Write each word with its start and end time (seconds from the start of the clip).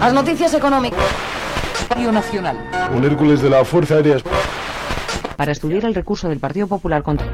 Las 0.00 0.14
noticias 0.14 0.54
económicas. 0.54 0.98
Radio 1.90 2.10
Nacional. 2.10 2.56
Un 2.96 3.04
Hércules 3.04 3.42
de 3.42 3.50
la 3.50 3.66
Fuerza 3.66 3.96
Aérea. 3.96 4.16
Para 5.36 5.52
estudiar 5.52 5.84
el 5.84 5.94
recurso 5.94 6.26
del 6.26 6.38
Partido 6.38 6.66
Popular 6.66 7.02
contra... 7.02 7.26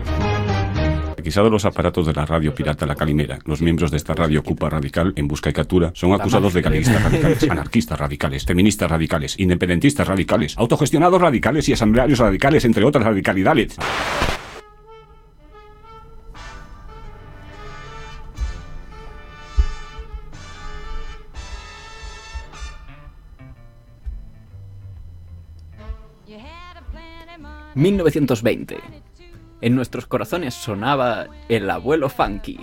Requisados 1.16 1.52
los 1.52 1.64
aparatos 1.64 2.08
de 2.08 2.12
la 2.12 2.26
radio 2.26 2.52
pirata 2.52 2.84
La 2.84 2.96
Calimera, 2.96 3.38
los 3.44 3.62
miembros 3.62 3.92
de 3.92 3.98
esta 3.98 4.14
radio 4.14 4.42
Cupa 4.42 4.68
Radical 4.68 5.12
en 5.14 5.29
busca 5.29 5.48
y 5.48 5.52
captura 5.52 5.92
son 5.94 6.12
acusados 6.12 6.54
de 6.54 6.62
galeguistas 6.62 7.04
radicales, 7.04 7.42
anarquistas 7.51 8.01
radicales, 8.01 8.44
feministas 8.44 8.90
radicales, 8.90 9.38
independentistas 9.38 10.08
radicales, 10.08 10.58
autogestionados 10.58 11.21
radicales 11.21 11.69
y 11.69 11.72
asamblearios 11.72 12.19
radicales, 12.19 12.64
entre 12.64 12.85
otras 12.85 13.04
radicalidades. 13.04 13.76
...1920... 27.77 28.79
En 29.62 29.75
nuestros 29.75 30.07
corazones 30.07 30.55
sonaba 30.55 31.29
el 31.48 31.71
abuelo 31.71 32.09
funky. 32.11 32.59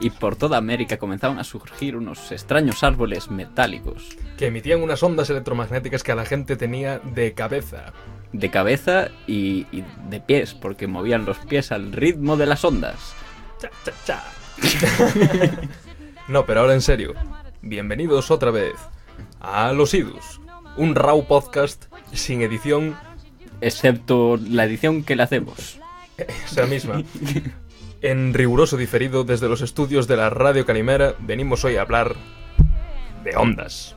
Y 0.00 0.10
por 0.10 0.36
toda 0.36 0.58
América 0.58 0.98
comenzaban 0.98 1.38
a 1.38 1.44
surgir 1.44 1.96
unos 1.96 2.30
extraños 2.30 2.84
árboles 2.84 3.30
metálicos. 3.30 4.16
Que 4.36 4.46
emitían 4.46 4.82
unas 4.82 5.02
ondas 5.02 5.30
electromagnéticas 5.30 6.02
que 6.02 6.12
a 6.12 6.14
la 6.14 6.26
gente 6.26 6.56
tenía 6.56 6.98
de 6.98 7.32
cabeza. 7.32 7.92
De 8.32 8.50
cabeza 8.50 9.08
y, 9.26 9.66
y 9.72 9.84
de 10.08 10.20
pies, 10.20 10.54
porque 10.54 10.86
movían 10.86 11.24
los 11.24 11.38
pies 11.38 11.72
al 11.72 11.92
ritmo 11.92 12.36
de 12.36 12.46
las 12.46 12.64
ondas. 12.64 13.14
Cha, 13.58 13.70
cha, 13.84 13.92
cha. 14.04 14.24
no, 16.28 16.44
pero 16.46 16.60
ahora 16.60 16.74
en 16.74 16.82
serio. 16.82 17.14
Bienvenidos 17.62 18.30
otra 18.30 18.50
vez 18.50 18.74
a 19.40 19.72
Los 19.72 19.94
Idus. 19.94 20.40
Un 20.76 20.94
raw 20.94 21.26
podcast 21.26 21.86
sin 22.12 22.42
edición 22.42 22.96
Excepto 23.62 24.38
la 24.48 24.64
edición 24.64 25.02
que 25.04 25.16
le 25.16 25.22
hacemos. 25.22 25.78
esa 26.18 26.66
misma. 26.66 27.02
En 28.00 28.34
riguroso 28.34 28.76
diferido 28.76 29.24
desde 29.24 29.48
los 29.48 29.60
estudios 29.62 30.08
de 30.08 30.16
la 30.16 30.28
Radio 30.30 30.66
Calimera, 30.66 31.14
venimos 31.20 31.64
hoy 31.64 31.76
a 31.76 31.82
hablar 31.82 32.16
de 33.24 33.36
ondas. 33.36 33.96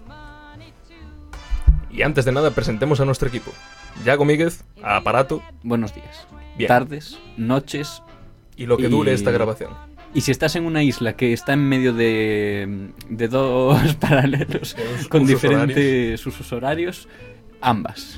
Y 1.92 2.02
antes 2.04 2.26
de 2.26 2.32
nada, 2.32 2.52
presentemos 2.52 3.00
a 3.00 3.06
nuestro 3.06 3.28
equipo. 3.30 3.52
Yago 4.06 4.26
Míguez, 4.26 4.64
a 4.84 4.98
aparato, 4.98 5.42
Buenos 5.64 5.96
días. 5.96 6.28
Bien. 6.58 6.68
Tardes, 6.68 7.18
noches. 7.38 8.02
y 8.58 8.66
lo 8.68 8.78
que 8.78 8.84
Y- 8.86 8.90
dure 8.90 9.14
esta 9.14 9.32
grabación. 9.32 9.72
Y 10.14 10.22
si 10.22 10.32
estás 10.32 10.56
en 10.56 10.66
una 10.66 10.82
isla 10.82 11.18
que 11.18 11.34
está 11.34 11.54
en 11.54 11.68
medio 11.68 11.92
de, 11.94 12.90
de 13.10 13.28
dos 13.28 13.96
paralelos 14.00 14.76
con 15.10 15.24
usos 15.24 15.42
diferentes 15.42 16.26
usos 16.26 16.54
horarios, 16.54 17.10
ambas. 17.60 18.18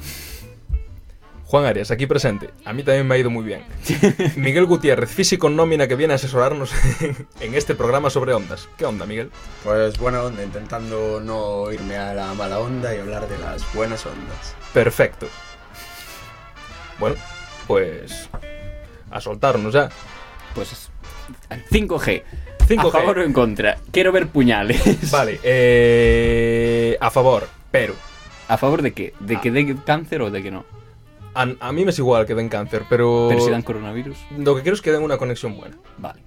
Juan 1.47 1.63
Arias, 1.63 1.91
aquí 1.91 2.07
presente. 2.07 2.49
A 2.65 2.73
mí 2.73 2.83
también 2.83 3.07
me 3.07 3.15
ha 3.15 3.17
ido 3.17 3.29
muy 3.29 3.45
bien. 3.45 3.63
Miguel 4.35 4.65
Gutiérrez, 4.65 5.09
físico 5.09 5.49
nómina 5.49 5.87
que 5.87 5.95
viene 5.95 6.11
a 6.11 6.17
asesorarnos 6.17 6.71
en 7.39 7.55
este 7.55 7.73
programa 7.73 8.09
sobre 8.09 8.33
ondas. 8.33 8.67
¿Qué 8.77 8.85
onda, 8.85 9.05
Miguel? 9.05 9.31
Pues 9.63 9.97
buena 9.97 10.23
onda, 10.23 10.43
intentando 10.43 11.21
no 11.21 11.71
irme 11.71 11.95
a 11.95 12.13
la 12.13 12.33
mala 12.33 12.59
onda 12.59 12.93
y 12.93 12.99
hablar 12.99 13.29
de 13.29 13.37
las 13.37 13.73
buenas 13.73 14.05
ondas. 14.05 14.55
Perfecto. 14.73 15.27
Bueno, 16.99 17.15
pues... 17.65 18.29
A 19.09 19.21
soltarnos 19.21 19.73
ya. 19.73 19.89
Pues 20.53 20.89
5G. 21.71 22.23
5G. 22.67 22.87
A 22.87 22.91
favor 22.91 23.19
o 23.19 23.23
en 23.23 23.31
contra. 23.31 23.77
Quiero 23.91 24.11
ver 24.11 24.27
puñales. 24.27 25.09
Vale, 25.11 25.39
eh, 25.43 26.97
a 26.99 27.09
favor, 27.09 27.47
pero 27.71 27.95
¿A 28.49 28.57
favor 28.57 28.81
de 28.81 28.93
qué? 28.93 29.13
¿De 29.19 29.39
que 29.41 29.51
dé 29.51 29.75
cáncer 29.85 30.21
o 30.21 30.31
de 30.31 30.41
que 30.41 30.51
no? 30.51 30.65
A, 31.41 31.67
a 31.67 31.71
mí 31.71 31.83
me 31.85 31.91
es 31.91 31.99
igual 31.99 32.25
que 32.25 32.35
den 32.35 32.49
cáncer, 32.49 32.83
pero, 32.89 33.27
Pero 33.29 33.41
si 33.41 33.51
dan 33.51 33.61
coronavirus. 33.61 34.17
lo 34.37 34.55
que 34.55 34.61
quiero 34.61 34.75
es 34.75 34.81
que 34.81 34.91
den 34.91 35.03
una 35.03 35.17
conexión 35.17 35.55
buena. 35.57 35.77
Vale. 35.97 36.21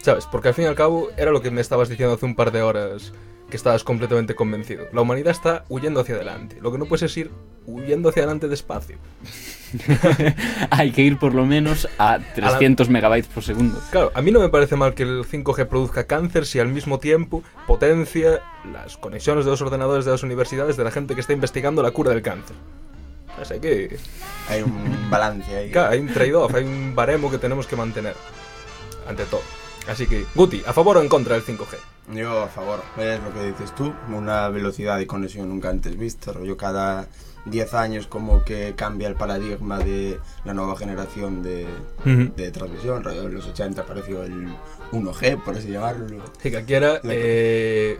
¿Sabes? 0.00 0.26
Porque 0.26 0.48
al 0.48 0.54
fin 0.54 0.64
y 0.64 0.68
al 0.68 0.74
cabo 0.74 1.08
era 1.16 1.30
lo 1.30 1.42
que 1.42 1.50
me 1.50 1.60
estabas 1.60 1.88
diciendo 1.88 2.14
hace 2.14 2.24
un 2.24 2.34
par 2.34 2.52
de 2.52 2.62
horas 2.62 3.12
que 3.50 3.56
estabas 3.56 3.82
completamente 3.82 4.34
convencido. 4.34 4.86
La 4.92 5.00
humanidad 5.00 5.30
está 5.30 5.64
huyendo 5.68 6.00
hacia 6.00 6.14
adelante. 6.16 6.58
Lo 6.60 6.70
que 6.70 6.78
no 6.78 6.84
puedes 6.84 7.02
es 7.02 7.16
ir 7.16 7.30
huyendo 7.66 8.08
hacia 8.08 8.22
adelante 8.22 8.48
despacio. 8.48 8.98
Hay 10.70 10.92
que 10.92 11.02
ir 11.02 11.18
por 11.18 11.34
lo 11.34 11.44
menos 11.44 11.88
a 11.98 12.18
300 12.18 12.88
megabytes 12.88 13.28
por 13.28 13.42
segundo. 13.42 13.80
Claro, 13.90 14.10
a 14.14 14.22
mí 14.22 14.30
no 14.30 14.40
me 14.40 14.48
parece 14.48 14.76
mal 14.76 14.94
que 14.94 15.02
el 15.02 15.24
5G 15.24 15.66
produzca 15.66 16.06
cáncer 16.06 16.46
si 16.46 16.58
al 16.58 16.68
mismo 16.68 16.98
tiempo 16.98 17.42
potencia 17.66 18.42
las 18.72 18.96
conexiones 18.96 19.44
de 19.44 19.50
los 19.50 19.60
ordenadores 19.60 20.04
de 20.04 20.12
las 20.12 20.22
universidades 20.22 20.76
de 20.76 20.84
la 20.84 20.90
gente 20.90 21.14
que 21.14 21.20
está 21.20 21.32
investigando 21.32 21.82
la 21.82 21.90
cura 21.90 22.10
del 22.12 22.22
cáncer. 22.22 22.56
Hay 23.50 23.60
que... 23.60 23.98
Hay 24.48 24.62
un 24.62 25.10
balance 25.10 25.56
ahí. 25.56 25.70
Claro, 25.70 25.92
hay 25.92 26.00
un 26.00 26.12
trade-off, 26.12 26.54
hay 26.54 26.64
un 26.64 26.94
baremo 26.94 27.30
que 27.30 27.38
tenemos 27.38 27.66
que 27.66 27.76
mantener. 27.76 28.14
Ante 29.06 29.24
todo. 29.24 29.42
Así 29.88 30.06
que, 30.06 30.26
Guti, 30.34 30.62
¿a 30.66 30.72
favor 30.72 30.98
o 30.98 31.00
en 31.02 31.08
contra 31.08 31.34
del 31.34 31.44
5G? 31.44 31.76
Yo 32.14 32.42
a 32.42 32.48
favor, 32.48 32.82
es 32.98 33.20
lo 33.22 33.32
que 33.32 33.46
dices 33.46 33.74
tú, 33.74 33.92
una 34.08 34.48
velocidad 34.48 34.98
de 34.98 35.06
conexión 35.06 35.48
nunca 35.48 35.68
antes 35.68 35.96
vista. 35.96 36.32
Yo 36.42 36.56
cada 36.56 37.06
10 37.46 37.74
años 37.74 38.06
como 38.06 38.44
que 38.44 38.74
cambia 38.76 39.08
el 39.08 39.14
paradigma 39.14 39.78
de 39.78 40.18
la 40.44 40.54
nueva 40.54 40.76
generación 40.76 41.42
de, 41.42 41.66
de 42.04 42.50
transmisión. 42.50 43.02
rollo, 43.02 43.22
En 43.22 43.34
los 43.34 43.46
80 43.46 43.82
apareció 43.82 44.22
el 44.22 44.48
1G, 44.92 45.42
por 45.42 45.56
así 45.56 45.68
llamarlo. 45.68 46.22
Sí, 46.42 46.50
que 46.50 46.56
aquí 46.58 46.74
era 46.74 47.00
eh, 47.04 47.98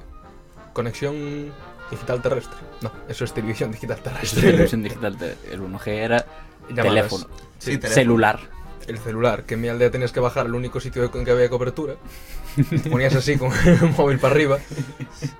conexión 0.72 1.52
digital 1.90 2.20
terrestre. 2.22 2.58
No, 2.82 2.90
eso 3.08 3.24
es 3.24 3.32
televisión 3.32 3.70
digital 3.72 3.98
terrestre. 4.00 4.40
televisión 4.42 4.82
digital. 4.82 5.16
El 5.50 5.60
1G 5.62 5.86
era 5.88 6.24
Llamadas. 6.68 6.84
teléfono. 6.88 7.24
Sí, 7.58 7.72
Sí, 7.72 7.78
teléfono. 7.78 7.94
Celular. 7.94 8.40
el 8.86 8.98
celular, 8.98 9.44
que 9.44 9.54
en 9.54 9.60
mi 9.60 9.68
aldea 9.68 9.90
tenías 9.90 10.12
que 10.12 10.20
bajar 10.20 10.46
al 10.46 10.54
único 10.54 10.80
sitio 10.80 11.10
en 11.14 11.24
que 11.24 11.30
había 11.30 11.48
cobertura. 11.50 11.94
Te 12.70 12.90
ponías 12.90 13.14
así 13.14 13.36
con 13.36 13.52
el 13.66 13.90
móvil 13.96 14.18
para 14.18 14.34
arriba 14.34 14.58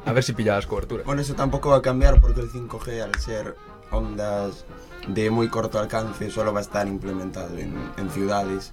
a 0.04 0.12
ver 0.12 0.22
si 0.22 0.32
pillabas 0.34 0.66
cobertura. 0.66 1.02
Bueno, 1.04 1.22
eso 1.22 1.34
tampoco 1.34 1.70
va 1.70 1.76
a 1.78 1.82
cambiar 1.82 2.20
porque 2.20 2.40
el 2.40 2.50
5G 2.50 3.00
al 3.02 3.14
ser 3.20 3.56
ondas 3.90 4.64
de 5.08 5.30
muy 5.30 5.48
corto 5.48 5.78
alcance 5.78 6.30
solo 6.30 6.52
va 6.52 6.60
a 6.60 6.62
estar 6.62 6.86
implementado 6.86 7.56
en, 7.58 7.74
en 7.96 8.10
ciudades. 8.10 8.72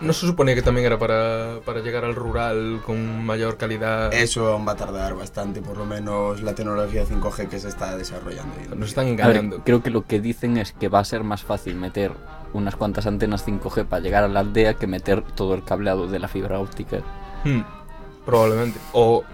¿No 0.00 0.12
se 0.12 0.26
suponía 0.26 0.54
que 0.54 0.62
también 0.62 0.86
era 0.86 0.98
para, 0.98 1.60
para 1.64 1.80
llegar 1.80 2.04
al 2.04 2.14
rural 2.14 2.80
con 2.86 3.24
mayor 3.26 3.56
calidad? 3.58 4.14
Eso 4.14 4.46
aún 4.52 4.66
va 4.66 4.72
a 4.72 4.76
tardar 4.76 5.14
bastante, 5.14 5.60
por 5.60 5.76
lo 5.76 5.84
menos 5.84 6.40
la 6.42 6.54
tecnología 6.54 7.04
5G 7.04 7.48
que 7.48 7.58
se 7.58 7.68
está 7.68 7.96
desarrollando. 7.96 8.54
Nos 8.76 8.90
están 8.90 9.04
A 9.06 9.26
ver, 9.26 9.36
engañando. 9.36 9.62
creo 9.64 9.82
que 9.82 9.90
lo 9.90 10.06
que 10.06 10.20
dicen 10.20 10.56
es 10.56 10.72
que 10.72 10.88
va 10.88 11.00
a 11.00 11.04
ser 11.04 11.22
más 11.24 11.42
fácil 11.42 11.74
meter 11.74 12.12
unas 12.54 12.76
cuantas 12.76 13.06
antenas 13.06 13.44
5G 13.46 13.84
para 13.86 14.00
llegar 14.00 14.24
a 14.24 14.28
la 14.28 14.40
aldea 14.40 14.74
que 14.74 14.86
meter 14.86 15.22
todo 15.22 15.54
el 15.54 15.64
cableado 15.64 16.06
de 16.06 16.18
la 16.20 16.28
fibra 16.28 16.60
óptica. 16.60 16.98
Hmm, 17.44 17.62
probablemente. 18.24 18.78
O. 18.92 19.24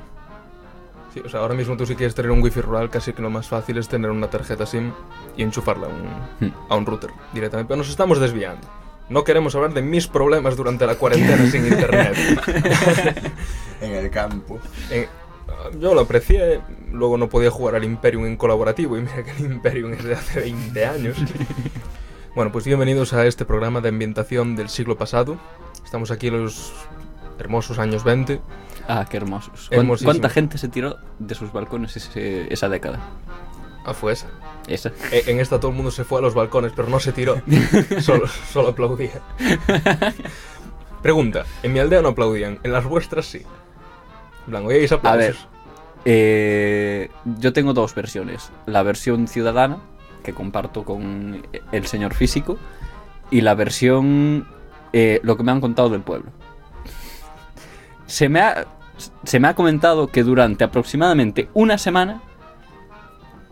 Sí, 1.12 1.20
o 1.24 1.28
sea, 1.28 1.40
ahora 1.40 1.54
mismo 1.54 1.76
tú 1.76 1.86
si 1.86 1.96
quieres 1.96 2.14
tener 2.14 2.30
un 2.30 2.40
wifi 2.42 2.60
rural, 2.60 2.88
casi 2.88 3.12
que 3.12 3.20
lo 3.22 3.30
más 3.30 3.48
fácil 3.48 3.78
es 3.78 3.88
tener 3.88 4.10
una 4.10 4.28
tarjeta 4.30 4.64
SIM 4.64 4.92
y 5.36 5.42
enchufarla 5.42 5.86
a 5.86 5.90
un, 5.90 6.48
Hmm. 6.48 6.54
a 6.68 6.76
un 6.76 6.86
router 6.86 7.10
directamente. 7.32 7.68
Pero 7.68 7.78
nos 7.78 7.90
estamos 7.90 8.20
desviando. 8.20 8.68
No 9.08 9.24
queremos 9.24 9.54
hablar 9.56 9.74
de 9.74 9.82
mis 9.82 10.06
problemas 10.06 10.56
durante 10.56 10.86
la 10.86 10.94
cuarentena 10.94 11.50
sin 11.50 11.66
internet. 11.66 12.14
En 13.80 13.92
el 13.92 14.10
campo. 14.10 14.60
Eh, 14.90 15.08
yo 15.80 15.94
lo 15.94 16.02
aprecié, 16.02 16.60
luego 16.92 17.16
no 17.16 17.28
podía 17.28 17.50
jugar 17.50 17.74
al 17.74 17.84
Imperium 17.84 18.26
en 18.26 18.36
colaborativo 18.36 18.96
y 18.96 19.00
mira 19.00 19.24
que 19.24 19.30
el 19.32 19.52
Imperium 19.52 19.92
es 19.94 20.04
de 20.04 20.14
hace 20.14 20.40
20 20.40 20.84
años. 20.86 21.16
Bueno, 22.32 22.52
pues 22.52 22.64
bienvenidos 22.64 23.12
a 23.12 23.26
este 23.26 23.44
programa 23.44 23.80
de 23.80 23.88
ambientación 23.88 24.54
del 24.54 24.68
siglo 24.68 24.96
pasado. 24.96 25.36
Estamos 25.84 26.12
aquí 26.12 26.28
en 26.28 26.44
los 26.44 26.72
hermosos 27.40 27.80
años 27.80 28.04
20. 28.04 28.40
Ah, 28.88 29.06
qué 29.08 29.16
hermosos. 29.18 29.68
¿Cuán- 29.68 29.80
Hermosísimo. 29.80 30.10
¿Cuánta 30.12 30.28
gente 30.28 30.58
se 30.58 30.68
tiró 30.68 30.98
de 31.18 31.34
sus 31.34 31.52
balcones 31.52 31.96
ese- 31.96 32.52
esa 32.52 32.68
década? 32.68 32.98
Ah, 33.84 33.94
fue 33.94 34.12
esa. 34.12 34.26
Esa. 34.66 34.90
E- 35.10 35.24
En 35.28 35.40
esta 35.40 35.58
todo 35.58 35.70
el 35.70 35.76
mundo 35.76 35.90
se 35.90 36.04
fue 36.04 36.18
a 36.18 36.22
los 36.22 36.34
balcones, 36.34 36.72
pero 36.76 36.88
no 36.88 37.00
se 37.00 37.12
tiró. 37.12 37.40
Solo, 38.00 38.26
solo 38.26 38.68
aplaudía. 38.68 39.20
Pregunta, 41.02 41.44
en 41.62 41.72
mi 41.72 41.78
aldea 41.78 42.02
no 42.02 42.08
aplaudían, 42.10 42.58
en 42.62 42.72
las 42.72 42.84
vuestras 42.84 43.24
sí. 43.26 43.38
En 43.38 44.50
plan, 44.50 44.66
oíais 44.66 44.92
A 44.92 44.96
aplausos. 44.96 45.18
ver, 45.18 45.36
eh, 46.04 47.10
yo 47.38 47.52
tengo 47.52 47.72
dos 47.72 47.94
versiones. 47.94 48.50
La 48.66 48.82
versión 48.82 49.26
ciudadana, 49.26 49.78
que 50.22 50.34
comparto 50.34 50.84
con 50.84 51.46
el 51.72 51.86
señor 51.86 52.12
físico, 52.14 52.58
y 53.30 53.40
la 53.40 53.54
versión, 53.54 54.46
eh, 54.92 55.20
lo 55.22 55.36
que 55.38 55.42
me 55.42 55.52
han 55.52 55.60
contado 55.62 55.88
del 55.88 56.02
pueblo. 56.02 56.30
Se 58.06 58.28
me 58.28 58.40
ha, 58.40 58.66
se 59.24 59.40
me 59.40 59.48
ha 59.48 59.54
comentado 59.54 60.08
que 60.08 60.22
durante 60.22 60.64
aproximadamente 60.64 61.48
una 61.54 61.78
semana, 61.78 62.22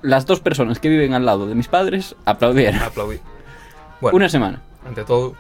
las 0.02 0.26
dos 0.26 0.40
personas 0.40 0.78
que 0.78 0.88
viven 0.88 1.14
al 1.14 1.26
lado 1.26 1.46
de 1.46 1.54
mis 1.54 1.68
padres 1.68 2.14
aplaudieron. 2.24 2.80
Aplaudí. 2.82 3.18
Bueno, 4.00 4.16
Una 4.16 4.28
semana. 4.28 4.62
ante 4.86 5.04
todo, 5.04 5.34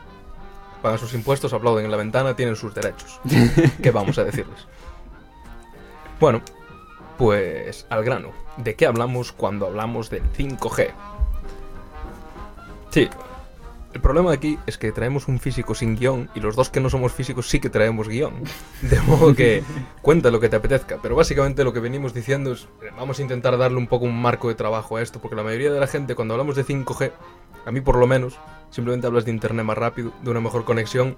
pagan 0.82 0.98
sus 0.98 1.14
impuestos, 1.14 1.52
aplauden 1.52 1.84
en 1.84 1.90
la 1.90 1.96
ventana, 1.96 2.34
tienen 2.34 2.56
sus 2.56 2.74
derechos. 2.74 3.20
¿Qué 3.82 3.90
vamos 3.90 4.18
a 4.18 4.24
decirles? 4.24 4.66
Bueno, 6.18 6.42
Pues 7.16 7.86
al 7.90 8.04
grano, 8.04 8.30
¿de 8.56 8.74
qué 8.74 8.86
hablamos 8.86 9.32
cuando 9.32 9.66
hablamos 9.66 10.10
del 10.10 10.22
5G? 10.32 10.90
Sí, 12.90 13.08
el 13.98 14.02
problema 14.02 14.30
aquí 14.30 14.60
es 14.68 14.78
que 14.78 14.92
traemos 14.92 15.26
un 15.26 15.40
físico 15.40 15.74
sin 15.74 15.96
guion 15.96 16.30
y 16.32 16.38
los 16.38 16.54
dos 16.54 16.70
que 16.70 16.78
no 16.78 16.88
somos 16.88 17.12
físicos 17.12 17.48
sí 17.48 17.58
que 17.58 17.68
traemos 17.68 18.08
guion. 18.08 18.44
De 18.82 19.00
modo 19.00 19.34
que 19.34 19.64
cuenta 20.02 20.30
lo 20.30 20.38
que 20.38 20.48
te 20.48 20.54
apetezca. 20.54 20.98
Pero 21.02 21.16
básicamente 21.16 21.64
lo 21.64 21.72
que 21.72 21.80
venimos 21.80 22.14
diciendo 22.14 22.52
es, 22.52 22.68
eh, 22.80 22.90
vamos 22.96 23.18
a 23.18 23.22
intentar 23.22 23.58
darle 23.58 23.76
un 23.76 23.88
poco 23.88 24.04
un 24.04 24.22
marco 24.22 24.46
de 24.46 24.54
trabajo 24.54 24.96
a 24.96 25.02
esto, 25.02 25.18
porque 25.18 25.34
la 25.34 25.42
mayoría 25.42 25.72
de 25.72 25.80
la 25.80 25.88
gente 25.88 26.14
cuando 26.14 26.34
hablamos 26.34 26.54
de 26.54 26.64
5G, 26.64 27.10
a 27.66 27.72
mí 27.72 27.80
por 27.80 27.96
lo 27.96 28.06
menos, 28.06 28.38
simplemente 28.70 29.08
hablas 29.08 29.24
de 29.24 29.32
internet 29.32 29.66
más 29.66 29.76
rápido, 29.76 30.12
de 30.22 30.30
una 30.30 30.40
mejor 30.40 30.64
conexión. 30.64 31.16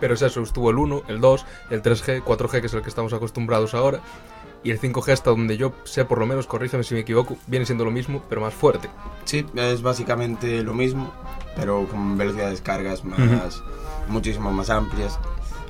Pero 0.00 0.14
es 0.14 0.22
eso, 0.22 0.42
estuvo 0.42 0.70
el 0.70 0.78
1, 0.78 1.04
el 1.06 1.20
2, 1.20 1.46
el 1.70 1.82
3G, 1.82 2.24
4G, 2.24 2.60
que 2.60 2.66
es 2.66 2.74
el 2.74 2.82
que 2.82 2.88
estamos 2.88 3.12
acostumbrados 3.12 3.74
ahora. 3.74 4.00
Y 4.64 4.70
el 4.70 4.80
5G 4.80 5.12
hasta 5.12 5.30
donde 5.30 5.56
yo 5.56 5.72
sé, 5.84 6.04
por 6.04 6.18
lo 6.18 6.26
menos, 6.26 6.46
corrígeme 6.46 6.82
si 6.82 6.94
me 6.94 7.00
equivoco, 7.00 7.36
viene 7.46 7.64
siendo 7.64 7.84
lo 7.84 7.90
mismo, 7.90 8.22
pero 8.28 8.40
más 8.40 8.54
fuerte. 8.54 8.90
Sí, 9.24 9.46
es 9.54 9.82
básicamente 9.82 10.62
lo 10.62 10.74
mismo, 10.74 11.12
pero 11.54 11.86
con 11.86 12.18
velocidades 12.18 12.60
cargas 12.60 13.04
más, 13.04 13.62
muchísimo 14.08 14.50
más 14.52 14.70
amplias. 14.70 15.18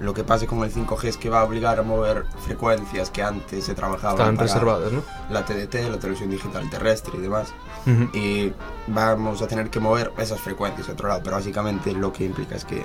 Lo 0.00 0.14
que 0.14 0.22
pasa 0.22 0.46
con 0.46 0.62
el 0.62 0.72
5G 0.72 1.04
es 1.04 1.16
que 1.16 1.28
va 1.28 1.40
a 1.40 1.44
obligar 1.44 1.80
a 1.80 1.82
mover 1.82 2.24
frecuencias 2.46 3.10
que 3.10 3.22
antes 3.22 3.64
se 3.64 3.74
trabajaban 3.74 4.16
Están 4.16 4.36
para 4.36 4.46
reservadas, 4.46 4.92
¿no? 4.92 5.02
la 5.28 5.44
TDT, 5.44 5.90
la 5.90 5.98
televisión 5.98 6.30
digital 6.30 6.70
terrestre 6.70 7.14
y 7.18 7.20
demás. 7.20 7.52
Ujú. 7.84 8.16
Y 8.16 8.52
vamos 8.86 9.42
a 9.42 9.48
tener 9.48 9.70
que 9.70 9.80
mover 9.80 10.12
esas 10.18 10.40
frecuencias 10.40 10.88
a 10.88 10.92
otro 10.92 11.08
lado, 11.08 11.20
pero 11.24 11.36
básicamente 11.36 11.92
lo 11.92 12.12
que 12.12 12.24
implica 12.24 12.54
es 12.54 12.64
que 12.64 12.84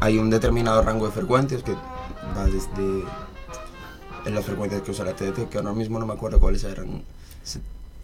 hay 0.00 0.18
un 0.18 0.28
determinado 0.28 0.82
rango 0.82 1.06
de 1.06 1.12
frecuencias 1.12 1.62
que 1.62 1.74
va 2.36 2.44
desde 2.46 3.04
en 4.26 4.34
las 4.34 4.44
frecuencias 4.44 4.82
que 4.82 4.90
usa 4.90 5.04
la 5.04 5.14
TDT, 5.14 5.48
que 5.48 5.58
ahora 5.58 5.72
mismo 5.72 5.98
no 5.98 6.06
me 6.06 6.12
acuerdo 6.14 6.38
cuáles 6.40 6.64
eran, 6.64 7.02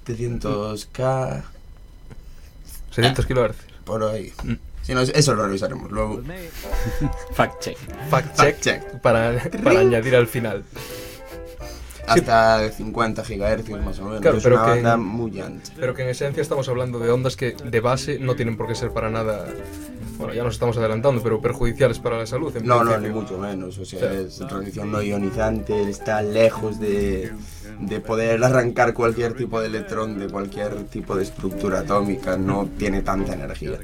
700K, 0.06 1.42
600 2.92 3.26
kHz. 3.26 3.56
por 3.84 4.02
ahí. 4.04 4.32
Mm. 4.44 4.52
Si 4.82 4.94
no, 4.94 5.00
eso 5.00 5.34
lo 5.34 5.44
revisaremos 5.46 5.90
luego. 5.90 6.22
Fact 7.32 7.60
check. 7.60 7.76
Fact 8.08 8.36
Fact 8.36 8.60
check. 8.60 8.82
Para, 9.00 9.42
para 9.64 9.80
añadir 9.80 10.14
al 10.14 10.28
final. 10.28 10.64
Hasta 12.06 12.70
50 12.70 13.22
GHz 13.22 13.68
más 13.84 13.98
o 13.98 14.04
menos. 14.04 14.20
Claro, 14.20 14.36
es 14.38 14.44
pero 14.44 14.54
una 14.56 14.64
que- 14.66 14.70
banda 14.70 14.96
muy 14.96 15.40
ancha. 15.40 15.72
Pero 15.76 15.92
que 15.92 16.02
en 16.02 16.10
esencia 16.10 16.40
estamos 16.40 16.68
hablando 16.68 17.00
de 17.00 17.10
ondas 17.10 17.34
que 17.34 17.52
de 17.52 17.80
base 17.80 18.20
no 18.20 18.36
tienen 18.36 18.56
por 18.56 18.68
qué 18.68 18.76
ser 18.76 18.92
para 18.92 19.10
nada. 19.10 19.44
Bueno, 20.18 20.34
ya 20.34 20.42
nos 20.42 20.54
estamos 20.54 20.76
adelantando, 20.78 21.22
pero 21.22 21.40
perjudiciales 21.40 21.98
para 21.98 22.18
la 22.18 22.26
salud. 22.26 22.56
en 22.56 22.66
No, 22.66 22.82
no, 22.84 22.96
ni 22.98 23.08
mucho 23.10 23.38
menos. 23.38 23.78
O 23.78 23.84
sea, 23.84 24.00
Sí. 24.00 24.06
es 24.26 24.40
radiación 24.50 24.90
no 24.92 25.02
ionizante, 25.02 25.88
está 25.88 26.22
lejos 26.22 26.80
de, 26.80 27.32
de 27.80 28.00
poder 28.00 28.42
arrancar 28.42 28.94
cualquier 28.94 29.34
tipo 29.34 29.60
de 29.60 29.66
electrón 29.66 30.18
de 30.18 30.28
cualquier 30.28 30.84
tipo 30.84 31.16
de 31.16 31.24
estructura 31.24 31.80
atómica, 31.80 32.36
no 32.36 32.68
tiene 32.78 33.02
tanta 33.02 33.34
energía. 33.34 33.78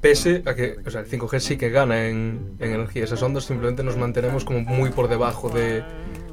Pese 0.00 0.42
a 0.46 0.54
que 0.54 0.76
o 0.84 0.90
sea, 0.90 1.02
el 1.02 1.06
5G 1.08 1.38
sí 1.38 1.56
que 1.56 1.70
gana 1.70 2.08
en, 2.08 2.56
en 2.58 2.72
energía. 2.74 3.04
Esas 3.04 3.22
ondas 3.22 3.44
simplemente 3.44 3.82
nos 3.84 3.96
mantenemos 3.96 4.44
como 4.44 4.60
muy 4.60 4.90
por 4.90 5.08
debajo 5.08 5.48
de 5.48 5.82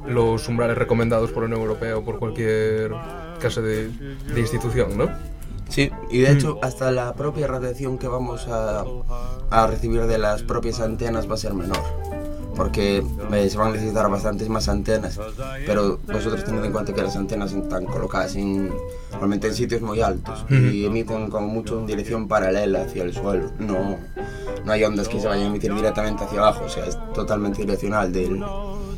los 0.08 0.48
umbrales 0.48 0.76
recomendados 0.78 1.30
por 1.30 1.42
la 1.42 1.46
Unión 1.48 1.60
Europea 1.60 1.96
o 1.96 2.04
por 2.04 2.18
cualquier 2.18 2.90
casa 3.40 3.60
de, 3.60 3.88
de 3.88 4.40
institución, 4.40 4.96
¿no? 4.98 5.08
Sí, 5.70 5.90
y 6.10 6.18
de 6.18 6.32
hecho 6.32 6.58
hasta 6.62 6.90
la 6.90 7.14
propia 7.14 7.46
radiación 7.46 7.96
que 7.96 8.08
vamos 8.08 8.46
a, 8.48 8.84
a 9.50 9.66
recibir 9.66 10.02
de 10.06 10.18
las 10.18 10.42
propias 10.42 10.80
antenas 10.80 11.28
va 11.30 11.34
a 11.34 11.38
ser 11.38 11.54
menor. 11.54 11.78
Porque 12.56 13.02
eh, 13.32 13.48
se 13.48 13.56
van 13.56 13.68
a 13.68 13.72
necesitar 13.72 14.10
bastantes 14.10 14.48
más 14.50 14.68
antenas, 14.68 15.18
pero 15.64 15.98
vosotros 16.12 16.44
tened 16.44 16.62
en 16.64 16.72
cuenta 16.72 16.92
que 16.92 17.00
las 17.00 17.16
antenas 17.16 17.52
están 17.52 17.86
colocadas 17.86 18.34
en, 18.36 18.70
normalmente 19.12 19.46
en 19.46 19.54
sitios 19.54 19.80
muy 19.80 20.02
altos 20.02 20.44
y 20.50 20.84
emiten 20.84 21.30
como 21.30 21.46
mucho 21.46 21.78
en 21.78 21.86
dirección 21.86 22.28
paralela 22.28 22.82
hacia 22.82 23.04
el 23.04 23.14
suelo. 23.14 23.50
No, 23.60 23.96
no 24.64 24.72
hay 24.72 24.84
ondas 24.84 25.08
que 25.08 25.20
se 25.20 25.28
vayan 25.28 25.44
a 25.46 25.48
emitir 25.48 25.72
directamente 25.74 26.24
hacia 26.24 26.40
abajo, 26.40 26.64
o 26.66 26.68
sea, 26.68 26.84
es 26.84 26.98
totalmente 27.14 27.60
direccional 27.62 28.12
del 28.12 28.42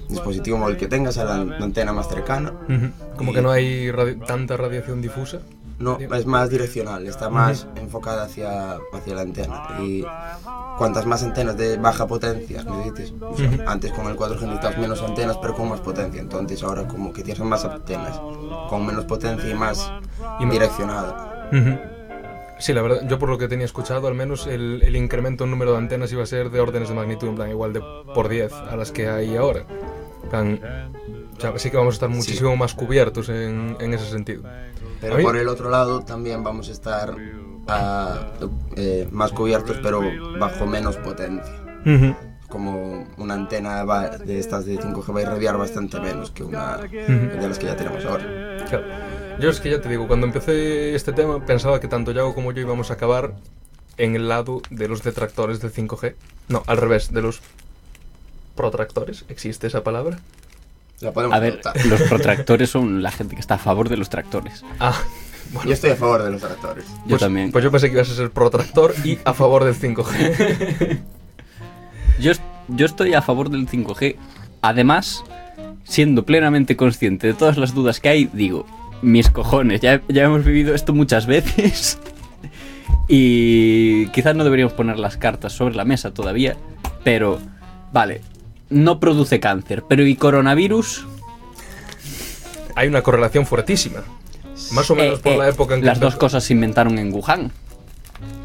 dispositivo 0.09 0.59
móvil 0.59 0.77
que 0.77 0.89
tengas 0.89 1.19
a 1.19 1.25
la 1.25 1.35
antena 1.63 1.93
más 1.93 2.09
cercana. 2.09 2.53
Como 3.17 3.33
que 3.33 3.43
no 3.43 3.51
hay 3.53 3.91
radi- 3.93 4.25
tanta 4.27 4.57
radiación 4.57 5.01
difusa. 5.03 5.39
No, 5.83 5.99
es 5.99 6.27
más 6.27 6.49
direccional, 6.49 7.07
está 7.09 7.29
más 7.29 7.67
enfocada 7.75 8.25
hacia, 8.25 8.79
hacia 8.93 9.15
la 9.15 9.23
antena. 9.23 9.79
Y 9.81 10.05
cuantas 10.79 11.07
más 11.07 11.25
antenas 11.25 11.57
de 11.57 11.77
baja 11.77 12.07
potencia 12.07 12.63
necesites, 12.63 13.13
o 13.21 13.37
sea, 13.37 13.51
antes 13.67 13.93
con 13.93 14.07
el 14.07 14.17
4G 14.17 14.43
necesitas 14.43 14.79
menos 14.79 15.03
antenas 15.03 15.39
pero 15.43 15.55
con 15.55 15.69
más 15.69 15.81
potencia. 15.81 16.21
Entonces 16.21 16.63
ahora 16.63 16.87
como 16.87 17.13
que 17.13 17.23
tienes 17.23 17.43
más 17.43 17.65
antenas 17.65 18.21
con 18.69 18.87
menos 18.87 19.05
potencia 19.07 19.51
y 19.51 19.55
más 19.55 19.93
Y 20.41 20.47
direccionada. 20.47 21.49
Sí, 22.61 22.73
la 22.73 22.83
verdad, 22.83 23.09
yo 23.09 23.19
por 23.19 23.29
lo 23.29 23.39
que 23.39 23.49
tenía 23.49 23.67
escuchado, 23.67 24.07
al 24.07 24.15
menos 24.15 24.47
el, 24.47 24.83
el 24.85 24.95
incremento 24.95 25.43
en 25.43 25.51
número 25.51 25.73
de 25.73 25.79
antenas 25.79 26.13
iba 26.13 26.23
a 26.23 26.27
ser 26.27 26.49
de 26.51 26.61
órdenes 26.61 26.91
de 26.91 26.95
magnitud, 26.95 27.27
en 27.29 27.35
plan, 27.35 27.51
igual 27.51 27.73
de 27.73 27.83
por 28.15 28.29
10 28.29 28.53
a 28.53 28.77
las 28.77 28.93
que 28.93 29.09
hay 29.09 29.35
ahora. 29.35 29.67
En 30.23 30.31
plan, 30.31 30.61
o 31.37 31.41
sea, 31.41 31.59
sí 31.59 31.73
que 31.73 31.77
vamos 31.77 31.95
a 31.95 31.97
estar 31.97 32.09
muchísimo 32.09 32.57
más 32.57 32.73
cubiertos 32.75 33.29
en, 33.31 33.77
en 33.81 33.95
ese 33.95 34.09
sentido. 34.09 34.45
Pero 35.03 35.17
A 35.17 35.21
por 35.21 35.37
el 35.37 35.49
otro 35.49 35.69
lado 35.69 36.01
también 36.01 36.43
vamos 36.43 36.69
a 36.69 36.73
estar 36.73 37.15
ah, 37.67 38.31
eh, 38.77 39.09
más 39.11 39.33
cubiertos 39.33 39.79
pero 39.83 40.01
bajo 40.39 40.65
menos 40.65 40.97
potencia. 40.97 41.53
Como 42.49 43.09
una 43.17 43.35
antena 43.35 43.85
de 44.19 44.39
estas 44.39 44.65
de 44.65 44.79
5G 44.79 45.15
va 45.15 45.19
a 45.19 45.23
irradiar 45.23 45.59
bastante 45.59 45.99
menos 45.99 46.31
que 46.31 46.45
una 46.45 46.77
de 46.77 47.49
las 47.49 47.59
que 47.59 47.67
ya 47.67 47.77
tenemos 47.77 48.05
ahora. 48.05 48.25
Claro. 48.69 48.85
Yo 49.41 49.51
es 49.51 49.61
que 49.61 49.71
ya 49.71 49.81
te 49.81 49.89
digo, 49.89 50.07
cuando 50.07 50.27
empecé 50.27 50.95
este 50.95 51.13
tema 51.13 51.45
pensaba 51.45 51.81
que 51.81 51.89
tanto 51.89 52.13
Yago 52.13 52.35
como 52.35 52.53
yo 52.53 52.61
íbamos 52.61 52.91
a 52.91 52.95
acabar 52.95 53.35
en 53.97 54.15
el 54.15 54.29
lado 54.29 54.63
de 54.71 54.89
los 54.89 55.03
detractores 55.03 55.61
del 55.61 55.73
5G. 55.73 56.15
No, 56.49 56.63
al 56.67 56.77
revés, 56.77 57.13
de 57.13 57.23
los 57.23 57.41
protractores. 58.55 59.25
¿Existe 59.29 59.67
esa 59.67 59.83
palabra? 59.83 60.21
La 61.03 61.13
podemos 61.13 61.37
A 61.37 61.41
ver, 61.41 61.53
adoptar. 61.53 61.87
los 61.87 62.03
protractores 62.09 62.71
son 62.71 63.03
la 63.03 63.11
gente 63.11 63.35
que 63.35 63.41
está 63.41 63.55
a 63.57 63.59
favor 63.59 63.89
de 63.89 63.97
los 63.97 64.09
tractores. 64.09 64.65
Ah, 64.81 64.97
bueno. 65.53 65.69
Yo 65.69 65.75
estoy 65.75 65.91
a 65.91 65.97
favor 65.97 66.23
de 66.23 66.31
los 66.31 66.41
tractores. 66.41 66.87
Yo 66.87 67.09
pues, 67.09 67.21
también. 67.21 67.53
Pues 67.53 67.65
yo 67.65 67.71
pensé 67.71 67.89
que 67.89 67.95
ibas 67.95 68.11
a 68.11 68.15
ser 68.15 68.31
protractor 68.31 68.95
y 69.05 69.19
a 69.25 69.35
favor 69.35 69.65
del 69.65 69.75
5G. 69.75 71.01
Yo, 72.21 72.33
yo 72.69 72.87
estoy 72.87 73.15
a 73.15 73.23
favor 73.23 73.49
del 73.51 73.67
5G. 73.67 74.17
Además, 74.61 75.25
siendo 75.83 76.25
plenamente 76.25 76.77
consciente 76.77 77.27
de 77.27 77.35
todas 77.35 77.57
las 77.57 77.75
dudas 77.75 78.01
que 78.01 78.11
hay, 78.11 78.31
digo, 78.33 78.67
mis 79.01 79.31
cojones, 79.31 79.81
ya, 79.81 80.03
ya 80.09 80.25
hemos 80.25 80.45
vivido 80.45 80.75
esto 80.75 80.93
muchas 80.93 81.27
veces. 81.27 81.99
Y 83.09 84.07
quizás 84.09 84.37
no 84.37 84.45
deberíamos 84.45 84.73
poner 84.75 84.99
las 84.99 85.17
cartas 85.17 85.53
sobre 85.53 85.75
la 85.75 85.85
mesa 85.85 86.15
todavía, 86.15 86.57
pero, 87.05 87.41
vale, 87.93 88.21
no 88.73 88.99
produce 89.01 89.41
cáncer, 89.41 89.85
pero 89.89 90.05
¿y 90.07 90.17
coronavirus? 90.17 91.07
Hay 92.75 92.89
una 92.89 93.03
correlación 93.03 93.47
fuertísima. 93.47 94.01
Más 94.73 94.91
o 94.91 94.95
menos 94.95 95.19
Eh, 95.19 95.23
por 95.23 95.33
eh, 95.33 95.39
la 95.39 95.49
época 95.49 95.75
en 95.75 95.81
que 95.81 95.87
Las 95.87 96.01
dos 96.01 96.17
cosas 96.17 96.43
se 96.45 96.53
inventaron 96.55 96.99
en 96.99 97.13
Wuhan. 97.13 97.51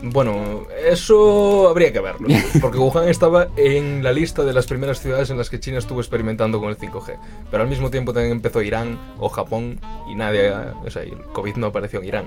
Bueno, 0.02 0.64
eso 0.90 1.70
habría 1.70 1.94
que 1.94 2.00
verlo. 2.00 2.28
Porque 2.62 2.78
Wuhan 2.78 3.08
estaba 3.10 3.48
en 3.56 4.04
la 4.04 4.12
lista 4.12 4.44
de 4.44 4.54
las 4.54 4.66
primeras 4.66 5.00
ciudades 5.00 5.30
en 5.30 5.38
las 5.38 5.50
que 5.50 5.60
China 5.60 5.78
estuvo 5.78 6.00
experimentando 6.02 6.60
con 6.60 6.70
el 6.70 6.78
5G. 6.78 7.16
Pero 7.52 7.64
al 7.64 7.70
mismo 7.70 7.90
tiempo 7.90 8.12
también 8.14 8.34
empezó 8.34 8.62
Irán 8.62 8.98
o 9.20 9.30
Japón 9.30 9.80
y 10.10 10.16
nadie. 10.16 10.52
O 10.86 10.90
sea, 10.90 11.04
el 11.04 11.18
COVID 11.34 11.56
no 11.58 11.68
apareció 11.68 12.00
en 12.00 12.06
Irán. 12.06 12.26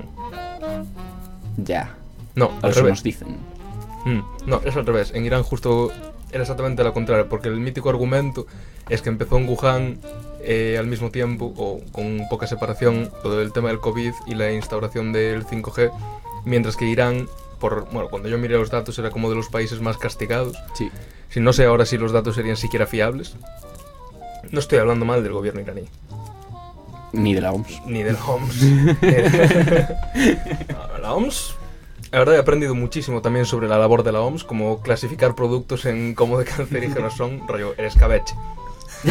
Ya, 1.57 1.95
No, 2.37 2.53
al 2.63 2.71
eso 2.71 2.81
revés. 2.81 2.93
nos 2.93 3.03
dicen. 3.03 3.29
Mm, 4.05 4.21
no, 4.47 4.61
es 4.65 4.77
al 4.77 4.87
revés. 4.87 5.11
En 5.15 5.25
Irán 5.27 5.43
justo 5.43 5.93
era 6.33 6.43
exactamente 6.43 6.85
lo 6.85 6.93
contrario, 6.93 7.29
porque 7.29 7.49
el 7.49 7.59
mítico 7.59 7.91
argumento 7.91 8.47
es 8.89 9.03
que 9.03 9.09
empezó 9.09 9.39
en 9.39 9.49
Wuhan 9.49 9.99
eh, 10.43 10.77
al 10.79 10.87
mismo 10.87 11.11
tiempo, 11.11 11.53
o 11.57 11.81
con 11.93 12.23
poca 12.29 12.47
separación, 12.47 13.11
todo 13.23 13.41
el 13.43 13.53
tema 13.53 13.69
del 13.69 13.81
COVID 13.81 14.13
y 14.27 14.35
la 14.35 14.53
instauración 14.53 15.13
del 15.13 15.45
5G, 15.47 15.91
mientras 16.45 16.77
que 16.77 16.87
Irán, 16.87 17.29
por, 17.59 17.91
bueno, 17.93 18.09
cuando 18.09 18.29
yo 18.29 18.39
miré 18.39 18.57
los 18.57 18.71
datos 18.71 18.99
era 18.99 19.11
como 19.11 19.29
de 19.29 19.37
los 19.37 19.49
países 19.49 19.81
más 19.81 19.99
castigados. 19.99 20.57
Sí. 20.75 20.91
Si 21.29 21.41
no 21.41 21.53
sé 21.53 21.65
ahora 21.65 21.87
si 21.87 21.99
los 21.99 22.13
datos 22.13 22.37
serían 22.37 22.57
siquiera 22.57 22.87
fiables. 22.87 23.35
No 24.51 24.59
estoy 24.59 24.79
hablando 24.79 25.05
mal 25.05 25.23
del 25.23 25.33
gobierno 25.33 25.61
iraní, 25.61 25.85
Ni 27.13 27.35
de 27.35 27.41
la 27.41 27.53
OMS. 27.53 27.83
ni 27.87 28.03
de 28.03 28.13
la 28.13 28.25
OMS. 28.25 28.63
la 31.03 31.15
OMS, 31.15 31.55
la 32.13 32.19
verdad 32.19 32.37
he 32.37 32.39
aprendido 32.39 32.75
muchísimo 32.75 33.23
también 33.23 33.47
sobre 33.47 33.69
la 33.69 33.79
labor 33.79 34.03
de 34.03 34.13
la 34.13 34.21
OMS, 34.21 34.45
como 34.45 34.81
clasificar 34.81 35.35
productos 35.35 35.85
en 35.87 36.15
cómo 36.15 36.39
de 36.39 36.45
cancerígenos 36.45 37.15
son, 37.17 37.47
rollo, 37.47 37.75
el 37.77 37.85
escabeche. 37.87 38.35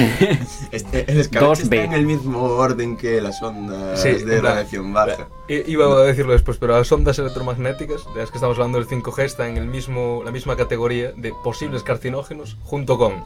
Este, 0.71 1.11
el 1.11 1.19
escabeche 1.19 1.63
2B. 1.63 1.63
está 1.63 1.75
en 1.77 1.93
el 1.93 2.05
mismo 2.05 2.43
orden 2.43 2.95
que 2.95 3.19
las 3.21 3.41
ondas 3.41 3.99
Sí, 3.99 4.11
de 4.11 4.39
radiación 4.39 4.93
baja. 4.93 5.27
I- 5.47 5.63
Iba 5.71 5.85
a 5.91 6.03
decirlo 6.03 6.33
después, 6.33 6.57
pero 6.57 6.77
las 6.77 6.91
ondas 6.91 7.17
electromagnéticas, 7.17 8.01
de 8.13 8.19
las 8.19 8.29
que 8.29 8.37
estamos 8.37 8.55
hablando 8.57 8.77
del 8.77 8.87
5G, 8.87 9.23
están 9.23 9.47
en 9.49 9.57
el 9.57 9.65
mismo, 9.65 10.21
la 10.23 10.29
misma 10.31 10.55
categoría 10.55 11.11
de 11.15 11.33
posibles 11.43 11.81
carcinógenos, 11.81 12.55
junto 12.63 12.99
con 12.99 13.23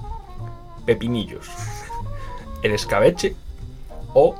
pepinillos, 0.85 1.49
el 2.61 2.71
escabeche 2.71 3.35
o 4.13 4.35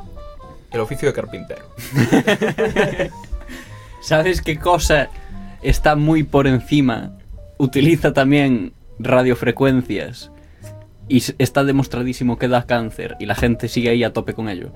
el 0.71 0.79
oficio 0.79 1.09
de 1.09 1.13
carpintero. 1.13 1.65
¿Sabes 4.01 4.41
qué 4.41 4.57
cosa 4.59 5.09
está 5.63 5.95
muy 5.95 6.23
por 6.23 6.47
encima? 6.47 7.13
Utiliza 7.57 8.13
también 8.13 8.73
radiofrecuencias 8.99 10.31
y 11.07 11.23
está 11.37 11.63
demostradísimo 11.63 12.37
que 12.37 12.47
da 12.47 12.65
cáncer 12.65 13.15
y 13.19 13.25
la 13.25 13.35
gente 13.35 13.67
sigue 13.67 13.89
ahí 13.89 14.03
a 14.03 14.13
tope 14.13 14.33
con 14.33 14.49
ello. 14.49 14.71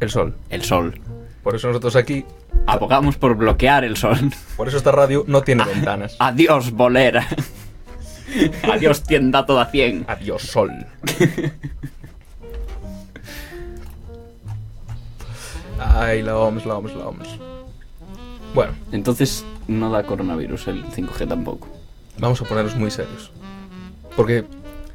El 0.00 0.10
sol. 0.10 0.34
El 0.48 0.62
sol. 0.62 1.00
Por 1.42 1.54
eso 1.56 1.68
nosotros 1.68 1.96
aquí, 1.96 2.24
Abogamos 2.66 3.16
por 3.16 3.34
bloquear 3.36 3.84
el 3.84 3.96
sol. 3.96 4.18
por 4.56 4.68
eso 4.68 4.76
esta 4.76 4.92
radio 4.92 5.24
no 5.26 5.42
tiene 5.42 5.64
ventanas. 5.64 6.16
Adiós, 6.18 6.70
bolera. 6.72 7.26
Adiós, 8.72 9.02
tienda 9.02 9.46
toda 9.46 9.66
100. 9.66 10.04
Adiós, 10.08 10.42
sol. 10.42 10.70
Ay, 15.78 16.22
la 16.22 16.36
OMS, 16.36 16.66
la 16.66 16.76
OMS, 16.76 16.94
la 16.94 17.06
OMS. 17.08 17.49
Bueno, 18.54 18.72
Entonces 18.92 19.44
no 19.68 19.90
da 19.90 20.02
coronavirus 20.02 20.68
el 20.68 20.84
5G 20.84 21.28
tampoco. 21.28 21.68
vamos 22.18 22.40
a 22.42 22.44
ponernos 22.44 22.74
muy 22.76 22.90
serios. 22.90 23.30
Porque, 24.16 24.44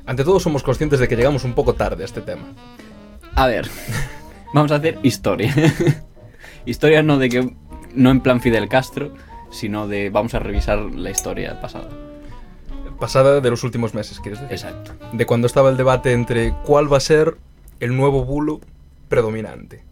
ante 0.06 0.24
todo, 0.24 0.40
somos 0.40 0.62
conscientes 0.62 1.00
de 1.00 1.08
que 1.08 1.16
llegamos 1.16 1.44
un 1.46 1.54
poco 1.54 1.74
tarde 1.74 2.04
a 2.04 2.06
este 2.06 2.22
tema. 2.22 2.44
A 3.36 3.48
ver, 3.48 3.70
vamos 4.54 4.72
a 4.72 4.76
hacer 4.76 5.00
historia. 5.04 5.54
historia 6.66 7.02
no 7.02 7.18
de 7.18 7.30
que 7.30 7.56
no 7.94 8.12
en 8.12 8.20
plan 8.20 8.42
Fidel 8.42 8.68
Castro, 8.68 9.14
sino 9.52 9.88
de 9.88 10.10
vamos 10.10 10.34
a 10.34 10.40
revisar 10.40 10.80
la 10.80 11.10
historia 11.10 11.60
pasada. 11.62 11.90
Pasada 13.00 13.40
de 13.40 13.50
los 13.50 13.64
últimos 13.64 13.94
meses, 13.94 14.20
¿quieres 14.20 14.42
decir? 14.42 14.54
Exacto. 14.54 14.92
De 15.14 15.26
cuando 15.26 15.48
estaba 15.48 15.70
el 15.70 15.78
debate 15.78 16.12
entre 16.12 16.54
cuál 16.66 16.92
va 16.92 16.98
a 16.98 17.02
ser 17.02 17.38
el 17.80 17.96
nuevo 17.96 18.26
bulo 18.26 18.60
predominante. 19.08 19.84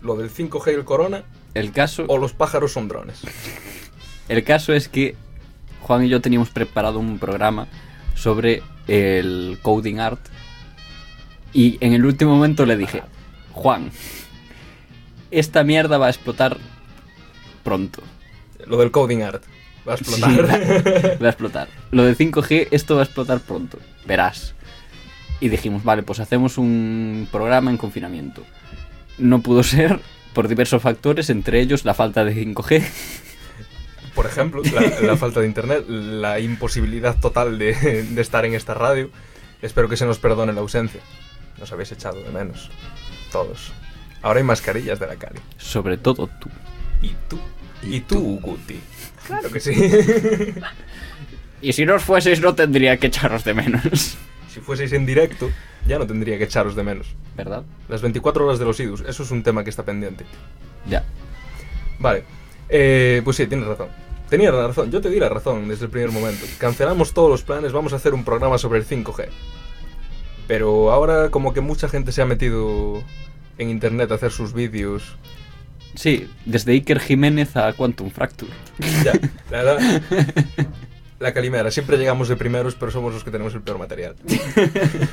Lo 0.00 0.16
del 0.16 0.30
5G 0.30 0.72
y 0.72 0.74
el 0.74 0.84
corona 0.84 1.24
El 1.54 1.72
caso, 1.72 2.04
o 2.08 2.18
los 2.18 2.32
pájaros 2.32 2.72
son 2.72 2.88
drones. 2.88 3.20
el 4.28 4.42
caso 4.44 4.72
es 4.72 4.88
que 4.88 5.16
Juan 5.82 6.04
y 6.04 6.08
yo 6.08 6.20
teníamos 6.20 6.50
preparado 6.50 6.98
un 6.98 7.18
programa 7.18 7.66
sobre 8.14 8.62
el 8.88 9.58
coding 9.62 9.98
art 9.98 10.20
y 11.52 11.76
en 11.80 11.92
el 11.92 12.04
último 12.06 12.34
momento 12.34 12.64
le 12.66 12.76
dije, 12.76 13.02
Juan, 13.52 13.90
esta 15.30 15.64
mierda 15.64 15.98
va 15.98 16.06
a 16.06 16.10
explotar 16.10 16.56
pronto. 17.62 18.02
Lo 18.66 18.78
del 18.78 18.90
coding 18.90 19.22
art. 19.22 19.42
Va 19.86 19.94
a 19.94 19.96
Sí, 19.96 20.04
explotar. 20.04 20.44
va, 20.48 21.18
va 21.22 21.26
a 21.26 21.30
explotar. 21.30 21.68
Lo 21.90 22.04
de 22.04 22.16
5G, 22.16 22.68
esto 22.70 22.94
va 22.94 23.02
a 23.02 23.04
explotar 23.04 23.40
pronto. 23.40 23.78
Verás. 24.06 24.54
Y 25.40 25.48
dijimos, 25.48 25.82
vale, 25.84 26.02
pues 26.04 26.20
hacemos 26.20 26.56
un 26.56 27.28
programa 27.32 27.70
en 27.70 27.76
confinamiento. 27.76 28.44
No 29.18 29.42
pudo 29.42 29.62
ser 29.64 30.00
por 30.34 30.48
diversos 30.48 30.82
factores, 30.82 31.30
entre 31.30 31.60
ellos 31.60 31.84
la 31.84 31.94
falta 31.94 32.24
de 32.24 32.34
5G. 32.34 32.82
Por 34.14 34.26
ejemplo, 34.26 34.62
la, 34.74 35.00
la 35.00 35.16
falta 35.16 35.40
de 35.40 35.46
internet, 35.46 35.84
la 35.88 36.38
imposibilidad 36.38 37.18
total 37.18 37.58
de, 37.58 38.04
de 38.04 38.20
estar 38.22 38.44
en 38.44 38.54
esta 38.54 38.74
radio. 38.74 39.10
Espero 39.62 39.88
que 39.88 39.96
se 39.96 40.04
nos 40.04 40.18
perdone 40.18 40.52
la 40.52 40.60
ausencia. 40.60 41.00
Nos 41.58 41.72
habéis 41.72 41.92
echado 41.92 42.22
de 42.22 42.30
menos. 42.30 42.70
Todos. 43.30 43.72
Ahora 44.20 44.38
hay 44.40 44.44
mascarillas 44.44 44.98
de 45.00 45.06
la 45.06 45.16
Cali. 45.16 45.40
Sobre 45.56 45.96
todo 45.96 46.28
tú. 46.40 46.50
¿Y 47.00 47.14
tú? 47.28 47.38
¿Y 47.82 48.00
tú, 48.00 48.38
Guti? 48.40 48.78
Claro 49.26 49.50
que 49.50 49.60
sí. 49.60 49.72
Y 51.60 51.72
si 51.72 51.86
no 51.86 51.94
os 51.94 52.02
fueseis, 52.02 52.40
no 52.40 52.54
tendría 52.54 52.96
que 52.96 53.06
echaros 53.06 53.44
de 53.44 53.54
menos. 53.54 54.16
Si 54.52 54.60
fueseis 54.60 54.92
en 54.92 55.06
directo, 55.06 55.50
ya 55.86 55.98
no 55.98 56.06
tendría 56.06 56.38
que 56.38 56.44
echaros 56.44 56.76
de 56.76 56.82
menos. 56.82 57.14
¿Verdad? 57.36 57.64
Las 57.88 58.02
24 58.02 58.44
horas 58.44 58.58
de 58.58 58.64
los 58.64 58.78
idus, 58.80 59.02
eso 59.06 59.22
es 59.22 59.30
un 59.30 59.42
tema 59.42 59.64
que 59.64 59.70
está 59.70 59.84
pendiente. 59.84 60.24
Ya. 60.86 61.04
Vale. 61.98 62.24
Eh, 62.68 63.22
pues 63.24 63.36
sí, 63.36 63.46
tienes 63.46 63.66
razón. 63.66 63.88
Tenía 64.28 64.50
la 64.50 64.66
razón, 64.66 64.90
yo 64.90 65.00
te 65.00 65.10
di 65.10 65.18
la 65.20 65.28
razón 65.28 65.68
desde 65.68 65.86
el 65.86 65.90
primer 65.90 66.10
momento. 66.10 66.46
Cancelamos 66.58 67.12
todos 67.12 67.30
los 67.30 67.42
planes, 67.42 67.72
vamos 67.72 67.92
a 67.92 67.96
hacer 67.96 68.14
un 68.14 68.24
programa 68.24 68.58
sobre 68.58 68.78
el 68.78 68.86
5G. 68.86 69.28
Pero 70.46 70.90
ahora 70.90 71.30
como 71.30 71.52
que 71.52 71.60
mucha 71.60 71.88
gente 71.88 72.12
se 72.12 72.22
ha 72.22 72.26
metido 72.26 73.02
en 73.58 73.70
internet 73.70 74.10
a 74.10 74.14
hacer 74.14 74.32
sus 74.32 74.52
vídeos. 74.52 75.16
Sí, 75.94 76.30
desde 76.46 76.72
Iker 76.72 77.00
Jiménez 77.00 77.56
a 77.56 77.72
Quantum 77.74 78.10
Fracture. 78.10 78.50
Ya, 79.04 79.12
la 79.50 79.62
verdad. 79.62 80.02
La 81.22 81.32
calimera, 81.32 81.70
siempre 81.70 81.98
llegamos 81.98 82.26
de 82.26 82.34
primeros, 82.34 82.74
pero 82.74 82.90
somos 82.90 83.14
los 83.14 83.22
que 83.22 83.30
tenemos 83.30 83.54
el 83.54 83.62
peor 83.62 83.78
material. 83.78 84.16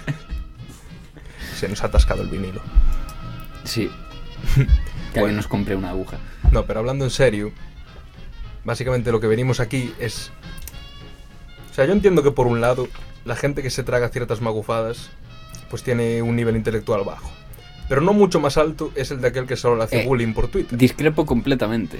Se 1.55 1.69
nos 1.69 1.83
ha 1.83 1.87
atascado 1.87 2.23
el 2.23 2.29
vinilo. 2.29 2.61
Sí. 3.63 3.89
Que 5.13 5.19
alguien 5.19 5.37
nos 5.37 5.47
compre 5.47 5.75
una 5.75 5.89
aguja. 5.89 6.17
No, 6.51 6.65
pero 6.65 6.79
hablando 6.79 7.03
en 7.03 7.09
serio, 7.09 7.51
básicamente 8.63 9.11
lo 9.11 9.19
que 9.19 9.25
venimos 9.25 9.59
aquí 9.59 9.91
es... 9.99 10.31
O 11.71 11.73
sea, 11.73 11.85
yo 11.85 11.93
entiendo 11.93 12.21
que 12.21 12.29
por 12.29 12.45
un 12.45 12.61
lado, 12.61 12.87
la 13.25 13.35
gente 13.35 13.63
que 13.63 13.71
se 13.71 13.81
traga 13.83 14.09
ciertas 14.09 14.39
magufadas, 14.41 15.09
pues 15.71 15.81
tiene 15.81 16.21
un 16.21 16.35
nivel 16.35 16.55
intelectual 16.55 17.03
bajo. 17.05 17.31
Pero 17.87 18.01
no 18.01 18.13
mucho 18.13 18.39
más 18.39 18.57
alto 18.57 18.91
es 18.95 19.09
el 19.09 19.19
de 19.19 19.29
aquel 19.29 19.47
que 19.47 19.55
solo 19.55 19.77
le 19.77 19.85
hace 19.85 20.03
Eh, 20.03 20.05
bullying 20.05 20.33
por 20.33 20.47
Twitter. 20.47 20.77
Discrepo 20.77 21.25
completamente. 21.25 21.99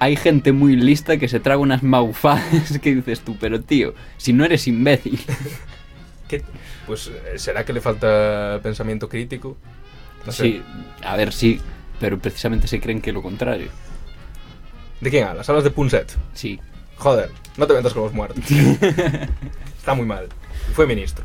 Hay 0.00 0.16
gente 0.16 0.52
muy 0.52 0.76
lista 0.76 1.16
que 1.16 1.28
se 1.28 1.40
traga 1.40 1.60
unas 1.60 1.82
maufadas 1.82 2.78
que 2.82 2.94
dices 2.94 3.20
tú, 3.20 3.36
pero 3.38 3.60
tío, 3.60 3.94
si 4.16 4.32
no 4.32 4.44
eres 4.44 4.66
imbécil. 4.68 5.20
¿Qué? 6.28 6.42
Pues, 6.86 7.08
eh, 7.08 7.38
¿será 7.38 7.64
que 7.64 7.72
le 7.72 7.80
falta 7.80 8.60
pensamiento 8.62 9.08
crítico? 9.08 9.56
No 10.26 10.32
sé. 10.32 10.42
Sí, 10.42 10.62
a 11.02 11.16
ver, 11.16 11.32
sí, 11.32 11.60
pero 12.00 12.18
precisamente 12.18 12.68
se 12.68 12.80
creen 12.80 13.00
que 13.00 13.12
lo 13.12 13.22
contrario. 13.22 13.70
¿De 15.00 15.10
quién 15.10 15.24
hablas? 15.24 15.48
¿Hablas 15.48 15.64
de 15.64 15.70
Punset? 15.70 16.16
Sí. 16.34 16.60
Joder, 16.96 17.30
no 17.56 17.66
te 17.66 17.74
metas 17.74 17.92
con 17.92 18.02
los 18.02 18.12
muertos. 18.12 18.44
Está 19.78 19.94
muy 19.94 20.06
mal. 20.06 20.28
Fue 20.74 20.86
ministro. 20.86 21.24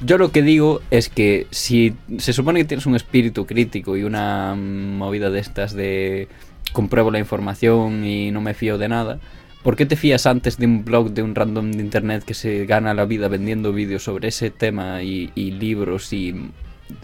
Yo 0.00 0.18
lo 0.18 0.30
que 0.30 0.42
digo 0.42 0.82
es 0.90 1.08
que 1.08 1.46
si 1.50 1.94
se 2.18 2.32
supone 2.32 2.60
que 2.60 2.66
tienes 2.66 2.86
un 2.86 2.96
espíritu 2.96 3.46
crítico 3.46 3.96
y 3.96 4.02
una 4.02 4.54
mm, 4.54 4.98
movida 4.98 5.30
de 5.30 5.38
estas 5.40 5.72
de 5.72 6.28
compruebo 6.72 7.10
la 7.10 7.18
información 7.18 8.04
y 8.04 8.30
no 8.30 8.40
me 8.40 8.54
fío 8.54 8.78
de 8.78 8.88
nada, 8.88 9.18
¿por 9.62 9.76
qué 9.76 9.86
te 9.86 9.96
fías 9.96 10.26
antes 10.26 10.58
de 10.58 10.66
un 10.66 10.84
blog 10.84 11.10
de 11.10 11.22
un 11.22 11.34
random 11.34 11.72
de 11.72 11.82
internet 11.82 12.24
que 12.24 12.34
se 12.34 12.66
gana 12.66 12.94
la 12.94 13.04
vida 13.04 13.28
vendiendo 13.28 13.72
vídeos 13.72 14.04
sobre 14.04 14.28
ese 14.28 14.50
tema 14.50 15.02
y, 15.02 15.30
y 15.34 15.52
libros 15.52 16.12
y 16.12 16.50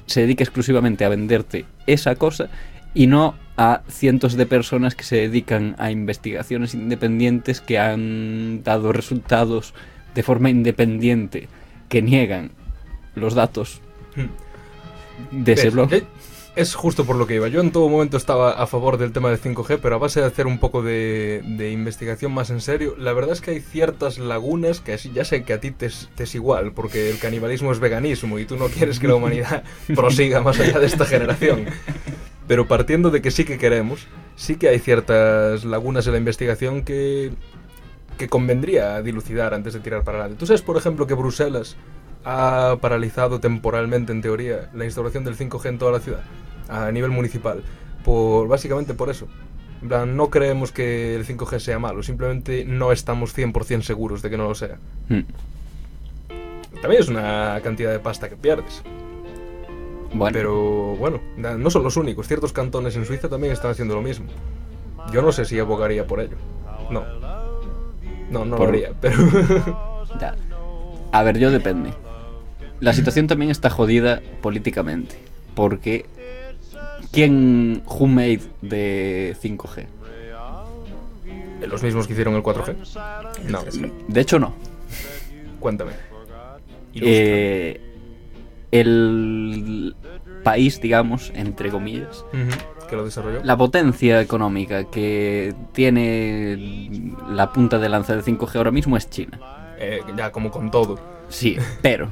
se 0.07 0.23
dedica 0.23 0.45
exclusivamente 0.45 1.05
a 1.05 1.09
venderte 1.09 1.65
esa 1.87 2.15
cosa 2.15 2.51
y 2.95 3.07
no 3.07 3.35
a 3.57 3.83
cientos 3.89 4.35
de 4.35 4.47
personas 4.47 4.95
que 4.95 5.05
se 5.05 5.17
dedican 5.17 5.75
a 5.79 5.91
investigaciones 5.91 6.75
independientes 6.75 7.61
que 7.61 7.79
han 7.79 8.63
dado 8.63 8.93
resultados 8.93 9.75
de 10.15 10.23
forma 10.23 10.51
independiente 10.51 11.49
que 11.89 12.03
niegan 12.03 12.51
los 13.15 13.35
datos 13.35 13.81
de 15.31 15.53
ese 15.53 15.71
blog? 15.71 15.91
Es 16.55 16.75
justo 16.75 17.07
por 17.07 17.17
lo 17.17 17.27
que 17.27 17.37
iba. 17.37 17.49
Yo 17.49 17.63
en 17.63 17.73
todo 17.73 17.89
momento 17.89 18.19
estaba 18.19 18.53
a 18.53 18.67
favor 18.67 18.99
del 18.99 19.13
tema 19.13 19.31
del 19.31 19.41
5G, 19.41 19.79
pero 19.81 19.95
a 19.95 19.99
base 19.99 20.21
de 20.21 20.27
hacer 20.27 20.47
un 20.47 20.59
poco 20.59 20.83
de, 20.83 21.43
de 21.47 21.71
investigación 21.71 22.33
más 22.33 22.51
en 22.51 22.61
serio, 22.61 22.95
la 22.99 23.15
verdad 23.15 23.33
es 23.33 23.41
que 23.41 23.53
hay 23.53 23.61
ciertas 23.61 24.19
lagunas 24.19 24.81
que 24.81 24.95
ya 25.15 25.25
sé 25.25 25.45
que 25.45 25.55
a 25.55 25.61
ti 25.61 25.71
te 25.71 25.87
es, 25.87 26.11
te 26.15 26.25
es 26.25 26.35
igual, 26.35 26.73
porque 26.73 27.09
el 27.09 27.19
canibalismo 27.19 27.73
es 27.73 27.81
veganismo 27.81 28.39
y 28.39 28.45
tú 28.45 28.59
no 28.59 28.67
quieres 28.67 28.99
que 28.99 29.09
la 29.09 29.15
humanidad 29.15 29.65
prosiga 29.95 30.43
más 30.43 30.61
allá 30.61 30.79
de 30.79 30.87
esta 30.87 31.07
generación. 31.07 31.65
Pero 32.47 32.69
partiendo 32.69 33.11
de 33.11 33.23
que 33.23 33.31
sí 33.31 33.45
que 33.45 33.57
queremos, 33.57 34.07
sí 34.37 34.57
que 34.57 34.69
hay 34.69 34.79
ciertas 34.79 35.65
lagunas 35.65 36.07
en 36.07 36.13
la 36.13 36.19
investigación 36.19 36.83
que, 36.83 37.33
que 38.19 38.29
convendría 38.29 39.01
dilucidar 39.01 39.55
antes 39.55 39.73
de 39.73 39.81
tirar 39.81 40.05
para 40.05 40.19
adelante. 40.19 40.39
Tú 40.39 40.47
sabes, 40.47 40.61
por 40.61 40.77
ejemplo, 40.77 41.07
que 41.07 41.15
Bruselas 41.15 41.77
ha 42.25 42.77
paralizado 42.81 43.41
temporalmente, 43.41 44.13
en 44.13 44.23
teoría, 44.23 44.71
la 44.75 44.85
instauración 44.85 45.25
del 45.25 45.37
5G 45.37 45.67
en 45.69 45.79
toda 45.79 45.93
la 45.93 46.01
ciudad, 46.01 46.23
a 46.69 46.91
nivel 46.93 47.11
municipal, 47.11 47.63
por 48.05 48.49
básicamente 48.49 48.95
por 48.95 49.11
eso. 49.11 49.27
En 49.83 49.89
plan, 49.89 50.17
no 50.17 50.31
creemos 50.31 50.71
que 50.71 51.17
el 51.17 51.27
5G 51.27 51.59
sea 51.59 51.79
malo, 51.81 52.03
simplemente 52.03 52.65
no 52.65 52.93
estamos 52.93 53.37
100% 53.37 53.83
seguros 53.83 54.23
de 54.23 54.31
que 54.31 54.37
no 54.37 54.45
lo 54.49 54.55
sea. 54.55 54.79
Mm. 55.09 55.21
También 56.81 57.03
es 57.03 57.09
una 57.09 57.61
cantidad 57.63 57.91
de 57.93 57.99
pasta 57.99 58.29
que 58.29 58.37
pierdes. 58.37 58.83
Bueno, 60.15 60.33
Pero 60.35 60.97
bueno, 60.97 61.21
no 61.37 61.71
son 61.71 61.83
los 61.85 61.97
únicos. 61.97 62.29
Ciertos 62.29 62.53
cantones 62.53 62.95
en 62.97 63.07
Suiza 63.07 63.29
también 63.29 63.53
están 63.53 63.71
haciendo 63.71 63.95
lo 63.95 64.03
mismo. 64.03 64.27
Yo 65.11 65.23
no 65.23 65.33
sé 65.33 65.45
si 65.45 65.59
abogaría 65.59 66.07
por 66.07 66.21
ello. 66.21 66.37
No. 66.91 67.03
No, 68.31 68.45
no 68.45 68.57
Por- 68.57 68.69
lo 68.69 68.75
haría, 68.75 68.93
pero... 69.01 69.17
ya. 70.21 70.35
A 71.13 71.23
ver, 71.23 71.39
yo 71.39 71.51
depende. 71.51 71.93
La 72.83 72.93
situación 72.93 73.29
también 73.29 73.51
está 73.51 73.71
jodida 73.71 74.21
políticamente. 74.41 75.15
Porque. 75.55 76.05
¿Quién 77.13 77.83
who 77.87 78.07
made 78.07 78.41
de 78.61 79.37
5G? 79.41 79.87
¿Los 81.69 81.83
mismos 81.83 82.07
que 82.07 82.15
hicieron 82.15 82.35
el 82.35 82.43
4G? 82.43 82.75
No. 83.49 83.63
De 84.09 84.21
hecho, 84.21 84.39
no. 84.39 84.55
Cuéntame. 85.61 85.93
Eh, 86.95 87.81
el, 88.73 89.95
país, 90.43 90.81
digamos, 90.81 91.31
entre 91.37 91.71
comillas, 91.71 92.25
Que 92.89 92.97
lo 92.97 93.05
desarrolló. 93.05 93.45
la 93.45 93.57
potencia 93.57 94.21
económica 94.21 94.91
que 94.91 95.55
tiene 95.73 97.13
la 97.29 97.53
punta 97.53 97.79
de 97.79 97.89
lanza 97.89 98.17
del 98.17 98.25
5G 98.25 98.57
ahora 98.57 98.73
mismo 98.73 98.97
es 98.97 99.09
China. 99.09 99.39
Eh, 99.79 100.01
ya 100.17 100.33
como 100.33 100.51
con 100.51 100.71
todo. 100.71 100.99
Sí, 101.29 101.57
pero 101.81 102.09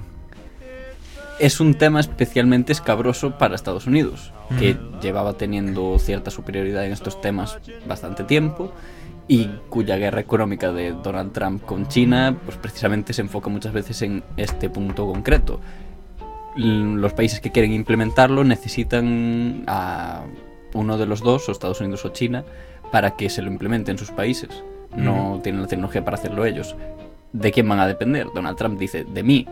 es 1.40 1.58
un 1.58 1.74
tema 1.74 2.00
especialmente 2.00 2.72
escabroso 2.72 3.38
para 3.38 3.54
Estados 3.54 3.86
Unidos, 3.86 4.32
que 4.58 4.76
llevaba 5.00 5.32
teniendo 5.32 5.98
cierta 5.98 6.30
superioridad 6.30 6.84
en 6.84 6.92
estos 6.92 7.20
temas 7.20 7.58
bastante 7.86 8.24
tiempo 8.24 8.72
y 9.26 9.46
cuya 9.70 9.96
guerra 9.96 10.20
económica 10.20 10.70
de 10.70 10.92
Donald 10.92 11.32
Trump 11.32 11.64
con 11.64 11.88
China, 11.88 12.36
pues 12.44 12.58
precisamente 12.58 13.14
se 13.14 13.22
enfoca 13.22 13.48
muchas 13.48 13.72
veces 13.72 14.02
en 14.02 14.22
este 14.36 14.68
punto 14.68 15.06
concreto. 15.06 15.60
Los 16.56 17.14
países 17.14 17.40
que 17.40 17.50
quieren 17.50 17.72
implementarlo 17.72 18.44
necesitan 18.44 19.64
a 19.66 20.24
uno 20.74 20.98
de 20.98 21.06
los 21.06 21.20
dos, 21.20 21.48
o 21.48 21.52
Estados 21.52 21.80
Unidos 21.80 22.04
o 22.04 22.10
China, 22.10 22.44
para 22.92 23.12
que 23.16 23.30
se 23.30 23.40
lo 23.40 23.50
implemente 23.50 23.90
en 23.90 23.98
sus 23.98 24.10
países. 24.10 24.62
No 24.94 25.40
tienen 25.42 25.62
la 25.62 25.68
tecnología 25.68 26.04
para 26.04 26.16
hacerlo 26.16 26.44
ellos. 26.44 26.76
¿De 27.32 27.52
quién 27.52 27.68
van 27.68 27.78
a 27.78 27.86
depender? 27.86 28.26
Donald 28.34 28.58
Trump 28.58 28.78
dice, 28.78 29.04
de 29.04 29.22
mí. 29.22 29.46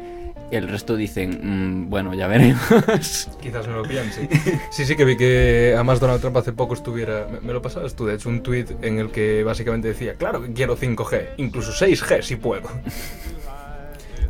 El 0.51 0.69
resto 0.69 0.97
dicen, 0.97 1.41
"Mm, 1.43 1.91
bueno, 1.91 2.15
ya 2.15 2.27
veremos. 2.27 3.29
Quizás 3.41 3.67
me 3.67 3.75
lo 3.75 3.83
piense. 3.83 4.29
Sí, 4.71 4.85
sí 4.87 4.97
que 4.97 5.05
vi 5.05 5.17
que 5.17 5.73
además 5.75 6.01
Donald 6.01 6.21
Trump 6.21 6.37
hace 6.39 6.53
poco 6.53 6.75
estuviera... 6.75 7.27
Me, 7.31 7.41
me 7.41 7.53
lo 7.53 7.61
pasabas 7.61 7.95
tú, 7.95 8.07
de 8.07 8.15
hecho, 8.15 8.29
un 8.31 8.43
tweet 8.43 8.67
en 8.81 8.99
el 8.99 9.11
que 9.11 9.45
básicamente 9.45 9.89
decía, 9.89 10.15
claro 10.15 10.43
que 10.43 10.53
quiero 10.53 10.77
5G, 10.77 11.35
incluso 11.37 11.73
6G 11.73 12.23
si 12.23 12.37
puedo. 12.37 12.69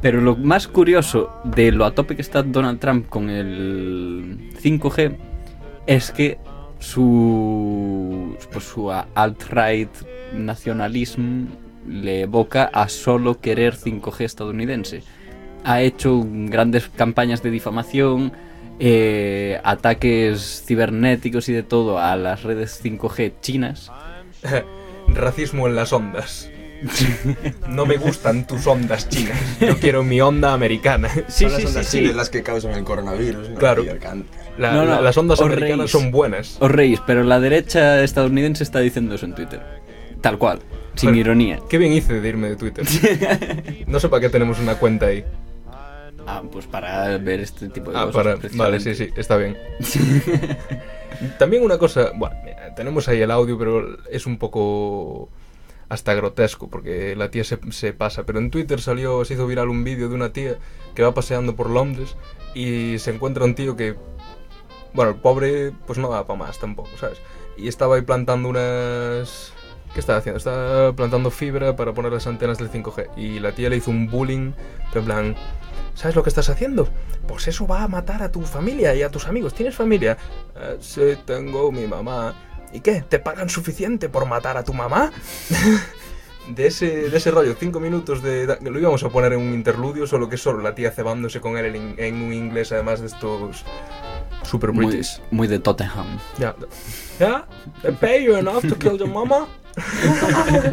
Pero 0.00 0.20
lo 0.20 0.36
más 0.36 0.68
curioso 0.68 1.40
de 1.44 1.72
lo 1.72 1.84
a 1.84 1.92
tope 1.92 2.14
que 2.14 2.22
está 2.22 2.42
Donald 2.42 2.78
Trump 2.78 3.08
con 3.08 3.30
el 3.30 4.50
5G 4.62 5.16
es 5.86 6.12
que 6.12 6.38
su, 6.78 8.36
pues 8.52 8.64
su 8.64 8.90
alt-right 8.92 9.90
nacionalismo 10.34 11.48
le 11.86 12.22
evoca 12.22 12.64
a 12.72 12.88
solo 12.88 13.40
querer 13.40 13.74
5G 13.74 14.20
estadounidense. 14.24 15.02
Ha 15.64 15.82
hecho 15.82 16.22
grandes 16.26 16.88
campañas 16.96 17.42
de 17.42 17.50
difamación, 17.50 18.32
eh, 18.80 19.60
ataques 19.64 20.62
cibernéticos 20.66 21.48
y 21.48 21.52
de 21.52 21.62
todo 21.62 21.98
a 21.98 22.16
las 22.16 22.42
redes 22.44 22.80
5G 22.82 23.32
chinas. 23.40 23.90
Racismo 25.08 25.66
en 25.66 25.74
las 25.76 25.92
ondas. 25.92 26.50
No 27.68 27.86
me 27.86 27.96
gustan 27.96 28.46
tus 28.46 28.64
ondas 28.68 29.08
chinas. 29.08 29.36
Yo 29.60 29.76
quiero 29.78 30.04
mi 30.04 30.20
onda 30.20 30.52
americana. 30.52 31.08
Sí, 31.28 31.44
Son 31.44 31.52
las 31.52 31.60
sí, 31.62 31.66
ondas 31.66 31.86
sí, 31.86 31.98
chinas 31.98 32.12
sí. 32.12 32.16
las 32.16 32.30
que 32.30 32.42
causan 32.42 32.72
el 32.72 32.84
coronavirus. 32.84 33.50
¿no? 33.50 33.56
Claro. 33.56 33.84
Y 33.84 33.88
el 33.88 33.98
cáncer. 33.98 34.26
La- 34.58 34.72
No, 34.72 34.84
no, 34.84 34.90
la- 34.92 35.00
las 35.00 35.16
ondas 35.18 35.40
americanas 35.40 35.78
reís. 35.78 35.90
son 35.90 36.10
buenas. 36.12 36.56
Os 36.60 36.70
reís, 36.70 37.00
pero 37.06 37.24
la 37.24 37.40
derecha 37.40 38.02
estadounidense 38.04 38.62
está 38.62 38.78
diciendo 38.80 39.14
eso 39.16 39.26
en 39.26 39.34
Twitter. 39.34 39.60
Tal 40.20 40.38
cual, 40.38 40.60
sin 40.94 41.14
ironía. 41.16 41.58
Qué 41.68 41.78
bien 41.78 41.92
hice 41.92 42.20
de 42.20 42.28
irme 42.28 42.48
de 42.48 42.56
Twitter. 42.56 42.84
No 43.88 43.98
sé 44.00 44.08
para 44.08 44.20
qué 44.20 44.28
tenemos 44.28 44.58
una 44.60 44.74
cuenta 44.76 45.06
ahí. 45.06 45.24
Ah, 46.30 46.42
pues 46.52 46.66
para 46.66 47.16
ver 47.16 47.40
este 47.40 47.68
tipo 47.70 47.90
de 47.90 47.96
Ah, 47.98 48.04
cosas. 48.06 48.38
para... 48.38 48.38
Vale, 48.54 48.80
sí, 48.80 48.94
sí, 48.94 49.08
está 49.16 49.36
bien. 49.38 49.56
También 51.38 51.62
una 51.64 51.78
cosa, 51.78 52.12
bueno, 52.14 52.36
mira, 52.44 52.74
tenemos 52.74 53.08
ahí 53.08 53.20
el 53.20 53.30
audio, 53.30 53.58
pero 53.58 53.96
es 54.10 54.26
un 54.26 54.38
poco 54.38 55.28
hasta 55.88 56.12
grotesco, 56.14 56.68
porque 56.68 57.16
la 57.16 57.30
tía 57.30 57.44
se, 57.44 57.58
se 57.70 57.92
pasa. 57.94 58.24
Pero 58.24 58.38
en 58.40 58.50
Twitter 58.50 58.80
salió, 58.80 59.24
se 59.24 59.34
hizo 59.34 59.46
viral 59.46 59.68
un 59.70 59.84
vídeo 59.84 60.08
de 60.08 60.14
una 60.14 60.32
tía 60.32 60.56
que 60.94 61.02
va 61.02 61.14
paseando 61.14 61.56
por 61.56 61.70
Londres 61.70 62.14
y 62.54 62.98
se 62.98 63.10
encuentra 63.12 63.44
un 63.44 63.54
tío 63.54 63.74
que, 63.74 63.94
bueno, 64.92 65.12
el 65.12 65.16
pobre, 65.16 65.72
pues 65.86 65.98
no 65.98 66.10
da 66.10 66.26
para 66.26 66.38
más 66.38 66.58
tampoco, 66.58 66.90
¿sabes? 67.00 67.18
Y 67.56 67.68
estaba 67.68 67.96
ahí 67.96 68.02
plantando 68.02 68.48
unas... 68.50 69.52
¿Qué 69.94 70.00
estaba 70.00 70.18
haciendo? 70.18 70.36
Estaba 70.36 70.92
plantando 70.92 71.30
fibra 71.30 71.74
para 71.74 71.94
poner 71.94 72.12
las 72.12 72.26
antenas 72.26 72.58
del 72.58 72.70
5G. 72.70 73.08
Y 73.16 73.40
la 73.40 73.52
tía 73.52 73.70
le 73.70 73.78
hizo 73.78 73.90
un 73.90 74.10
bullying, 74.10 74.52
pero 74.90 75.00
en 75.00 75.04
plan, 75.06 75.36
¿sabes 75.98 76.14
lo 76.14 76.22
que 76.22 76.28
estás 76.30 76.48
haciendo? 76.48 76.88
Pues 77.26 77.48
eso 77.48 77.66
va 77.66 77.82
a 77.82 77.88
matar 77.88 78.22
a 78.22 78.30
tu 78.30 78.40
familia 78.42 78.94
y 78.94 79.02
a 79.02 79.10
tus 79.10 79.26
amigos. 79.26 79.52
¿Tienes 79.52 79.74
familia? 79.74 80.16
"Eh, 80.56 80.76
sí, 80.80 81.00
tengo 81.24 81.72
mi 81.72 81.86
mamá. 81.86 82.34
¿Y 82.72 82.80
qué? 82.80 83.02
¿Te 83.02 83.18
pagan 83.18 83.48
suficiente 83.48 84.08
por 84.08 84.26
matar 84.26 84.56
a 84.56 84.62
tu 84.62 84.72
mamá? 84.74 85.10
de, 86.54 86.66
ese, 86.66 87.10
de 87.10 87.16
ese 87.16 87.30
rollo, 87.30 87.54
cinco 87.58 87.80
minutos 87.80 88.22
de... 88.22 88.46
Lo 88.62 88.78
íbamos 88.78 89.02
a 89.02 89.08
poner 89.08 89.32
en 89.32 89.40
un 89.40 89.54
interludio, 89.54 90.06
solo 90.06 90.28
que 90.28 90.36
solo 90.36 90.62
la 90.62 90.74
tía 90.74 90.90
cebándose 90.92 91.40
con 91.40 91.56
él 91.58 91.74
en, 91.74 91.94
en 91.98 92.14
un 92.22 92.32
inglés, 92.32 92.70
además 92.72 93.00
de 93.00 93.06
estos 93.08 93.64
super 94.44 94.72
Muy, 94.72 94.86
british. 94.86 95.20
muy 95.30 95.48
de 95.48 95.58
Tottenham. 95.58 96.18
Ya. 96.38 96.54
¿Ya? 97.18 97.46
¿They 97.82 97.92
pay 97.92 98.24
you 98.24 98.36
enough 98.36 98.62
to 98.68 98.76
kill 98.76 98.96
your 98.98 99.08
mama? 99.08 99.46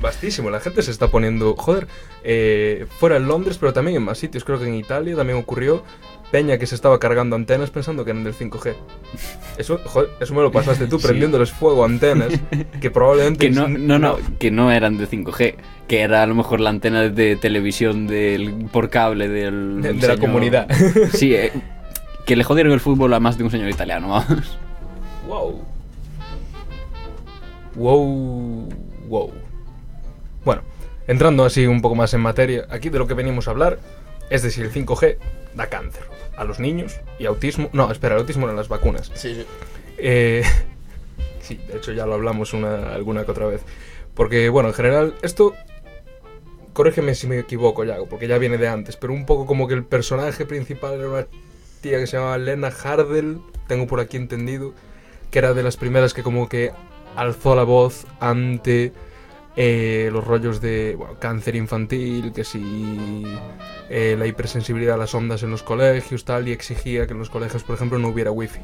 Bastísimo, 0.00 0.50
la 0.50 0.60
gente 0.60 0.82
se 0.82 0.90
está 0.90 1.08
poniendo, 1.08 1.54
joder, 1.56 1.86
eh, 2.22 2.86
fuera 2.98 3.16
en 3.16 3.26
Londres, 3.28 3.56
pero 3.58 3.72
también 3.72 3.96
en 3.96 4.02
más 4.02 4.18
sitios, 4.18 4.44
creo 4.44 4.58
que 4.58 4.66
en 4.66 4.74
Italia 4.74 5.16
también 5.16 5.38
ocurrió, 5.38 5.82
Peña 6.30 6.58
que 6.58 6.66
se 6.66 6.74
estaba 6.74 6.98
cargando 6.98 7.36
antenas 7.36 7.70
pensando 7.70 8.04
que 8.04 8.10
eran 8.10 8.24
del 8.24 8.34
5G. 8.34 8.74
Eso, 9.58 9.78
joder, 9.84 10.10
eso 10.20 10.34
me 10.34 10.42
lo 10.42 10.50
pasaste 10.50 10.88
tú, 10.88 10.98
Sí. 11.00 11.06
prendiéndoles 11.06 11.52
fuego 11.52 11.84
a 11.84 11.86
antenas, 11.86 12.32
que 12.80 12.90
probablemente... 12.90 13.46
Que 13.46 13.50
no, 13.54 13.68
no, 13.68 13.98
no, 14.00 14.16
que 14.40 14.50
no 14.50 14.72
eran 14.72 14.98
de 14.98 15.08
5G, 15.08 15.54
que 15.86 16.00
era 16.00 16.24
a 16.24 16.26
lo 16.26 16.34
mejor 16.34 16.58
la 16.60 16.70
antena 16.70 17.02
de 17.08 17.36
televisión 17.36 18.08
del, 18.08 18.66
por 18.72 18.90
cable 18.90 19.28
del 19.28 19.80
De- 19.82 19.92
de 19.92 20.08
la 20.08 20.16
comunidad. 20.16 20.68
Sí, 21.12 21.32
eh, 21.34 21.52
que 22.26 22.34
le 22.34 22.42
jodieron 22.42 22.72
el 22.72 22.80
fútbol 22.80 23.14
a 23.14 23.20
más 23.20 23.38
de 23.38 23.44
un 23.44 23.50
señor 23.52 23.70
italiano, 23.70 24.08
vamos. 24.08 24.58
Wow. 25.28 25.62
Wow. 27.76 28.68
Wow. 29.08 29.32
Entrando 31.06 31.44
así 31.44 31.66
un 31.66 31.82
poco 31.82 31.94
más 31.94 32.12
en 32.14 32.20
materia, 32.20 32.66
aquí 32.70 32.88
de 32.88 32.98
lo 32.98 33.06
que 33.06 33.14
venimos 33.14 33.46
a 33.46 33.52
hablar 33.52 33.78
es 34.30 34.42
de 34.42 34.50
si 34.50 34.60
el 34.60 34.72
5G 34.72 35.18
da 35.54 35.68
cáncer 35.68 36.02
a 36.36 36.44
los 36.44 36.58
niños 36.58 37.00
y 37.18 37.26
autismo. 37.26 37.70
No, 37.72 37.90
espera, 37.90 38.14
el 38.14 38.20
autismo 38.20 38.48
en 38.48 38.56
las 38.56 38.68
vacunas. 38.68 39.10
Sí, 39.14 39.34
sí. 39.34 39.46
Eh, 39.98 40.42
sí, 41.40 41.60
de 41.68 41.78
hecho 41.78 41.92
ya 41.92 42.06
lo 42.06 42.14
hablamos 42.14 42.52
una, 42.52 42.94
alguna 42.94 43.24
que 43.24 43.30
otra 43.30 43.46
vez. 43.46 43.62
Porque, 44.14 44.48
bueno, 44.48 44.70
en 44.70 44.74
general, 44.74 45.14
esto. 45.22 45.54
Corrígeme 46.72 47.14
si 47.14 47.26
me 47.26 47.38
equivoco, 47.38 47.84
Yago, 47.84 48.06
porque 48.06 48.28
ya 48.28 48.36
viene 48.36 48.58
de 48.58 48.68
antes, 48.68 48.96
pero 48.98 49.14
un 49.14 49.24
poco 49.24 49.46
como 49.46 49.66
que 49.66 49.72
el 49.72 49.82
personaje 49.82 50.44
principal 50.44 50.98
era 50.98 51.08
una 51.08 51.26
tía 51.80 51.98
que 51.98 52.06
se 52.06 52.18
llamaba 52.18 52.36
Lena 52.36 52.70
Hardel, 52.70 53.38
tengo 53.66 53.86
por 53.86 53.98
aquí 53.98 54.18
entendido, 54.18 54.74
que 55.30 55.38
era 55.38 55.54
de 55.54 55.62
las 55.62 55.78
primeras 55.78 56.12
que 56.12 56.22
como 56.22 56.50
que 56.50 56.72
alzó 57.16 57.56
la 57.56 57.62
voz 57.62 58.06
ante 58.20 58.92
eh, 59.56 60.10
los 60.12 60.24
rollos 60.24 60.60
de 60.60 60.94
bueno, 60.96 61.14
cáncer 61.18 61.56
infantil, 61.56 62.32
que 62.32 62.44
si 62.44 63.24
eh, 63.88 64.16
la 64.18 64.26
hipersensibilidad 64.26 64.94
a 64.94 64.98
las 64.98 65.14
ondas 65.14 65.42
en 65.42 65.50
los 65.50 65.62
colegios, 65.62 66.24
tal, 66.24 66.48
y 66.48 66.52
exigía 66.52 67.06
que 67.06 67.12
en 67.12 67.18
los 67.18 67.30
colegios, 67.30 67.64
por 67.64 67.76
ejemplo, 67.76 67.98
no 67.98 68.08
hubiera 68.08 68.30
wifi. 68.30 68.60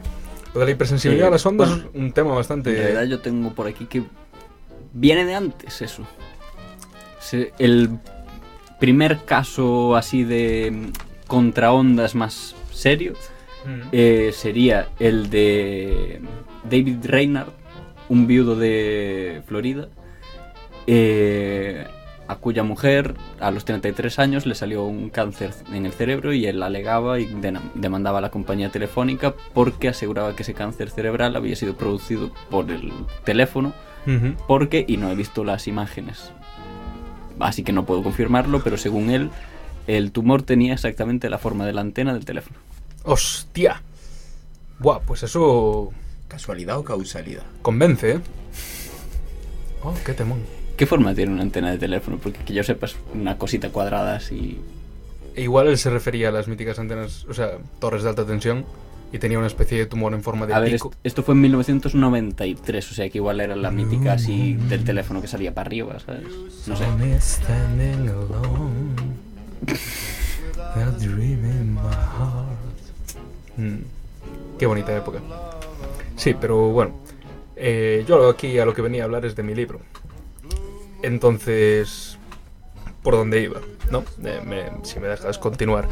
Lo 0.55 0.61
de 0.61 0.67
la 0.67 0.73
hipersensibilidad 0.73 1.27
Eh, 1.27 1.29
a 1.29 1.33
las 1.33 1.47
ondas 1.47 1.69
bueno, 1.69 1.85
es 1.93 2.01
un 2.01 2.13
tema 2.13 2.35
bastante... 2.35 2.71
En 2.71 2.77
realidad 2.77 3.05
yo 3.05 3.21
tengo 3.21 3.55
por 3.55 3.67
aquí 3.67 3.87
que 3.87 4.03
viene 4.93 5.25
de 5.25 5.35
antes 5.35 5.81
eso. 5.83 6.07
El 7.59 7.99
primer 8.79 9.25
caso 9.25 9.97
así 9.97 10.25
de 10.25 10.91
contraondas 11.27 12.15
más 12.15 12.55
serio 12.71 13.15
Mm. 13.65 13.81
eh, 13.93 14.31
sería 14.35 14.89
el 14.99 15.31
de 15.31 16.21
David 16.69 16.97
Reynard, 17.05 17.51
un 18.09 18.27
viudo 18.27 18.57
de 18.57 19.43
Florida, 19.47 19.89
eh, 20.87 21.87
a 22.29 22.37
cuya 22.37 22.63
mujer 22.63 23.15
a 23.41 23.51
los 23.51 23.65
33 23.65 24.19
años 24.19 24.47
le 24.47 24.55
salió 24.55 24.85
un 24.85 25.11
cáncer 25.11 25.51
en 25.73 25.85
el 25.87 25.93
cerebro 25.93 26.33
y 26.33 26.47
él 26.47 26.63
alegaba 26.63 27.19
y 27.19 27.27
de- 27.27 27.59
demandaba 27.75 28.19
a 28.19 28.21
la 28.23 28.31
compañía 28.31 28.71
telefónica 28.71 29.35
porque 29.55 29.89
aseguraba 29.89 30.35
que 30.35 30.43
ese 30.43 30.55
cáncer 30.55 30.89
cerebral 30.91 31.37
había 31.37 31.57
sido 31.57 31.77
producido 31.77 32.33
por 32.51 32.71
el 32.71 32.93
teléfono 33.25 33.73
porque, 34.49 34.85
y 34.89 34.97
no 34.97 35.11
he 35.11 35.15
visto 35.15 35.45
las 35.45 35.69
imágenes, 35.69 36.33
así 37.39 37.63
que 37.63 37.73
no 37.73 37.85
puedo 37.87 38.03
confirmarlo, 38.03 38.63
pero 38.65 38.77
según 38.77 39.11
él, 39.11 39.31
el 39.87 40.11
tumor 40.11 40.43
tenía 40.43 40.73
exactamente 40.73 41.31
la 41.31 41.39
forma 41.39 41.67
de 41.67 41.73
la 41.73 41.83
antena 41.83 42.13
del 42.13 42.25
teléfono. 42.25 42.57
¡Hostia! 43.05 43.81
Buah, 44.81 45.01
pues 45.07 45.23
eso 45.23 45.93
¿Casualidad 46.27 46.79
o 46.79 46.85
causalidad? 46.85 47.43
convence, 47.63 48.13
¿eh? 48.13 48.21
Oh, 49.85 49.95
qué 50.05 50.15
temón. 50.15 50.41
¿Qué 50.83 50.87
forma 50.87 51.15
tiene 51.15 51.33
una 51.33 51.43
antena 51.43 51.71
de 51.71 51.79
teléfono? 51.79 52.19
Porque 52.21 52.41
que 52.41 52.53
yo 52.55 52.65
sepa 52.65 52.87
es 52.87 52.97
una 53.15 53.39
cosita 53.39 53.69
cuadrada 53.69 54.17
así. 54.17 54.59
E 55.37 55.43
igual 55.43 55.69
él 55.69 55.79
se 55.79 55.91
refería 55.91 56.31
a 56.31 56.33
las 56.33 56.49
míticas 56.49 56.77
antenas, 56.81 57.25
o 57.31 57.35
sea, 57.35 57.53
torres 57.79 58.03
de 58.03 58.09
alta 58.09 58.27
tensión, 58.27 58.65
y 59.13 59.19
tenía 59.21 59.39
una 59.39 59.47
especie 59.47 59.79
de 59.79 59.87
tumor 59.87 60.13
en 60.13 60.25
forma 60.25 60.45
de 60.45 60.55
A 60.55 60.59
ver, 60.59 60.73
pico. 60.73 60.91
est- 60.91 60.99
esto 61.05 61.23
fue 61.23 61.37
en 61.37 61.41
1993, 61.43 62.91
o 62.91 62.95
sea 62.95 63.09
que 63.09 63.19
igual 63.19 63.41
era 63.41 63.55
la 63.55 63.71
mítica 63.71 64.15
así 64.15 64.55
del 64.55 64.83
teléfono 64.83 65.21
que 65.23 65.29
salía 65.29 65.55
para 65.55 65.69
arriba, 65.69 66.01
¿sabes? 66.05 66.25
No 66.67 66.75
sé. 66.77 66.85
Heart. 70.75 71.01
Mm. 73.57 73.77
Qué 74.59 74.67
bonita 74.67 74.97
época. 74.97 75.21
Sí, 76.17 76.35
pero 76.41 76.71
bueno. 76.71 76.93
eh, 77.55 78.05
yo 78.09 78.29
aquí 78.29 78.59
a 78.59 78.65
lo 78.65 78.75
que 78.75 78.83
venía 78.83 79.03
a 79.03 79.05
hablar 79.05 79.25
es 79.25 79.37
de 79.37 79.45
mi 79.45 79.55
libro. 79.55 79.81
Entonces, 81.03 82.19
¿por 83.03 83.15
dónde 83.15 83.41
iba? 83.43 83.61
¿No? 83.91 84.05
Eh, 84.25 84.41
me- 84.45 84.85
si 84.85 84.99
me 85.01 85.09
dejas 85.09 85.39
continuar. 85.39 85.89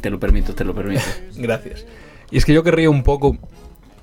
Te 0.00 0.10
lo 0.10 0.20
permito, 0.20 0.54
te 0.54 0.64
lo 0.64 0.74
permito. 0.74 1.02
Gracias. 1.36 1.86
Y 2.30 2.38
es 2.38 2.44
que 2.44 2.52
yo 2.52 2.62
querría 2.62 2.90
un 2.90 3.02
poco... 3.02 3.36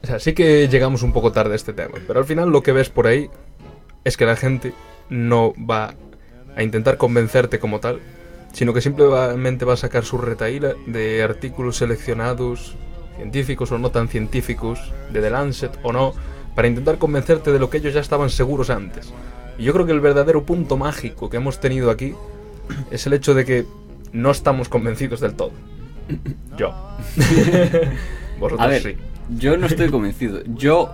O 0.01 0.06
sea, 0.08 0.19
sí 0.19 0.34
que 0.34 0.67
llegamos 0.67 1.01
un 1.03 1.13
poco 1.13 1.32
tarde 1.32 1.53
a 1.53 1.56
este 1.56 1.71
tema, 1.71 1.95
pero 2.08 2.19
al 2.19 2.25
final 2.25 2.49
lo 2.49 2.62
que 2.62 2.73
ves 2.73 2.89
por 2.89 3.08
ahí 3.08 3.29
es 4.03 4.17
que 4.17 4.25
la 4.25 4.36
gente 4.36 4.73
no 5.10 5.53
va 5.58 5.93
a 6.58 6.63
intentar 6.63 6.97
convencerte 6.97 7.58
como 7.58 7.79
tal, 7.79 8.01
sino 8.51 8.73
que 8.73 8.82
simplemente 8.82 9.63
va 9.63 9.73
a 9.73 9.77
sacar 9.77 10.03
su 10.03 10.17
retaíla 10.17 10.73
de 10.88 11.23
artículos 11.23 11.77
seleccionados, 11.77 12.75
científicos 13.15 13.71
o 13.71 13.77
no 13.77 13.91
tan 13.91 14.10
científicos, 14.10 14.91
de 15.12 15.21
The 15.21 15.29
Lancet 15.29 15.79
o 15.84 15.93
no, 15.93 16.13
para 16.53 16.67
intentar 16.67 16.97
convencerte 16.97 17.53
de 17.53 17.60
lo 17.60 17.69
que 17.69 17.77
ellos 17.77 17.93
ya 17.93 18.01
estaban 18.01 18.29
seguros 18.29 18.69
antes. 18.69 19.13
Y 19.58 19.63
yo 19.63 19.74
creo 19.74 19.86
que 19.86 19.92
el 19.92 20.00
verdadero 20.00 20.44
punto 20.44 20.78
mágico 20.78 21.30
que 21.30 21.38
hemos 21.38 21.60
tenido 21.60 21.92
aquí 21.92 22.13
es 22.92 23.06
el 23.08 23.13
hecho 23.13 23.34
de 23.34 23.46
que 23.46 23.66
no 24.12 24.32
estamos 24.32 24.70
convencidos 24.70 25.20
del 25.20 25.34
todo. 25.34 25.52
Yo. 26.58 26.74
Vosotros 28.39 28.60
A 28.60 28.68
ver, 28.68 28.82
sí. 28.82 28.96
yo 29.38 29.58
no 29.58 29.68
estoy 29.68 29.89
convencido. 29.89 30.42
Yo 30.46 30.89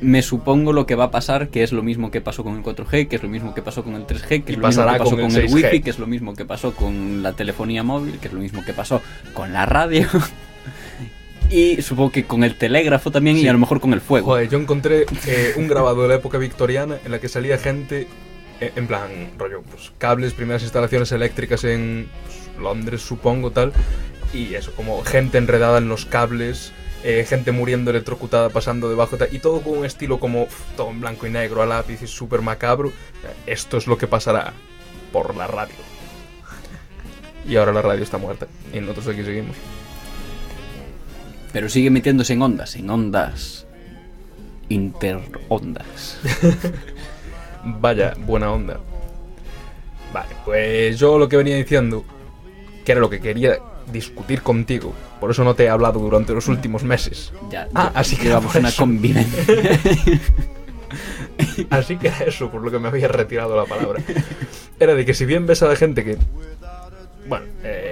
me 0.00 0.20
supongo 0.22 0.72
lo 0.72 0.84
que 0.84 0.94
va 0.94 1.04
a 1.04 1.10
pasar, 1.10 1.48
que 1.48 1.62
es 1.62 1.72
lo 1.72 1.82
mismo 1.82 2.10
que 2.10 2.20
pasó 2.20 2.42
con 2.42 2.56
el 2.56 2.62
4G, 2.62 3.08
que 3.08 3.16
es 3.16 3.22
lo 3.22 3.28
mismo 3.28 3.54
que 3.54 3.62
pasó 3.62 3.84
con 3.84 3.94
el 3.94 4.06
3G, 4.06 4.44
que 4.44 4.52
Y 4.52 4.54
es 4.54 4.58
lo 4.58 4.66
mismo 4.66 4.84
que 4.84 4.98
pasó 4.98 5.10
con 5.10 5.20
con, 5.20 5.30
el 5.30 5.36
el, 5.36 5.48
6G. 5.48 5.54
Wi-Fi, 5.54 5.80
que 5.80 5.90
es 5.90 5.98
lo 5.98 6.06
mismo 6.06 6.34
que 6.34 6.44
pasó 6.44 6.74
con 6.74 7.22
la 7.22 7.32
telefonía 7.32 7.82
móvil, 7.82 8.18
que 8.18 8.28
es 8.28 8.34
lo 8.34 8.40
mismo 8.40 8.64
que 8.64 8.72
pasó 8.72 9.00
con 9.32 9.52
la 9.52 9.64
radio. 9.66 10.08
Y 11.52 11.82
supongo 11.82 12.10
que 12.10 12.24
con 12.24 12.44
el 12.44 12.56
telégrafo 12.56 13.10
también 13.10 13.36
Sí. 13.36 13.42
y 13.44 13.48
a 13.48 13.52
lo 13.52 13.58
mejor 13.58 13.80
con 13.80 13.92
el 13.92 14.00
fuego. 14.00 14.26
Joder, 14.26 14.48
yo 14.48 14.58
encontré 14.58 15.06
eh, 15.26 15.52
un 15.56 15.68
grabado 15.68 16.02
de 16.02 16.08
la 16.08 16.14
época 16.14 16.38
victoriana 16.38 16.98
en 17.04 17.10
la 17.12 17.20
que 17.20 17.28
salía 17.28 17.58
gente, 17.58 18.06
eh, 18.60 18.72
en 18.74 18.86
plan, 18.86 19.32
rollo, 19.38 19.62
pues 19.62 19.92
cables, 19.98 20.32
primeras 20.32 20.62
instalaciones 20.62 21.12
eléctricas 21.12 21.64
en 21.64 22.08
pues, 22.24 22.58
Londres, 22.58 23.02
supongo, 23.02 23.50
tal. 23.50 23.72
Y 24.32 24.54
eso, 24.54 24.72
como 24.72 25.02
gente 25.04 25.36
enredada 25.38 25.78
en 25.78 25.88
los 25.88 26.06
cables, 26.06 26.72
eh, 27.04 27.26
gente 27.28 27.52
muriendo 27.52 27.90
electrocutada 27.90 28.48
pasando 28.48 28.88
debajo, 28.88 29.16
tal, 29.16 29.28
y 29.30 29.38
todo 29.38 29.60
con 29.60 29.78
un 29.78 29.84
estilo 29.84 30.18
como 30.18 30.46
todo 30.76 30.90
en 30.90 31.00
blanco 31.00 31.26
y 31.26 31.30
negro, 31.30 31.60
a 31.62 31.66
lápiz 31.66 32.00
y 32.02 32.06
súper 32.06 32.40
macabro. 32.40 32.92
Esto 33.46 33.76
es 33.76 33.86
lo 33.86 33.98
que 33.98 34.06
pasará 34.06 34.54
por 35.12 35.36
la 35.36 35.46
radio. 35.46 35.74
Y 37.46 37.56
ahora 37.56 37.72
la 37.72 37.82
radio 37.82 38.04
está 38.04 38.18
muerta. 38.18 38.46
Y 38.72 38.80
nosotros 38.80 39.08
aquí 39.08 39.24
seguimos. 39.24 39.56
Pero 41.52 41.68
sigue 41.68 41.90
metiéndose 41.90 42.32
en 42.32 42.42
ondas, 42.42 42.76
en 42.76 42.88
ondas 42.88 43.66
interondas. 44.68 46.18
Vaya, 47.64 48.14
buena 48.18 48.52
onda. 48.52 48.80
Vale, 50.12 50.34
pues 50.44 50.98
yo 50.98 51.18
lo 51.18 51.28
que 51.28 51.36
venía 51.36 51.56
diciendo, 51.56 52.04
que 52.84 52.92
era 52.92 53.00
lo 53.00 53.08
que 53.10 53.20
quería 53.20 53.58
discutir 53.92 54.42
contigo, 54.42 54.92
por 55.20 55.30
eso 55.30 55.44
no 55.44 55.54
te 55.54 55.64
he 55.64 55.68
hablado 55.68 56.00
durante 56.00 56.32
los 56.32 56.48
últimos 56.48 56.82
meses. 56.84 57.32
Ya, 57.50 57.68
Ah, 57.74 57.90
ya 57.94 58.00
así 58.00 58.16
que 58.16 58.30
por 58.30 58.56
una 58.56 58.72
convivencia. 58.72 59.44
Así 61.70 61.96
que 61.96 62.08
era 62.08 62.24
eso 62.26 62.50
por 62.50 62.60
lo 62.62 62.70
que 62.70 62.78
me 62.78 62.88
había 62.88 63.08
retirado 63.08 63.56
la 63.56 63.64
palabra. 63.64 64.02
Era 64.78 64.94
de 64.94 65.06
que 65.06 65.14
si 65.14 65.24
bien 65.24 65.46
ves 65.46 65.62
a 65.62 65.68
la 65.68 65.76
gente 65.76 66.04
que... 66.04 66.18
Bueno, 67.26 67.46
eh. 67.62 67.91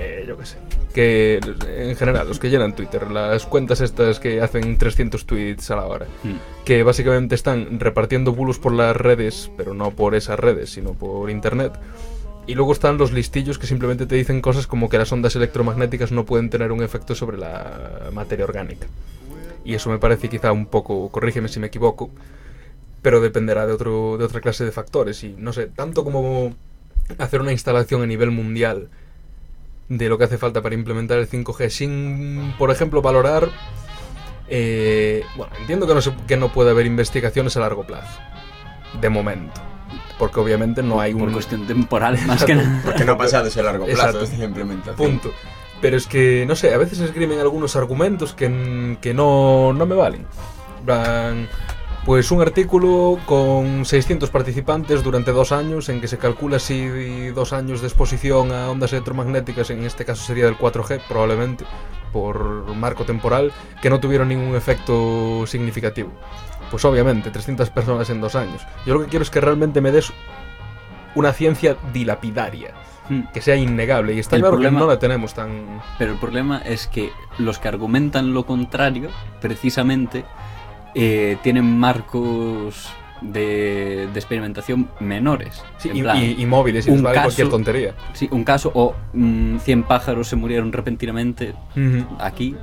Que 0.94 1.38
en 1.68 1.94
general, 1.94 2.26
los 2.26 2.40
que 2.40 2.50
llenan 2.50 2.74
Twitter, 2.74 3.10
las 3.10 3.46
cuentas 3.46 3.80
estas 3.80 4.18
que 4.18 4.40
hacen 4.40 4.76
300 4.76 5.24
tweets 5.24 5.70
a 5.70 5.76
la 5.76 5.86
hora, 5.86 6.06
Mm. 6.24 6.64
que 6.64 6.82
básicamente 6.82 7.36
están 7.36 7.78
repartiendo 7.78 8.32
bulos 8.32 8.58
por 8.58 8.72
las 8.72 8.96
redes, 8.96 9.50
pero 9.56 9.72
no 9.72 9.92
por 9.92 10.14
esas 10.16 10.38
redes, 10.38 10.70
sino 10.70 10.94
por 10.94 11.30
internet. 11.30 11.72
Y 12.46 12.54
luego 12.54 12.72
están 12.72 12.98
los 12.98 13.12
listillos 13.12 13.58
que 13.58 13.68
simplemente 13.68 14.06
te 14.06 14.16
dicen 14.16 14.40
cosas 14.40 14.66
como 14.66 14.88
que 14.88 14.98
las 14.98 15.12
ondas 15.12 15.36
electromagnéticas 15.36 16.10
no 16.10 16.24
pueden 16.26 16.50
tener 16.50 16.72
un 16.72 16.82
efecto 16.82 17.14
sobre 17.14 17.38
la 17.38 18.08
materia 18.12 18.44
orgánica. 18.44 18.88
Y 19.64 19.74
eso 19.74 19.90
me 19.90 19.98
parece 19.98 20.28
quizá 20.28 20.50
un 20.50 20.66
poco, 20.66 21.08
corrígeme 21.10 21.48
si 21.48 21.60
me 21.60 21.68
equivoco, 21.68 22.10
pero 23.02 23.20
dependerá 23.20 23.66
de, 23.66 23.72
otro, 23.74 24.16
de 24.18 24.24
otra 24.24 24.40
clase 24.40 24.64
de 24.64 24.72
factores. 24.72 25.22
Y 25.22 25.36
no 25.38 25.52
sé, 25.52 25.66
tanto 25.66 26.02
como 26.02 26.52
hacer 27.18 27.40
una 27.40 27.52
instalación 27.52 28.02
a 28.02 28.06
nivel 28.06 28.30
mundial 28.32 28.88
de 29.90 30.08
lo 30.08 30.16
que 30.16 30.24
hace 30.24 30.38
falta 30.38 30.62
para 30.62 30.74
implementar 30.74 31.18
el 31.18 31.28
5G 31.28 31.68
sin, 31.68 32.54
por 32.58 32.70
ejemplo, 32.70 33.02
valorar... 33.02 33.50
eh, 34.48 35.22
bueno, 35.36 35.52
entiendo 35.60 35.86
que 35.86 35.94
no, 35.94 36.00
se- 36.00 36.14
que 36.26 36.36
no 36.36 36.52
puede 36.52 36.70
haber 36.70 36.86
investigaciones 36.86 37.56
a 37.56 37.60
largo 37.60 37.84
plazo, 37.84 38.18
de 39.00 39.08
momento, 39.08 39.60
porque 40.18 40.40
obviamente 40.40 40.82
no 40.82 41.00
hay 41.00 41.12
Por 41.12 41.24
un 41.28 41.32
cuestión 41.32 41.66
temporal, 41.66 42.18
más 42.26 42.44
que 42.44 42.54
nada. 42.54 42.80
Porque 42.84 43.04
no 43.04 43.16
pasa 43.18 43.42
de 43.42 43.48
ese 43.48 43.62
largo 43.62 43.84
plazo 43.86 44.22
esta 44.22 44.44
implementación. 44.44 44.96
punto. 44.96 45.32
Pero 45.80 45.96
es 45.96 46.06
que, 46.06 46.44
no 46.46 46.54
sé, 46.56 46.74
a 46.74 46.78
veces 46.78 47.00
escriben 47.00 47.38
algunos 47.40 47.74
argumentos 47.74 48.34
que, 48.34 48.96
que 49.00 49.14
no, 49.14 49.72
no 49.72 49.86
me 49.86 49.94
valen. 49.94 50.26
Plan, 50.84 51.48
Pues 52.04 52.30
un 52.30 52.40
artículo 52.40 53.18
con 53.26 53.84
600 53.84 54.30
participantes 54.30 55.04
durante 55.04 55.32
dos 55.32 55.52
años, 55.52 55.88
en 55.90 56.00
que 56.00 56.08
se 56.08 56.16
calcula 56.18 56.58
si 56.58 57.28
dos 57.28 57.52
años 57.52 57.82
de 57.82 57.88
exposición 57.88 58.52
a 58.52 58.70
ondas 58.70 58.92
electromagnéticas, 58.92 59.70
en 59.70 59.84
este 59.84 60.04
caso 60.06 60.24
sería 60.24 60.46
del 60.46 60.56
4G, 60.56 61.02
probablemente, 61.06 61.66
por 62.12 62.74
marco 62.74 63.04
temporal, 63.04 63.52
que 63.82 63.90
no 63.90 64.00
tuvieron 64.00 64.28
ningún 64.28 64.56
efecto 64.56 65.46
significativo. 65.46 66.10
Pues 66.70 66.84
obviamente, 66.86 67.30
300 67.30 67.68
personas 67.70 68.08
en 68.10 68.20
dos 68.20 68.34
años. 68.34 68.62
Yo 68.86 68.94
lo 68.94 69.02
que 69.02 69.08
quiero 69.08 69.22
es 69.22 69.30
que 69.30 69.40
realmente 69.42 69.80
me 69.82 69.92
des 69.92 70.10
una 71.14 71.32
ciencia 71.32 71.76
dilapidaria, 71.92 72.74
Mm. 73.08 73.22
que 73.34 73.40
sea 73.42 73.56
innegable. 73.56 74.14
Y 74.14 74.20
está 74.20 74.36
El 74.36 74.42
claro 74.42 74.54
problema- 74.54 74.78
que 74.78 74.84
no 74.84 74.90
la 74.92 74.98
tenemos 75.00 75.34
tan... 75.34 75.82
Pero 75.98 76.12
el 76.12 76.18
problema 76.18 76.58
es 76.64 76.86
que 76.86 77.10
los 77.38 77.58
que 77.58 77.66
argumentan 77.66 78.32
lo 78.32 78.46
contrario, 78.46 79.10
precisamente, 79.40 80.24
eh, 80.94 81.36
tienen 81.42 81.78
marcos 81.78 82.88
de, 83.20 84.08
de 84.12 84.18
experimentación 84.18 84.88
menores. 85.00 85.62
Sí, 85.78 85.90
y, 85.92 86.02
plan, 86.02 86.16
y- 86.18 86.40
y 86.40 86.46
móviles, 86.46 86.86
y 86.86 86.90
un 86.90 87.02
vale 87.02 87.20
cualquier 87.20 87.46
caso- 87.48 87.56
tontería. 87.56 87.94
sí, 88.14 88.28
un 88.30 88.44
caso 88.44 88.70
o 88.74 88.94
mm, 89.12 89.58
100 89.58 89.82
pájaros 89.84 90.28
se 90.28 90.36
murieron 90.36 90.72
repentinamente 90.72 91.54
aquí. 92.18 92.56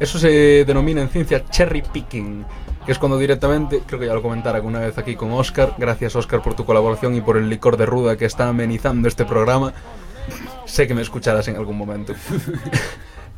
Eso 0.00 0.18
se 0.18 0.64
denomina 0.64 1.02
en 1.02 1.08
ciencia 1.10 1.44
cherry 1.50 1.82
picking, 1.82 2.44
que 2.86 2.92
es 2.92 2.98
cuando 2.98 3.18
directamente, 3.18 3.82
creo 3.86 4.00
que 4.00 4.06
ya 4.06 4.14
lo 4.14 4.22
comentara 4.22 4.56
alguna 4.56 4.80
vez 4.80 4.96
aquí 4.98 5.14
con 5.14 5.30
Oscar, 5.32 5.74
gracias 5.78 6.16
Oscar 6.16 6.42
por 6.42 6.54
tu 6.54 6.64
colaboración 6.64 7.14
y 7.14 7.20
por 7.20 7.36
el 7.36 7.48
licor 7.50 7.76
de 7.76 7.84
ruda 7.86 8.16
que 8.16 8.24
está 8.24 8.48
amenizando 8.48 9.06
este 9.08 9.24
programa. 9.26 9.72
Sé 10.64 10.86
que 10.88 10.94
me 10.94 11.02
escucharás 11.02 11.46
en 11.48 11.56
algún 11.56 11.76
momento. 11.76 12.14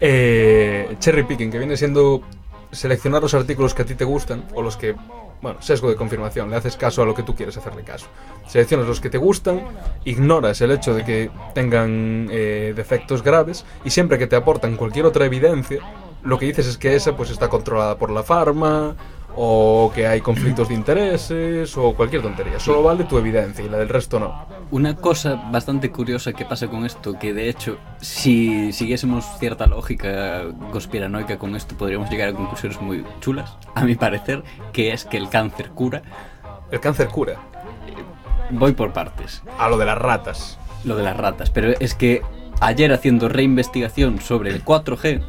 Eh, 0.05 0.97
cherry 0.99 1.23
picking, 1.23 1.51
que 1.53 1.59
viene 1.59 1.77
siendo 1.77 2.23
seleccionar 2.73 3.23
los 3.23 3.35
artículos 3.35 3.75
que 3.75 3.83
a 3.83 3.85
ti 3.85 3.95
te 3.95 4.05
gustan 4.05 4.45
o 4.55 4.63
los 4.63 4.77
que, 4.77 4.97
bueno, 5.43 5.61
sesgo 5.61 5.91
de 5.91 5.97
confirmación, 5.97 6.51
le 6.51 6.57
haces 6.57 6.77
caso 6.77 7.03
a 7.03 7.07
lo 7.07 7.15
que 7.15 7.23
tú 7.23 7.37
quieres 7.37 7.57
hacerle 7.57 7.83
caso. 7.83 8.07
Seleccionas 8.49 8.89
los 8.89 9.01
que 9.01 9.11
te 9.11 9.19
gustan, 9.19 9.63
ignoras 10.05 10.61
el 10.63 10.73
hecho 10.73 10.95
de 10.95 11.05
que 11.05 11.31
tengan 11.55 12.29
eh, 12.31 12.73
defectos 12.75 13.23
graves 13.23 13.65
y 13.85 13.91
siempre 13.91 14.19
que 14.19 14.27
te 14.27 14.37
aportan 14.37 14.77
cualquier 14.77 15.07
otra 15.07 15.27
evidencia, 15.27 15.81
lo 16.23 16.39
que 16.39 16.47
dices 16.47 16.67
es 16.67 16.79
que 16.79 16.95
esa 16.95 17.17
pues 17.17 17.31
está 17.31 17.49
controlada 17.49 17.99
por 17.99 18.11
la 18.11 18.23
farma 18.23 18.97
o 19.37 19.91
que 19.95 20.07
hay 20.07 20.21
conflictos 20.21 20.69
de 20.69 20.75
intereses 20.75 21.77
o 21.77 21.95
cualquier 21.95 22.23
tontería. 22.23 22.59
Solo 22.59 22.83
vale 22.83 23.05
tu 23.05 23.19
evidencia 23.19 23.65
y 23.65 23.69
la 23.69 23.79
del 23.79 23.89
resto 23.89 24.19
no. 24.19 24.47
Una 24.73 24.97
cosa 24.97 25.35
bastante 25.53 25.91
curiosa 25.91 26.33
que 26.33 26.45
pasa 26.47 26.67
con 26.69 26.85
esto, 26.87 27.19
que 27.19 27.33
de 27.35 27.49
hecho, 27.51 27.77
si 28.01 28.73
siguiésemos 28.73 29.25
cierta 29.39 29.67
lógica 29.67 30.45
conspiranoica 30.73 31.39
con 31.39 31.55
esto, 31.55 31.77
podríamos 31.77 32.09
llegar 32.11 32.31
a 32.31 32.33
conclusiones 32.33 32.81
muy 32.81 33.05
chulas, 33.21 33.57
a 33.75 33.85
mi 33.85 33.95
parecer, 33.97 34.43
que 34.73 34.93
es 34.95 35.05
que 35.05 35.19
el 35.19 35.29
cáncer 35.29 35.71
cura. 35.71 36.03
El 36.71 36.81
cáncer 36.81 37.09
cura. 37.09 37.35
Voy 38.51 38.73
por 38.73 38.95
partes. 38.95 39.43
A 39.59 39.69
lo 39.69 39.77
de 39.77 39.85
las 39.85 39.99
ratas. 39.99 40.59
lo 40.85 40.97
de 40.97 41.03
las 41.05 41.17
ratas, 41.19 41.51
pero 41.51 41.73
es 41.79 41.95
que 41.95 42.23
ayer 42.61 42.93
haciendo 42.95 43.29
reinvestigación 43.29 44.21
sobre 44.21 44.51
el 44.51 44.65
4G, 44.65 45.23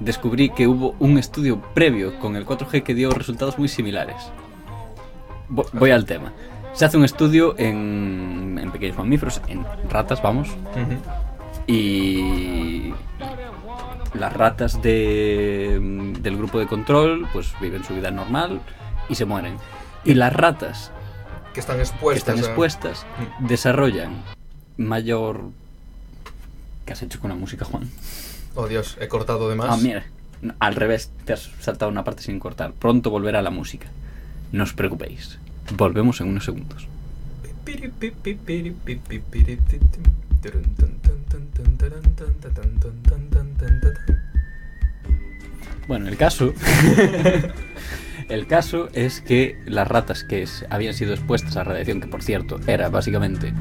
descubrí 0.00 0.50
que 0.50 0.66
hubo 0.66 0.94
un 0.98 1.16
estudio 1.16 1.62
previo 1.74 2.18
con 2.18 2.34
el 2.36 2.44
4G 2.44 2.82
que 2.82 2.94
dio 2.94 3.10
resultados 3.10 3.56
muy 3.56 3.68
similares. 3.68 4.16
Vo- 5.48 5.68
Voy 5.72 5.90
al 5.92 6.04
tema. 6.06 6.32
Se 6.74 6.84
hace 6.84 6.96
un 6.96 7.04
estudio 7.04 7.54
en, 7.58 8.58
en 8.60 8.70
pequeños 8.70 8.96
mamíferos, 8.96 9.40
en 9.48 9.64
ratas, 9.90 10.22
vamos, 10.22 10.48
y 11.66 12.92
las 14.14 14.32
ratas 14.32 14.80
de, 14.82 15.78
del 16.20 16.36
grupo 16.36 16.58
de 16.58 16.66
control 16.66 17.28
pues 17.32 17.52
viven 17.60 17.84
su 17.84 17.94
vida 17.94 18.10
normal 18.10 18.60
y 19.08 19.14
se 19.14 19.24
mueren. 19.24 19.56
Y 20.04 20.14
las 20.14 20.32
ratas 20.32 20.90
Que 21.52 21.60
están 21.60 21.76
que 21.76 21.82
expuestas. 21.82 22.36
a- 22.36 22.40
expuestas 22.40 23.06
desarrollan 23.40 24.22
mayor... 24.76 25.42
¿Qué 26.86 26.94
has 26.94 27.02
hecho 27.02 27.20
con 27.20 27.30
la 27.30 27.36
música, 27.36 27.64
Juan? 27.64 27.88
Oh 28.56 28.66
Dios, 28.66 28.96
he 29.00 29.06
cortado 29.08 29.48
de 29.48 29.54
más. 29.54 29.68
Ah, 29.70 29.76
mira. 29.80 30.04
Al 30.58 30.74
revés, 30.74 31.12
te 31.26 31.34
has 31.34 31.50
saltado 31.60 31.90
una 31.90 32.02
parte 32.02 32.22
sin 32.22 32.40
cortar. 32.40 32.72
Pronto 32.72 33.10
volverá 33.10 33.42
la 33.42 33.50
música. 33.50 33.86
No 34.52 34.64
os 34.64 34.72
preocupéis. 34.72 35.38
Volvemos 35.76 36.20
en 36.20 36.28
unos 36.28 36.44
segundos. 36.44 36.86
Bueno, 45.86 46.08
el 46.08 46.16
caso. 46.16 46.52
el 48.28 48.46
caso 48.46 48.88
es 48.92 49.20
que 49.20 49.58
las 49.66 49.88
ratas 49.88 50.22
que 50.24 50.46
habían 50.70 50.94
sido 50.94 51.12
expuestas 51.12 51.56
a 51.56 51.64
radiación, 51.64 52.00
que 52.00 52.06
por 52.06 52.22
cierto 52.22 52.60
era 52.66 52.88
básicamente 52.88 53.52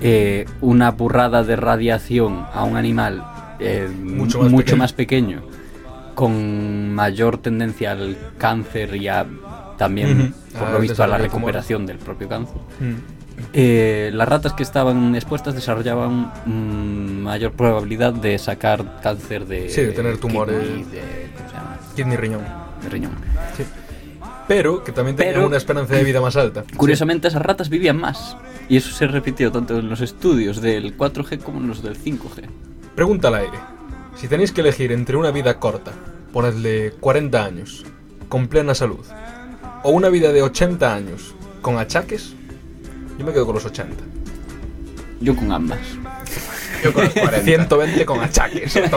eh, 0.00 0.44
una 0.60 0.92
burrada 0.92 1.42
de 1.42 1.56
radiación 1.56 2.46
a 2.52 2.62
un 2.62 2.76
animal 2.76 3.24
eh, 3.58 3.88
Mucho 3.92 4.38
mucho, 4.42 4.56
pequeño. 4.56 4.76
más 4.76 4.92
pequeño, 4.92 5.42
con 6.14 6.94
mayor 6.94 7.38
tendencia 7.38 7.90
al 7.90 8.16
cáncer 8.38 8.94
y 8.94 9.08
a 9.08 9.26
también, 9.78 10.20
Ujú. 10.20 10.58
por 10.58 10.68
Al 10.68 10.74
lo 10.74 10.80
visto, 10.80 11.02
a 11.02 11.06
la 11.06 11.16
recuperación 11.16 11.86
del 11.86 11.96
propio 11.98 12.28
cáncer. 12.28 12.56
Mm. 12.80 12.94
Eh, 13.52 14.10
las 14.12 14.28
ratas 14.28 14.52
que 14.52 14.64
estaban 14.64 15.14
expuestas 15.14 15.54
desarrollaban 15.54 16.32
mm, 16.44 17.22
mayor 17.22 17.52
probabilidad 17.52 18.12
de 18.12 18.36
sacar 18.38 19.00
cáncer 19.00 19.46
de. 19.46 19.70
Sí, 19.70 19.82
de 19.82 19.92
tener 19.92 20.18
tumores. 20.18 20.60
kidney, 20.60 20.82
de, 20.84 21.30
¿Cómo 21.36 21.48
se 21.48 21.54
llama? 21.54 21.78
Kidney 21.96 22.16
riñón. 22.16 22.42
De 22.82 22.88
riñón. 22.88 23.12
Pero 24.48 24.82
que 24.82 24.92
también 24.92 25.14
tenían 25.16 25.34
Pero- 25.36 25.46
una 25.46 25.56
esperanza 25.58 25.94
de 25.94 26.04
vida 26.04 26.20
más 26.20 26.34
alta. 26.36 26.64
Curiosamente, 26.76 27.28
esas 27.28 27.42
ratas 27.42 27.68
vivían 27.68 27.98
más. 27.98 28.36
Y 28.68 28.76
eso 28.78 28.90
se 28.94 29.06
repitió 29.06 29.52
tanto 29.52 29.78
en 29.78 29.88
los 29.88 30.00
estudios 30.00 30.60
del 30.62 30.96
4G 30.96 31.38
como 31.38 31.60
en 31.60 31.68
los 31.68 31.82
del 31.82 31.96
5G. 31.96 32.44
Pregunta 32.94 33.28
al 33.28 33.34
aire. 33.36 33.58
Si 34.16 34.26
tenéis 34.26 34.50
que 34.52 34.62
elegir 34.62 34.90
entre 34.90 35.16
una 35.16 35.30
vida 35.30 35.58
corta, 35.60 35.92
ponedle 36.32 36.92
40 36.98 37.44
años, 37.44 37.84
con 38.28 38.48
plena 38.48 38.74
salud, 38.74 39.04
o 39.82 39.90
una 39.90 40.08
vida 40.08 40.32
de 40.32 40.42
80 40.42 40.94
años, 40.94 41.34
con 41.62 41.78
achaques, 41.78 42.34
yo 43.18 43.24
me 43.24 43.32
quedo 43.32 43.46
con 43.46 43.54
los 43.56 43.64
80. 43.64 43.94
Yo 45.20 45.34
con 45.34 45.50
ambas. 45.52 45.80
Yo 46.84 46.92
con 46.92 47.04
los 47.04 47.12
40. 47.14 47.40
120 47.44 48.06
con 48.06 48.20
achaques. 48.20 48.78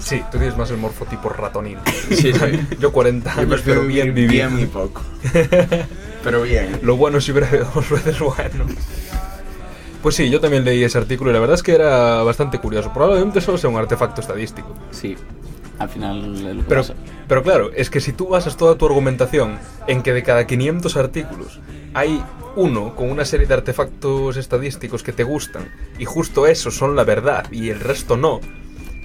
Sí, 0.00 0.22
tú 0.32 0.38
tienes 0.38 0.56
más 0.56 0.70
el 0.70 0.78
morfotipo 0.78 1.28
ratonil. 1.28 1.76
Sí, 2.08 2.32
sí. 2.32 2.66
Yo 2.80 2.90
40 2.90 3.34
Yo 3.34 3.40
años, 3.42 3.52
prefiero 3.52 3.80
pero 3.80 3.86
bien 3.92 4.14
vivir 4.14 4.30
vivido. 4.30 4.48
bien 4.48 4.62
y 4.62 4.66
poco. 4.66 5.02
Pero 6.24 6.40
bien. 6.40 6.78
Lo 6.80 6.96
bueno 6.96 7.20
si 7.20 7.32
breve 7.32 7.58
dos 7.74 7.90
veces 7.90 8.18
bueno. 8.18 8.64
Pues 10.02 10.14
sí, 10.14 10.30
yo 10.30 10.40
también 10.40 10.64
leí 10.64 10.82
ese 10.82 10.96
artículo 10.96 11.30
y 11.30 11.34
la 11.34 11.40
verdad 11.40 11.56
es 11.56 11.62
que 11.62 11.74
era 11.74 12.22
bastante 12.22 12.58
curioso. 12.58 12.90
Probablemente 12.94 13.42
solo 13.42 13.58
sea 13.58 13.68
un 13.68 13.76
artefacto 13.76 14.22
estadístico. 14.22 14.74
Sí. 14.90 15.16
Al 15.80 15.88
final 15.88 16.64
Pero, 16.68 16.82
pero 17.26 17.42
claro, 17.42 17.70
es 17.74 17.88
que 17.88 18.00
si 18.00 18.12
tú 18.12 18.28
basas 18.28 18.58
toda 18.58 18.76
tu 18.76 18.84
argumentación 18.84 19.58
en 19.86 20.02
que 20.02 20.12
de 20.12 20.22
cada 20.22 20.46
500 20.46 20.94
artículos 20.98 21.58
hay 21.94 22.22
uno 22.54 22.94
con 22.94 23.10
una 23.10 23.24
serie 23.24 23.46
de 23.46 23.54
artefactos 23.54 24.36
estadísticos 24.36 25.02
que 25.02 25.12
te 25.12 25.24
gustan 25.24 25.72
y 25.98 26.04
justo 26.04 26.46
esos 26.46 26.76
son 26.76 26.96
la 26.96 27.04
verdad 27.04 27.50
y 27.50 27.70
el 27.70 27.80
resto 27.80 28.18
no, 28.18 28.40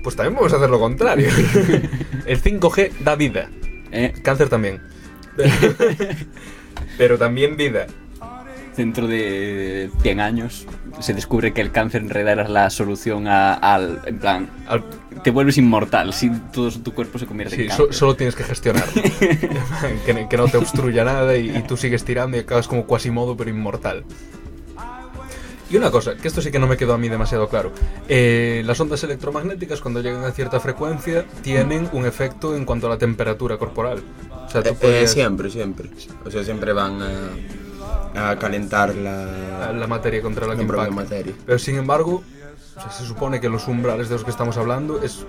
pues 0.04 0.18
también 0.18 0.36
vamos 0.36 0.52
a 0.52 0.58
hacer 0.58 0.70
lo 0.70 0.80
contrario. 0.80 1.30
el 2.26 2.42
5G 2.42 2.92
da 3.00 3.16
vida, 3.16 3.50
Eh, 3.92 4.14
cáncer 4.22 4.50
también. 4.50 4.82
pero 6.98 7.18
también 7.18 7.56
vida. 7.56 7.88
Dentro 8.78 9.08
de 9.08 9.90
100 10.02 10.20
años 10.20 10.66
se 11.00 11.14
descubre 11.14 11.54
que 11.54 11.62
el 11.62 11.72
cáncer 11.72 12.02
en 12.02 12.10
realidad 12.10 12.34
era 12.40 12.48
la 12.50 12.70
solución 12.70 13.28
a- 13.28 13.54
al. 13.54 14.02
En 14.06 14.20
plan, 14.20 14.50
Al- 14.68 14.84
te 15.24 15.32
vuelves 15.32 15.58
inmortal 15.58 16.14
si 16.14 16.30
todo 16.54 16.70
tu 16.72 16.94
cuerpo 16.94 17.18
se 17.20 17.26
convierte 17.26 17.56
Sí, 17.56 17.62
en 17.64 17.70
so- 17.72 17.78
cáncer. 17.78 17.94
solo 17.96 18.16
tienes 18.16 18.36
que 18.36 18.44
gestionarlo. 18.44 18.94
que, 20.06 20.28
que 20.30 20.38
no 20.38 20.48
te 20.48 20.58
obstruya 20.58 21.04
nada 21.04 21.36
y, 21.38 21.56
y 21.58 21.62
tú 21.64 21.78
sigues 21.78 22.04
tirando 22.04 22.38
y 22.38 22.42
acabas 22.42 22.68
como 22.68 22.86
Quasimodo 22.86 23.36
pero 23.38 23.50
inmortal. 23.50 24.04
Y 25.68 25.78
una 25.78 25.90
cosa, 25.90 26.16
que 26.16 26.28
esto 26.28 26.42
sí 26.42 26.52
que 26.52 26.60
no 26.60 26.68
me 26.68 26.78
quedó 26.78 26.94
a 26.94 26.98
mí 27.00 27.10
demasiado 27.10 27.50
claro. 27.50 27.72
Eh, 28.08 28.62
las 28.68 28.80
ondas 28.80 29.04
electromagnéticas 29.04 29.82
cuando 29.82 30.00
llegan 30.00 30.24
a 30.24 30.32
cierta 30.32 30.60
frecuencia 30.60 31.26
tienen 31.42 31.90
un 31.92 32.06
efecto 32.06 32.56
en 32.56 32.66
cuanto 32.66 32.86
a 32.86 32.92
la 32.92 32.98
temperatura 33.00 33.58
corporal. 33.58 34.04
O 34.46 34.50
sea, 34.50 34.62
tú 34.62 34.70
Eh, 34.70 34.72
eh, 34.74 34.78
puedes- 34.80 35.12
siempre, 35.12 35.50
siempre. 35.50 35.90
O 36.24 36.30
sea, 36.30 36.44
siempre 36.44 36.72
van 36.72 37.02
a, 37.02 37.10
a 38.16 38.36
calentar 38.38 38.96
la, 38.96 39.72
la 39.74 39.88
materia 39.88 40.22
contra 40.22 40.48
la 40.48 40.56
que 40.56 40.62
impacta. 40.62 40.90
materia. 40.92 41.34
Pero 41.46 41.60
sin 41.60 41.76
embargo, 41.78 42.24
o 42.78 42.82
sea, 42.82 42.92
se 42.92 43.06
supone 43.06 43.40
que 43.40 43.50
los 43.50 43.68
umbrales 43.68 44.10
de 44.10 44.16
los 44.16 44.24
que 44.24 44.32
estamos 44.32 44.58
hablando 44.58 45.02
es 45.02 45.26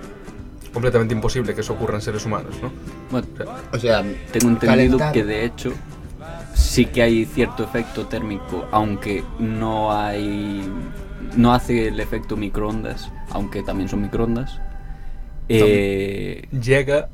completamente 0.72 1.14
imposible 1.14 1.54
que 1.54 1.62
eso 1.62 1.72
ocurra 1.72 1.94
en 1.96 2.02
seres 2.02 2.24
humanos, 2.26 2.54
¿no? 2.62 2.70
Bueno, 3.10 3.26
O 3.72 3.78
sea, 3.78 4.02
tengo 4.32 4.48
entendido 4.48 4.98
calentar- 4.98 5.12
que 5.12 5.24
de 5.24 5.44
hecho 5.44 5.72
sí 6.54 6.86
que 6.86 7.02
hay 7.02 7.24
cierto 7.24 7.64
efecto 7.64 8.06
térmico, 8.06 8.66
aunque 8.72 9.24
no 9.38 9.92
hay. 9.92 10.70
No 11.36 11.52
hace 11.54 11.88
el 11.88 11.98
efecto 12.00 12.36
microondas, 12.36 13.10
aunque 13.30 13.62
también 13.62 13.88
son 13.88 14.02
microondas. 14.02 14.60
Eh, 15.48 16.48
llega, 16.60 17.08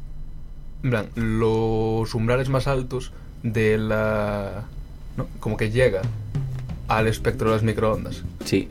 en 0.82 0.90
plan, 0.90 1.06
los 1.14 2.14
umbrales 2.14 2.48
más 2.48 2.66
altos 2.66 3.12
de 3.42 3.78
la... 3.78 4.64
¿no? 5.16 5.26
Como 5.40 5.56
que 5.56 5.70
llega 5.70 6.02
al 6.88 7.06
espectro 7.08 7.50
de 7.50 7.56
las 7.56 7.62
microondas. 7.62 8.22
sí, 8.44 8.68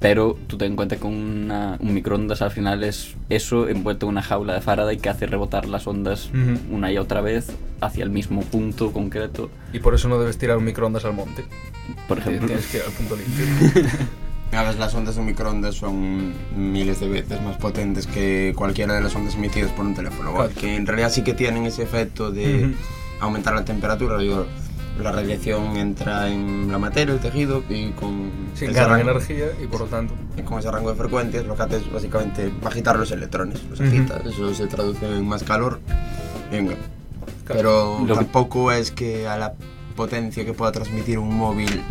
pero 0.00 0.38
tú 0.46 0.56
ten 0.56 0.70
en 0.70 0.76
cuenta 0.76 0.96
que 0.96 1.04
una- 1.06 1.76
un 1.78 1.92
microondas 1.92 2.40
al 2.40 2.50
final 2.50 2.82
es 2.84 3.16
eso 3.28 3.68
envuelto 3.68 4.06
en 4.06 4.10
una 4.12 4.22
jaula 4.22 4.54
de 4.54 4.62
Faraday 4.62 4.96
que 4.96 5.10
hace 5.10 5.26
rebotar 5.26 5.66
las 5.68 5.86
ondas 5.86 6.30
Ujú. 6.30 6.74
una 6.74 6.90
y 6.90 6.96
otra 6.96 7.20
vez 7.20 7.48
hacia 7.82 8.02
el 8.04 8.08
mismo 8.10 8.40
punto 8.42 8.92
concreto, 8.92 9.50
Y 9.74 9.80
por 9.80 9.94
eso 9.94 10.08
no 10.08 10.18
debes 10.18 10.38
tirar 10.38 10.56
un 10.56 10.64
microondas 10.64 11.04
al 11.04 11.12
monte. 11.12 11.44
por 12.08 12.18
ejemplo. 12.18 12.46
Tienes 12.46 12.66
que 12.68 12.78
ir 12.78 12.82
al 12.86 12.92
punto 12.92 13.16
limpio. 13.16 13.44
Las 14.52 14.94
ondas 14.94 15.16
de 15.16 15.22
microondas 15.22 15.74
son 15.76 16.32
miles 16.56 16.98
de 17.00 17.08
veces 17.08 17.40
más 17.42 17.56
potentes 17.58 18.06
que 18.06 18.52
cualquiera 18.56 18.94
de 18.94 19.00
las 19.02 19.14
ondas 19.14 19.34
emitidas 19.34 19.70
por 19.72 19.84
un 19.84 19.94
teléfono. 19.94 20.32
Claro. 20.34 20.50
Que 20.58 20.76
en 20.76 20.86
realidad 20.86 21.10
sí 21.10 21.22
que 21.22 21.34
tienen 21.34 21.66
ese 21.66 21.82
efecto 21.82 22.30
de 22.32 22.64
Ujú. 22.64 22.74
aumentar 23.20 23.54
la 23.54 23.64
temperatura. 23.64 24.18
Digo, 24.18 24.46
la 24.98 25.12
radiación 25.12 25.76
entra 25.76 26.28
en 26.28 26.70
la 26.70 26.78
materia, 26.78 27.14
el 27.14 27.20
tejido, 27.20 27.62
y 27.68 27.90
con, 27.92 28.30
Se 28.54 28.64
ese 28.66 28.72
encargan 28.72 29.00
rango- 29.00 29.10
energía 29.12 29.46
y 29.62 29.66
por 29.66 29.80
lo 29.80 29.86
tanto... 29.86 30.14
y 30.36 30.42
con 30.42 30.58
ese 30.58 30.70
rango 30.70 30.90
de 30.90 30.96
frecuencias 30.96 31.46
lo 31.46 31.54
que 31.56 31.62
hace 31.62 31.76
es 31.78 31.92
básicamente 31.92 32.52
agitar 32.64 32.98
los 32.98 33.10
electrones. 33.10 33.62
Los 33.70 33.80
agita, 33.80 34.20
eso 34.24 34.52
se 34.54 34.66
traduce 34.66 35.06
en 35.06 35.26
más 35.26 35.42
calor. 35.42 35.80
Venga. 36.50 36.74
Claro. 37.44 37.60
Pero 37.98 37.98
Lo 38.06 38.14
que- 38.14 38.24
tampoco 38.24 38.72
es 38.72 38.90
que 38.90 39.26
a 39.26 39.36
la 39.38 39.54
potencia 39.96 40.44
que 40.44 40.52
pueda 40.52 40.70
transmitir 40.72 41.18
un 41.18 41.34
móvil 41.34 41.82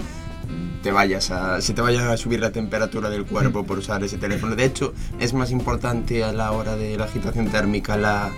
te 0.82 0.92
vayas 0.94 1.30
a 1.32 1.60
se 1.62 1.74
te 1.74 1.82
vaya 1.82 2.12
a 2.12 2.16
subir 2.18 2.40
la 2.40 2.52
temperatura 2.52 3.10
del 3.10 3.26
cuerpo 3.26 3.66
por 3.66 3.78
usar 3.80 4.02
ese 4.04 4.18
teléfono. 4.18 4.56
De 4.56 4.64
hecho, 4.66 4.94
es 5.20 5.34
más 5.34 5.52
importante 5.52 6.24
a 6.24 6.32
la 6.32 6.52
hora 6.54 6.76
de 6.78 6.96
la 6.98 7.04
agitación 7.06 7.48
térmica 7.50 7.98
la 7.98 8.30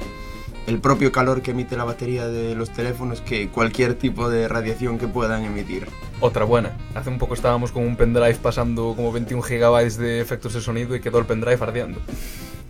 el 0.67 0.79
propio 0.79 1.11
calor 1.11 1.41
que 1.41 1.51
emite 1.51 1.75
la 1.75 1.83
batería 1.83 2.27
de 2.27 2.55
los 2.55 2.71
teléfonos 2.71 3.21
que 3.21 3.49
cualquier 3.49 3.95
tipo 3.95 4.29
de 4.29 4.47
radiación 4.47 4.97
que 4.97 5.07
puedan 5.07 5.43
emitir. 5.43 5.87
Otra 6.19 6.45
buena. 6.45 6.71
Hace 6.95 7.09
un 7.09 7.17
poco 7.17 7.33
estábamos 7.33 7.71
con 7.71 7.83
un 7.83 7.95
pendrive 7.95 8.35
pasando 8.35 8.93
como 8.95 9.11
21 9.11 9.41
gigabytes 9.41 9.97
de 9.97 10.21
efectos 10.21 10.53
de 10.53 10.61
sonido 10.61 10.95
y 10.95 11.01
quedó 11.01 11.19
el 11.19 11.25
pendrive 11.25 11.57
ardiendo. 11.61 11.99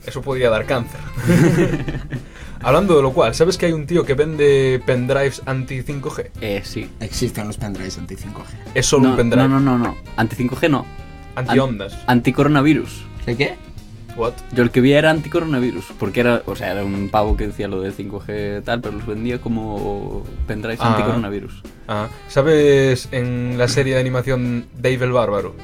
Eso 0.06 0.22
podría 0.22 0.50
dar 0.50 0.66
cáncer. 0.66 1.00
Hablando 2.64 2.96
de 2.96 3.02
lo 3.02 3.12
cual, 3.14 3.36
¿sabes 3.36 3.58
que 3.58 3.68
hay 3.68 3.72
un 3.72 3.86
tío 3.86 4.04
que 4.04 4.14
vende 4.14 4.82
pendrives 4.86 5.42
anti 5.46 5.82
5G? 5.82 6.30
Eh, 6.42 6.62
sí. 6.64 6.90
Existen 7.00 7.48
los 7.48 7.58
pendrives 7.58 7.98
anti 7.98 8.16
5G. 8.16 8.44
Es 8.74 8.86
solo 8.86 9.04
no, 9.04 9.10
un 9.12 9.18
pendrive. 9.18 9.48
no, 9.48 9.60
no, 9.60 9.78
no, 9.78 9.86
no. 9.86 9.98
Anti 10.16 10.36
5G 10.36 10.70
no. 10.70 10.86
Anti 11.36 11.60
ondas. 11.60 11.98
Anticoronavirus. 12.08 13.04
¿De 13.26 13.38
qué? 13.38 13.58
What? 14.18 14.34
Yo 14.54 14.64
el 14.64 14.72
que 14.72 14.82
vi 14.82 14.94
era 14.94 15.10
anticoronavirus, 15.12 15.86
porque 16.00 16.20
era, 16.20 16.42
o 16.46 16.56
sea, 16.56 16.72
era 16.72 16.84
un 16.84 17.10
pavo 17.10 17.38
que 17.38 17.48
decía 17.48 17.68
lo 17.68 17.82
de 17.82 17.92
5G 17.92 18.64
tal, 18.64 18.82
pero 18.82 18.96
los 18.98 19.06
vendía 19.06 19.40
como 19.40 20.24
pendrives 20.48 20.80
Ah. 20.82 20.92
anticoronavirus. 20.96 21.62
Ah, 21.88 22.08
¿Sabes 22.28 23.08
en 23.12 23.58
la 23.58 23.68
serie 23.68 23.96
de 23.96 24.00
animación 24.02 24.66
Dave 24.78 25.06
el 25.06 25.12
Bárbaro? 25.12 25.56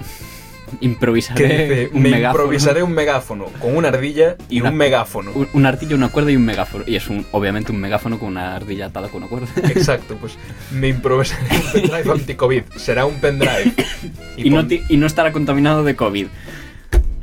Improvisaré 0.81 1.47
Que 1.47 1.57
dice, 1.69 1.89
un 1.93 2.01
me 2.01 2.09
megáfono. 2.11 2.43
improvisaré 2.43 2.83
un 2.83 2.91
megáfono 2.91 3.45
con 3.61 3.77
una 3.77 3.87
ardilla 3.87 4.35
y 4.49 4.59
Una- 4.59 4.69
un 4.71 4.75
megáfono. 4.75 5.31
Un, 5.33 5.47
una 5.53 5.69
ardilla, 5.69 5.95
una 5.95 6.09
cuerda 6.09 6.29
y 6.31 6.35
un 6.35 6.43
megáfono. 6.43 6.83
Y 6.85 6.97
es 6.97 7.07
un, 7.07 7.25
obviamente 7.31 7.71
un 7.71 7.79
megáfono 7.79 8.19
con 8.19 8.27
una 8.27 8.53
ardilla 8.53 8.87
atada 8.87 9.07
con 9.07 9.23
una 9.23 9.29
cuerda. 9.29 9.47
Exacto, 9.69 10.17
pues 10.19 10.37
me 10.73 10.89
improvisaré 10.89 11.41
un 11.55 11.71
pendrive 11.71 12.11
anti-COVID. 12.11 12.63
Será 12.75 13.05
un 13.05 13.15
pendrive. 13.21 13.71
y, 14.37 14.49
no 14.49 14.57
pon- 14.67 14.79
y 14.89 14.97
no 14.97 15.07
estará 15.07 15.31
contaminado 15.31 15.85
de 15.85 15.95
COVID. 15.95 16.27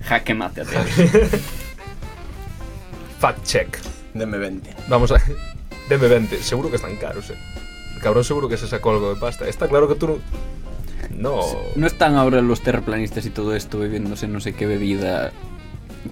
Jaque 0.04 0.34
mate 0.34 0.60
a 0.62 0.64
todos. 0.64 0.86
Fact 3.20 3.44
check. 3.44 3.78
Deme 4.12 4.38
20. 4.38 4.74
Vamos 4.88 5.10
a... 5.12 5.16
Deme 5.88 6.08
20. 6.08 6.42
Seguro 6.42 6.70
que 6.70 6.76
están 6.76 6.96
caros, 6.96 7.30
eh. 7.30 7.34
El 7.94 8.00
cabrón 8.00 8.24
seguro 8.24 8.48
que 8.48 8.56
se 8.56 8.66
sacó 8.68 8.90
algo 8.90 9.14
de 9.14 9.20
pasta. 9.20 9.48
Está 9.48 9.68
claro 9.68 9.88
que 9.88 9.94
tú 9.94 10.06
no... 10.06 10.18
No... 11.10 11.40
No 11.76 11.86
están 11.86 12.16
ahora 12.16 12.40
los 12.42 12.60
terraplanistas 12.62 13.24
y 13.26 13.30
todo 13.30 13.54
esto 13.54 13.78
bebiéndose 13.78 14.26
no 14.26 14.40
sé 14.40 14.52
qué 14.54 14.66
bebida 14.66 15.32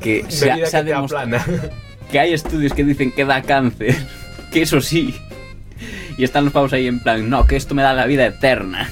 que 0.00 0.24
se, 0.30 0.50
ha- 0.50 0.66
se 0.66 0.76
ha 0.76 0.84
que 0.84 0.90
demostrado 0.90 1.36
hay 2.12 2.32
estudios 2.32 2.72
que 2.72 2.84
dicen 2.84 3.10
que 3.12 3.24
da 3.24 3.42
cáncer, 3.42 3.96
que 4.52 4.62
eso 4.62 4.80
sí. 4.80 5.14
Y 6.16 6.24
están 6.24 6.44
los 6.44 6.52
pavos 6.52 6.72
ahí 6.72 6.86
en 6.86 7.00
plan, 7.00 7.28
no, 7.28 7.46
que 7.46 7.56
esto 7.56 7.74
me 7.74 7.82
da 7.82 7.92
la 7.94 8.06
vida 8.06 8.26
eterna. 8.26 8.90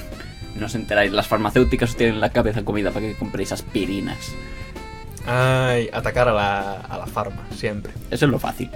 No 0.56 0.66
os 0.66 0.74
enteráis, 0.74 1.12
las 1.12 1.26
farmacéuticas 1.28 1.90
os 1.90 1.96
tienen 1.96 2.16
en 2.16 2.20
la 2.20 2.30
cabeza 2.30 2.64
comida 2.64 2.90
para 2.90 3.06
que 3.06 3.14
compréis 3.14 3.52
aspirinas. 3.52 4.18
Ay, 5.26 5.88
atacar 5.92 6.28
a 6.28 6.32
la, 6.32 6.80
a 6.80 6.98
la 6.98 7.06
farma, 7.06 7.46
siempre. 7.54 7.92
Eso 8.10 8.24
es 8.24 8.30
lo 8.30 8.38
fácil. 8.38 8.70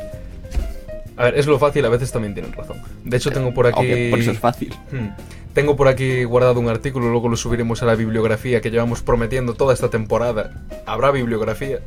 A 1.16 1.24
ver, 1.24 1.38
es 1.38 1.46
lo 1.46 1.58
fácil, 1.58 1.84
a 1.84 1.88
veces 1.88 2.10
también 2.10 2.34
tienen 2.34 2.52
razón. 2.52 2.78
De 3.04 3.16
hecho, 3.16 3.30
tengo 3.30 3.54
por 3.54 3.66
aquí. 3.66 4.10
Por 4.10 4.18
eso 4.18 4.32
es 4.32 4.38
fácil. 4.38 4.74
Hmm. 4.90 5.10
Tengo 5.52 5.76
por 5.76 5.86
aquí 5.86 6.24
guardado 6.24 6.58
un 6.58 6.68
artículo, 6.68 7.08
luego 7.10 7.28
lo 7.28 7.36
subiremos 7.36 7.82
a 7.82 7.86
la 7.86 7.94
bibliografía 7.94 8.60
que 8.60 8.70
llevamos 8.70 9.02
prometiendo 9.02 9.54
toda 9.54 9.72
esta 9.72 9.88
temporada. 9.88 10.64
Habrá 10.84 11.12
bibliografía. 11.12 11.78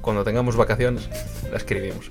Cuando 0.00 0.24
tengamos 0.24 0.56
vacaciones, 0.56 1.08
la 1.50 1.56
escribimos. 1.56 2.10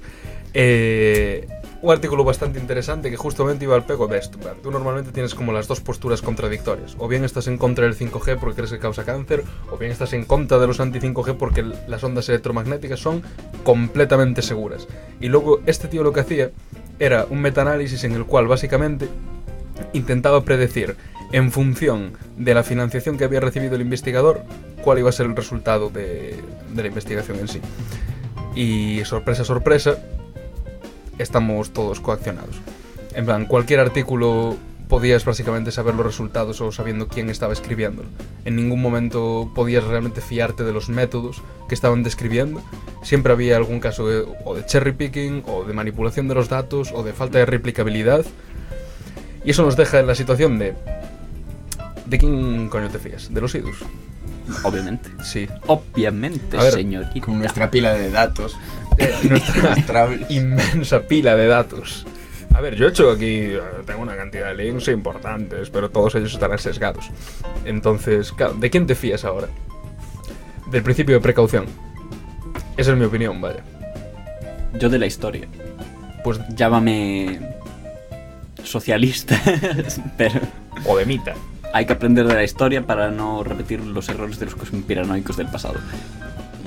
Eh, 0.54 1.48
un 1.86 1.92
artículo 1.92 2.24
bastante 2.24 2.60
interesante 2.60 3.12
que 3.12 3.16
justamente 3.16 3.66
iba 3.66 3.76
al 3.76 3.86
pego 3.86 4.08
de 4.08 4.18
esto. 4.18 4.40
Tú 4.64 4.72
normalmente 4.72 5.12
tienes 5.12 5.36
como 5.36 5.54
las 5.54 5.68
dos 5.68 5.82
posturas 5.82 6.24
contradictorias. 6.24 6.96
O 6.98 7.08
bien 7.08 7.24
estás 7.24 7.48
en 7.48 7.60
contra 7.60 7.86
del 7.86 7.96
5G 7.96 8.40
porque 8.40 8.56
crees 8.56 8.72
que 8.72 8.80
causa 8.80 9.06
cáncer, 9.06 9.44
o 9.70 9.78
bien 9.78 9.92
estás 9.92 10.14
en 10.14 10.26
contra 10.26 10.58
de 10.58 10.66
los 10.66 10.80
anti-5G 10.80 11.38
porque 11.38 11.64
las 11.88 12.04
ondas 12.04 12.28
electromagnéticas 12.28 13.00
son 13.00 13.22
completamente 13.64 14.42
seguras. 14.42 14.88
Y 15.22 15.28
luego 15.28 15.60
este 15.68 15.88
tío 15.88 16.02
lo 16.02 16.12
que 16.12 16.22
hacía 16.22 16.50
era 16.98 17.28
un 17.30 17.42
metaanálisis 17.42 18.04
en 18.04 18.14
el 18.14 18.26
cual 18.26 18.48
básicamente 18.48 19.08
intentaba 19.94 20.44
predecir 20.44 20.96
en 21.34 21.52
función 21.52 22.14
de 22.36 22.56
la 22.56 22.64
financiación 22.64 23.18
que 23.18 23.26
había 23.26 23.42
recibido 23.42 23.76
el 23.76 23.82
investigador 23.82 24.42
cuál 24.84 24.98
iba 25.00 25.10
a 25.10 25.14
ser 25.14 25.28
el 25.28 25.36
resultado 25.36 25.92
de 25.92 26.36
la 26.76 26.88
investigación 26.88 27.38
en 27.38 27.48
sí. 27.48 27.62
Y 28.56 29.06
sorpresa, 29.06 29.44
sorpresa, 29.44 30.00
estamos 31.18 31.72
todos 31.72 32.00
coaccionados. 32.00 32.56
En 33.14 33.26
plan, 33.26 33.46
cualquier 33.46 33.80
artículo 33.80 34.58
podías 34.88 35.26
básicamente 35.26 35.72
saber 35.72 35.96
los 35.96 36.06
resultados 36.06 36.62
o 36.62 36.72
sabiendo 36.72 37.08
quién 37.08 37.30
estaba 37.30 37.54
escribiéndolo. 37.54 38.08
En 38.44 38.56
ningún 38.56 38.82
momento 38.82 39.52
podías 39.56 39.84
realmente 39.84 40.22
fiarte 40.22 40.64
de 40.64 40.72
los 40.74 40.90
métodos 40.90 41.42
que 41.68 41.76
estaban 41.76 42.04
describiendo. 42.04 42.62
Siempre 43.02 43.34
había 43.34 43.58
algún 43.58 43.80
caso 43.80 44.08
de, 44.08 44.26
o 44.44 44.56
de 44.56 44.66
cherry 44.66 44.92
picking, 44.92 45.44
o 45.48 45.64
de 45.64 45.74
manipulación 45.74 46.28
de 46.28 46.36
los 46.36 46.50
datos, 46.50 46.92
o 46.94 47.04
de 47.04 47.14
falta 47.14 47.40
de 47.40 47.46
replicabilidad. 47.46 48.26
Y 49.44 49.52
eso 49.52 49.64
nos 49.64 49.76
deja 49.76 50.00
en 50.00 50.08
la 50.08 50.16
situación 50.16 50.60
de... 50.60 50.74
¿De 52.06 52.18
quién 52.20 52.70
coño 52.70 52.90
te 52.90 53.00
fías? 53.00 53.34
¿De 53.34 53.42
los 53.42 53.56
idus? 53.56 53.78
Obviamente. 54.64 55.10
Sí. 55.24 55.48
Obviamente, 55.68 56.58
ver, 56.58 56.74
señorita. 56.74 57.26
Con 57.26 57.40
nuestra 57.40 57.72
pila 57.72 57.94
de 57.94 58.12
datos. 58.12 58.56
Eh, 58.98 59.14
nuestra 59.30 59.62
Arrastrables. 59.72 60.30
inmensa 60.32 61.02
pila 61.02 61.36
de 61.36 61.48
datos. 61.48 62.06
A 62.54 62.62
ver, 62.62 62.76
yo 62.76 62.86
he 62.86 62.90
hecho 62.90 63.12
aquí, 63.12 63.26
eh, 63.26 63.60
tengo 63.86 64.02
una 64.02 64.16
cantidad 64.16 64.48
de 64.56 64.64
links 64.64 64.88
importantes, 64.88 65.70
pero 65.70 65.90
todos 65.90 66.16
ellos 66.16 66.34
estarán 66.34 66.58
sesgados. 66.60 67.10
Entonces, 67.66 68.32
claro, 68.32 68.54
¿de 68.54 68.70
quién 68.70 68.88
te 68.88 68.96
fías 68.96 69.26
ahora? 69.26 69.48
Del 70.72 70.82
principio 70.84 71.16
de 71.16 71.22
precaución. 71.22 71.66
Esa 72.78 72.92
es 72.94 72.98
mi 72.98 73.06
opinión, 73.06 73.42
vaya. 73.42 73.60
Yo 74.80 74.90
de 74.90 75.00
la 75.00 75.06
historia. 75.06 75.48
Pues, 76.24 76.40
Llámame 76.56 77.40
socialista, 78.64 79.40
pero 80.18 80.40
o 80.86 80.98
de 80.98 81.06
Mita. 81.06 81.34
hay 81.74 81.86
que 81.86 81.94
aprender 81.94 82.26
de 82.26 82.34
la 82.34 82.44
historia 82.44 82.82
para 82.86 83.12
no 83.12 83.44
repetir 83.44 83.80
los 83.82 84.10
errores 84.10 84.40
de 84.40 84.46
los 84.46 84.56
conspiranoicos 84.56 85.38
del 85.38 85.48
pasado. 85.48 85.76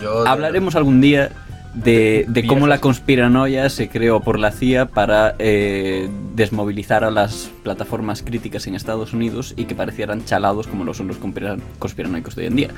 Yo 0.00 0.22
de- 0.22 0.28
Hablaremos 0.30 0.76
algún 0.76 1.00
día 1.00 1.30
de, 1.74 2.24
de 2.28 2.46
cómo 2.46 2.66
la 2.66 2.80
conspiranoia 2.80 3.68
se 3.70 3.88
creó 3.88 4.20
por 4.20 4.38
la 4.38 4.50
CIA 4.50 4.86
para 4.86 5.34
eh, 5.38 6.08
desmovilizar 6.34 7.04
a 7.04 7.10
las 7.10 7.50
plataformas 7.62 8.22
críticas 8.22 8.66
en 8.66 8.74
Estados 8.74 9.12
Unidos 9.12 9.54
y 9.56 9.64
que 9.66 9.74
parecieran 9.74 10.24
chalados 10.24 10.66
como 10.66 10.84
lo 10.84 10.94
son 10.94 11.08
los 11.08 11.18
conspira- 11.20 11.58
conspiranoicos 11.78 12.34
de 12.34 12.42
hoy 12.42 12.48
en 12.48 12.56
día. 12.56 12.68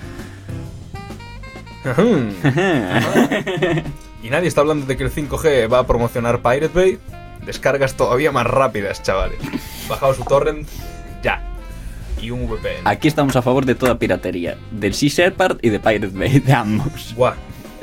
y 4.22 4.30
nadie 4.30 4.48
está 4.48 4.60
hablando 4.60 4.86
de 4.86 4.96
que 4.96 5.04
el 5.04 5.10
5G 5.12 5.72
va 5.72 5.80
a 5.80 5.86
promocionar 5.86 6.42
Pirate 6.42 6.70
Bay. 6.74 6.98
Descargas 7.46 7.94
todavía 7.96 8.32
más 8.32 8.46
rápidas, 8.46 9.02
chavales. 9.02 9.38
Bajaos 9.88 10.16
su 10.16 10.24
torrent 10.24 10.68
ya. 11.22 11.42
Y 12.20 12.30
un 12.30 12.46
VPN. 12.46 12.86
Aquí 12.86 13.08
estamos 13.08 13.34
a 13.36 13.42
favor 13.42 13.64
de 13.64 13.74
toda 13.74 13.98
piratería, 13.98 14.58
del 14.70 14.92
Sea 14.92 15.08
Shepherd 15.08 15.58
y 15.62 15.70
de 15.70 15.80
Pirate 15.80 16.08
Bay, 16.08 16.38
de 16.40 16.52
ambos. 16.52 17.14
Buah. 17.16 17.32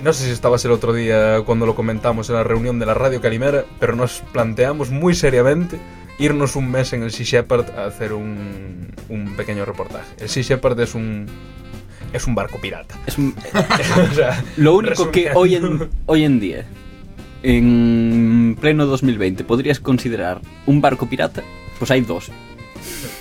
No 0.03 0.13
sé 0.13 0.25
si 0.25 0.31
estabas 0.31 0.63
el 0.65 0.71
otro 0.71 0.93
día 0.93 1.41
cuando 1.45 1.65
lo 1.65 1.75
comentamos 1.75 2.29
en 2.29 2.35
la 2.35 2.43
reunión 2.43 2.77
de 2.79 2.85
la 2.85 2.93
Radio 2.93 3.19
Calimera, 3.19 3.65
pero 3.79 3.95
nos 3.95 4.21
planteamos 4.31 4.91
muy 4.91 5.15
seriamente 5.15 5.79
irnos 6.19 6.55
un 6.55 6.69
mes 6.71 6.93
en 6.93 7.03
el 7.03 7.11
Sea 7.11 7.25
Shepherd 7.25 7.71
a 7.77 7.85
hacer 7.85 8.13
un, 8.13 8.91
un 9.09 9.35
pequeño 9.35 9.65
reportaje. 9.65 10.05
El 10.19 10.29
Sea 10.29 10.43
Shepherd 10.43 10.79
es 10.81 10.93
un 10.95 11.25
es 12.13 12.25
un 12.27 12.35
barco 12.35 12.59
pirata. 12.61 12.95
Es 13.05 13.17
un- 13.17 13.33
O 14.11 14.13
sea, 14.13 14.43
lo 14.55 14.75
único 14.75 15.11
que 15.11 15.31
hoy 15.33 15.55
en, 15.55 15.89
hoy 16.05 16.23
en 16.23 16.39
día, 16.39 16.65
en 17.43 18.55
pleno 18.59 18.85
2020, 18.85 19.43
podrías 19.43 19.79
considerar 19.79 20.41
un 20.65 20.79
barco 20.79 21.07
pirata, 21.09 21.43
pues 21.79 21.91
hay 21.91 22.01
dos. 22.01 22.31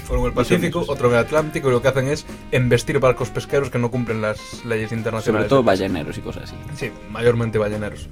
Uno 0.09 0.21
en 0.21 0.27
el 0.27 0.33
Pacífico, 0.33 0.85
otro 0.87 1.09
en 1.09 1.15
el 1.15 1.21
Atlántico, 1.21 1.69
y 1.69 1.73
lo 1.73 1.83
que 1.83 1.89
hacen 1.89 2.09
es 2.09 2.27
embestir 2.53 2.99
barcos 2.99 3.31
pesqueros 3.31 3.71
que 3.71 3.79
no 3.79 3.91
cumplen 3.91 4.21
las 4.23 4.65
leyes 4.65 4.89
Sobre 4.89 4.99
internacionales. 4.99 5.49
todo 5.49 5.63
balleneros 5.63 6.17
y 6.19 6.21
cosas 6.21 6.45
así. 6.45 6.57
Sí, 6.77 6.93
mayormente 7.11 7.59
balleneros. 7.59 8.09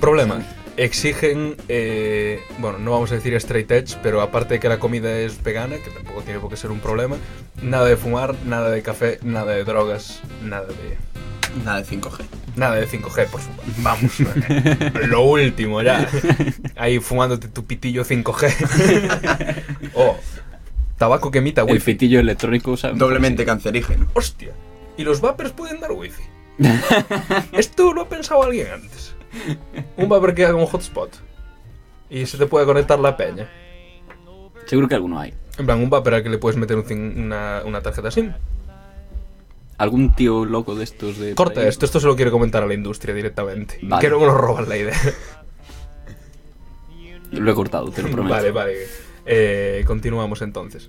Problema. 0.00 0.42
Exigen, 0.76 1.56
eh, 1.68 2.40
bueno, 2.58 2.78
no 2.78 2.90
vamos 2.90 3.10
a 3.10 3.14
decir 3.14 3.32
straight 3.34 3.70
edge, 3.70 3.96
pero 4.02 4.20
aparte 4.20 4.54
de 4.54 4.60
que 4.60 4.68
la 4.68 4.78
comida 4.78 5.18
es 5.18 5.42
vegana, 5.42 5.76
que 5.76 5.90
tampoco 5.90 6.20
tiene 6.22 6.38
por 6.38 6.50
qué 6.50 6.56
ser 6.56 6.70
un 6.70 6.80
problema, 6.80 7.16
nada 7.62 7.86
de 7.86 7.96
fumar, 7.96 8.34
nada 8.44 8.70
de 8.70 8.82
café, 8.82 9.18
nada 9.22 9.52
de 9.52 9.64
drogas, 9.64 10.20
nada 10.42 10.66
de... 10.66 10.98
Nada 11.64 11.82
de 11.82 11.86
5G. 11.86 12.24
Nada 12.56 12.74
de 12.76 12.88
5G, 12.88 13.26
por 13.28 13.40
supuesto. 13.40 13.72
Vamos, 13.78 14.12
lo 15.08 15.22
último 15.22 15.82
ya. 15.82 16.08
Ahí 16.76 16.98
fumándote 17.00 17.48
tu 17.48 17.64
pitillo 17.64 18.04
5G. 18.04 19.62
oh, 19.94 20.16
tabaco 20.98 21.30
que 21.30 21.38
emita 21.38 21.62
El 21.62 21.68
wifi. 21.72 21.80
fitillo 21.80 22.20
electrónico, 22.20 22.76
¿sabes? 22.76 22.98
Doblemente 22.98 23.44
cancerígeno. 23.44 24.06
Hostia. 24.14 24.52
¿Y 24.96 25.04
los 25.04 25.20
vapers 25.20 25.52
pueden 25.52 25.80
dar 25.80 25.92
wifi? 25.92 26.22
Esto 27.52 27.92
lo 27.92 28.02
ha 28.02 28.08
pensado 28.08 28.42
alguien 28.42 28.68
antes. 28.72 29.14
Un 29.96 30.08
vapor 30.08 30.34
que 30.34 30.44
haga 30.46 30.56
un 30.56 30.66
hotspot. 30.66 31.10
Y 32.08 32.24
se 32.26 32.38
te 32.38 32.46
puede 32.46 32.64
conectar 32.66 32.98
la 32.98 33.16
peña. 33.16 33.50
Seguro 34.66 34.88
que 34.88 34.94
alguno 34.94 35.18
hay. 35.20 35.34
En 35.58 35.66
plan, 35.66 35.80
un 35.80 35.90
vapor 35.90 36.14
al 36.14 36.22
que 36.22 36.28
le 36.28 36.38
puedes 36.38 36.58
meter 36.58 36.76
un 36.76 37.14
una, 37.18 37.62
una 37.64 37.80
tarjeta 37.80 38.10
SIM. 38.10 38.32
Algún 39.78 40.14
tío 40.14 40.44
loco 40.44 40.74
de 40.74 40.84
estos 40.84 41.18
de... 41.18 41.34
Corta 41.34 41.66
esto, 41.66 41.84
esto 41.84 42.00
se 42.00 42.06
lo 42.06 42.16
quiere 42.16 42.30
comentar 42.30 42.62
a 42.62 42.66
la 42.66 42.74
industria 42.74 43.14
directamente. 43.14 43.78
Vale. 43.82 44.00
Que 44.00 44.10
no 44.10 44.18
lo 44.18 44.32
roban 44.32 44.68
la 44.68 44.76
idea. 44.76 44.96
Lo 47.32 47.50
he 47.50 47.54
cortado, 47.54 47.90
te 47.90 48.02
lo 48.02 48.10
prometo. 48.10 48.34
Vale, 48.34 48.50
vale. 48.52 48.86
Eh, 49.26 49.82
continuamos 49.86 50.42
entonces. 50.42 50.88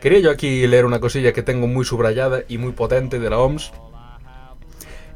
Quería 0.00 0.20
yo 0.20 0.30
aquí 0.30 0.66
leer 0.66 0.84
una 0.84 1.00
cosilla 1.00 1.32
que 1.32 1.42
tengo 1.42 1.66
muy 1.66 1.84
subrayada 1.84 2.42
y 2.48 2.58
muy 2.58 2.72
potente 2.72 3.18
de 3.18 3.30
la 3.30 3.38
OMS. 3.38 3.72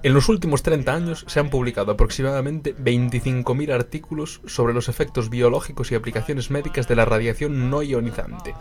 En 0.02 0.14
los 0.14 0.28
últimos 0.30 0.62
30 0.62 0.94
años 0.94 1.24
se 1.28 1.40
han 1.40 1.50
publicado 1.50 1.92
aproximadamente 1.92 2.74
25.000 2.74 3.72
artículos 3.72 4.40
sobre 4.46 4.72
los 4.72 4.88
efectos 4.88 5.28
biológicos 5.28 5.92
y 5.92 5.94
aplicaciones 5.94 6.50
médicas 6.50 6.88
de 6.88 6.96
la 6.96 7.04
radiación 7.04 7.68
no 7.68 7.82
ionizante. 7.82 8.54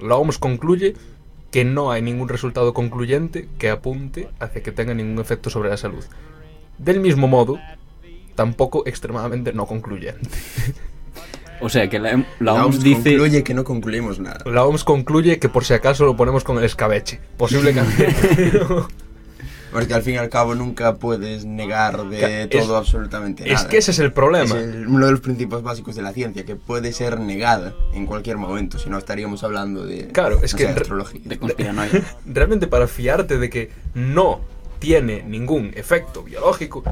La 0.00 0.16
OMS 0.16 0.38
concluye 0.38 0.94
que 1.56 1.64
no 1.64 1.90
hay 1.90 2.02
ningún 2.02 2.28
resultado 2.28 2.74
concluyente 2.74 3.48
que 3.56 3.70
apunte 3.70 4.28
hacia 4.40 4.62
que 4.62 4.72
tenga 4.72 4.92
ningún 4.92 5.18
efecto 5.20 5.48
sobre 5.48 5.70
la 5.70 5.78
salud. 5.78 6.04
Del 6.76 7.00
mismo 7.00 7.28
modo, 7.28 7.58
tampoco 8.34 8.82
extremadamente 8.86 9.54
no 9.54 9.64
concluyente. 9.64 10.28
O 11.62 11.70
sea, 11.70 11.88
que 11.88 11.98
la, 11.98 12.12
la 12.12 12.52
La 12.52 12.66
OMS 12.66 12.76
OMS 12.76 12.84
dice... 12.84 13.10
concluye 13.16 13.42
que 13.42 13.54
no 13.54 13.64
concluimos 13.64 14.20
nada. 14.20 14.40
La 14.44 14.66
OMS 14.66 14.84
concluye 14.84 15.38
que 15.38 15.48
por 15.48 15.64
si 15.64 15.72
acaso 15.72 16.04
lo 16.04 16.14
ponemos 16.14 16.44
con 16.44 16.58
el 16.58 16.64
escabeche. 16.64 17.18
Posible 17.38 17.72
cancerígeno. 17.72 18.86
Porque 19.78 19.94
al 19.94 20.02
fin 20.02 20.14
y 20.14 20.16
al 20.18 20.28
cabo 20.30 20.54
nunca 20.54 20.94
puedes 20.96 21.44
negar 21.44 22.08
de 22.08 22.44
es- 22.44 22.48
todo 22.50 22.76
absolutamente 22.76 23.44
nada. 23.44 23.54
es 23.60 23.64
que 23.66 23.76
ese 23.78 23.90
es 23.90 23.98
el 23.98 24.06
Es 24.06 24.12
problema. 24.12 24.56
el- 24.58 24.86
uno 24.86 25.04
de 25.06 25.12
los 25.12 25.20
principios 25.20 25.62
básicos 25.62 25.94
de 25.96 26.02
la 26.02 26.12
ciencia, 26.12 26.44
que 26.44 26.56
puede 26.56 26.92
ser 26.92 27.20
negada 27.20 27.74
en 27.92 28.06
cualquier 28.06 28.38
momento, 28.38 28.78
si 28.78 28.88
no 28.88 28.96
estaríamos 28.96 29.44
hablando 29.44 29.84
de, 29.84 30.08
Claro, 30.08 30.40
es 30.42 30.54
no 30.54 30.58
que 30.58 30.64
sé, 30.66 30.72
re- 30.74 30.80
astrología. 30.80 31.20
De 31.24 31.38
conspiranoia. 31.38 31.90
Realmente 32.26 32.66
para 32.68 32.86
fiarte 32.88 33.36
de 33.38 33.50
que 33.50 33.70
no 33.94 34.40
tiene 34.78 35.22
ningún 35.24 35.72
efecto 35.74 36.22
biológico, 36.22 36.82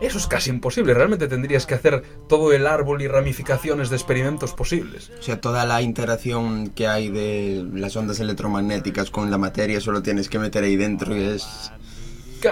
eso 0.00 0.16
es 0.18 0.28
casi 0.28 0.50
imposible. 0.50 0.94
Realmente 0.94 1.26
tendrías 1.26 1.66
que 1.66 1.74
hacer 1.74 2.04
todo 2.28 2.52
el 2.52 2.68
árbol 2.68 3.02
y 3.02 3.08
ramificaciones 3.08 3.90
de 3.90 3.96
experimentos 3.96 4.52
posibles. 4.52 5.10
O 5.18 5.22
sea, 5.22 5.40
toda 5.40 5.66
la 5.66 5.82
interacción 5.82 6.68
que 6.68 6.86
hay 6.86 7.08
de 7.10 7.66
las 7.74 7.96
ondas 7.96 8.20
electromagnéticas 8.20 9.10
con 9.10 9.28
la 9.30 9.38
materia 9.38 9.80
solo 9.80 10.00
tienes 10.02 10.28
que 10.28 10.38
meter 10.38 10.62
ahí 10.62 10.76
dentro 10.76 11.16
y 11.16 11.24
es... 11.24 11.72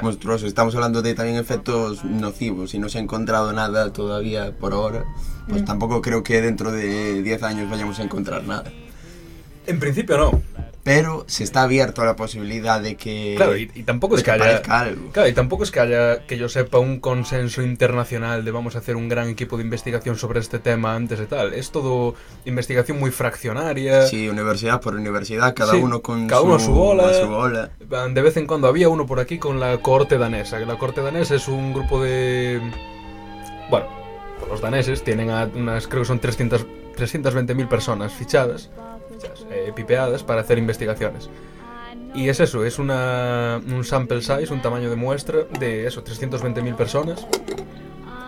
Monstruoso. 0.03 0.47
Estamos 0.47 0.74
hablando 0.74 1.03
de 1.03 1.14
también 1.14 1.37
efectos 1.37 2.05
nocivos 2.05 2.74
y 2.74 2.78
no 2.78 2.89
se 2.89 2.99
ha 2.99 3.01
encontrado 3.01 3.53
nada 3.53 3.93
todavía 3.93 4.53
por 4.57 4.72
ahora. 4.72 5.05
Pues 5.49 5.64
tampoco 5.64 6.03
creo 6.03 6.22
que 6.22 6.41
dentro 6.41 6.72
de 6.72 7.22
10 7.22 7.43
años 7.45 7.70
vayamos 7.70 7.99
a 8.01 8.03
encontrar 8.03 8.45
nada. 8.45 8.64
En 9.66 9.78
principio 9.78 10.16
no. 10.18 10.43
Pero 10.87 11.24
se 11.26 11.43
está 11.43 11.64
abierto 11.64 12.01
a 12.03 12.07
la 12.07 12.14
posibilidad 12.14 12.80
de 12.80 12.95
que, 12.97 13.34
Claro, 13.37 13.57
y, 13.57 13.68
y 13.74 13.82
tampoco 13.82 14.16
es 14.16 14.22
que 14.22 14.30
haya... 14.30 14.62
algo. 14.68 15.11
Claro, 15.11 15.28
y 15.28 15.32
tampoco 15.32 15.64
es 15.64 15.72
que 15.72 15.80
haya, 15.80 16.24
que 16.28 16.39
yo 16.39 16.49
sepa, 16.49 16.78
un 16.78 17.01
consenso 17.01 17.61
internacional 17.61 18.45
de 18.45 18.53
vamos 18.53 18.76
a 18.76 18.78
hacer 18.78 18.95
un 18.95 19.09
gran 19.09 19.28
equipo 19.28 19.57
de 19.57 19.64
investigación 19.64 20.16
sobre 20.16 20.39
este 20.39 20.61
tema 20.61 20.95
antes 20.95 21.18
de 21.18 21.26
tal. 21.26 21.55
Es 21.55 21.72
todo 21.72 22.14
investigación 22.45 23.01
muy 23.01 23.11
fraccionaria. 23.11 24.07
Sí, 24.07 24.28
universidad 24.28 24.80
por 24.80 24.95
universidad, 24.95 25.55
cada 25.57 25.72
Sí, 25.72 25.78
uno 25.78 26.03
con 26.03 26.28
cada 26.28 26.41
su, 26.43 26.47
uno 26.47 26.55
a 26.55 26.61
su 26.61 26.72
bola. 26.72 27.14
su 27.14 27.26
bola. 27.26 27.70
De 28.09 28.22
vez 28.22 28.37
en 28.37 28.47
cuando 28.47 28.68
había 28.68 28.89
uno 28.89 29.07
por 29.07 29.18
aquí 29.18 29.39
con 29.39 29.59
la 29.59 29.78
corte 29.78 30.18
danesa. 30.18 30.59
Que 30.61 30.66
la 30.66 30.78
corte 30.78 31.01
danesa 31.01 31.34
es 31.34 31.49
un 31.49 31.74
grupo 31.74 32.01
de... 32.01 32.61
Bueno, 33.70 33.87
los 34.49 34.61
daneses 34.61 35.03
tienen 35.03 35.30
a 35.30 35.51
unas, 35.53 35.89
creo 35.89 36.03
que 36.03 36.07
son 36.07 36.20
300 36.20 36.64
320.000 36.97 37.68
personas 37.68 38.12
fichadas, 38.12 38.70
eh, 39.51 39.72
pipeadas 39.74 40.22
para 40.22 40.41
hacer 40.41 40.59
investigaciones. 40.59 41.31
Y 42.14 42.29
es 42.29 42.41
eso, 42.41 42.64
es 42.64 42.79
una, 42.79 43.61
un 43.66 43.85
sample 43.85 44.22
size, 44.22 44.53
un 44.53 44.62
tamaño 44.62 44.89
de 44.89 44.97
muestra 44.97 45.45
de 45.59 45.87
eso, 45.87 46.03
320.000 46.03 46.74
personas. 46.74 47.27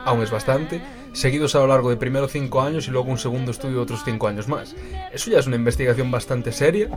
Aún 0.05 0.23
es 0.23 0.31
bastante. 0.31 0.83
Seguidos 1.13 1.55
a 1.55 1.61
lo 1.61 1.69
largo 1.69 1.91
de 1.91 1.97
primero 1.97 2.29
5 2.29 2.61
años 2.61 2.87
y 2.87 2.91
luego 2.91 3.11
un 3.11 3.19
segundo 3.19 3.51
estudio 3.51 3.77
de 3.77 3.83
otros 3.83 4.03
5 4.05 4.29
años 4.29 4.47
más. 4.47 4.75
Eso 5.13 5.31
ya 5.31 5.39
es 5.39 5.47
una 5.47 5.57
investigación 5.57 6.11
bastante 6.11 6.53
seria, 6.53 6.89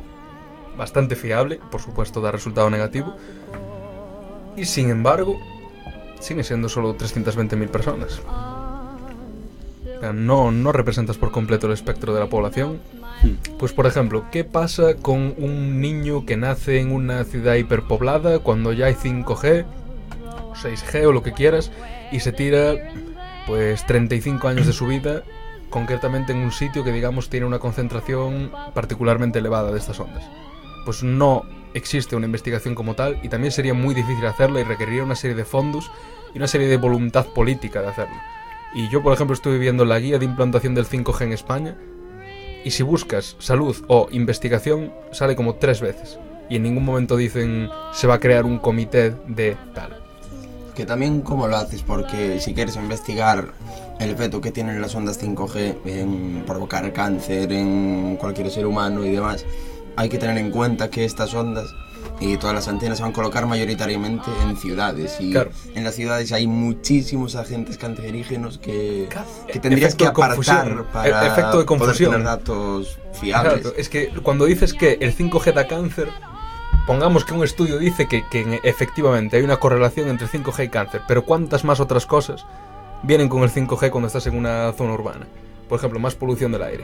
bastante 0.77 1.15
fiable, 1.15 1.59
por 1.71 1.81
supuesto 1.81 2.21
da 2.21 2.31
resultado 2.31 2.69
negativo. 2.69 3.15
Y 4.57 4.65
sin 4.65 4.89
embargo, 4.89 5.39
sigue 6.19 6.43
siendo 6.43 6.67
solo 6.67 6.95
320.000 6.97 7.69
personas. 7.69 8.21
No, 10.13 10.51
no 10.51 10.71
representas 10.71 11.17
por 11.17 11.31
completo 11.31 11.67
el 11.67 11.73
espectro 11.73 12.13
de 12.13 12.19
la 12.19 12.27
población. 12.27 12.79
Pues 13.59 13.73
por 13.73 13.85
ejemplo, 13.85 14.25
¿qué 14.31 14.43
pasa 14.43 14.95
con 14.95 15.35
un 15.37 15.81
niño 15.81 16.25
que 16.25 16.37
nace 16.37 16.79
en 16.79 16.91
una 16.91 17.23
ciudad 17.23 17.55
hiperpoblada 17.55 18.39
cuando 18.39 18.73
ya 18.73 18.87
hay 18.87 18.95
5G, 18.95 19.65
o 20.25 20.55
6G 20.55 21.05
o 21.05 21.11
lo 21.11 21.21
que 21.21 21.33
quieras, 21.33 21.71
y 22.11 22.19
se 22.19 22.31
tira 22.31 22.73
pues 23.45 23.85
35 23.85 24.47
años 24.47 24.65
de 24.65 24.73
su 24.73 24.87
vida 24.87 25.23
concretamente 25.69 26.33
en 26.33 26.39
un 26.39 26.51
sitio 26.51 26.83
que 26.83 26.91
digamos 26.91 27.29
tiene 27.29 27.45
una 27.45 27.59
concentración 27.59 28.51
particularmente 28.73 29.39
elevada 29.39 29.71
de 29.71 29.77
estas 29.77 29.99
ondas? 29.99 30.23
Pues 30.85 31.03
no 31.03 31.45
existe 31.73 32.15
una 32.15 32.25
investigación 32.25 32.75
como 32.75 32.95
tal 32.95 33.19
y 33.23 33.29
también 33.29 33.51
sería 33.51 33.73
muy 33.73 33.93
difícil 33.93 34.25
hacerla 34.25 34.59
y 34.59 34.63
requeriría 34.63 35.03
una 35.03 35.15
serie 35.15 35.35
de 35.35 35.45
fondos 35.45 35.89
y 36.33 36.37
una 36.37 36.47
serie 36.47 36.67
de 36.67 36.77
voluntad 36.77 37.27
política 37.27 37.81
de 37.81 37.89
hacerlo. 37.89 38.15
Y 38.73 38.89
yo, 38.89 39.03
por 39.03 39.13
ejemplo, 39.13 39.33
estuve 39.33 39.57
viendo 39.57 39.85
la 39.85 39.99
guía 39.99 40.17
de 40.17 40.25
implantación 40.25 40.73
del 40.73 40.87
5G 40.87 41.21
en 41.21 41.33
España 41.33 41.77
y 42.63 42.71
si 42.71 42.83
buscas 42.83 43.35
salud 43.39 43.75
o 43.87 44.07
investigación, 44.11 44.93
sale 45.11 45.35
como 45.35 45.55
tres 45.55 45.81
veces. 45.81 46.19
Y 46.49 46.57
en 46.57 46.63
ningún 46.63 46.85
momento 46.85 47.15
dicen 47.17 47.69
se 47.93 48.07
va 48.07 48.15
a 48.15 48.19
crear 48.19 48.45
un 48.45 48.59
comité 48.59 49.15
de 49.27 49.57
tal. 49.73 49.97
Que 50.75 50.85
también 50.85 51.21
cómo 51.21 51.47
lo 51.47 51.57
haces, 51.57 51.83
porque 51.83 52.39
si 52.39 52.53
quieres 52.53 52.75
investigar 52.75 53.53
el 53.99 54.09
efecto 54.09 54.41
que 54.41 54.51
tienen 54.51 54.81
las 54.81 54.95
ondas 54.95 55.21
5G 55.21 55.77
en 55.85 56.43
provocar 56.45 56.91
cáncer 56.93 57.51
en 57.51 58.17
cualquier 58.17 58.49
ser 58.49 58.65
humano 58.65 59.05
y 59.05 59.11
demás, 59.11 59.45
hay 59.95 60.09
que 60.09 60.17
tener 60.17 60.37
en 60.37 60.51
cuenta 60.51 60.89
que 60.89 61.05
estas 61.05 61.33
ondas 61.33 61.67
y 62.21 62.37
todas 62.37 62.53
las 62.55 62.67
antenas 62.69 62.97
se 62.99 63.03
van 63.03 63.11
a 63.11 63.15
colocar 63.15 63.45
mayoritariamente 63.47 64.29
en 64.43 64.55
ciudades 64.55 65.17
y 65.19 65.31
Claro. 65.31 65.49
en 65.75 65.83
las 65.83 65.95
ciudades 65.95 66.31
hay 66.31 66.47
muchísimos 66.47 67.35
agentes 67.35 67.77
cancerígenos 67.77 68.57
que, 68.59 69.09
que 69.51 69.59
tendrías 69.59 69.95
Efecto 69.95 70.05
que 70.05 70.09
apartar 70.23 70.83
para 70.93 71.25
E- 71.25 71.27
efecto 71.27 71.59
de 71.59 71.65
poder 71.65 71.97
tener 71.97 72.23
datos 72.23 72.97
fiables. 73.19 73.61
Claro, 73.61 73.75
es 73.75 73.89
que 73.89 74.09
cuando 74.23 74.45
dices 74.45 74.73
que 74.73 74.99
el 75.01 75.13
5G 75.15 75.51
da 75.53 75.67
cáncer, 75.67 76.09
pongamos 76.87 77.25
que 77.25 77.33
un 77.33 77.43
estudio 77.43 77.77
dice 77.79 78.07
que, 78.07 78.23
que 78.29 78.59
efectivamente 78.63 79.37
hay 79.37 79.43
una 79.43 79.57
correlación 79.57 80.07
entre 80.09 80.27
5G 80.27 80.65
y 80.65 80.69
cáncer, 80.69 81.01
pero 81.07 81.25
¿cuántas 81.25 81.63
más 81.63 81.79
otras 81.79 82.05
cosas 82.05 82.45
vienen 83.03 83.29
con 83.29 83.41
el 83.43 83.49
5G 83.51 83.89
cuando 83.89 84.07
estás 84.07 84.27
en 84.27 84.35
una 84.37 84.71
zona 84.73 84.93
urbana? 84.93 85.25
Por 85.67 85.79
ejemplo, 85.79 85.99
más 85.99 86.15
polución 86.15 86.51
del 86.51 86.63
aire. 86.63 86.83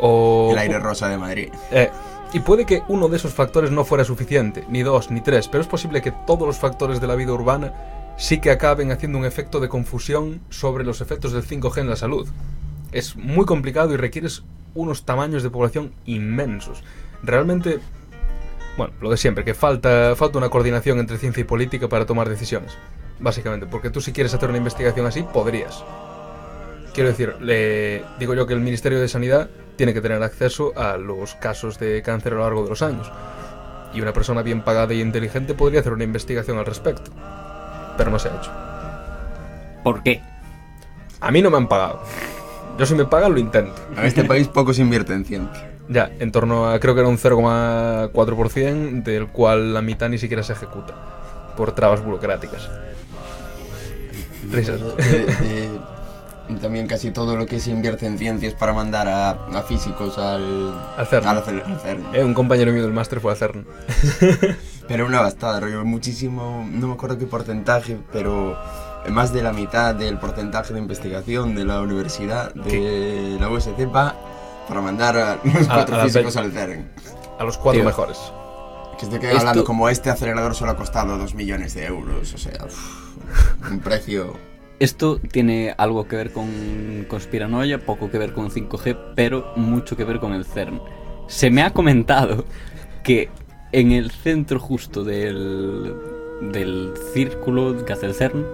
O 0.00 0.50
El 0.52 0.58
aire 0.58 0.78
rosa 0.78 1.08
de 1.08 1.18
Madrid. 1.18 1.48
Eh, 1.70 1.90
y 2.32 2.40
puede 2.40 2.66
que 2.66 2.82
uno 2.88 3.08
de 3.08 3.16
esos 3.16 3.32
factores 3.32 3.70
no 3.70 3.84
fuera 3.84 4.04
suficiente, 4.04 4.64
ni 4.68 4.82
dos, 4.82 5.10
ni 5.10 5.20
tres, 5.22 5.48
pero 5.48 5.62
es 5.62 5.68
posible 5.68 6.02
que 6.02 6.12
todos 6.26 6.46
los 6.46 6.58
factores 6.58 7.00
de 7.00 7.06
la 7.06 7.14
vida 7.14 7.32
urbana 7.32 7.72
sí 8.18 8.40
que 8.40 8.50
acaben 8.50 8.92
haciendo 8.92 9.16
un 9.16 9.24
efecto 9.24 9.60
de 9.60 9.68
confusión 9.68 10.40
sobre 10.50 10.84
los 10.84 11.00
efectos 11.00 11.32
del 11.32 11.44
5G 11.44 11.78
en 11.78 11.88
la 11.88 11.96
salud. 11.96 12.28
Es 12.92 13.16
muy 13.16 13.46
complicado 13.46 13.94
y 13.94 13.96
requieres 13.96 14.42
unos 14.74 15.04
tamaños 15.04 15.42
de 15.42 15.50
población 15.50 15.92
inmensos. 16.04 16.82
Realmente, 17.22 17.78
bueno, 18.76 18.92
lo 19.00 19.10
de 19.10 19.16
siempre, 19.16 19.44
que 19.44 19.54
falta, 19.54 20.14
falta 20.14 20.38
una 20.38 20.50
coordinación 20.50 20.98
entre 20.98 21.16
ciencia 21.16 21.40
y 21.40 21.44
política 21.44 21.88
para 21.88 22.06
tomar 22.06 22.28
decisiones. 22.28 22.76
Básicamente, 23.20 23.66
porque 23.66 23.90
tú 23.90 24.00
si 24.00 24.12
quieres 24.12 24.34
hacer 24.34 24.48
una 24.50 24.58
investigación 24.58 25.06
así, 25.06 25.22
podrías. 25.22 25.82
Quiero 26.92 27.08
decir, 27.08 27.36
le 27.40 28.04
digo 28.18 28.34
yo 28.34 28.46
que 28.46 28.54
el 28.54 28.60
Ministerio 28.60 29.00
de 29.00 29.08
Sanidad 29.08 29.48
tiene 29.78 29.94
que 29.94 30.00
tener 30.02 30.20
acceso 30.22 30.72
a 30.76 30.96
los 30.98 31.36
casos 31.36 31.78
de 31.78 32.02
cáncer 32.02 32.32
a 32.34 32.36
lo 32.36 32.42
largo 32.42 32.64
de 32.64 32.68
los 32.70 32.82
años. 32.82 33.10
Y 33.94 34.00
una 34.02 34.12
persona 34.12 34.42
bien 34.42 34.60
pagada 34.62 34.92
y 34.92 35.00
inteligente 35.00 35.54
podría 35.54 35.80
hacer 35.80 35.92
una 35.92 36.02
investigación 36.04 36.58
al 36.58 36.66
respecto. 36.66 37.10
Pero 37.96 38.10
no 38.10 38.18
se 38.18 38.28
ha 38.28 38.36
hecho. 38.36 38.50
¿Por 39.84 40.02
qué? 40.02 40.20
A 41.20 41.30
mí 41.30 41.40
no 41.40 41.48
me 41.50 41.56
han 41.56 41.68
pagado. 41.68 42.02
Yo 42.76 42.86
si 42.86 42.94
me 42.94 43.04
pagan 43.06 43.32
lo 43.32 43.38
intento. 43.38 43.80
En 43.96 44.04
este 44.04 44.24
país 44.24 44.48
poco 44.48 44.74
se 44.74 44.82
invierte 44.82 45.14
en 45.14 45.24
ciencia. 45.24 45.70
Ya, 45.88 46.10
en 46.18 46.32
torno 46.32 46.68
a 46.68 46.78
creo 46.80 46.94
que 46.94 47.00
era 47.00 47.08
un 47.08 47.16
0,4%, 47.16 49.02
del 49.04 49.28
cual 49.28 49.72
la 49.72 49.80
mitad 49.80 50.08
ni 50.08 50.18
siquiera 50.18 50.42
se 50.42 50.52
ejecuta. 50.52 50.94
Por 51.56 51.72
trabas 51.72 52.04
burocráticas. 52.04 52.68
Risas. 54.50 54.80
De- 54.96 55.24
de- 55.24 55.80
y 56.48 56.54
también 56.54 56.86
casi 56.86 57.10
todo 57.10 57.36
lo 57.36 57.46
que 57.46 57.60
se 57.60 57.70
invierte 57.70 58.06
en 58.06 58.18
ciencia 58.18 58.48
es 58.48 58.54
para 58.54 58.72
mandar 58.72 59.06
a, 59.08 59.30
a 59.30 59.62
físicos 59.62 60.16
al, 60.18 60.74
Al 60.96 61.06
CERN. 61.06 61.26
al 61.28 61.42
CERN, 61.42 61.62
al 61.72 61.80
CERN. 61.80 62.04
Eh, 62.14 62.24
un 62.24 62.34
compañero 62.34 62.72
mío 62.72 62.82
del 62.82 62.92
máster 62.92 63.20
fue 63.20 63.32
a 63.32 63.36
CERN. 63.36 63.66
Pero 64.88 65.04
una 65.06 65.20
bastada, 65.20 65.60
rollo, 65.60 65.84
muchísimo, 65.84 66.66
no 66.70 66.86
me 66.88 66.94
acuerdo 66.94 67.18
qué 67.18 67.26
porcentaje, 67.26 67.98
pero 68.10 68.56
más 69.10 69.34
de 69.34 69.42
la 69.42 69.52
mitad 69.52 69.94
del 69.94 70.18
porcentaje 70.18 70.72
de 70.72 70.78
investigación 70.80 71.54
de 71.54 71.66
la 71.66 71.82
universidad, 71.82 72.54
de 72.54 73.36
la 73.38 73.50
USC, 73.50 73.68
va 73.94 74.14
para 74.66 74.80
mandar 74.80 75.16
a 75.18 75.38
los 75.44 75.68
A- 75.68 75.74
cuatro 75.74 75.96
a 76.00 76.04
físicos 76.04 76.34
al 76.38 76.52
CERN. 76.52 76.88
A 77.38 77.44
los 77.44 77.58
cuatro 77.58 77.80
Tío. 77.82 77.84
mejores. 77.84 78.16
Que 78.98 79.04
estoy 79.04 79.18
Esto- 79.22 79.38
hablando 79.38 79.64
como 79.64 79.90
este 79.90 80.08
acelerador 80.08 80.54
solo 80.54 80.70
ha 80.72 80.76
costado 80.76 81.18
2 81.18 81.34
millones 81.34 81.74
de 81.74 81.84
euros, 81.84 82.32
o 82.32 82.38
sea, 82.38 82.64
uf, 82.64 83.70
un 83.70 83.80
precio... 83.80 84.36
Esto 84.80 85.18
tiene 85.18 85.74
algo 85.76 86.06
que 86.06 86.14
ver 86.16 86.30
con 86.32 87.04
conspiranoia, 87.08 87.78
poco 87.80 88.10
que 88.10 88.18
ver 88.18 88.32
con 88.32 88.50
5G, 88.50 88.96
pero 89.16 89.52
mucho 89.56 89.96
que 89.96 90.04
ver 90.04 90.20
con 90.20 90.32
el 90.34 90.44
CERN. 90.44 90.80
Se 91.26 91.50
me 91.50 91.62
ha 91.62 91.72
comentado 91.72 92.44
que 93.02 93.28
en 93.72 93.90
el 93.92 94.10
centro 94.12 94.60
justo 94.60 95.02
del, 95.04 95.94
del 96.52 96.92
círculo 97.12 97.84
que 97.84 97.92
hace 97.92 98.06
el 98.06 98.14
CERN, 98.14 98.46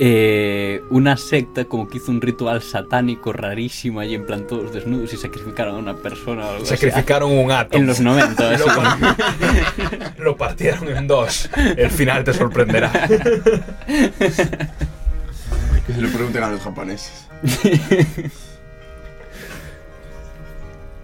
eh, 0.00 0.80
una 0.90 1.16
secta 1.16 1.64
como 1.64 1.88
que 1.88 1.96
hizo 1.96 2.12
un 2.12 2.20
ritual 2.20 2.62
satánico 2.62 3.32
rarísimo 3.32 3.98
allí 3.98 4.14
en 4.14 4.26
plan 4.26 4.46
todos 4.46 4.72
desnudos 4.72 5.12
y 5.12 5.16
sacrificaron 5.16 5.74
a 5.74 5.78
una 5.78 5.96
persona 5.96 6.44
o 6.46 6.50
algo 6.50 6.62
así. 6.62 6.76
Sacrificaron 6.76 7.32
un 7.32 7.50
átomo. 7.50 7.80
en 7.80 7.86
los 7.88 7.98
90. 8.00 8.50
así 8.50 8.62
Lo, 8.68 8.74
como- 8.74 8.88
lo 10.18 10.36
partieron 10.36 10.88
en 10.96 11.06
dos. 11.08 11.50
El 11.76 11.90
final 11.90 12.22
te 12.24 12.32
sorprenderá. 12.34 12.92
Que 15.88 15.94
se 15.94 16.02
lo 16.02 16.08
pregunten 16.10 16.42
a 16.42 16.50
los 16.50 16.60
japoneses. 16.60 17.26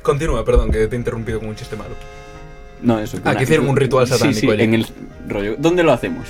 Continúa, 0.02 0.44
perdón, 0.44 0.70
que 0.70 0.86
te 0.86 0.94
he 0.94 0.98
interrumpido 0.98 1.38
con 1.40 1.48
un 1.48 1.56
chiste 1.56 1.74
malo. 1.74 1.94
No, 2.82 3.00
eso. 3.00 3.18
Ah, 3.24 3.34
que 3.34 3.44
hicieron 3.44 3.66
un 3.66 3.76
ritual 3.76 4.06
satánico 4.06 4.40
Sí, 4.40 4.46
en 4.50 4.74
el 4.74 4.86
rollo. 5.26 5.56
¿Dónde 5.56 5.82
lo 5.82 5.90
hacemos? 5.90 6.28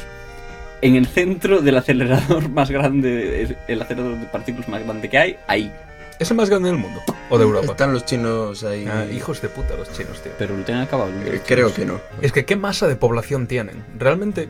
En 0.82 0.94
el 0.94 1.08
centro 1.08 1.62
del 1.62 1.76
acelerador 1.76 2.48
más 2.48 2.70
grande, 2.70 3.56
el 3.66 3.82
acelerador 3.82 4.20
de 4.20 4.26
partículas 4.26 4.68
más 4.68 4.84
grande 4.84 5.10
que 5.10 5.18
hay, 5.18 5.36
ahí. 5.48 5.72
¿Es 6.20 6.30
el 6.30 6.36
más 6.36 6.48
grande 6.48 6.68
del 6.68 6.78
mundo? 6.78 7.00
¿O 7.30 7.38
de 7.38 7.42
Europa? 7.42 7.72
Están 7.72 7.92
los 7.92 8.04
chinos 8.04 8.62
ahí... 8.62 8.86
Ah, 8.88 9.04
hijos 9.12 9.42
de 9.42 9.48
puta 9.48 9.74
los 9.74 9.92
chinos, 9.92 10.22
tío. 10.22 10.30
Pero 10.38 10.56
lo 10.56 10.62
tienen 10.62 10.84
acabado. 10.84 11.10
¿no? 11.10 11.26
Eh, 11.26 11.42
Creo 11.44 11.74
que 11.74 11.84
no. 11.84 12.00
Es 12.22 12.30
que 12.30 12.44
qué 12.44 12.54
masa 12.54 12.86
de 12.86 12.94
población 12.94 13.48
tienen. 13.48 13.84
Realmente... 13.98 14.48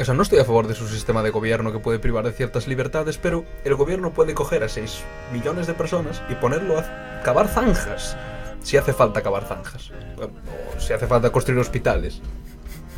O 0.00 0.04
sea, 0.04 0.14
no 0.14 0.22
estoy 0.22 0.38
a 0.38 0.44
favor 0.44 0.66
de 0.66 0.74
su 0.74 0.88
sistema 0.88 1.22
de 1.22 1.30
gobierno 1.30 1.70
que 1.72 1.78
puede 1.78 1.98
privar 1.98 2.24
de 2.24 2.32
ciertas 2.32 2.66
libertades, 2.66 3.18
pero 3.18 3.44
el 3.64 3.74
gobierno 3.74 4.12
puede 4.12 4.34
coger 4.34 4.64
a 4.64 4.68
6 4.68 5.02
millones 5.32 5.66
de 5.66 5.74
personas 5.74 6.22
y 6.30 6.34
ponerlo 6.34 6.78
a 6.78 7.20
cavar 7.22 7.48
zanjas. 7.48 8.16
Si 8.62 8.76
hace 8.76 8.92
falta 8.92 9.22
cavar 9.22 9.44
zanjas. 9.44 9.90
O 10.18 10.80
si 10.80 10.92
hace 10.92 11.06
falta 11.06 11.30
construir 11.30 11.60
hospitales. 11.60 12.20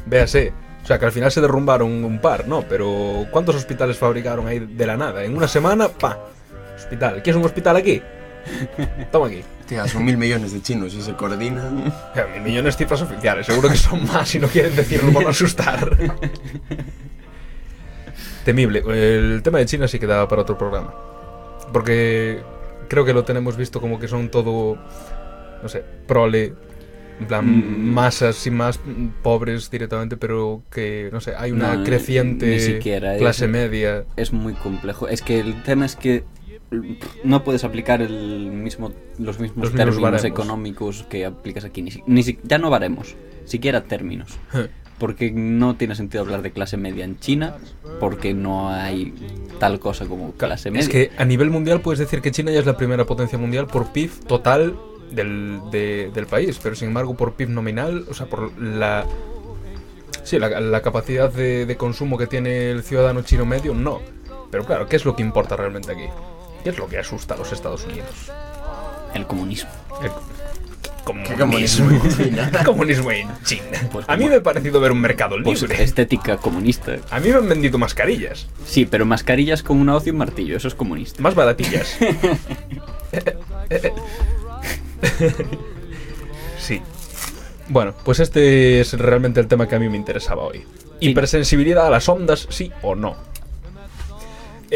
Véase. 0.06 0.52
O 0.82 0.86
sea, 0.86 0.98
que 0.98 1.06
al 1.06 1.12
final 1.12 1.32
se 1.32 1.40
derrumbaron 1.40 2.04
un 2.04 2.20
par, 2.20 2.46
¿no? 2.46 2.62
Pero 2.68 3.26
¿cuántos 3.30 3.56
hospitales 3.56 3.96
fabricaron 3.96 4.46
ahí 4.46 4.58
de 4.58 4.86
la 4.86 4.98
nada? 4.98 5.24
En 5.24 5.34
una 5.34 5.48
semana, 5.48 5.88
pa, 5.88 6.18
hospital. 6.76 7.22
¿Quieres 7.22 7.36
un 7.40 7.46
hospital 7.46 7.76
aquí? 7.76 8.02
Toma 9.10 9.28
aquí. 9.28 9.42
Tía, 9.66 9.86
son 9.88 10.04
mil 10.04 10.16
millones 10.16 10.52
de 10.52 10.60
chinos 10.62 10.94
y 10.94 11.02
se 11.02 11.14
coordinan. 11.14 11.92
Mil 12.34 12.42
millones 12.42 12.76
cifras 12.76 13.00
oficiales. 13.02 13.46
Seguro 13.46 13.68
que 13.68 13.76
son 13.76 14.06
más 14.06 14.34
y 14.34 14.38
no 14.38 14.48
quieren 14.48 14.74
decirlo 14.76 15.12
por 15.12 15.22
no 15.22 15.28
asustar. 15.30 15.96
Temible. 18.44 18.82
El 18.86 19.42
tema 19.42 19.58
de 19.58 19.66
China 19.66 19.88
sí 19.88 19.98
que 19.98 20.06
daba 20.06 20.28
para 20.28 20.42
otro 20.42 20.58
programa. 20.58 20.94
Porque 21.72 22.40
creo 22.88 23.04
que 23.04 23.14
lo 23.14 23.24
tenemos 23.24 23.56
visto 23.56 23.80
como 23.80 23.98
que 23.98 24.06
son 24.08 24.30
todo, 24.30 24.76
no 25.62 25.68
sé, 25.68 25.82
prole, 26.06 26.52
en 27.20 27.26
plan, 27.26 27.46
Mm. 27.46 27.92
masas 27.94 28.36
sin 28.36 28.54
más 28.56 28.78
pobres 29.22 29.70
directamente, 29.70 30.16
pero 30.16 30.62
que, 30.70 31.08
no 31.12 31.20
sé, 31.20 31.34
hay 31.36 31.52
una 31.52 31.76
No, 31.76 31.84
creciente 31.84 32.46
ni 32.46 32.60
siquiera, 32.60 33.16
clase 33.16 33.46
es- 33.46 33.50
media. 33.50 34.04
Es 34.16 34.32
muy 34.32 34.52
complejo. 34.54 35.08
Es 35.08 35.22
que 35.22 35.40
el 35.40 35.62
tema 35.62 35.86
es 35.86 35.96
que 35.96 36.24
no 37.24 37.44
puedes 37.44 37.64
aplicar 37.64 38.02
el 38.02 38.50
mismo, 38.52 38.92
los 39.18 39.38
mismos 39.40 39.66
Los 39.66 39.74
términos 39.74 40.24
económicos 40.24 41.04
que 41.08 41.24
aplicas 41.26 41.64
aquí. 41.64 41.82
Ni, 41.82 41.90
ni 42.06 42.38
ya 42.42 42.58
no 42.58 42.70
baremos, 42.70 43.16
siquiera 43.44 43.84
términos. 43.84 44.38
Porque 44.98 45.32
no 45.32 45.74
tiene 45.74 45.96
sentido 45.96 46.22
hablar 46.22 46.40
de 46.42 46.52
clase 46.52 46.76
media 46.76 47.04
en 47.04 47.18
China, 47.18 47.56
porque 47.98 48.32
no 48.32 48.70
hay 48.70 49.12
tal 49.58 49.80
cosa 49.80 50.06
como 50.06 50.30
clase 50.34 50.70
media. 50.70 50.82
Es 50.84 50.88
que 50.88 51.10
a 51.18 51.24
nivel 51.24 51.50
mundial 51.50 51.80
puedes 51.80 51.98
decir 51.98 52.20
que 52.20 52.30
China 52.30 52.52
ya 52.52 52.60
es 52.60 52.64
la 52.66 52.76
primera 52.76 53.04
potencia 53.04 53.36
mundial 53.36 53.66
por 53.66 53.88
PIB 53.92 54.10
total 54.28 54.78
del, 55.10 55.58
de- 55.72 56.12
del 56.14 56.26
país, 56.26 56.60
pero 56.62 56.76
sin 56.76 56.88
embargo 56.88 57.16
por 57.16 57.32
PIB 57.34 57.48
nominal, 57.50 58.04
o 58.08 58.14
sea, 58.14 58.26
por 58.26 58.56
la... 58.62 59.04
Sí, 60.22 60.38
la, 60.38 60.60
la 60.60 60.80
capacidad 60.80 61.30
de, 61.30 61.66
de 61.66 61.76
consumo 61.76 62.16
que 62.16 62.28
tiene 62.28 62.70
el 62.70 62.84
ciudadano 62.84 63.22
chino 63.22 63.44
medio, 63.44 63.74
no. 63.74 64.00
Pero 64.52 64.64
claro, 64.64 64.86
¿qué 64.86 64.94
es 64.94 65.04
lo 65.04 65.16
que 65.16 65.22
importa 65.24 65.56
realmente 65.56 65.90
aquí? 65.90 66.04
¿Qué 66.64 66.70
es 66.70 66.78
lo 66.78 66.88
que 66.88 66.98
asusta 66.98 67.34
a 67.34 67.36
los 67.36 67.52
Estados 67.52 67.84
Unidos? 67.84 68.08
El 69.14 69.26
comunismo. 69.26 69.70
El 70.02 70.10
¿Qué 71.24 71.34
comunismo 71.34 71.90
en 72.02 72.16
China? 72.16 72.50
comunismo 72.64 73.10
en 73.12 73.28
China. 73.44 73.88
Pues 73.92 74.06
a 74.08 74.16
mí 74.16 74.24
me 74.26 74.36
ha 74.36 74.42
parecido 74.42 74.80
ver 74.80 74.90
un 74.90 75.00
mercado 75.02 75.36
Pues 75.44 75.60
libre. 75.60 75.82
estética 75.84 76.38
comunista. 76.38 76.96
A 77.10 77.20
mí 77.20 77.28
me 77.28 77.34
han 77.36 77.46
vendido 77.48 77.76
mascarillas, 77.78 78.46
Sí, 78.66 78.86
pero 78.86 79.04
mascarillas 79.04 79.62
con 79.62 79.78
una 79.78 79.94
hoz 79.94 80.06
y 80.06 80.10
un 80.10 80.16
martillo, 80.16 80.56
eso 80.56 80.66
es 80.68 80.74
comunista. 80.74 81.20
más 81.22 81.34
baratillas. 81.34 81.98
sí. 86.58 86.80
Bueno, 87.68 87.94
pues 88.04 88.20
este 88.20 88.80
es 88.80 88.92
realmente 88.94 89.40
el 89.40 89.46
tema 89.46 89.66
que 89.68 89.74
a 89.74 89.78
mí 89.78 89.88
me 89.88 89.96
interesaba 89.96 90.42
hoy. 90.42 90.64
Hipersensibilidad 91.00 91.86
a 91.86 91.90
las 91.90 92.08
ondas, 92.08 92.46
sí 92.50 92.70
o 92.82 92.94
no. 92.94 93.16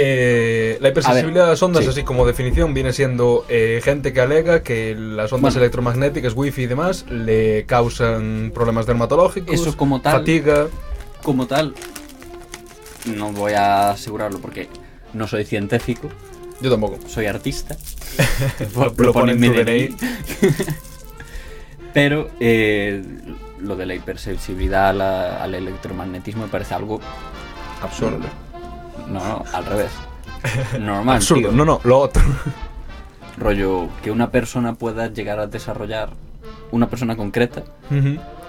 Eh, 0.00 0.78
la 0.80 0.90
hipersensibilidad 0.90 1.46
a, 1.46 1.50
las 1.50 1.62
ondas, 1.62 1.82
sí. 1.82 1.90
así 1.90 2.02
como 2.04 2.24
definición, 2.24 2.72
viene 2.72 2.92
siendo 2.92 3.44
eh, 3.48 3.80
gente 3.82 4.12
que 4.12 4.20
alega 4.20 4.62
que 4.62 4.94
las 4.94 5.32
ondas 5.32 5.54
Bueno. 5.54 5.64
electromagnéticas, 5.64 6.34
wifi 6.36 6.62
y 6.62 6.66
demás, 6.66 7.04
le 7.10 7.64
causan 7.66 8.52
problemas 8.54 8.86
dermatológicos, 8.86 9.52
Eso 9.54 9.76
como 9.76 10.00
tal- 10.00 10.20
fatiga. 10.20 10.68
Como 11.22 11.48
tal, 11.48 11.74
no 13.06 13.32
voy 13.32 13.54
a 13.54 13.90
asegurarlo 13.90 14.38
porque 14.38 14.68
no 15.14 15.26
soy 15.26 15.44
científico, 15.44 16.08
Yo 16.60 16.70
tampoco. 16.70 16.98
soy 17.08 17.26
artista. 17.26 17.76
Lo, 18.76 18.92
lo 18.96 19.12
pone 19.12 19.32
en 19.32 19.40
mi 19.40 19.48
DNI. 19.48 19.96
Pero 21.92 22.30
eh, 22.38 23.02
lo 23.60 23.74
de 23.74 23.86
la 23.86 23.94
hipersensibilidad 23.94 24.94
la- 24.94 25.42
al 25.42 25.54
electromagnetismo 25.54 26.42
me 26.44 26.48
parece 26.48 26.74
algo 26.74 27.00
Absurdo. 27.82 28.26
No, 29.08 29.20
no, 29.20 29.44
al 29.52 29.64
revés. 29.64 29.90
Normal. 30.78 31.16
Absurdo. 31.16 31.48
tío. 31.48 31.52
No, 31.52 31.64
no, 31.64 31.80
lo 31.84 31.98
otro. 31.98 32.22
Rollo 33.38 33.88
que 34.02 34.10
una 34.10 34.30
persona 34.30 34.74
pueda 34.74 35.08
llegar 35.08 35.38
a 35.38 35.46
desarrollar, 35.46 36.10
una 36.72 36.88
persona 36.88 37.16
concreta, 37.16 37.62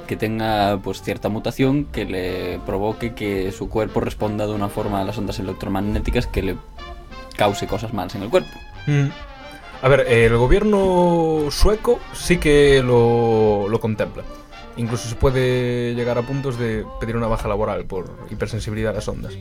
que 0.07 0.15
tenga 0.15 0.79
pues 0.83 1.03
cierta 1.03 1.29
mutación 1.29 1.85
que 1.85 2.05
le 2.05 2.59
provoque 2.65 3.13
que 3.13 3.51
su 3.51 3.69
cuerpo 3.69 3.99
responda 3.99 4.47
de 4.47 4.53
una 4.53 4.67
forma 4.67 5.01
a 5.01 5.03
las 5.03 5.17
ondas 5.19 5.37
electromagnéticas 5.37 6.25
que 6.25 6.41
le 6.41 6.57
cause 7.37 7.67
cosas 7.67 7.93
malas 7.93 8.15
en 8.15 8.23
el 8.23 8.29
cuerpo. 8.29 8.49
Mm. 8.87 9.09
A 9.81 9.87
ver, 9.87 10.01
el 10.09 10.35
gobierno 10.37 11.51
sueco 11.51 11.99
sí 12.13 12.37
que 12.37 12.81
lo, 12.83 13.67
lo 13.69 13.79
contempla. 13.79 14.23
Incluso 14.79 15.09
se 15.09 15.15
puede 15.15 15.93
llegar 15.93 16.17
a 16.17 16.21
puntos 16.21 16.57
de 16.57 16.85
pedir 17.01 17.17
una 17.17 17.27
baja 17.27 17.47
laboral 17.49 17.83
por 17.85 18.09
hipersensibilidad 18.31 18.91
a 18.91 18.95
las 18.95 19.07
ondas. 19.09 19.33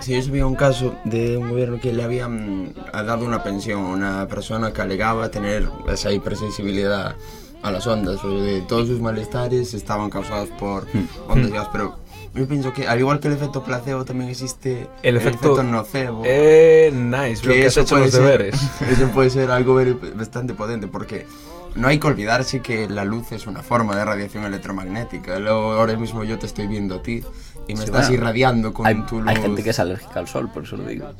Sí, 0.00 0.14
yo 0.14 0.22
sabía 0.22 0.46
un 0.46 0.54
caso 0.56 0.94
de 1.04 1.36
un 1.36 1.50
gobierno 1.50 1.78
que 1.78 1.92
le 1.92 2.02
habían 2.02 2.72
ha 2.92 3.02
dado 3.02 3.24
una 3.26 3.42
pensión 3.42 3.84
a 3.84 3.88
una 3.88 4.28
persona 4.28 4.72
que 4.72 4.80
alegaba 4.80 5.30
tener 5.30 5.68
esa 5.88 6.10
hipersensibilidad 6.10 7.14
a 7.62 7.70
las 7.70 7.86
ondas, 7.86 8.24
o 8.24 8.40
de 8.40 8.62
todos 8.62 8.88
sus 8.88 9.00
malestares 9.00 9.74
estaban 9.74 10.10
causados 10.10 10.48
por 10.58 10.86
ondas 11.28 11.50
y 11.50 11.52
gas, 11.52 11.68
pero 11.70 11.96
yo 12.34 12.48
pienso 12.48 12.72
que 12.72 12.88
al 12.88 12.98
igual 12.98 13.20
que 13.20 13.28
el 13.28 13.34
efecto 13.34 13.62
placebo 13.62 14.04
también 14.06 14.30
existe 14.30 14.88
El 15.02 15.18
efecto- 15.18 15.62
nocebo. 15.62 16.22
Eh, 16.24 16.90
nice, 16.94 17.46
veo 17.46 17.54
que 17.60 17.66
has 17.66 17.76
hecho 17.76 17.90
puede 17.94 18.04
los 18.06 18.12
ser- 18.14 18.22
deberes. 18.22 18.54
Eso 18.90 19.06
puede 19.08 19.28
ser 19.30 19.50
algo 19.50 19.78
bastante 20.16 20.54
potente 20.54 20.88
porque 20.88 21.26
no 21.74 21.88
hay 21.88 21.98
que 21.98 22.06
olvidarse 22.06 22.60
que 22.60 22.88
la 22.88 23.04
luz 23.04 23.32
es 23.32 23.46
una 23.46 23.62
forma 23.62 23.96
de 23.96 24.04
radiación 24.04 24.44
electromagnética. 24.44 25.38
Luego, 25.38 25.72
ahora 25.72 25.96
mismo 25.96 26.24
yo 26.24 26.38
te 26.38 26.46
estoy 26.46 26.66
viendo 26.66 26.96
a 26.96 27.02
ti 27.02 27.22
y 27.68 27.72
me 27.74 27.78
Sí, 27.80 27.84
estás 27.86 28.08
bueno, 28.08 28.22
irradiando 28.22 28.72
con 28.72 28.86
Hay, 28.86 29.00
tu 29.06 29.20
luz. 29.20 29.28
hay 29.28 29.36
gente 29.36 29.62
que 29.62 29.70
es 29.70 29.78
alérgica 29.78 30.20
al 30.20 30.28
sol, 30.28 30.50
por 30.52 30.64
eso 30.64 30.76
lo 30.76 30.84
digo. 30.84 31.10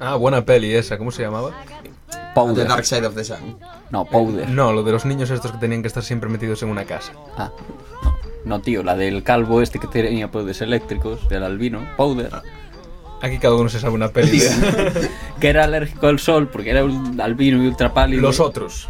Ah, 0.00 0.16
buena 0.16 0.44
peli 0.44 0.74
esa, 0.74 0.98
¿cómo 0.98 1.10
se 1.10 1.22
llamaba? 1.22 1.50
The 2.10 2.18
Powder. 2.34 2.66
Dark 2.66 2.84
Side 2.84 3.06
of 3.06 3.14
the 3.14 3.24
Sun. 3.24 3.58
No, 3.90 4.04
Powder. 4.04 4.48
No, 4.48 4.72
lo 4.72 4.82
de 4.82 4.92
los 4.92 5.04
niños 5.04 5.30
estos 5.30 5.52
que 5.52 5.58
tenían 5.58 5.82
que 5.82 5.88
estar 5.88 6.02
siempre 6.02 6.28
metidos 6.28 6.62
en 6.62 6.70
una 6.70 6.84
casa. 6.84 7.12
Ah, 7.36 7.50
no. 8.02 8.12
No, 8.44 8.60
tío, 8.60 8.82
la 8.82 8.96
del 8.96 9.22
calvo 9.22 9.62
este 9.62 9.78
que 9.78 9.86
tenía 9.86 10.30
poderes 10.30 10.60
eléctricos, 10.62 11.28
del 11.28 11.44
albino, 11.44 11.86
Powder. 11.96 12.30
Aquí 13.20 13.38
cada 13.38 13.54
uno 13.54 13.68
se 13.68 13.78
sabe 13.78 13.94
una 13.94 14.08
peli. 14.08 14.42
Que 15.40 15.48
era 15.48 15.64
alérgico 15.64 16.08
al 16.08 16.18
sol 16.18 16.48
porque 16.48 16.70
era 16.70 16.84
un 16.84 17.20
albino 17.20 17.62
y 17.62 17.66
ultra 17.68 17.94
pálido. 17.94 18.22
los 18.22 18.40
otros. 18.40 18.88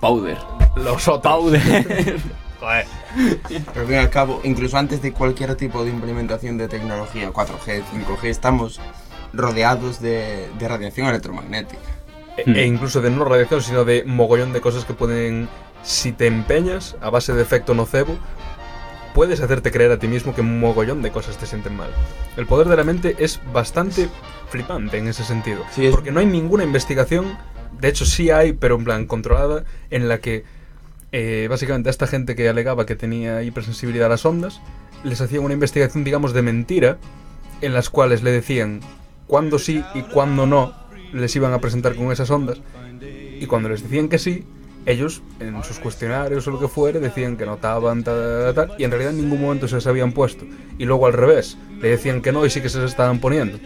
Powder. 0.00 0.38
Los 0.76 1.08
otros. 1.08 1.34
Powder. 1.34 1.60
Joder. 2.60 2.86
Pero 3.48 3.80
al 3.80 3.86
fin 3.86 3.94
y 3.94 3.98
al 3.98 4.10
cabo, 4.10 4.40
incluso 4.44 4.76
antes 4.76 5.00
de 5.00 5.12
cualquier 5.12 5.54
tipo 5.54 5.84
de 5.84 5.90
implementación 5.90 6.58
de 6.58 6.66
tecnología 6.68 7.30
4G, 7.32 7.82
5G, 7.84 8.24
estamos 8.24 8.80
rodeados 9.32 10.00
de, 10.00 10.48
de 10.58 10.68
radiación 10.68 11.06
electromagnética. 11.08 11.80
E, 12.36 12.42
e 12.50 12.66
incluso 12.66 13.00
de 13.00 13.10
no 13.10 13.24
radiación, 13.24 13.62
sino 13.62 13.84
de 13.84 14.02
mogollón 14.04 14.52
de 14.52 14.60
cosas 14.60 14.84
que 14.84 14.94
pueden, 14.94 15.48
si 15.82 16.12
te 16.12 16.26
empeñas 16.26 16.96
a 17.00 17.10
base 17.10 17.32
de 17.32 17.42
efecto 17.42 17.74
nocebo, 17.74 18.16
puedes 19.14 19.40
hacerte 19.40 19.70
creer 19.70 19.92
a 19.92 19.98
ti 19.98 20.08
mismo 20.08 20.34
que 20.34 20.40
un 20.40 20.58
mogollón 20.60 21.02
de 21.02 21.10
cosas 21.12 21.36
te 21.36 21.46
sienten 21.46 21.76
mal. 21.76 21.90
El 22.36 22.46
poder 22.46 22.68
de 22.68 22.76
la 22.76 22.84
mente 22.84 23.16
es 23.18 23.40
bastante 23.52 24.08
flipante 24.50 24.98
en 24.98 25.08
ese 25.08 25.24
sentido. 25.24 25.64
Sí, 25.74 25.86
es- 25.86 25.94
Porque 25.94 26.10
no 26.12 26.20
hay 26.20 26.26
ninguna 26.26 26.64
investigación, 26.64 27.36
de 27.80 27.88
hecho 27.88 28.04
sí 28.04 28.30
hay, 28.30 28.52
pero 28.52 28.76
en 28.76 28.84
plan 28.84 29.06
controlada, 29.06 29.64
en 29.90 30.08
la 30.08 30.18
que 30.18 30.44
eh, 31.12 31.46
básicamente 31.48 31.88
a 31.88 31.90
esta 31.90 32.06
gente 32.06 32.34
que 32.34 32.48
alegaba 32.48 32.86
que 32.86 32.96
tenía 32.96 33.42
hipersensibilidad 33.42 34.06
a 34.06 34.10
las 34.10 34.26
ondas, 34.26 34.60
les 35.04 35.20
hacían 35.20 35.44
una 35.44 35.54
investigación, 35.54 36.04
digamos, 36.04 36.32
de 36.32 36.42
mentira, 36.42 36.98
en 37.60 37.72
las 37.72 37.90
cuales 37.90 38.22
le 38.22 38.30
decían 38.30 38.80
cuándo 39.26 39.58
sí 39.58 39.82
y 39.94 40.02
cuándo 40.02 40.46
no 40.46 40.74
les 41.12 41.34
iban 41.36 41.52
a 41.52 41.60
presentar 41.60 41.94
con 41.94 42.12
esas 42.12 42.30
ondas. 42.30 42.60
Y 43.40 43.46
cuando 43.46 43.68
les 43.68 43.82
decían 43.82 44.08
que 44.08 44.18
sí, 44.18 44.44
ellos 44.84 45.22
en 45.40 45.62
sus 45.64 45.78
cuestionarios 45.78 46.46
o 46.46 46.50
lo 46.50 46.58
que 46.58 46.68
fuere 46.68 46.98
decían 46.98 47.36
que 47.36 47.46
notaban 47.46 48.02
tal, 48.04 48.54
tal, 48.54 48.74
y 48.78 48.84
en 48.84 48.90
realidad 48.90 49.12
en 49.12 49.22
ningún 49.22 49.40
momento 49.40 49.68
se 49.68 49.76
les 49.76 49.86
habían 49.86 50.12
puesto. 50.12 50.44
Y 50.78 50.84
luego 50.84 51.06
al 51.06 51.12
revés, 51.12 51.56
le 51.80 51.90
decían 51.90 52.20
que 52.22 52.32
no 52.32 52.44
y 52.44 52.50
sí 52.50 52.60
que 52.60 52.68
se 52.68 52.78
les 52.80 52.90
estaban 52.90 53.20
poniendo. 53.20 53.58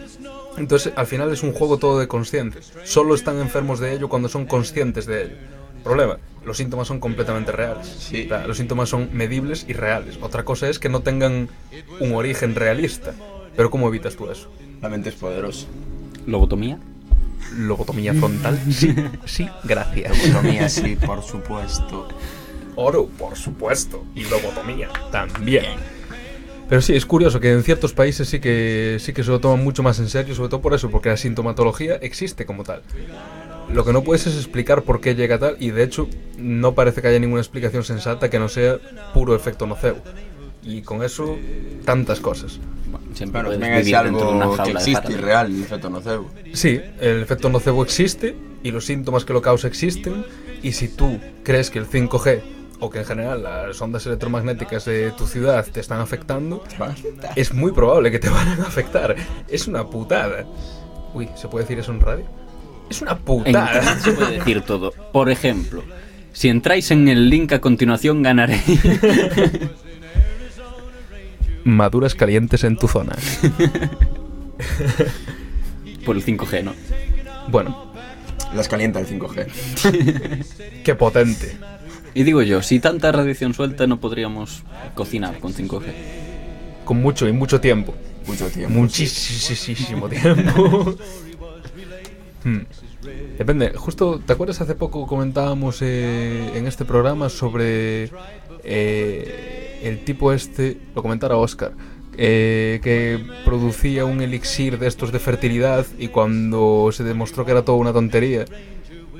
Entonces 0.57 0.93
al 0.95 1.07
final 1.07 1.31
es 1.31 1.43
un 1.43 1.53
juego 1.53 1.77
todo 1.77 1.99
de 1.99 2.07
conscientes. 2.07 2.73
Solo 2.83 3.15
están 3.15 3.39
enfermos 3.39 3.79
de 3.79 3.93
ello 3.93 4.09
cuando 4.09 4.29
son 4.29 4.45
conscientes 4.45 5.05
de 5.05 5.23
ello. 5.23 5.35
Problema, 5.83 6.17
los 6.45 6.57
síntomas 6.57 6.87
son 6.87 6.99
completamente 6.99 7.51
reales. 7.51 7.87
Sí. 7.87 8.25
O 8.25 8.27
sea, 8.29 8.47
los 8.47 8.57
síntomas 8.57 8.89
son 8.89 9.09
medibles 9.13 9.65
y 9.67 9.73
reales. 9.73 10.17
Otra 10.21 10.45
cosa 10.45 10.69
es 10.69 10.79
que 10.79 10.89
no 10.89 11.01
tengan 11.01 11.49
un 11.99 12.13
origen 12.13 12.55
realista. 12.55 13.13
Pero 13.55 13.69
¿cómo 13.69 13.87
evitas 13.87 14.15
tú 14.15 14.29
eso? 14.29 14.49
La 14.81 14.89
mente 14.89 15.09
es 15.09 15.15
poderosa. 15.15 15.67
Lobotomía. 16.25 16.79
Lobotomía 17.57 18.13
frontal. 18.13 18.59
Sí, 18.71 18.95
sí, 19.25 19.49
gracias. 19.63 20.25
Economía, 20.25 20.69
sí, 20.69 20.95
por 20.95 21.21
supuesto. 21.21 22.07
Oro, 22.75 23.07
por 23.07 23.35
supuesto. 23.35 24.03
Y 24.15 24.23
lobotomía 24.23 24.89
también. 25.11 25.65
Pero 26.69 26.81
sí, 26.81 26.95
es 26.95 27.05
curioso 27.05 27.39
que 27.39 27.51
en 27.51 27.63
ciertos 27.63 27.93
países 27.93 28.27
sí 28.27 28.39
que, 28.39 28.97
sí 28.99 29.13
que 29.13 29.23
se 29.23 29.29
lo 29.31 29.39
toman 29.39 29.63
mucho 29.63 29.83
más 29.83 29.99
en 29.99 30.09
serio, 30.09 30.33
sobre 30.33 30.49
todo 30.49 30.61
por 30.61 30.73
eso, 30.73 30.89
porque 30.89 31.09
la 31.09 31.17
sintomatología 31.17 31.95
existe 31.95 32.45
como 32.45 32.63
tal. 32.63 32.81
Lo 33.71 33.85
que 33.85 33.93
no 33.93 34.03
puedes 34.03 34.27
es 34.27 34.35
explicar 34.35 34.83
por 34.83 35.01
qué 35.01 35.15
llega 35.15 35.39
tal, 35.39 35.57
y 35.59 35.71
de 35.71 35.83
hecho 35.83 36.07
no 36.37 36.73
parece 36.73 37.01
que 37.01 37.07
haya 37.09 37.19
ninguna 37.19 37.41
explicación 37.41 37.83
sensata 37.83 38.29
que 38.29 38.39
no 38.39 38.49
sea 38.49 38.77
puro 39.13 39.35
efecto 39.35 39.67
nocebo. 39.67 39.99
Y 40.63 40.81
con 40.81 41.03
eso, 41.03 41.37
tantas 41.83 42.19
cosas. 42.19 42.59
Siempre 43.13 43.41
Claro, 43.41 43.57
puedes 43.57 43.85
vivir 43.85 44.03
dentro 44.03 44.27
de 44.27 44.33
una 44.33 44.43
algo 44.45 44.53
que 44.53 44.57
jaula 44.57 44.79
de 44.79 44.79
existe 44.79 45.01
faraday. 45.01 45.21
real, 45.21 45.47
el 45.55 45.63
efecto 45.63 45.89
nocebo. 45.89 46.31
Sí, 46.53 46.81
el 47.01 47.21
efecto 47.21 47.49
nocebo 47.49 47.83
existe 47.83 48.35
y 48.63 48.71
los 48.71 48.85
síntomas 48.85 49.25
que 49.25 49.33
lo 49.33 49.41
causa 49.41 49.67
existen. 49.67 50.25
Y 50.61 50.71
si 50.71 50.87
tú 50.87 51.19
crees 51.43 51.69
que 51.69 51.79
el 51.79 51.87
5G 51.87 52.41
o 52.79 52.89
que 52.89 52.99
en 52.99 53.05
general 53.05 53.43
las 53.43 53.81
ondas 53.81 54.05
electromagnéticas 54.05 54.85
de 54.85 55.11
tu 55.11 55.27
ciudad 55.27 55.65
te 55.65 55.79
están 55.79 55.99
afectando, 55.99 56.63
es 57.35 57.53
muy 57.53 57.71
probable 57.71 58.11
que 58.11 58.19
te 58.19 58.29
van 58.29 58.59
a 58.59 58.63
afectar. 58.63 59.15
Es 59.47 59.67
una 59.67 59.85
putada. 59.87 60.45
Uy, 61.13 61.29
¿se 61.35 61.47
puede 61.47 61.63
decir 61.65 61.79
eso 61.79 61.91
en 61.91 62.01
radio? 62.01 62.25
Es 62.89 63.01
una 63.01 63.17
putada. 63.17 63.99
se 63.99 64.11
puede 64.11 64.39
decir 64.39 64.61
todo. 64.61 64.91
Por 65.11 65.29
ejemplo, 65.29 65.83
si 66.33 66.49
entráis 66.49 66.91
en 66.91 67.07
el 67.07 67.29
link 67.29 67.53
a 67.53 67.61
continuación 67.61 68.21
ganaréis. 68.23 68.63
Maduras 71.63 72.15
calientes 72.15 72.63
en 72.65 72.75
tu 72.75 72.87
zona. 72.87 73.15
Por 76.05 76.15
el 76.17 76.25
5G, 76.25 76.63
¿no? 76.63 76.73
Bueno, 77.47 77.93
Las 78.53 78.67
calienta 78.67 78.99
el 78.99 79.07
5G. 79.07 79.45
qué 80.83 80.95
potente. 80.95 81.55
Y 82.15 82.23
digo 82.23 82.41
yo, 82.41 82.61
si 82.61 82.79
tanta 82.79 83.11
radiación 83.11 83.53
suelta 83.53 83.87
no 83.87 83.99
podríamos 83.99 84.63
cocinar 84.95 85.39
con 85.39 85.53
5G. 85.53 85.83
Con 86.85 87.01
mucho 87.01 87.27
y 87.27 87.33
mucho 87.33 87.59
tiempo. 87.59 87.93
Mucho 88.27 88.47
tiempo. 88.49 88.73
Muchísimo 88.79 90.09
tiempo. 90.09 90.95
Hmm. 92.45 92.63
Depende, 93.37 93.71
justo, 93.75 94.19
¿te 94.25 94.33
acuerdas 94.33 94.59
hace 94.59 94.75
poco 94.75 95.07
comentábamos 95.07 95.81
eh, 95.81 96.51
en 96.55 96.67
este 96.67 96.83
programa 96.83 97.29
sobre 97.29 98.09
eh, 98.63 99.79
el 99.81 100.03
tipo 100.03 100.33
este, 100.33 100.77
lo 100.93 101.01
comentara 101.01 101.37
Oscar, 101.37 101.71
eh, 102.17 102.79
que 102.83 103.25
producía 103.43 104.05
un 104.05 104.21
elixir 104.21 104.77
de 104.77 104.87
estos 104.87 105.11
de 105.11 105.19
fertilidad 105.19 105.85
y 105.97 106.09
cuando 106.09 106.89
se 106.91 107.03
demostró 107.03 107.45
que 107.45 107.51
era 107.51 107.63
toda 107.63 107.77
una 107.77 107.93
tontería, 107.93 108.45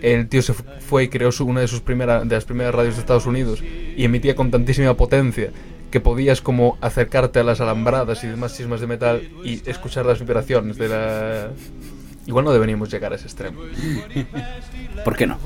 el 0.04 0.28
tío 0.30 0.42
se 0.44 0.54
fu- 0.54 0.64
fue 0.88 1.06
y 1.06 1.08
creó 1.08 1.32
su- 1.32 1.46
una 1.46 1.62
de 1.62 1.68
sus 1.68 1.80
primeras 1.82 2.28
de 2.28 2.36
las 2.36 2.46
primeras 2.46 2.76
radios 2.76 2.96
de 2.96 3.02
Estados 3.02 3.26
Unidos 3.26 3.62
y 3.64 4.04
emitía 4.04 4.36
con 4.36 4.52
tantísima 4.52 4.94
potencia 4.96 5.50
que 5.90 6.00
podías 6.00 6.42
como 6.42 6.78
acercarte 6.82 7.40
a 7.40 7.44
las 7.44 7.62
alambradas 7.62 8.24
y 8.24 8.28
demás 8.28 8.52
sismas 8.52 8.82
de 8.82 8.88
metal 8.88 9.22
y 9.44 9.62
escuchar 9.70 10.06
las 10.06 10.20
vibraciones 10.20 10.78
de 10.78 10.88
la 10.90 11.50
igual 12.26 12.46
no 12.46 12.52
deberíamos 12.54 12.90
llegar 12.90 13.12
a 13.14 13.16
ese 13.16 13.26
extremo 13.26 13.62
¿Por 15.06 15.16
qué 15.16 15.28
no? 15.28 15.38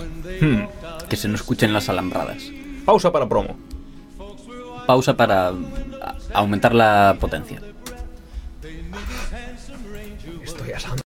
Hmm. 0.41 0.67
Que 1.09 1.15
se 1.15 1.27
nos 1.27 1.41
escuchen 1.41 1.73
las 1.73 1.89
alambradas. 1.89 2.43
pausa 2.85 3.11
para 3.11 3.27
promo 3.27 3.57
Pausa 4.85 5.17
para 5.17 5.51
aumentar 6.33 6.73
la 6.73 7.17
potencia. 7.19 7.59
estoy 10.43 10.71
asando 10.71 11.01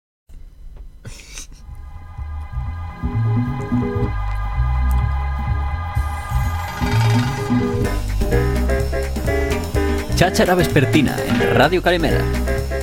Cháchara 10.15 10.55
vespertina 10.55 11.15
en 11.27 11.55
Radio 11.55 11.81
Calimera. 11.81 12.21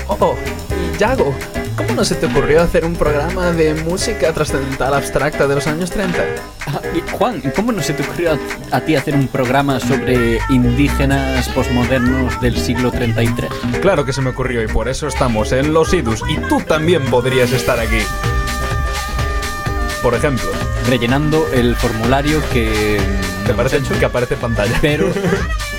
oh 0.08 0.34
y 0.70 0.98
Yago 0.98 1.34
¿Cómo 1.76 1.92
no 1.92 2.04
se 2.04 2.14
te 2.14 2.24
ocurrió 2.24 2.62
hacer 2.62 2.86
un 2.86 2.94
programa 2.94 3.52
de 3.52 3.74
música 3.74 4.32
trascendental 4.32 4.94
abstracta 4.94 5.46
de 5.46 5.56
los 5.56 5.66
años 5.66 5.90
30? 5.90 6.24
Ah, 6.66 6.80
y 6.94 7.02
Juan, 7.10 7.42
¿y 7.44 7.50
¿cómo 7.50 7.70
no 7.70 7.82
se 7.82 7.92
te 7.92 8.02
ocurrió 8.02 8.32
a, 8.32 8.76
a 8.76 8.80
ti 8.80 8.96
hacer 8.96 9.14
un 9.14 9.28
programa 9.28 9.78
sobre 9.78 10.38
indígenas 10.48 11.50
posmodernos 11.50 12.40
del 12.40 12.56
siglo 12.56 12.90
33? 12.90 13.50
Claro 13.82 14.06
que 14.06 14.14
se 14.14 14.22
me 14.22 14.30
ocurrió 14.30 14.62
y 14.62 14.68
por 14.68 14.88
eso 14.88 15.06
estamos 15.06 15.52
en 15.52 15.74
Los 15.74 15.92
Idus 15.92 16.22
y 16.30 16.38
tú 16.48 16.62
también 16.62 17.04
podrías 17.04 17.52
estar 17.52 17.78
aquí. 17.78 18.00
Por 20.06 20.14
ejemplo, 20.14 20.46
Rellenando 20.88 21.44
el 21.52 21.74
formulario 21.74 22.40
que... 22.52 23.00
¿te 23.44 23.50
hemos 23.50 23.56
parece 23.56 23.78
hecho, 23.78 23.98
que 23.98 24.04
aparece 24.04 24.34
en 24.34 24.40
pantalla? 24.40 24.78
Pero 24.80 25.10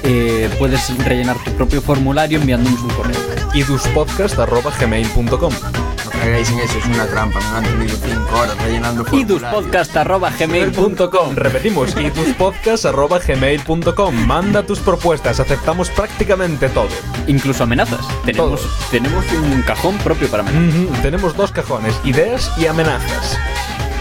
eh, 0.04 0.50
puedes 0.60 0.98
rellenar 1.06 1.38
tu 1.46 1.52
propio 1.54 1.82
formulario 1.82 2.38
enviándonos 2.42 2.82
un 2.82 2.90
correo. 2.90 3.16
iduspodcast.gmail.com 3.54 5.40
No 5.40 6.12
caigáis 6.12 6.50
en 6.50 6.60
eso, 6.60 6.78
es 6.78 6.86
una 6.88 7.06
trampa. 7.08 7.40
Me 7.40 7.46
han 7.58 7.64
tenido 7.64 7.96
5 7.96 8.38
horas 8.38 8.58
rellenando 8.62 9.06
iduspodcast.gmail.com 9.10 11.36
Repetimos, 11.36 11.96
iduspodcast.gmail.com 11.96 14.14
Manda 14.28 14.64
tus 14.64 14.80
propuestas, 14.80 15.40
aceptamos 15.40 15.90
prácticamente 15.90 16.68
todo. 16.68 16.90
Incluso 17.28 17.64
amenazas. 17.64 18.06
Tenemos, 18.26 18.60
Todo. 18.60 18.70
tenemos 18.92 19.24
un 19.32 19.62
cajón 19.62 19.98
propio 20.00 20.28
para 20.28 20.44
amenazas. 20.44 20.82
Ujú, 20.82 20.94
Tenemos 21.02 21.34
dos 21.38 21.54
cajones, 21.54 21.96
ideas 22.04 22.52
y 22.58 22.66
amenazas. 22.66 23.38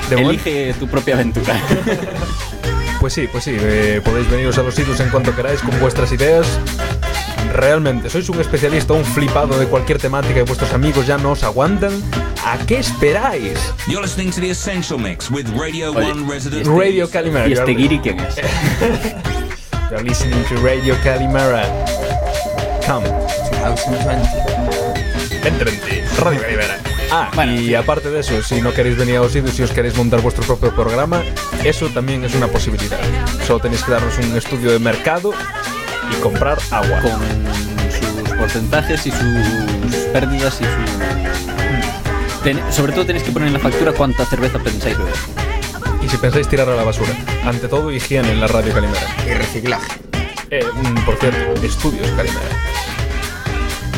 De 0.09 0.17
Elige 0.23 0.75
tu 0.79 0.87
propia 0.87 1.15
aventura. 1.15 1.61
Pues 2.99 3.13
sí, 3.13 3.29
pues 3.31 3.45
sí, 3.45 3.55
eh, 3.55 4.01
podéis 4.03 4.29
veniros 4.31 4.57
a 4.57 4.63
los 4.63 4.75
sitios 4.75 4.99
en 5.01 5.11
cuanto 5.11 5.37
queráis 5.37 5.61
con 5.61 5.79
vuestras 5.81 6.11
ideas. 6.13 6.47
Realmente, 7.53 8.09
sois 8.09 8.29
un 8.31 8.41
especialista, 8.41 8.95
un 8.95 9.05
flipado 9.05 9.59
de 9.59 9.67
cualquier 9.67 9.99
temática 9.99 10.41
y 10.41 10.43
vuestros 10.43 10.73
amigos 10.73 11.07
ya 11.07 11.19
no 11.19 11.33
os 11.33 11.43
aguantan. 11.43 11.93
¿A 12.45 12.59
qué 12.67 12.79
esperáis? 12.79 13.59
You're 13.87 14.03
listening 14.03 14.31
to 14.33 14.41
the 14.41 14.51
Essential 14.51 14.99
Mix 14.99 15.31
with 15.31 15.47
Radio 15.57 15.93
Oye, 15.93 16.11
1 16.11 16.27
Resident. 16.29 16.67
Radio 16.67 17.09
Calimera. 17.09 17.47
¿Y 17.49 17.53
este 17.53 17.73
guiri 17.73 17.99
quién 17.99 18.19
es? 18.21 18.37
You're 19.91 20.03
listening 20.03 20.43
to 20.49 20.57
Radio 20.57 20.97
Calimera. 21.05 21.65
Come. 22.87 23.07
2020. 23.63 24.29
Vente, 25.45 25.65
vente. 25.65 26.05
Radio 26.19 26.41
Calimera. 26.41 26.96
Ah, 27.11 27.31
Bueno, 27.35 27.53
y 27.55 27.67
sí. 27.69 27.75
aparte 27.75 28.11
de 28.11 28.21
eso, 28.21 28.43
si 28.43 28.61
no 28.61 28.73
queréis 28.75 28.97
venir 28.97 29.17
a 29.17 29.21
los 29.21 29.33
sitios, 29.33 29.55
si 29.55 29.63
os 29.63 29.71
queréis 29.71 29.97
montar 29.97 30.21
vuestro 30.21 30.45
propio 30.45 30.75
programa, 30.75 31.23
eso 31.65 31.89
también 31.89 32.25
es 32.25 32.35
una 32.35 32.49
posibilidad. 32.49 32.99
Solo 33.47 33.61
tenéis 33.61 33.83
que 33.85 33.93
darnos 33.93 34.17
un 34.19 34.37
estudio 34.37 34.73
de 34.73 34.79
mercado 34.79 35.33
y 36.11 36.15
comprar 36.21 36.59
agua. 36.71 37.01
Con 37.01 37.21
sus 38.27 38.35
porcentajes 38.37 39.07
y 39.07 39.11
sus 39.11 39.97
pérdidas 40.13 40.61
y 40.61 40.65
su... 40.65 42.43
Ten- 42.45 42.63
sobre 42.73 42.93
todo 42.93 43.05
tenéis 43.07 43.25
que 43.25 43.33
poner 43.33 43.49
en 43.49 43.55
la 43.55 43.61
factura 43.61 43.93
cuánta 43.93 44.25
cerveza 44.25 44.59
pensáis 44.59 44.97
beber. 44.99 45.15
Y 46.03 46.09
si 46.09 46.17
pensáis 46.19 46.47
tirar 46.49 46.69
a 46.69 46.75
la 46.77 46.85
basura, 46.85 47.13
ante 47.45 47.67
todo 47.69 47.91
higiene 47.91 48.31
en 48.33 48.41
la 48.41 48.47
radio 48.47 48.73
Calimera. 48.73 49.01
Y 49.27 49.31
reciclaje. 49.35 49.93
Eh, 50.51 50.65
mm, 50.73 51.05
por 51.05 51.17
cierto, 51.17 51.61
estudios 51.67 52.09
Calimera. 52.11 52.47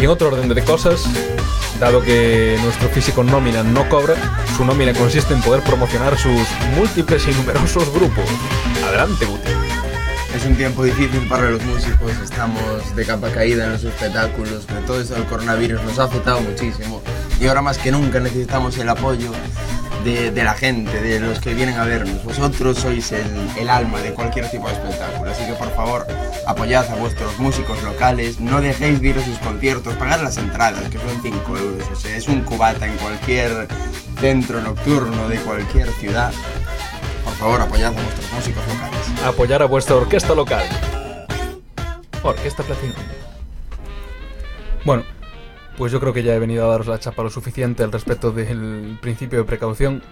Y 0.01 0.05
en 0.05 0.11
otro 0.11 0.29
orden 0.29 0.49
de 0.49 0.63
cosas, 0.63 1.05
dado 1.81 2.01
que 2.03 2.57
nuestro 2.63 2.89
físico 2.89 3.25
nómina 3.25 3.65
no 3.65 3.89
cobra, 3.89 4.15
su 4.57 4.65
nómina 4.65 4.93
consiste 4.93 5.35
en 5.35 5.43
poder 5.43 5.63
promocionar 5.63 6.17
sus 6.17 6.47
múltiples 6.77 7.27
y 7.27 7.33
numerosos 7.33 7.93
grupos. 7.93 8.25
Adelante, 8.87 9.25
Guti. 9.25 9.51
Es 10.37 10.45
un 10.45 10.55
tiempo 10.55 10.85
difícil 10.85 11.27
para 11.29 11.51
los 11.51 11.61
músicos, 11.65 12.13
estamos 12.23 12.95
de 12.95 13.05
capa 13.05 13.31
caída 13.31 13.65
en 13.65 13.73
los 13.73 13.83
espectáculos, 13.83 14.65
pero 14.69 14.81
todo 14.83 15.01
eso 15.01 15.15
del 15.15 15.25
coronavirus 15.25 15.83
nos 15.83 15.99
ha 15.99 16.05
afectado 16.05 16.41
muchísimo. 16.43 17.03
Y 17.41 17.49
ahora 17.49 17.63
más 17.63 17.79
que 17.79 17.91
nunca 17.91 18.21
necesitamos 18.21 18.79
el 18.79 18.89
apoyo 18.89 19.33
de, 20.05 20.31
la 20.45 20.55
gente, 20.55 21.01
de 21.01 21.21
los 21.21 21.41
que 21.41 21.55
vienen 21.55 21.77
a 21.77 21.85
vernos. 21.85 22.25
Vosotros 22.25 22.79
sois 22.79 23.13
el, 23.13 23.27
el 23.59 23.69
alma 23.69 24.01
de 24.01 24.13
cualquier 24.13 24.51
tipo 24.51 24.67
de 24.69 24.75
espectáculo, 24.75 25.31
así 25.31 25.45
que 25.45 25.53
por 25.55 25.71
favor 25.75 26.07
apoyad 26.47 26.91
a 26.91 26.95
vuestros 26.95 27.39
músicos 27.39 27.83
locales, 27.83 28.41
no 28.41 28.61
dejéis 28.61 29.01
de 29.01 29.09
ir 29.09 29.19
a 29.19 29.25
sus 29.25 29.39
conciertos, 29.39 29.95
pagad 29.95 30.23
las 30.23 30.39
entradas, 30.39 30.89
que 30.89 30.99
son 30.99 31.23
5 31.23 31.57
euros, 31.59 31.89
o 31.93 31.97
sea, 31.97 32.17
es 32.17 32.27
un 32.29 32.41
cubata 32.43 32.87
en 32.87 32.97
cualquier 32.97 33.69
centro 34.19 34.61
nocturno 34.63 35.29
de 35.29 35.37
cualquier 35.39 35.91
ciudad. 35.93 36.33
Por 37.25 37.35
favor, 37.35 37.61
apoyad 37.61 37.89
a 37.89 38.03
vuestros 38.03 38.33
músicos 38.33 38.63
locales. 38.67 39.25
Apoyar 39.25 39.63
a 39.63 39.67
vuestra 39.67 39.97
orquesta 39.97 40.35
local. 40.35 40.65
Orquesta 42.23 42.63
Platino. 42.63 42.95
Bueno, 44.85 45.05
pues 45.79 45.93
yo 45.93 46.01
creo 46.01 46.13
que 46.13 46.25
ya 46.25 46.35
he 46.35 46.39
venido 46.41 46.67
a 46.67 46.69
daros 46.69 46.89
la 46.89 46.99
chapa 46.99 47.23
lo 47.23 47.31
suficiente 47.31 47.85
al 47.85 47.93
respecto 47.93 48.33
del 48.33 48.99
principio 49.01 49.39
de 49.39 49.45
precaución. 49.45 50.03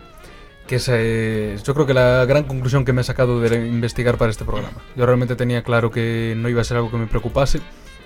Que 0.68 0.76
es, 0.76 0.88
eh, 0.92 1.56
yo 1.62 1.74
creo 1.74 1.86
que 1.86 1.94
la 1.94 2.24
gran 2.24 2.44
conclusión 2.44 2.84
que 2.84 2.92
me 2.92 3.00
he 3.00 3.04
sacado 3.04 3.40
de 3.40 3.66
investigar 3.66 4.16
para 4.16 4.30
este 4.30 4.44
programa. 4.44 4.78
Yo 4.96 5.06
realmente 5.06 5.36
tenía 5.36 5.62
claro 5.62 5.90
que 5.90 6.34
no 6.36 6.48
iba 6.48 6.60
a 6.60 6.64
ser 6.64 6.76
algo 6.76 6.90
que 6.90 6.96
me 6.96 7.06
preocupase 7.06 7.60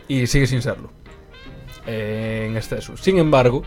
y 0.09 0.27
sigue 0.27 0.47
sin 0.47 0.63
serlo. 0.63 0.91
Eh, 1.87 2.47
en 2.49 2.57
exceso. 2.57 2.97
Sin 2.97 3.19
embargo, 3.19 3.63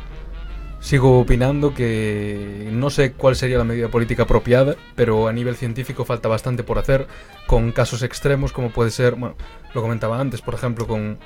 sigo 0.84 1.22
opinando 1.22 1.74
que 1.74 2.68
no 2.74 2.90
sé 2.90 3.14
cuál 3.14 3.38
sería 3.38 3.58
la 3.58 3.64
medida 3.64 3.88
política 3.88 4.24
apropiada, 4.24 4.76
pero 4.96 5.30
a 5.30 5.34
nivel 5.34 5.56
científico 5.56 6.04
falta 6.04 6.28
bastante 6.28 6.64
por 6.64 6.78
hacer 6.78 7.08
con 7.48 7.72
casos 7.72 8.04
extremos 8.04 8.52
como 8.52 8.70
puede 8.70 8.92
ser, 8.92 9.16
bueno, 9.16 9.38
lo 9.74 9.82
comentaba 9.82 10.20
antes, 10.20 10.42
por 10.42 10.56
ejemplo, 10.56 10.86
con 10.86 11.20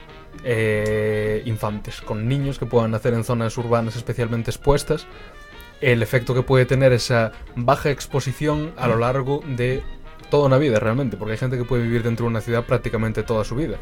eh, 0.44 1.42
infantes, 1.46 2.02
con 2.02 2.28
niños 2.28 2.60
que 2.60 2.68
puedan 2.68 2.92
nacer 2.92 3.16
en 3.16 3.24
zonas 3.24 3.58
urbanas 3.58 3.96
especialmente 3.96 4.52
expuestas, 4.52 5.08
el 5.82 6.04
efecto 6.04 6.36
que 6.36 6.44
puede 6.44 6.66
tener 6.66 6.94
esa 6.94 7.32
baja 7.56 7.90
exposición 7.90 8.74
a 8.78 8.88
lo 8.88 9.00
largo 9.00 9.42
de 9.48 9.82
toda 10.30 10.46
una 10.46 10.60
vida 10.60 10.80
realmente, 10.80 11.18
porque 11.18 11.32
hay 11.32 11.40
gente 11.40 11.58
que 11.58 11.64
puede 11.64 11.82
vivir 11.82 12.04
dentro 12.04 12.26
de 12.26 12.30
una 12.30 12.42
ciudad 12.42 12.64
prácticamente 12.66 13.24
toda 13.24 13.44
su 13.44 13.56
vida. 13.56 13.78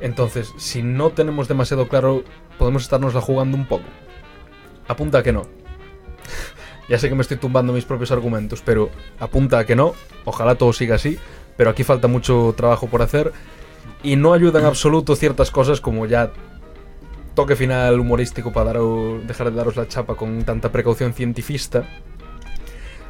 Entonces, 0.00 0.52
si 0.56 0.82
no 0.82 1.10
tenemos 1.10 1.46
demasiado 1.46 1.86
claro, 1.86 2.24
podemos 2.58 2.82
estarnosla 2.82 3.20
jugando 3.20 3.56
un 3.56 3.66
poco. 3.66 3.84
Apunta 4.88 5.18
a 5.18 5.22
que 5.22 5.32
no. 5.32 5.46
ya 6.88 6.98
sé 6.98 7.08
que 7.08 7.14
me 7.14 7.22
estoy 7.22 7.36
tumbando 7.36 7.72
mis 7.72 7.84
propios 7.84 8.10
argumentos, 8.10 8.62
pero 8.64 8.90
apunta 9.20 9.58
a 9.58 9.66
que 9.66 9.76
no. 9.76 9.94
Ojalá 10.24 10.54
todo 10.56 10.72
siga 10.72 10.94
así, 10.96 11.18
pero 11.56 11.70
aquí 11.70 11.84
falta 11.84 12.08
mucho 12.08 12.54
trabajo 12.56 12.86
por 12.88 13.02
hacer 13.02 13.32
y 14.02 14.16
no 14.16 14.32
ayuda 14.32 14.60
en 14.60 14.66
absoluto 14.66 15.14
ciertas 15.16 15.50
cosas 15.50 15.80
como 15.80 16.06
ya 16.06 16.30
toque 17.34 17.56
final 17.56 18.00
humorístico 18.00 18.52
para 18.52 18.72
daros- 18.72 19.24
dejar 19.26 19.50
de 19.50 19.56
daros 19.56 19.76
la 19.76 19.86
chapa 19.88 20.14
con 20.16 20.42
tanta 20.44 20.72
precaución 20.72 21.12
cientifista 21.14 21.84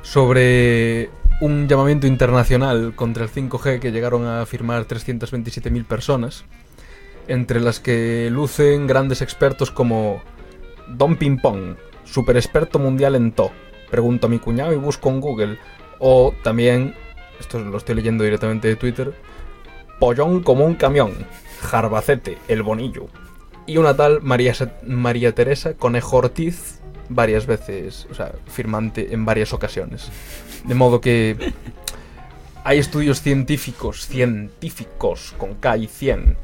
sobre 0.03 1.11
un 1.41 1.69
llamamiento 1.69 2.07
internacional 2.07 2.95
contra 2.95 3.25
el 3.25 3.31
5G 3.31 3.79
que 3.79 3.93
llegaron 3.93 4.27
a 4.27 4.45
firmar 4.47 4.87
327.000 4.87 5.85
personas, 5.85 6.45
entre 7.29 7.61
las 7.61 7.81
que 7.81 8.29
lucen 8.31 8.87
grandes 8.87 9.23
expertos 9.23 9.71
como 9.71 10.21
Don 10.89 11.17
Ping 11.17 11.39
Pong, 11.41 11.77
super 12.05 12.37
experto 12.37 12.79
mundial 12.79 13.15
en 13.15 13.33
to, 13.33 13.51
pregunto 13.91 14.27
a 14.27 14.31
mi 14.31 14.39
cuñado 14.39 14.73
y 14.73 14.77
busco 14.77 15.09
en 15.09 15.21
Google, 15.21 15.59
o 15.99 16.35
también, 16.43 16.95
esto 17.41 17.59
lo 17.59 17.77
estoy 17.77 17.95
leyendo 17.95 18.25
directamente 18.25 18.69
de 18.69 18.77
Twitter, 18.77 19.13
Pollón 19.99 20.43
como 20.43 20.65
un 20.65 20.75
camión, 20.75 21.13
Jarbacete, 21.61 22.39
el 22.49 22.63
bonillo, 22.63 23.07
y 23.67 23.77
una 23.77 23.95
tal 23.95 24.23
María, 24.23 24.55
María 24.87 25.35
Teresa 25.35 25.75
Conejo 25.75 26.17
Ortiz 26.17 26.81
varias 27.09 27.47
veces, 27.47 28.07
o 28.11 28.15
sea, 28.15 28.33
firmante 28.47 29.13
en 29.13 29.25
varias 29.25 29.53
ocasiones. 29.53 30.11
De 30.65 30.75
modo 30.75 31.01
que 31.01 31.53
hay 32.65 32.79
estudios 32.79 33.23
científicos, 33.23 34.07
científicos 34.07 35.35
con 35.39 35.55
K 35.55 35.77
y 35.79 35.87
100, 35.87 36.37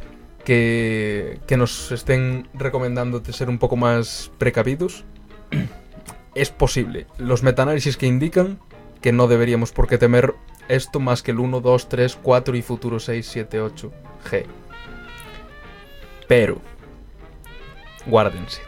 que, 0.45 1.41
que 1.47 1.57
nos 1.57 1.91
estén 1.93 2.49
recomendando 2.55 3.21
de 3.21 3.33
ser 3.33 3.49
un 3.49 3.59
poco 3.59 3.77
más 3.77 4.31
precavidos. 4.39 5.05
Es 6.35 6.51
posible. 6.51 7.07
Los 7.17 7.45
metaanálisis 7.45 7.97
que 7.97 8.07
indican 8.07 8.59
que 9.01 9.13
no 9.13 9.29
deberíamos 9.29 9.71
por 9.71 9.87
qué 9.87 9.99
temer 9.99 10.35
esto 10.67 10.99
más 10.99 11.23
que 11.23 11.31
el 11.31 11.39
1, 11.39 11.61
2, 11.61 11.89
3, 11.89 12.19
4 12.21 12.57
y 12.57 12.63
futuro 12.63 12.99
6, 12.99 13.29
7, 13.31 13.61
8, 13.61 13.93
G. 14.29 14.47
Pero, 16.27 16.61
guárdense 18.07 18.63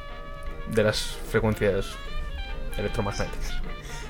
de 0.71 0.83
las 0.83 1.17
frecuencias 1.29 1.87
electromagnéticas. 2.77 3.63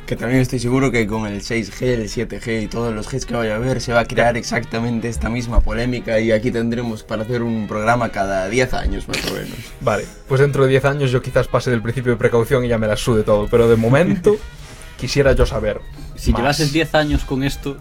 Que 0.07 0.15
también 0.15 0.41
estoy 0.41 0.61
seguro 0.61 0.93
que 0.93 1.05
con 1.09 1.27
el 1.27 1.41
6G, 1.41 1.83
el 1.83 2.09
7G 2.09 2.63
y 2.63 2.67
todos 2.69 2.95
los 2.95 3.11
Gs 3.11 3.27
que 3.27 3.35
vaya 3.35 3.55
a 3.55 3.57
haber 3.57 3.81
se 3.81 3.93
va 3.93 4.01
a 4.01 4.05
crear 4.05 4.37
exactamente 4.37 5.09
esta 5.09 5.29
misma 5.29 5.61
polémica 5.61 6.21
y 6.21 6.31
aquí 6.31 6.53
tendremos 6.53 7.03
para 7.03 7.23
hacer 7.23 7.43
un 7.43 7.67
programa 7.67 8.11
cada 8.11 8.49
10 8.49 8.75
años 8.75 9.09
más 9.09 9.19
o 9.29 9.35
menos. 9.35 9.51
Vale, 9.81 10.05
pues 10.29 10.41
dentro 10.41 10.63
de 10.63 10.71
10 10.71 10.85
años 10.85 11.11
yo 11.11 11.21
quizás 11.23 11.49
pase 11.49 11.71
del 11.73 11.83
principio 11.83 12.13
de 12.13 12.19
precaución 12.19 12.65
y 12.65 12.69
ya 12.69 12.79
me 12.79 12.87
la 12.87 12.97
sude 12.97 13.25
todo, 13.25 13.49
pero 13.51 13.69
de 13.69 13.75
momento 13.75 14.37
quisiera 14.97 15.33
yo 15.33 15.45
saber. 15.45 15.81
Si 16.15 16.31
más. 16.31 16.41
llevases 16.41 16.73
10 16.73 16.95
años 16.95 17.25
con 17.25 17.43
esto, 17.43 17.77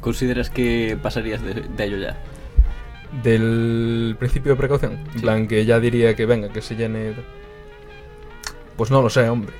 ¿consideras 0.00 0.48
que 0.48 0.96
pasarías 1.02 1.42
de, 1.42 1.52
de 1.76 1.84
ello 1.84 1.98
ya? 1.98 2.16
Del 3.22 4.16
principio 4.18 4.52
de 4.52 4.56
precaución, 4.56 4.92
en 4.92 5.12
Sí. 5.12 5.18
plan 5.20 5.46
que 5.46 5.66
ya 5.66 5.78
diría 5.78 6.16
que 6.16 6.24
venga, 6.24 6.48
que 6.48 6.62
se 6.62 6.74
llene... 6.74 7.12
Pues 8.78 8.90
no 8.90 9.02
lo 9.02 9.10
sé, 9.10 9.28
hombre. 9.28 9.52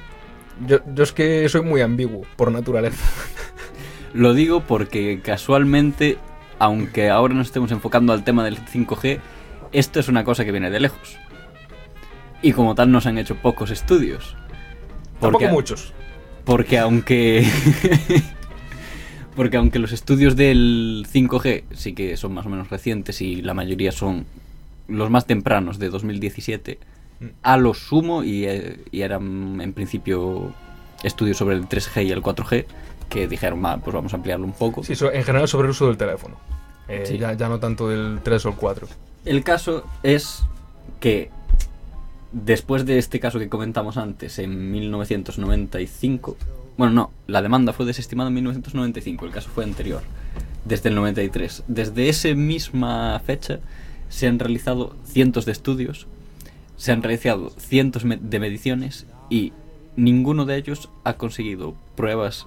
Yo, 0.66 0.78
yo 0.94 1.02
es 1.04 1.12
que 1.12 1.48
soy 1.48 1.62
muy 1.62 1.80
ambiguo 1.80 2.22
por 2.36 2.52
naturaleza. 2.52 3.02
Lo 4.14 4.34
digo 4.34 4.60
porque 4.62 5.20
casualmente, 5.22 6.18
aunque 6.58 7.08
ahora 7.10 7.34
nos 7.34 7.46
estemos 7.48 7.70
enfocando 7.72 8.12
al 8.12 8.24
tema 8.24 8.44
del 8.44 8.58
5G, 8.58 9.20
esto 9.72 10.00
es 10.00 10.08
una 10.08 10.24
cosa 10.24 10.44
que 10.44 10.52
viene 10.52 10.70
de 10.70 10.80
lejos. 10.80 11.16
Y 12.42 12.52
como 12.52 12.74
tal 12.74 12.90
nos 12.90 13.06
han 13.06 13.18
hecho 13.18 13.36
pocos 13.36 13.70
estudios. 13.70 14.36
Tampoco 15.20 15.30
Porque- 15.44 15.48
muchos. 15.48 15.92
Porque 16.44 16.78
aunque. 16.78 17.46
porque 19.36 19.56
aunque 19.58 19.78
los 19.78 19.92
estudios 19.92 20.36
del 20.36 21.06
5G 21.10 21.64
sí 21.72 21.92
que 21.94 22.16
son 22.16 22.32
más 22.34 22.46
o 22.46 22.48
menos 22.48 22.70
recientes 22.70 23.20
y 23.20 23.42
la 23.42 23.54
mayoría 23.54 23.92
son 23.92 24.26
los 24.88 25.10
más 25.10 25.26
tempranos 25.26 25.78
de 25.78 25.88
2017, 25.90 26.78
Mm. 26.80 26.99
A 27.42 27.56
lo 27.56 27.74
sumo, 27.74 28.22
y, 28.24 28.44
eh, 28.46 28.78
y 28.90 29.02
eran 29.02 29.60
en 29.60 29.72
principio 29.72 30.52
estudios 31.02 31.36
sobre 31.36 31.56
el 31.56 31.66
3G 31.68 32.04
y 32.06 32.10
el 32.12 32.22
4G, 32.22 32.66
que 33.08 33.26
dijeron, 33.28 33.62
"Va, 33.64 33.76
pues 33.78 33.94
vamos 33.94 34.12
a 34.12 34.16
ampliarlo 34.16 34.46
un 34.46 34.52
poco. 34.52 34.82
Sí, 34.84 34.92
en 35.12 35.24
general 35.24 35.48
sobre 35.48 35.66
el 35.66 35.70
uso 35.72 35.86
del 35.86 35.96
teléfono. 35.96 36.36
Eh, 36.88 37.04
Sí. 37.06 37.18
ya, 37.18 37.32
ya 37.34 37.48
no 37.48 37.58
tanto 37.60 37.88
del 37.88 38.20
3 38.22 38.44
o 38.46 38.50
el 38.50 38.54
4. 38.56 38.88
El 39.24 39.42
caso 39.44 39.84
es 40.02 40.42
que 41.00 41.30
después 42.32 42.86
de 42.86 42.98
este 42.98 43.20
caso 43.20 43.38
que 43.38 43.48
comentamos 43.48 43.96
antes, 43.96 44.38
en 44.38 44.70
1995, 44.70 46.36
bueno, 46.76 46.92
no, 46.92 47.10
la 47.26 47.42
demanda 47.42 47.72
fue 47.72 47.84
desestimada 47.86 48.28
en 48.28 48.34
1995, 48.34 49.26
el 49.26 49.32
caso 49.32 49.50
fue 49.54 49.64
anterior, 49.64 50.02
desde 50.64 50.88
el 50.88 50.94
93. 50.94 51.64
Desde 51.68 52.08
esa 52.08 52.28
misma 52.34 53.20
fecha 53.24 53.58
se 54.08 54.26
han 54.28 54.38
realizado 54.38 54.94
cientos 55.04 55.44
de 55.44 55.52
estudios, 55.52 56.06
se 56.80 56.92
han 56.92 57.02
realizado 57.02 57.50
cientos 57.50 58.04
de 58.06 58.40
mediciones 58.40 59.04
y 59.28 59.52
ninguno 59.96 60.46
de 60.46 60.56
ellos 60.56 60.88
ha 61.04 61.12
conseguido 61.18 61.74
pruebas 61.94 62.46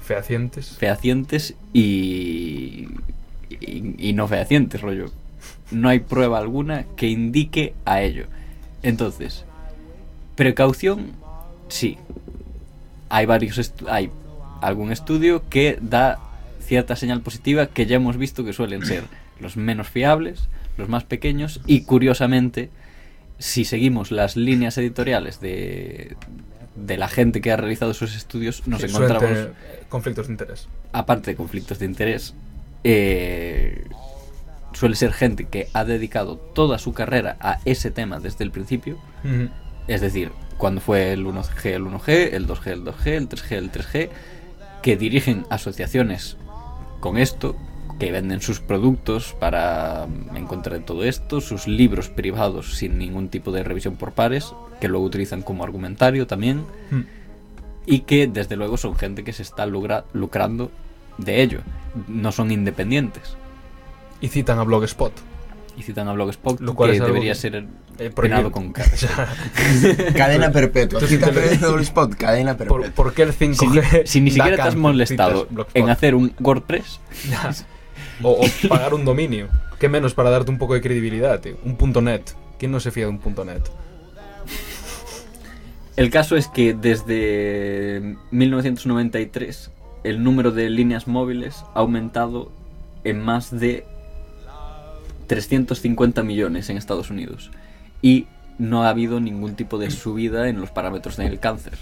Fehacientes. 0.00 0.76
fehacientes 0.78 1.56
y, 1.72 2.86
y, 3.50 3.94
y 3.98 4.12
no 4.12 4.28
fehacientes, 4.28 4.80
rollo. 4.80 5.06
No 5.72 5.88
hay 5.88 5.98
prueba 5.98 6.38
alguna 6.38 6.84
que 6.94 7.08
indique 7.08 7.74
a 7.84 8.00
ello. 8.00 8.26
Entonces, 8.84 9.44
precaución, 10.36 11.10
sí. 11.66 11.98
Hay 13.08 13.26
varios 13.26 13.72
hay 13.88 14.08
algún 14.60 14.92
estudio 14.92 15.42
que 15.50 15.78
da 15.80 16.20
cierta 16.60 16.94
señal 16.94 17.22
positiva 17.22 17.66
que 17.66 17.86
ya 17.86 17.96
hemos 17.96 18.18
visto 18.18 18.44
que 18.44 18.52
suelen 18.52 18.86
ser 18.86 19.02
los 19.40 19.56
menos 19.56 19.88
fiables, 19.88 20.48
los 20.76 20.88
más 20.88 21.02
pequeños 21.02 21.60
y 21.66 21.80
curiosamente, 21.82 22.70
si 23.38 23.64
seguimos 23.64 24.10
las 24.10 24.36
líneas 24.36 24.76
editoriales 24.78 25.40
de, 25.40 26.16
de 26.76 26.96
la 26.96 27.08
gente 27.08 27.40
que 27.40 27.52
ha 27.52 27.56
realizado 27.56 27.90
esos 27.92 28.14
estudios, 28.16 28.66
nos 28.66 28.80
Sí, 28.80 28.86
encontramos 28.88 29.48
conflictos 29.88 30.26
de 30.28 30.32
interés. 30.32 30.68
aparte 30.92 31.30
de 31.32 31.36
conflictos 31.36 31.78
de 31.78 31.86
interés, 31.86 32.34
eh, 32.84 33.84
suele 34.72 34.96
ser 34.96 35.12
gente 35.12 35.44
que 35.46 35.68
ha 35.72 35.84
dedicado 35.84 36.36
toda 36.36 36.78
su 36.78 36.92
carrera 36.92 37.36
a 37.40 37.58
ese 37.64 37.90
tema 37.90 38.18
desde 38.20 38.44
el 38.44 38.50
principio. 38.50 38.98
Es 39.86 40.00
decir, 40.00 40.32
cuando 40.58 40.80
fue 40.80 41.12
el 41.12 41.24
1G 41.26 41.66
el 41.72 41.84
1G, 41.84 42.32
el 42.32 42.46
2G 42.46 42.66
el 42.72 42.84
2G, 42.84 43.06
el 43.06 43.28
3G 43.28 43.52
el 43.56 43.72
3G, 43.72 44.08
que 44.82 44.96
dirigen 44.96 45.46
asociaciones 45.50 46.36
con 47.00 47.18
esto, 47.18 47.56
que 47.98 48.10
venden 48.12 48.40
sus 48.40 48.60
productos 48.60 49.34
para 49.38 50.06
encontrar 50.34 50.80
todo 50.80 51.04
esto, 51.04 51.40
sus 51.40 51.66
libros 51.68 52.08
privados 52.08 52.74
sin 52.76 52.98
ningún 52.98 53.28
tipo 53.28 53.52
de 53.52 53.62
revisión 53.62 53.96
por 53.96 54.12
pares, 54.12 54.52
que 54.80 54.88
luego 54.88 55.04
utilizan 55.06 55.42
como 55.42 55.62
argumentario 55.64 56.26
también 56.26 56.64
Mm. 56.90 57.00
y 57.86 58.00
que 58.00 58.26
desde 58.26 58.56
luego 58.56 58.76
son 58.76 58.96
gente 58.96 59.22
que 59.24 59.32
se 59.32 59.42
está 59.42 59.66
lucrando 59.66 60.70
de 61.18 61.42
ello, 61.42 61.60
no 62.08 62.32
son 62.32 62.50
independientes. 62.50 63.36
Y 64.20 64.28
citan 64.28 64.58
a 64.58 64.64
Blogspot. 64.64 65.12
Y 65.76 65.82
citan 65.82 66.08
a 66.08 66.12
Blogspot, 66.12 66.60
Lo 66.60 66.74
cual 66.74 66.92
que 66.92 67.00
debería 67.00 67.32
que- 67.32 67.38
ser 67.38 67.66
Eh, 67.98 68.10
penado 68.10 68.50
con. 68.50 68.72
Cadena 70.16 70.50
perpetua. 70.50 70.98
Tú 71.00 71.06
sí 71.06 71.16
te- 71.18 71.26
Quítame 71.30 71.76
el 71.76 71.80
spot, 71.82 72.14
cadena 72.16 72.56
¿Por, 72.56 72.66
perpetua. 72.68 72.94
por 72.94 73.14
qué 73.14 73.22
el 73.22 73.32
5G? 73.32 74.02
Si, 74.04 74.06
si 74.12 74.20
ni 74.20 74.30
siquiera 74.32 74.56
te 74.56 74.62
has 74.62 74.74
molestado 74.76 75.46
Blogspot. 75.50 75.76
en 75.76 75.90
hacer 75.90 76.14
un 76.14 76.32
WordPress. 76.40 77.00
O, 78.22 78.44
o 78.44 78.68
pagar 78.68 78.94
un 78.94 79.04
dominio. 79.04 79.48
¿Qué 79.78 79.88
menos 79.88 80.14
para 80.14 80.30
darte 80.30 80.50
un 80.50 80.58
poco 80.58 80.74
de 80.74 80.80
credibilidad, 80.80 81.40
tío? 81.40 81.58
Un 81.64 81.76
punto 81.76 82.00
net. 82.00 82.22
¿Quién 82.58 82.70
no 82.70 82.80
se 82.80 82.90
fía 82.90 83.04
de 83.04 83.10
un 83.10 83.18
punto 83.18 83.44
net? 83.44 83.62
el 85.96 86.10
caso 86.10 86.36
es 86.36 86.48
que 86.48 86.74
desde 86.74 88.16
1993 88.30 89.70
el 90.04 90.22
número 90.22 90.50
de 90.52 90.70
líneas 90.70 91.06
móviles 91.06 91.64
ha 91.74 91.80
aumentado 91.80 92.52
en 93.04 93.20
más 93.20 93.50
de 93.50 93.84
350 95.26 96.22
millones 96.22 96.70
en 96.70 96.76
Estados 96.76 97.10
Unidos 97.10 97.50
y 98.02 98.26
no 98.58 98.84
ha 98.84 98.90
habido 98.90 99.20
ningún 99.20 99.56
tipo 99.56 99.78
de 99.78 99.90
subida 99.90 100.48
en 100.48 100.60
los 100.60 100.70
parámetros 100.70 101.16
del 101.16 101.40
cáncer. 101.40 101.78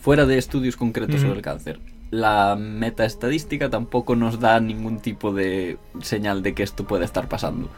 Fuera 0.00 0.26
de 0.26 0.38
estudios 0.38 0.76
concretos 0.76 1.20
sobre 1.20 1.36
el 1.36 1.42
cáncer, 1.42 1.80
la 2.10 2.56
metaestadística 2.56 3.70
tampoco 3.70 4.16
nos 4.16 4.40
da 4.40 4.60
ningún 4.60 5.00
tipo 5.00 5.32
de 5.32 5.78
señal 6.00 6.42
de 6.42 6.54
que 6.54 6.62
esto 6.62 6.84
pueda 6.84 7.04
estar 7.04 7.28
pasando. 7.28 7.68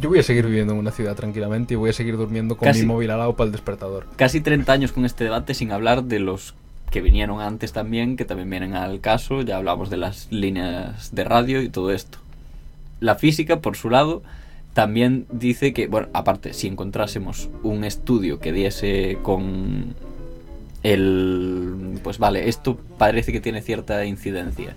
Yo 0.00 0.08
voy 0.08 0.20
a 0.20 0.22
seguir 0.22 0.46
viviendo 0.46 0.72
en 0.72 0.78
una 0.78 0.92
ciudad 0.92 1.16
tranquilamente 1.16 1.74
y 1.74 1.76
voy 1.76 1.90
a 1.90 1.92
seguir 1.92 2.16
durmiendo 2.16 2.56
con 2.56 2.66
Casi. 2.66 2.80
mi 2.80 2.86
móvil 2.86 3.10
al 3.10 3.18
lado 3.18 3.34
para 3.34 3.46
el 3.46 3.52
despertador. 3.52 4.06
Casi 4.16 4.40
30 4.40 4.72
años 4.72 4.92
con 4.92 5.04
este 5.04 5.24
debate 5.24 5.54
sin 5.54 5.72
hablar 5.72 6.04
de 6.04 6.20
los 6.20 6.54
que 6.90 7.00
vinieron 7.00 7.40
antes 7.40 7.72
también, 7.72 8.16
que 8.16 8.24
también 8.24 8.50
vienen 8.50 8.74
al 8.74 9.00
caso, 9.00 9.42
ya 9.42 9.56
hablamos 9.56 9.90
de 9.90 9.96
las 9.96 10.30
líneas 10.30 11.14
de 11.14 11.24
radio 11.24 11.62
y 11.62 11.68
todo 11.68 11.92
esto. 11.92 12.18
la 13.00 13.14
física, 13.14 13.60
por 13.60 13.76
su 13.76 13.88
lado, 13.88 14.22
también 14.74 15.26
dice 15.32 15.72
que, 15.72 15.86
bueno, 15.86 16.08
aparte, 16.12 16.52
si 16.52 16.66
encontrásemos 16.66 17.48
un 17.62 17.84
estudio 17.84 18.38
que 18.38 18.52
diese 18.52 19.18
con 19.22 19.94
el... 20.82 22.00
Pues 22.02 22.18
vale, 22.18 22.48
esto 22.48 22.78
parece 22.98 23.32
que 23.32 23.40
tiene 23.40 23.62
cierta 23.62 24.04
incidencia. 24.04 24.74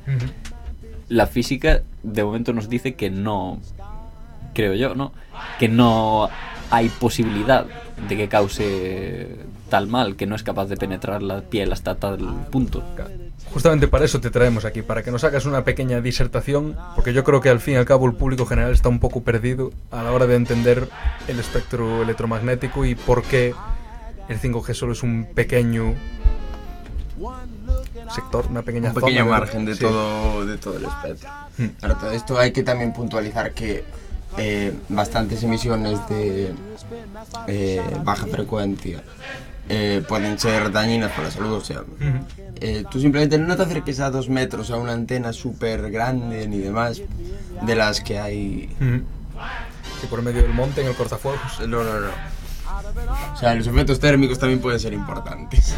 La 1.10 1.28
física 1.28 1.84
de 2.02 2.24
momento 2.24 2.54
nos 2.54 2.70
dice 2.70 2.96
que 2.96 3.10
no, 3.10 3.60
creo 4.54 4.74
yo, 4.74 4.96
¿no? 4.96 5.12
Que 5.60 5.68
no 5.68 6.30
hay 6.70 6.90
posibilidad 6.90 7.66
de 8.08 8.18
que 8.18 8.28
cause 8.28 9.38
tal 9.70 9.88
mal, 9.88 10.16
que 10.16 10.26
no 10.26 10.36
es 10.36 10.44
capaz 10.44 10.66
de 10.66 10.78
penetrar 10.78 11.22
la 11.22 11.42
piel 11.42 11.72
hasta 11.72 11.96
tal 11.96 12.48
punto. 12.52 12.84
Justamente 13.52 13.88
para 13.88 14.06
eso 14.06 14.20
te 14.20 14.30
traemos 14.30 14.66
aquí, 14.66 14.82
para 14.82 15.04
que 15.04 15.12
nos 15.12 15.24
hagas 15.24 15.46
una 15.46 15.64
pequeña 15.64 16.02
disertación, 16.02 16.76
porque 16.96 17.14
yo 17.14 17.24
creo 17.24 17.42
que 17.42 17.50
al 17.50 17.60
fin 17.60 17.76
y 17.76 17.78
al 17.78 17.86
cabo 17.86 18.08
el 18.08 18.14
público 18.14 18.46
general 18.46 18.72
está 18.72 18.90
un 18.90 19.00
poco 19.00 19.22
perdido 19.22 19.72
a 19.92 20.04
la 20.04 20.12
hora 20.12 20.26
de 20.26 20.36
entender 20.36 20.88
el 21.28 21.40
espectro 21.40 22.02
electromagnético 22.02 22.86
y 22.86 22.96
por 22.96 23.24
qué 23.24 23.54
el 24.30 24.40
5G 24.40 24.74
solo 24.74 24.94
es 24.94 25.04
un 25.04 25.28
pequeño 25.34 25.96
sector, 28.14 28.48
una 28.50 28.62
pequeña 28.62 28.90
un 28.90 28.96
pequeño 28.96 29.24
zona 29.24 29.38
margen 29.40 29.66
de 29.66 29.76
sí. 29.76 29.82
todo 29.82 30.46
de 30.46 30.58
todo 30.58 30.78
el 30.78 30.86
espectro. 30.86 31.30
Mm. 31.58 31.66
Ahora, 31.82 31.96
todo 31.96 32.12
esto 32.12 32.38
hay 32.38 32.52
que 32.52 32.64
también 32.64 32.94
puntualizar 32.94 33.54
que 33.54 33.84
eh, 34.38 34.74
bastantes 34.90 35.44
emisiones 35.44 36.00
de 36.10 36.54
eh, 37.48 37.82
baja 38.04 38.26
frecuencia 38.28 39.04
eh, 39.70 40.04
pueden 40.08 40.38
ser 40.38 40.72
dañinas 40.72 41.12
para 41.12 41.24
la 41.24 41.32
salud. 41.32 41.54
O 41.54 41.64
sea, 41.64 41.84
eh, 42.60 42.84
tú 42.90 43.00
simplemente 43.00 43.38
no 43.38 43.56
te 43.56 43.64
acerques 43.64 44.00
a 44.00 44.10
dos 44.10 44.30
metros 44.30 44.72
a 44.72 44.78
una 44.78 44.94
antena 44.94 45.34
súper 45.34 45.90
grande 45.92 46.48
ni 46.48 46.60
demás 46.60 47.02
de 47.62 47.76
las 47.76 48.02
que 48.02 48.20
hay. 48.20 48.76
Ujú. 48.80 49.04
Sí, 50.02 50.08
por 50.10 50.22
medio 50.22 50.42
del 50.42 50.54
monte 50.54 50.82
en 50.82 50.88
el 50.88 50.96
cortafuegos. 50.96 51.60
No, 51.62 51.84
no, 51.84 52.00
no. 52.00 52.08
O 53.34 53.38
sea, 53.38 53.54
los 53.56 53.68
efectos 53.68 54.00
térmicos 54.00 54.40
también 54.40 54.60
pueden 54.62 54.80
ser 54.80 54.94
importantes. 54.94 55.74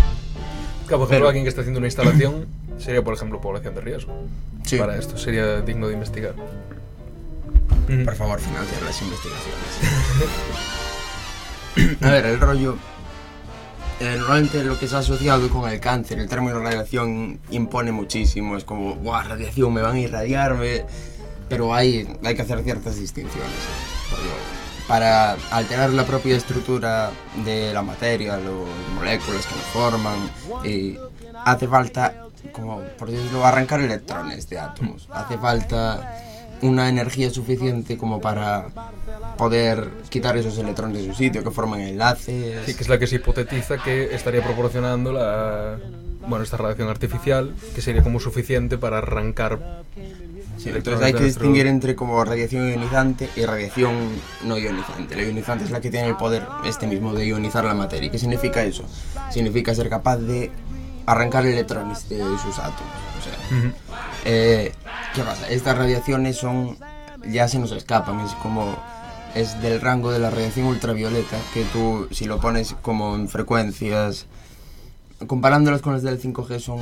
Claro, 0.88 1.00
por 1.00 1.08
ejemplo, 1.08 1.08
Pero- 1.10 1.28
alguien 1.28 1.44
que 1.46 1.50
está 1.50 1.62
haciendo 1.62 1.80
una 1.80 1.88
instalación 1.88 2.46
sería, 2.78 3.04
por 3.04 3.14
ejemplo, 3.14 3.42
población 3.42 3.74
de 3.76 3.82
riesgo. 3.82 4.14
Sí. 4.64 4.78
Para 4.78 4.96
esto 4.98 5.18
sería 5.18 5.62
digno 5.62 5.88
de 5.88 5.94
investigar. 5.94 6.34
Por 7.88 8.16
favor, 8.16 8.40
financiar 8.40 8.82
las 8.84 9.00
investigaciones. 9.02 9.56
A 12.02 12.10
ver, 12.10 12.26
el 12.26 12.40
rollo. 12.40 12.78
eh, 14.00 14.16
normalmente 14.18 14.64
lo 14.64 14.78
que 14.80 14.88
se 14.88 14.96
ha 14.96 15.00
asociado 15.00 15.48
con 15.50 15.70
el 15.70 15.80
cáncer, 15.80 16.20
el 16.20 16.28
término 16.28 16.60
radiación 16.60 17.40
impone 17.52 17.92
muchísimo. 17.92 18.58
Es 18.58 18.64
como, 18.64 18.96
¡guau, 18.96 19.28
radiación! 19.28 19.74
Me 19.74 19.82
van 19.82 19.96
a 19.96 20.00
irradiarme. 20.00 20.86
Pero 21.48 21.74
hay, 21.76 22.08
hay 22.24 22.36
que 22.36 22.42
hacer 22.42 22.64
ciertas 22.64 22.96
distinciones. 23.00 23.52
Rollo, 24.12 24.32
Para 24.88 25.34
alterar 25.52 25.90
la 25.92 26.06
propia 26.06 26.38
estructura 26.38 27.10
de 27.44 27.74
la 27.74 27.82
materia, 27.82 28.38
las 28.38 28.52
moléculas 28.94 29.46
que 29.48 29.56
lo 29.56 29.62
forman, 29.74 30.30
y 30.64 30.98
hace 31.44 31.68
falta, 31.68 32.28
como 32.52 32.82
por 32.98 33.10
decirlo, 33.10 33.44
arrancar 33.44 33.82
electrones 33.82 34.48
de 34.48 34.60
átomos. 34.60 35.08
Hace 35.12 35.38
falta 35.40 36.16
una 36.62 36.88
energía 36.88 37.30
suficiente 37.30 37.98
como 37.98 38.22
para 38.22 38.68
poder 39.38 39.90
quitar 40.10 40.38
esos 40.38 40.58
electrones 40.58 41.02
de 41.02 41.08
su 41.08 41.16
sitio, 41.16 41.44
que 41.44 41.52
forman 41.52 41.82
enlaces. 41.82 42.66
Sí, 42.66 42.74
que 42.74 42.84
es 42.84 42.90
la 42.90 43.00
que 43.00 43.08
se 43.08 43.16
hipotetiza 43.16 43.78
que 43.78 44.14
estaría 44.14 44.44
proporcionando 44.44 45.12
la. 45.12 45.78
Bueno, 46.28 46.44
esta 46.44 46.58
radiación 46.58 46.90
artificial, 46.90 47.56
que 47.76 47.82
sería 47.82 48.04
como 48.04 48.20
suficiente 48.20 48.78
para 48.78 49.00
arrancar. 49.00 49.84
Sí, 50.66 50.72
entonces 50.74 51.06
hay 51.06 51.14
que 51.14 51.26
distinguir 51.26 51.68
entre 51.68 51.96
como 51.96 52.26
radiación 52.26 52.68
ionizante 52.68 53.30
y 53.36 53.46
radiación 53.46 53.94
no 54.46 54.58
ionizante. 54.58 55.16
La 55.16 55.22
ionizante 55.22 55.64
es 55.64 55.70
la 55.70 55.80
que 55.80 55.92
tiene 55.92 56.08
el 56.08 56.18
poder 56.18 56.44
este 56.66 56.88
mismo 56.88 57.14
de 57.14 57.28
ionizar 57.28 57.64
la 57.64 57.76
materia. 57.76 58.10
¿Qué 58.10 58.18
significa 58.18 58.64
eso? 58.64 58.84
Significa 59.30 59.76
ser 59.76 59.90
capaz 59.90 60.18
de 60.18 60.50
arrancar 61.06 61.46
electrones 61.46 62.10
de 62.10 62.18
sus 62.18 62.58
átomos. 62.58 62.96
O 63.20 63.24
sea, 63.24 63.74
eh, 64.26 64.74
¿qué 65.14 65.22
pasa? 65.22 65.48
Estas 65.50 65.78
radiaciones 65.78 66.36
son 66.38 66.80
ya 67.30 67.48
se 67.48 67.60
nos 67.60 67.72
escapan, 67.72 68.22
es 68.22 68.32
como 68.34 68.76
es 69.36 69.62
del 69.62 69.82
rango 69.82 70.12
de 70.12 70.18
la 70.18 70.32
radiación 70.32 70.66
ultravioleta 70.66 71.38
que 71.54 71.64
tú 71.66 72.08
si 72.10 72.26
lo 72.26 72.40
pones 72.40 72.74
como 72.82 73.14
en 73.14 73.30
frecuencias 73.30 74.26
comparándolas 75.28 75.82
con 75.82 75.94
las 75.94 76.04
del 76.04 76.20
5G 76.22 76.60
son 76.60 76.80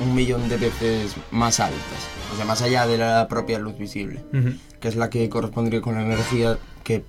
un 0.00 0.14
millón 0.14 0.48
de 0.48 0.56
veces 0.56 1.14
más 1.30 1.60
altas, 1.60 2.08
o 2.32 2.36
sea, 2.36 2.44
más 2.44 2.62
allá 2.62 2.86
de 2.86 2.98
la 2.98 3.28
propia 3.28 3.58
luz 3.58 3.78
visible, 3.78 4.22
que 4.80 4.88
es 4.88 4.96
la 4.96 5.10
que 5.10 5.28
correspondría 5.28 5.80
con 5.80 5.94
la 5.94 6.02
energía 6.02 6.58
que 6.84 7.04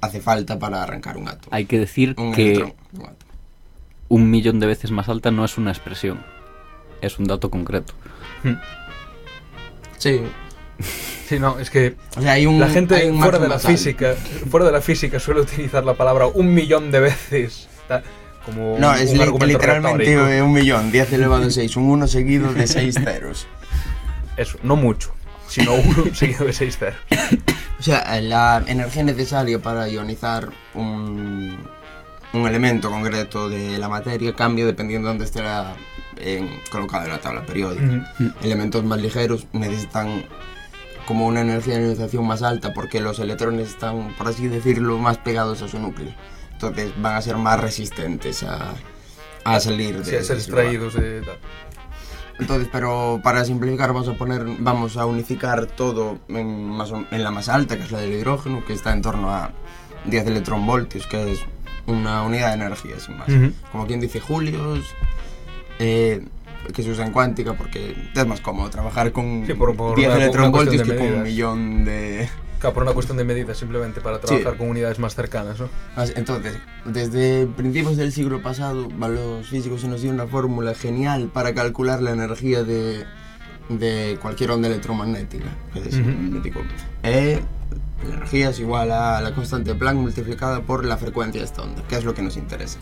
hace 0.00 0.20
falta 0.20 0.58
para 0.58 0.82
arrancar 0.82 1.16
un 1.16 1.28
átomo. 1.28 1.48
Hay 1.50 1.66
que 1.66 1.78
decir 1.78 2.14
Un 2.16 2.32
que 2.32 2.52
electrón, 2.52 2.74
un 2.92 3.00
átomo. 3.02 3.32
un 4.08 4.30
millón 4.30 4.60
de 4.60 4.66
veces 4.66 4.90
más 4.90 5.08
alta 5.08 5.30
no 5.30 5.44
es 5.44 5.58
una 5.58 5.70
expresión, 5.70 6.24
es 7.00 7.18
un 7.18 7.26
dato 7.26 7.50
concreto. 7.50 7.94
Sí, 9.98 10.22
Sí, 11.28 11.38
no, 11.38 11.58
es 11.58 11.68
que 11.68 11.96
o 12.16 12.22
sea, 12.22 12.32
hay 12.32 12.46
un 12.46 12.58
la 12.58 12.68
gente 12.68 12.94
hay 12.94 13.10
un 13.10 13.20
fuera 13.20 13.38
de 13.38 13.48
la 13.48 13.58
física, 13.58 14.14
fuera 14.48 14.64
de 14.64 14.72
la 14.72 14.80
física 14.80 15.20
suele 15.20 15.40
utilizar 15.42 15.84
la 15.84 15.92
palabra 15.94 16.26
un 16.26 16.54
millón 16.54 16.90
de 16.90 17.00
veces. 17.00 17.68
Como 18.44 18.78
No, 18.78 18.90
un- 18.90 18.96
es 18.96 19.10
un 19.10 19.16
li- 19.16 19.22
argumento 19.22 19.46
literalmente 19.46 20.04
retórico. 20.16 20.44
un 20.44 20.52
millón, 20.52 20.90
10 20.92 21.12
elevado 21.12 21.46
a 21.46 21.50
6, 21.50 21.76
un 21.76 21.90
1 21.90 22.06
seguido 22.06 22.52
de 22.52 22.66
6 22.66 22.94
ceros. 23.04 23.46
Eso, 24.36 24.58
no 24.62 24.76
mucho, 24.76 25.12
sino 25.48 25.74
uno 25.74 26.04
seguido 26.14 26.44
de 26.44 26.52
seis 26.52 26.78
ceros. 26.78 27.00
O 27.78 27.82
sea, 27.82 28.20
la 28.20 28.62
energía 28.66 29.02
necesaria 29.02 29.58
para 29.60 29.88
ionizar 29.88 30.48
un, 30.74 31.58
un 32.32 32.46
elemento 32.46 32.90
concreto 32.90 33.48
de 33.48 33.78
la 33.78 33.88
materia 33.88 34.34
cambia 34.34 34.64
dependiendo 34.64 35.08
de 35.08 35.12
dónde 35.14 35.24
esté 35.24 35.42
la- 35.42 35.74
en- 36.18 36.48
colocado 36.70 37.04
en 37.06 37.10
la 37.10 37.18
tabla 37.18 37.44
periódica. 37.44 38.12
Elementos 38.42 38.84
más 38.84 39.00
ligeros 39.00 39.46
necesitan 39.52 40.24
como 41.06 41.26
una 41.26 41.40
energía 41.40 41.76
de 41.78 41.82
ionización 41.82 42.26
más 42.26 42.42
alta 42.42 42.72
porque 42.74 43.00
los 43.00 43.18
electrones 43.18 43.68
están, 43.70 44.14
por 44.16 44.28
así 44.28 44.46
decirlo, 44.46 44.98
más 44.98 45.18
pegados 45.18 45.62
a 45.62 45.68
su 45.68 45.78
núcleo. 45.78 46.12
Entonces 46.60 46.90
van 47.00 47.14
a 47.14 47.22
ser 47.22 47.36
más 47.36 47.60
resistentes 47.60 48.42
a, 48.42 48.74
a 49.44 49.60
salir 49.60 49.98
de 49.98 50.04
Sí, 50.04 50.16
a 50.16 50.24
ser 50.24 50.36
lugar. 50.38 50.64
extraídos 50.64 50.94
de. 50.94 51.22
Entonces, 52.40 52.68
pero 52.72 53.20
para 53.22 53.44
simplificar 53.44 53.92
vamos 53.92 54.08
a 54.08 54.14
poner, 54.14 54.44
vamos 54.58 54.96
a 54.96 55.06
unificar 55.06 55.66
todo 55.66 56.18
en, 56.28 56.68
más 56.68 56.90
en 57.12 57.22
la 57.22 57.30
más 57.30 57.48
alta, 57.48 57.76
que 57.76 57.84
es 57.84 57.92
la 57.92 58.00
del 58.00 58.12
hidrógeno, 58.12 58.64
que 58.64 58.72
está 58.72 58.92
en 58.92 59.02
torno 59.02 59.30
a 59.32 59.52
10 60.06 60.26
electronvoltios, 60.26 61.06
que 61.06 61.32
es 61.32 61.40
una 61.86 62.22
unidad 62.22 62.48
de 62.48 62.54
energía, 62.64 62.98
sin 62.98 63.16
más. 63.18 63.28
Como 63.72 63.86
quien 63.86 64.00
dice 64.00 64.18
julios, 64.20 64.84
eh, 65.78 66.24
que 66.74 66.82
se 66.82 66.90
usa 66.90 67.06
en 67.06 67.12
cuántica 67.12 67.54
porque 67.54 67.94
es 68.14 68.26
más 68.26 68.40
cómodo 68.40 68.68
trabajar 68.70 69.12
con 69.12 69.44
Sí, 69.46 69.54
por- 69.54 69.76
por 69.76 69.96
10 69.96 70.08
una- 70.08 70.16
una 70.16 70.24
electronvoltios 70.24 70.82
que 70.82 70.96
con 70.96 71.06
un 71.06 71.22
millón 71.22 71.84
de... 71.84 72.28
Claro, 72.58 72.74
por 72.74 72.82
una 72.82 72.92
cuestión 72.92 73.16
de 73.16 73.24
medidas, 73.24 73.56
simplemente 73.56 74.00
para 74.00 74.20
trabajar 74.20 74.56
con 74.56 74.68
unidades 74.68 74.98
más 74.98 75.14
cercanas, 75.14 75.60
¿no? 75.60 75.68
Entonces, 76.16 76.58
desde 76.84 77.46
principios 77.46 77.96
del 77.96 78.12
siglo 78.12 78.42
pasado, 78.42 78.88
los 78.98 79.46
físicos 79.46 79.80
se 79.80 79.88
nos 79.88 80.02
dio 80.02 80.10
una 80.10 80.26
fórmula 80.26 80.74
genial 80.74 81.30
para 81.32 81.54
calcular 81.54 82.02
la 82.02 82.10
energía 82.10 82.64
de, 82.64 83.04
de 83.68 84.18
cualquier 84.20 84.50
onda 84.50 84.68
electromagnética. 84.68 85.46
Es 85.74 85.94
Ujú. 85.94 86.08
mítico. 86.08 86.60
E, 87.04 87.40
la 88.08 88.14
energía 88.14 88.50
es 88.50 88.60
igual 88.60 88.90
a 88.90 89.20
la 89.20 89.34
constante 89.34 89.72
de 89.72 89.78
Planck 89.78 89.96
multiplicada 89.98 90.62
por 90.62 90.84
la 90.84 90.96
frecuencia 90.96 91.40
de 91.40 91.46
esta 91.46 91.62
onda, 91.62 91.82
que 91.88 91.96
es 91.96 92.04
lo 92.04 92.14
que 92.14 92.22
nos 92.22 92.36
interesa. 92.36 92.78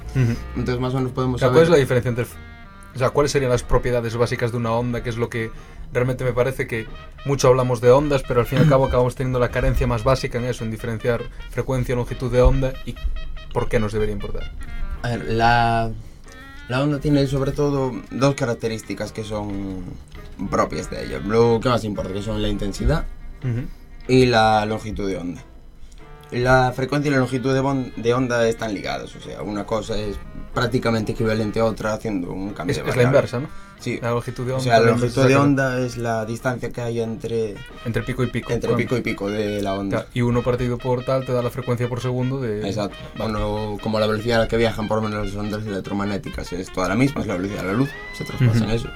Entonces, 0.57 0.81
más 0.81 0.95
o 0.95 0.99
menos 0.99 1.12
podemos 1.12 1.41
saber... 1.41 1.53
¿cuál 1.53 1.64
es 1.64 1.70
la 1.70 1.77
diferencia 1.77 2.09
entre... 2.09 2.27
O 2.97 2.99
sea, 2.99 3.11
¿cuáles 3.11 3.30
serían 3.30 3.51
las 3.51 3.62
propiedades 3.62 4.16
básicas 4.16 4.53
de 4.53 4.57
una 4.57 4.72
onda? 4.72 5.03
Que 5.03 5.11
es 5.11 5.18
lo 5.18 5.28
que 5.28 5.51
realmente 5.92 6.24
me 6.24 6.32
parece 6.32 6.66
que 6.66 6.86
mucho 7.26 7.49
hablamos 7.49 7.82
de 7.82 7.90
ondas, 7.90 8.22
pero 8.26 8.40
al 8.40 8.47
fin 8.47 8.59
y 8.59 8.62
al 8.62 8.68
cabo 8.70 8.86
acabamos 8.86 9.14
teniendo 9.14 9.38
la 9.38 9.51
carencia 9.51 9.86
más 9.86 10.03
básica 10.03 10.38
en 10.38 10.47
eso, 10.47 10.64
en 10.64 10.70
diferenciar 10.70 11.22
frecuencia, 11.51 11.94
longitud 11.94 12.32
de 12.32 12.40
onda 12.40 12.72
y 12.86 12.94
por 13.53 13.68
qué 13.68 13.78
nos 13.78 13.92
debería 13.92 14.14
importar. 14.14 14.51
A 15.03 15.11
ver, 15.11 15.26
la, 15.30 15.92
la 16.70 16.82
onda 16.82 16.99
tiene 16.99 17.26
sobre 17.26 17.53
todo 17.53 17.92
dos 18.11 18.34
características 18.34 19.12
que 19.12 19.24
son 19.24 19.84
propias 20.51 20.88
de 20.90 21.05
ella. 21.05 21.18
Lo 21.18 21.61
que 21.61 21.68
más 21.68 21.84
importa, 21.84 22.14
que 22.14 22.22
son 22.22 22.40
la 22.40 22.49
intensidad 22.49 23.05
y 24.09 24.24
la 24.24 24.64
longitud 24.64 25.07
de 25.07 25.18
onda. 25.18 25.44
La 26.31 26.72
frecuencia 26.74 27.09
y 27.09 27.12
la 27.12 27.18
longitud 27.20 27.55
de, 27.97 28.14
onda 28.14 28.49
están 28.49 28.74
ligadas, 28.74 29.14
o 29.14 29.20
sea, 29.20 29.43
una 29.43 29.64
cosa 29.64 29.97
es 29.97 30.16
prácticamente 30.53 31.12
equivalente 31.12 31.61
a 31.61 31.64
otra 31.64 31.93
haciendo 31.93 32.33
un 32.33 32.53
cambio 32.53 32.74
Es, 32.77 32.83
de 32.83 32.91
es 32.91 32.97
la 32.97 33.03
inversa, 33.05 33.39
¿no? 33.41 33.49
Sí. 33.79 33.99
La 34.03 34.11
longitud 34.11 34.45
de 34.47 34.53
O 34.53 34.57
onda. 34.57 34.64
sea, 34.64 34.81
la 34.81 34.87
longitud 34.91 35.27
de 35.29 35.37
onda 35.37 35.79
es 35.79 35.99
la 35.99 36.24
distancia 36.24 36.70
que 36.70 36.81
hay 36.81 37.01
entre, 37.01 37.55
Entre 37.85 38.03
pico 38.03 38.24
y 38.24 38.29
pico. 38.29 38.53
entre 38.53 38.74
pico 38.74 38.97
y 38.97 39.03
pico 39.03 39.29
de 39.31 39.62
la 39.62 39.74
onda. 39.74 39.99
claro, 39.99 40.11
Y 40.14 40.22
uno 40.22 40.43
partido 40.43 40.79
por 40.79 41.05
tal 41.05 41.24
te 41.27 41.33
da 41.33 41.43
la 41.43 41.51
frecuencia 41.51 41.89
por 41.89 42.01
segundo 42.01 42.41
de... 42.41 42.66
Exacto. 42.66 42.97
Bueno, 43.16 43.77
como 43.83 44.01
la 44.01 44.07
velocidad 44.07 44.39
a 44.39 44.45
la 44.45 44.49
que 44.49 44.57
viajan 44.57 44.89
por 44.89 45.03
lo 45.03 45.09
menos 45.09 45.27
las 45.27 45.37
ondas 45.37 45.64
electromagnéticas 45.64 46.53
es 46.55 46.72
toda 46.72 46.89
la 46.89 46.95
misma, 46.97 47.20
es 47.20 47.27
la 47.27 47.37
velocidad 47.37 47.62
de 47.62 47.68
la 47.68 47.74
luz, 47.74 47.91
se 48.14 48.24
traspasa 48.24 48.64
en 48.64 48.70
eso. 48.70 48.89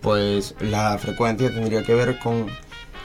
Pues 0.00 0.54
la 0.60 0.96
frecuencia 0.98 1.50
tendría 1.50 1.82
que 1.82 1.94
ver 1.94 2.18
con 2.18 2.46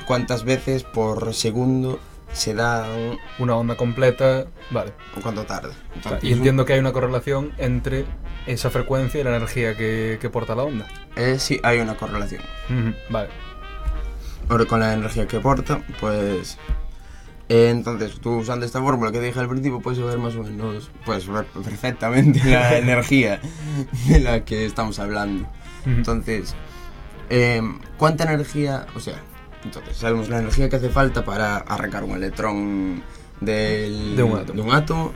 cuántas 0.08 0.44
veces 0.46 0.84
por 0.84 1.34
segundo 1.34 2.00
se 2.34 2.54
da 2.54 2.88
un- 2.94 3.18
Una 3.40 3.56
onda 3.56 3.76
completa, 3.76 4.46
vale. 4.72 4.94
cuánto 5.22 5.44
tarda. 5.46 5.74
Entonces, 5.96 6.24
Y 6.24 6.34
entiendo 6.34 6.66
que 6.66 6.74
hay 6.74 6.80
una 6.80 6.92
correlación 6.94 7.52
entre 7.58 8.06
esa 8.48 8.70
frecuencia 8.70 9.20
y 9.20 9.24
la 9.24 9.36
energía 9.36 9.76
que, 9.76 10.18
que 10.22 10.30
porta 10.30 10.56
la 10.56 10.64
onda. 10.64 10.88
eh, 11.16 11.38
sí, 11.40 11.60
hay 11.64 11.80
una 11.80 11.96
correlación. 11.96 12.42
Vale. 13.10 13.30
Ahora 14.50 14.66
con 14.66 14.80
la 14.80 14.94
energía 14.94 15.28
que 15.28 15.40
porta, 15.40 15.82
pues... 16.00 16.58
eh, 17.50 17.70
entonces, 17.70 18.20
tú 18.20 18.38
usando 18.38 18.66
esta 18.66 18.82
fórmula 18.82 19.12
que 19.12 19.20
dije 19.22 19.40
al 19.40 19.48
principio, 19.48 19.80
puedes 19.80 20.00
ver 20.02 20.18
más 20.18 20.36
o 20.36 20.44
menos, 20.44 20.90
puedes 21.06 21.28
ver 21.28 21.46
perfectamente 21.46 22.42
la 22.46 22.78
energía 22.78 23.40
de 24.08 24.20
la 24.20 24.44
que 24.46 24.66
estamos 24.66 25.00
hablando. 25.00 25.48
Entonces, 25.86 26.56
eh, 27.30 27.62
¿cuánta 27.98 28.24
energía, 28.26 28.88
o 28.96 29.00
sea, 29.00 29.16
entonces 29.64 29.98
sabemos 29.98 30.30
la 30.30 30.40
energía 30.40 30.70
que 30.70 30.76
hace 30.78 30.90
falta 30.90 31.24
para 31.24 31.58
arrancar 31.58 32.04
un 32.04 32.12
electrón 32.12 33.04
del- 33.40 34.16
De 34.16 34.24
un 34.24 34.38
átomo. 34.40 34.74
átomo, 34.74 35.14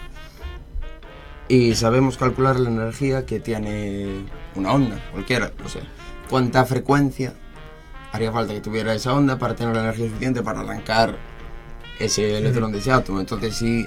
y 1.47 1.75
sabemos 1.75 2.17
calcular 2.17 2.59
la 2.59 2.69
energía 2.69 3.25
que 3.25 3.39
tiene 3.39 4.25
una 4.55 4.71
onda, 4.73 4.99
cualquiera, 5.11 5.51
o 5.63 5.69
sea, 5.69 5.83
cuánta 6.29 6.65
frecuencia 6.65 7.33
haría 8.11 8.31
falta 8.31 8.53
que 8.53 8.61
tuviera 8.61 8.93
esa 8.95 9.13
onda 9.13 9.37
para 9.37 9.55
tener 9.55 9.75
la 9.75 9.81
energía 9.83 10.05
suficiente 10.07 10.41
para 10.41 10.61
arrancar 10.61 11.17
ese 11.99 12.37
electrón 12.37 12.71
de 12.71 12.79
ese 12.79 12.91
átomo. 12.91 13.19
Entonces, 13.19 13.55
si 13.55 13.85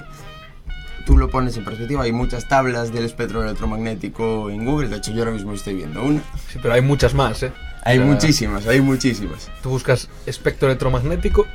tú 1.06 1.16
lo 1.16 1.30
pones 1.30 1.56
en 1.56 1.64
perspectiva, 1.64 2.02
hay 2.04 2.12
muchas 2.12 2.46
tablas 2.46 2.92
del 2.92 3.04
espectro 3.06 3.42
electromagnético 3.42 4.50
en 4.50 4.64
Google, 4.66 4.88
de 4.88 4.96
hecho 4.96 5.12
yo 5.12 5.20
ahora 5.20 5.32
mismo 5.32 5.52
estoy 5.52 5.74
viendo 5.74 6.02
una. 6.04 6.20
Sí, 6.52 6.58
pero 6.62 6.74
hay 6.74 6.82
muchas 6.82 7.14
más, 7.14 7.42
¿eh? 7.42 7.52
Hay 7.88 7.98
O 7.98 8.02
sea, 8.02 8.10
muchísimas, 8.12 8.66
hay 8.66 8.80
muchísimas. 8.80 9.50
Tú 9.62 9.70
buscas 9.70 10.08
espectro 10.26 10.68
electromagnético 10.68 11.46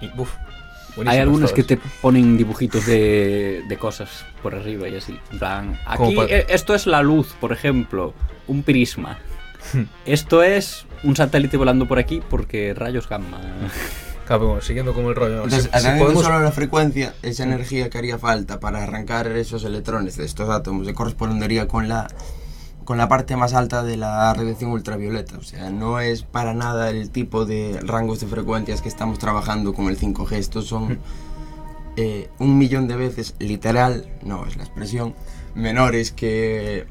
y 0.00 0.10
uf, 0.20 0.30
Hay 1.06 1.18
algunas 1.18 1.52
que 1.52 1.64
todas. 1.64 1.82
te 1.82 1.90
ponen 2.02 2.36
dibujitos 2.36 2.86
de, 2.86 3.62
de 3.68 3.76
cosas 3.78 4.24
por 4.42 4.54
arriba 4.54 4.88
y 4.88 4.96
así. 4.96 5.18
En 5.32 5.38
plan, 5.38 5.80
Como 5.96 6.22
aquí 6.22 6.32
eh, 6.32 6.46
esto 6.50 6.74
es 6.74 6.86
la 6.86 7.02
luz, 7.02 7.34
por 7.40 7.52
ejemplo, 7.52 8.14
un 8.46 8.62
prisma. 8.62 9.18
Esto 10.04 10.42
es 10.42 10.84
un 11.02 11.16
satélite 11.16 11.56
volando 11.56 11.88
por 11.88 11.98
aquí 11.98 12.22
porque 12.28 12.74
rayos 12.74 13.08
gamma. 13.08 13.40
Claro, 14.26 14.46
bueno, 14.48 14.60
siguiendo 14.62 14.92
con 14.94 15.06
el 15.06 15.14
rollo. 15.14 15.44
Entonces, 15.44 15.70
si- 15.72 15.80
si 15.80 15.98
podemos- 15.98 16.22
solo 16.22 16.36
a 16.36 16.40
la 16.40 16.52
frecuencia, 16.52 17.14
esa 17.22 17.42
energía 17.44 17.88
que 17.90 17.98
haría 17.98 18.18
falta 18.18 18.60
para 18.60 18.82
arrancar 18.82 19.26
esos 19.28 19.64
electrones 19.64 20.16
de 20.16 20.24
estos 20.26 20.48
átomos 20.50 20.86
se 20.86 20.94
correspondería 20.94 21.66
con 21.68 21.88
la, 21.88 22.08
con 22.84 22.98
la 22.98 23.08
parte 23.08 23.36
más 23.36 23.54
alta 23.54 23.82
de 23.82 23.96
la 23.96 24.32
radiación 24.34 24.70
ultravioleta. 24.70 25.38
O 25.38 25.42
sea, 25.42 25.70
no 25.70 26.00
es 26.00 26.22
para 26.22 26.54
nada 26.54 26.90
el 26.90 27.10
tipo 27.10 27.44
de 27.44 27.80
rangos 27.82 28.20
de 28.20 28.26
frecuencias 28.26 28.82
que 28.82 28.88
estamos 28.88 29.18
trabajando 29.18 29.74
con 29.74 29.88
el 29.88 29.98
5G. 29.98 30.32
Estos 30.32 30.66
son 30.66 30.98
eh, 31.96 32.28
un 32.38 32.58
millón 32.58 32.88
de 32.88 32.96
veces, 32.96 33.34
literal, 33.38 34.06
no 34.22 34.46
es 34.46 34.56
la 34.56 34.64
expresión, 34.64 35.14
menores 35.54 36.12
que 36.12 36.86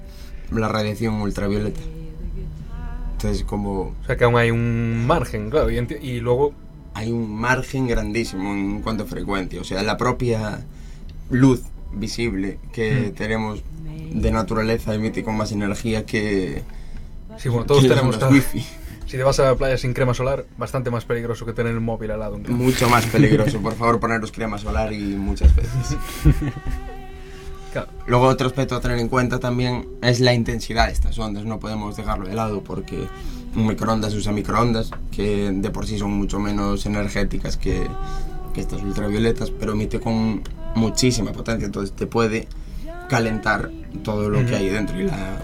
la 0.51 0.67
radiación 0.67 1.15
ultravioleta. 1.21 1.81
Entonces, 3.13 3.43
como 3.45 3.81
O 3.81 4.05
sea, 4.05 4.17
que 4.17 4.25
aún 4.25 4.35
hay 4.35 4.51
un 4.51 5.05
margen, 5.07 5.49
claro. 5.49 5.71
Y, 5.71 5.77
y 6.01 6.19
luego, 6.19 6.53
hay 6.93 7.11
un 7.11 7.33
margen 7.33 7.87
grandísimo 7.87 8.51
en 8.53 8.81
cuanto 8.81 9.03
a 9.03 9.07
frecuencia. 9.07 9.61
O 9.61 9.63
sea, 9.63 9.81
la 9.83 9.97
propia 9.97 10.65
luz 11.29 11.63
visible 11.93 12.59
que 12.71 13.13
tenemos 13.15 13.63
de 14.13 14.31
naturaleza 14.31 14.93
emite 14.93 15.23
con 15.23 15.35
más 15.35 15.51
energía 15.51 16.05
que, 16.05 16.63
sí, 17.37 17.49
bueno, 17.49 17.65
todos 17.65 17.83
que 17.83 17.89
tenemos. 17.89 18.17
wifi. 18.31 18.65
Si 19.05 19.17
te 19.17 19.23
vas 19.23 19.39
a 19.39 19.43
la 19.43 19.55
playa 19.55 19.77
sin 19.77 19.93
crema 19.93 20.13
solar, 20.13 20.45
bastante 20.57 20.89
más 20.89 21.05
peligroso 21.05 21.45
que 21.45 21.53
tener 21.53 21.73
el 21.73 21.81
móvil 21.81 22.11
al 22.11 22.19
lado. 22.19 22.39
Mucho 22.47 22.89
más 22.89 23.05
peligroso. 23.05 23.61
Por 23.61 23.73
favor, 23.77 23.99
poneros 23.99 24.31
crema 24.31 24.57
solar 24.57 24.91
y 24.91 24.99
muchas 24.99 25.55
veces. 25.55 25.97
Claro. 27.71 27.89
Luego 28.07 28.25
otro 28.25 28.47
aspecto 28.47 28.75
a 28.75 28.81
tener 28.81 28.99
en 28.99 29.09
cuenta 29.09 29.39
también 29.39 29.87
es 30.01 30.19
la 30.19 30.33
intensidad 30.33 30.87
de 30.87 30.93
estas 30.93 31.17
ondas. 31.19 31.43
No 31.45 31.59
podemos 31.59 31.95
dejarlo 31.95 32.27
de 32.27 32.33
lado 32.33 32.63
porque 32.63 33.07
un 33.55 33.67
microondas 33.67 34.13
usa 34.13 34.31
microondas 34.31 34.91
que 35.11 35.51
de 35.51 35.69
por 35.69 35.85
sí 35.85 35.97
son 35.97 36.11
mucho 36.11 36.39
menos 36.39 36.85
energéticas 36.85 37.57
que, 37.57 37.87
que 38.53 38.61
estas 38.61 38.81
ultravioletas, 38.81 39.51
pero 39.51 39.73
emite 39.73 39.99
con 39.99 40.41
muchísima 40.75 41.31
potencia. 41.33 41.65
Entonces 41.65 41.95
te 41.95 42.07
puede 42.07 42.47
calentar 43.09 43.69
todo 44.03 44.29
lo 44.29 44.45
que 44.45 44.55
hay 44.55 44.69
dentro 44.69 44.99
y 44.99 45.03
la... 45.03 45.39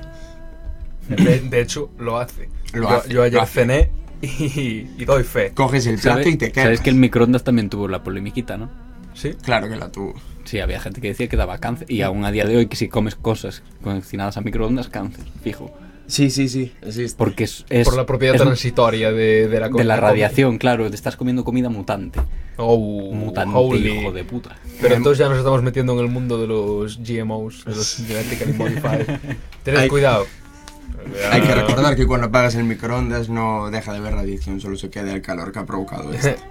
De, 1.10 1.40
de 1.40 1.62
hecho, 1.62 1.90
lo 1.98 2.18
hace. 2.20 2.50
Lo 2.74 2.90
yo, 2.90 2.90
hace, 2.98 3.10
yo 3.14 3.24
ayer 3.24 3.34
lo 3.34 3.42
hace. 3.42 3.54
cené 3.62 3.90
y, 4.22 4.88
y 4.98 5.06
doy 5.06 5.24
fe. 5.24 5.52
Coges 5.54 5.88
el 5.88 5.98
plato 5.98 6.20
¿Sabe- 6.20 6.30
y 6.30 6.38
te 6.38 6.52
quedas. 6.52 6.66
Sabes 6.66 6.82
que 6.82 6.90
el 6.92 6.96
microondas 6.98 7.44
también 7.44 7.70
tuvo 7.70 7.88
la 7.88 8.04
polemiquita, 8.04 8.58
¿no? 8.58 8.70
Sí. 9.16 9.34
Claro 9.42 9.68
que 9.68 9.76
la 9.76 9.92
tuvo. 9.92 10.14
Sí, 10.44 10.60
había 10.60 10.80
gente 10.80 11.02
que 11.02 11.08
decía 11.10 11.28
que 11.28 11.36
daba 11.36 11.58
cáncer. 11.58 11.92
Y 11.92 12.04
aún 12.04 12.26
a 12.26 12.32
día 12.32 12.46
de 12.46 12.58
hoy, 12.58 12.68
que 12.68 12.76
si 12.76 12.90
comes 12.90 13.16
cosas 13.16 13.64
cocinadas 13.84 14.38
a 14.38 14.42
microondas, 14.42 14.88
cáncer, 14.88 15.26
fijo. 15.44 15.72
Sí, 16.10 16.30
sí, 16.30 16.50
sí, 16.50 16.74
existe. 16.82 17.18
Porque 17.18 17.44
es. 17.46 17.66
es- 17.70 17.86
Por 17.88 17.96
la 17.96 18.06
propiedad 18.06 18.36
es 18.36 18.42
transitoria 18.42 19.12
de, 19.12 19.48
de 19.48 19.60
la 19.60 19.68
de 19.68 19.72
comida. 19.72 19.86
la 19.86 19.96
radiación, 19.98 20.58
claro. 20.58 20.90
Te 20.90 20.96
estás 20.96 21.16
comiendo 21.16 21.44
comida 21.44 21.70
mutante. 21.70 22.20
Oh, 22.58 23.14
Mutante, 23.14 23.56
holy. 23.56 23.90
hijo 24.00 24.12
de 24.12 24.24
puta. 24.26 24.58
Pero 24.82 24.96
entonces 24.96 25.20
ya 25.20 25.30
nos 25.30 25.38
estamos 25.38 25.64
metiendo 25.64 25.94
en 25.94 26.00
el 26.00 26.08
mundo 26.12 26.38
de 26.42 26.48
los 26.48 26.98
GMOs, 27.02 27.64
de 27.64 27.76
los 27.76 27.96
Genetically 28.06 28.54
Modified. 28.58 29.06
Tened 29.64 29.88
cuidado. 29.88 30.26
Hay 31.32 31.42
que 31.42 31.56
recordar 31.56 31.96
que 31.96 32.06
cuando 32.06 32.28
apagas 32.28 32.56
el 32.56 32.66
microondas 32.66 33.30
no 33.30 33.72
deja 33.72 33.94
de 33.94 34.00
haber 34.00 34.16
radiación, 34.16 34.60
solo 34.60 34.76
se 34.76 34.90
queda 34.90 35.14
el 35.14 35.22
calor 35.22 35.52
que 35.52 35.60
ha 35.60 35.66
provocado 35.66 36.12
esto. 36.14 36.42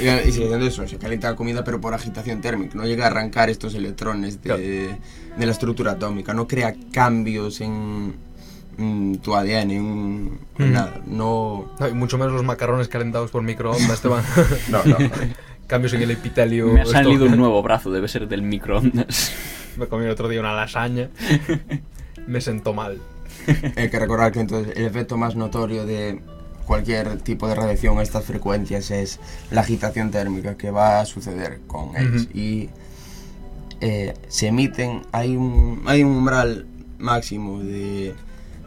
y, 0.00 0.32
siendo 0.32 0.56
eso, 0.66 0.86
se 0.88 0.96
calienta 0.96 1.28
la 1.30 1.36
comida 1.36 1.62
pero 1.64 1.80
por 1.80 1.92
agitación 1.92 2.40
térmica, 2.40 2.76
no 2.76 2.86
llega 2.86 3.04
a 3.04 3.08
arrancar 3.08 3.50
estos 3.50 3.74
electrones 3.74 4.40
de, 4.42 4.96
de 5.36 5.46
la 5.46 5.52
estructura 5.52 5.92
atómica, 5.92 6.32
no 6.32 6.48
crea 6.48 6.74
cambios 6.92 7.60
en, 7.60 8.14
en 8.80 9.18
tu 9.18 9.34
ADN, 9.36 10.30
Mm. 10.58 10.72
nada, 10.72 11.00
no... 11.06 11.70
No, 11.78 11.88
y 11.88 11.92
mucho 11.94 12.18
menos 12.18 12.32
los 12.34 12.44
macarrones 12.44 12.88
calentados 12.88 13.30
por 13.30 13.42
microondas 13.42 14.00
te 14.02 14.08
van. 14.08 14.24
No, 14.68 14.84
no, 14.84 14.96
Cambios 15.66 15.92
en 15.94 16.02
el 16.02 16.10
epitelio. 16.10 16.66
Me 16.68 16.80
ha 16.80 16.82
esto- 16.82 16.92
salido 16.94 17.26
un 17.26 17.36
nuevo 17.36 17.62
brazo, 17.62 17.90
debe 17.92 18.08
ser 18.08 18.26
del 18.28 18.42
microondas. 18.42 19.32
Me 19.76 19.86
comí 19.86 20.04
el 20.04 20.10
otro 20.10 20.28
día 20.28 20.40
una 20.40 20.52
lasaña. 20.54 21.08
Me 22.26 22.40
sentó 22.40 22.74
mal. 22.74 22.98
Hay 23.76 23.88
que 23.88 23.98
recordar 23.98 24.32
que 24.32 24.40
entonces 24.40 24.76
el 24.76 24.84
efecto 24.84 25.16
más 25.16 25.36
notorio 25.36 25.86
de 25.86 26.20
cualquier 26.66 27.18
tipo 27.22 27.48
de 27.48 27.54
radiación 27.54 27.98
a 27.98 28.02
estas 28.02 28.24
frecuencias 28.24 28.90
es 28.90 29.18
la 29.50 29.60
agitación 29.62 30.10
térmica 30.10 30.56
que 30.56 30.70
va 30.70 31.00
a 31.00 31.06
suceder 31.06 31.60
con 31.66 31.96
ellos. 31.96 32.28
Y 32.34 32.68
eh, 33.80 34.14
se 34.28 34.48
emiten, 34.48 35.02
hay 35.12 35.36
un, 35.36 35.82
hay 35.86 36.02
un 36.02 36.16
umbral 36.16 36.66
máximo 36.98 37.60
de 37.60 38.14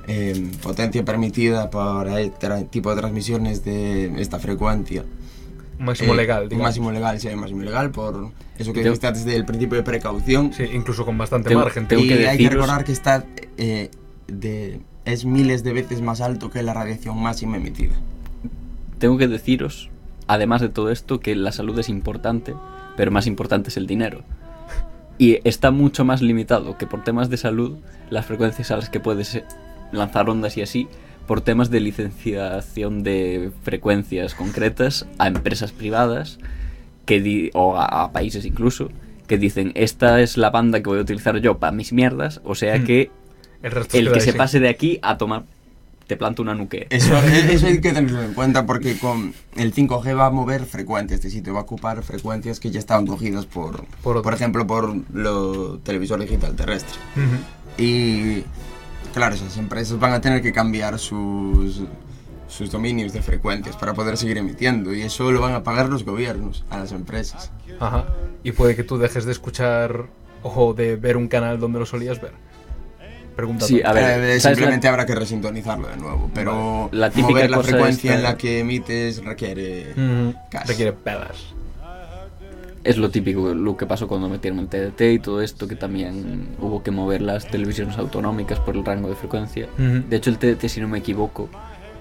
eh, 0.07 0.51
potencia 0.61 1.03
permitida 1.05 1.69
para 1.69 2.19
este 2.21 2.49
tipo 2.65 2.89
de 2.93 3.01
transmisiones 3.01 3.63
de 3.63 4.21
esta 4.21 4.39
frecuencia. 4.39 5.03
Un 5.79 5.85
máximo 5.85 6.13
Eh, 6.13 6.17
legal, 6.17 6.43
Un 6.43 6.49
digamos. 6.49 6.67
máximo 6.69 6.91
legal, 6.91 7.19
sí, 7.19 7.27
un 7.29 7.39
máximo 7.39 7.61
legal 7.61 7.91
por 7.91 8.31
eso 8.57 8.71
que 8.73 8.79
Yo- 8.83 8.85
dijiste 8.91 9.07
antes 9.07 9.25
del 9.25 9.43
principio 9.45 9.77
de 9.77 9.83
precaución. 9.83 10.53
Sí, 10.53 10.63
incluso 10.73 11.05
con 11.05 11.17
bastante 11.17 11.49
Tengo- 11.49 11.61
margen. 11.61 11.87
tengo 11.87 12.03
y 12.03 12.07
que 12.09 12.27
hay 12.27 12.37
que 12.37 12.49
recordar 12.49 12.83
que 12.83 12.91
está 12.91 13.25
eh, 13.57 13.89
de, 14.27 14.79
es 15.05 15.25
miles 15.25 15.63
de 15.63 15.73
veces 15.73 16.01
más 16.01 16.21
alto 16.21 16.49
que 16.51 16.61
la 16.63 16.73
radiación 16.73 17.17
máxima 17.21 17.57
emitida. 17.57 17.93
Tengo 18.99 19.17
que 19.17 19.27
deciros, 19.27 19.89
además 20.27 20.61
de 20.61 20.69
todo 20.69 20.91
esto, 20.91 21.19
que 21.19 21.35
la 21.35 21.51
salud 21.51 21.77
es 21.79 21.89
importante, 21.89 22.53
pero 22.95 23.11
más 23.11 23.27
importante 23.27 23.69
es 23.69 23.77
el 23.77 23.87
dinero. 23.87 24.21
Y 25.17 25.39
está 25.43 25.71
mucho 25.71 26.05
más 26.05 26.21
limitado 26.21 26.77
que 26.77 26.87
por 26.87 27.03
temas 27.03 27.29
de 27.29 27.37
salud 27.37 27.77
las 28.09 28.25
frecuencias 28.25 28.71
a 28.71 28.77
las 28.77 28.89
que 28.89 28.99
puedes 28.99 29.41
eh, 29.93 29.97
lanzar 29.97 30.29
ondas 30.29 30.57
y 30.57 30.61
así, 30.61 30.87
por 31.27 31.41
temas 31.41 31.69
de 31.69 31.79
licenciación 31.79 33.03
de 33.03 33.51
frecuencias 33.63 34.35
concretas 34.35 35.05
a 35.19 35.27
empresas 35.27 35.71
privadas 35.71 36.39
que 37.05 37.21
di- 37.21 37.49
o 37.53 37.77
a, 37.77 37.85
a 38.03 38.11
países 38.11 38.45
incluso 38.45 38.89
que 39.27 39.37
dicen 39.37 39.71
esta 39.75 40.19
es 40.21 40.35
la 40.37 40.49
banda 40.49 40.81
que 40.81 40.89
voy 40.89 40.99
a 40.99 41.01
utilizar 41.01 41.37
yo 41.39 41.57
para 41.57 41.71
mis 41.71 41.93
mierdas, 41.93 42.41
o 42.43 42.55
sea 42.55 42.77
Mm. 42.77 42.83
que 42.83 43.11
El 43.61 43.71
resto 43.71 43.97
el 43.97 44.11
que 44.11 44.19
se 44.19 44.31
sí. 44.33 44.37
pase 44.37 44.59
de 44.59 44.67
aquí 44.69 44.99
a 45.01 45.17
tomar 45.17 45.43
te 46.07 46.17
planta 46.17 46.41
una 46.41 46.53
nuque. 46.53 46.87
Eso, 46.89 47.15
eso 47.49 47.67
hay 47.67 47.79
que 47.79 47.93
tenerlo 47.93 48.21
en 48.21 48.33
cuenta 48.33 48.65
porque 48.65 48.97
con 48.99 49.33
el 49.55 49.73
5G 49.73 50.17
va 50.17 50.25
a 50.25 50.29
mover 50.29 50.65
frecuencias 50.65 51.21
de 51.21 51.29
sitio, 51.29 51.53
va 51.53 51.61
a 51.61 51.63
ocupar 51.63 52.03
frecuencias 52.03 52.59
que 52.59 52.69
ya 52.71 52.79
estaban 52.79 53.07
cogidas 53.07 53.45
por, 53.45 53.85
Por 54.03 54.21
por, 54.21 54.33
ejemplo, 54.33 54.67
por 54.67 54.93
lo 55.13 55.77
televisor 55.79 56.19
digital 56.19 56.53
terrestre. 56.57 56.99
Ujú. 57.15 57.81
Y 57.81 58.43
claro, 59.13 59.35
esas 59.35 59.57
empresas 59.57 59.99
van 59.99 60.13
a 60.13 60.21
tener 60.21 60.41
que 60.41 60.51
cambiar 60.51 60.99
sus, 60.99 61.81
sus 62.47 62.71
dominios 62.71 63.13
de 63.13 63.21
frecuencias 63.21 63.75
para 63.77 63.93
poder 63.93 64.17
seguir 64.17 64.37
emitiendo 64.37 64.93
y 64.93 65.01
eso 65.03 65.31
lo 65.31 65.41
van 65.41 65.53
a 65.53 65.63
pagar 65.63 65.89
los 65.89 66.03
gobiernos 66.03 66.65
a 66.69 66.79
las 66.79 66.91
empresas. 66.91 67.51
Ajá. 67.79 68.05
Y 68.43 68.51
puede 68.51 68.75
que 68.75 68.83
tú 68.83 68.97
dejes 68.97 69.25
de 69.25 69.31
escuchar 69.31 70.07
o 70.43 70.73
de 70.73 70.95
ver 70.97 71.15
un 71.17 71.27
canal 71.27 71.59
donde 71.59 71.79
lo 71.79 71.85
solías 71.85 72.19
ver. 72.21 72.33
Pregunta 73.35 73.65
Sí, 73.65 73.81
a 73.83 73.91
ver, 73.93 74.03
Eh, 74.23 74.39
¿sabes 74.39 74.57
simplemente 74.57 74.85
la- 74.85 74.91
habrá 74.91 75.05
que 75.07 75.15
resintonizarlo 75.15 75.87
de 75.87 75.97
nuevo, 75.97 76.29
pero 76.35 76.89
La 76.91 77.09
típica 77.09 77.29
mover 77.29 77.49
la 77.49 77.63
frecuencia 77.63 78.11
esta- 78.11 78.17
en 78.19 78.23
la 78.23 78.37
que 78.37 78.59
emites 78.59 79.23
requiere 79.25 79.93
Cash. 80.51 80.67
Requiere 80.67 80.93
pelas. 80.93 81.37
Es 82.83 82.97
lo 82.97 83.09
típico, 83.09 83.53
lo 83.53 83.77
que 83.77 83.85
pasó 83.85 84.07
cuando 84.07 84.27
metieron 84.27 84.59
el 84.59 84.67
TDT 84.67 85.01
y 85.01 85.19
todo 85.19 85.41
esto, 85.41 85.67
que 85.67 85.75
también 85.75 86.49
hubo 86.59 86.83
que 86.83 86.91
mover 86.91 87.21
las 87.21 87.47
televisiones 87.47 87.97
autonómicas 87.97 88.59
por 88.59 88.75
el 88.75 88.83
rango 88.83 89.07
de 89.07 89.15
frecuencia. 89.15 89.67
De 89.77 90.17
hecho, 90.17 90.29
el 90.29 90.37
TDT, 90.37 90.67
si 90.67 90.81
no 90.81 90.89
me 90.89 90.99
equivoco, 90.99 91.49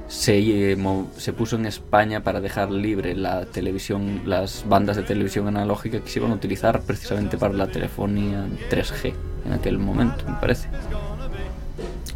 se, 0.08 0.72
eh, 0.72 0.76
se 1.16 1.32
puso 1.32 1.56
en 1.56 1.66
España 1.66 2.24
para 2.24 2.40
dejar 2.40 2.70
libre 2.72 3.14
la 3.14 3.46
televisión, 3.46 4.22
las 4.26 4.64
bandas 4.68 4.96
de 4.96 5.04
televisión 5.04 5.46
analógica 5.46 6.00
que 6.00 6.08
se 6.08 6.18
iban 6.18 6.32
a 6.32 6.34
utilizar 6.34 6.82
precisamente 6.82 7.38
para 7.38 7.54
la 7.54 7.68
telefonía 7.68 8.46
3G 8.68 9.14
en 9.46 9.52
aquel 9.52 9.78
momento, 9.78 10.24
me 10.28 10.34
parece. 10.34 10.68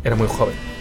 Era 0.04 0.16
muy 0.16 0.28
joven. 0.28 0.75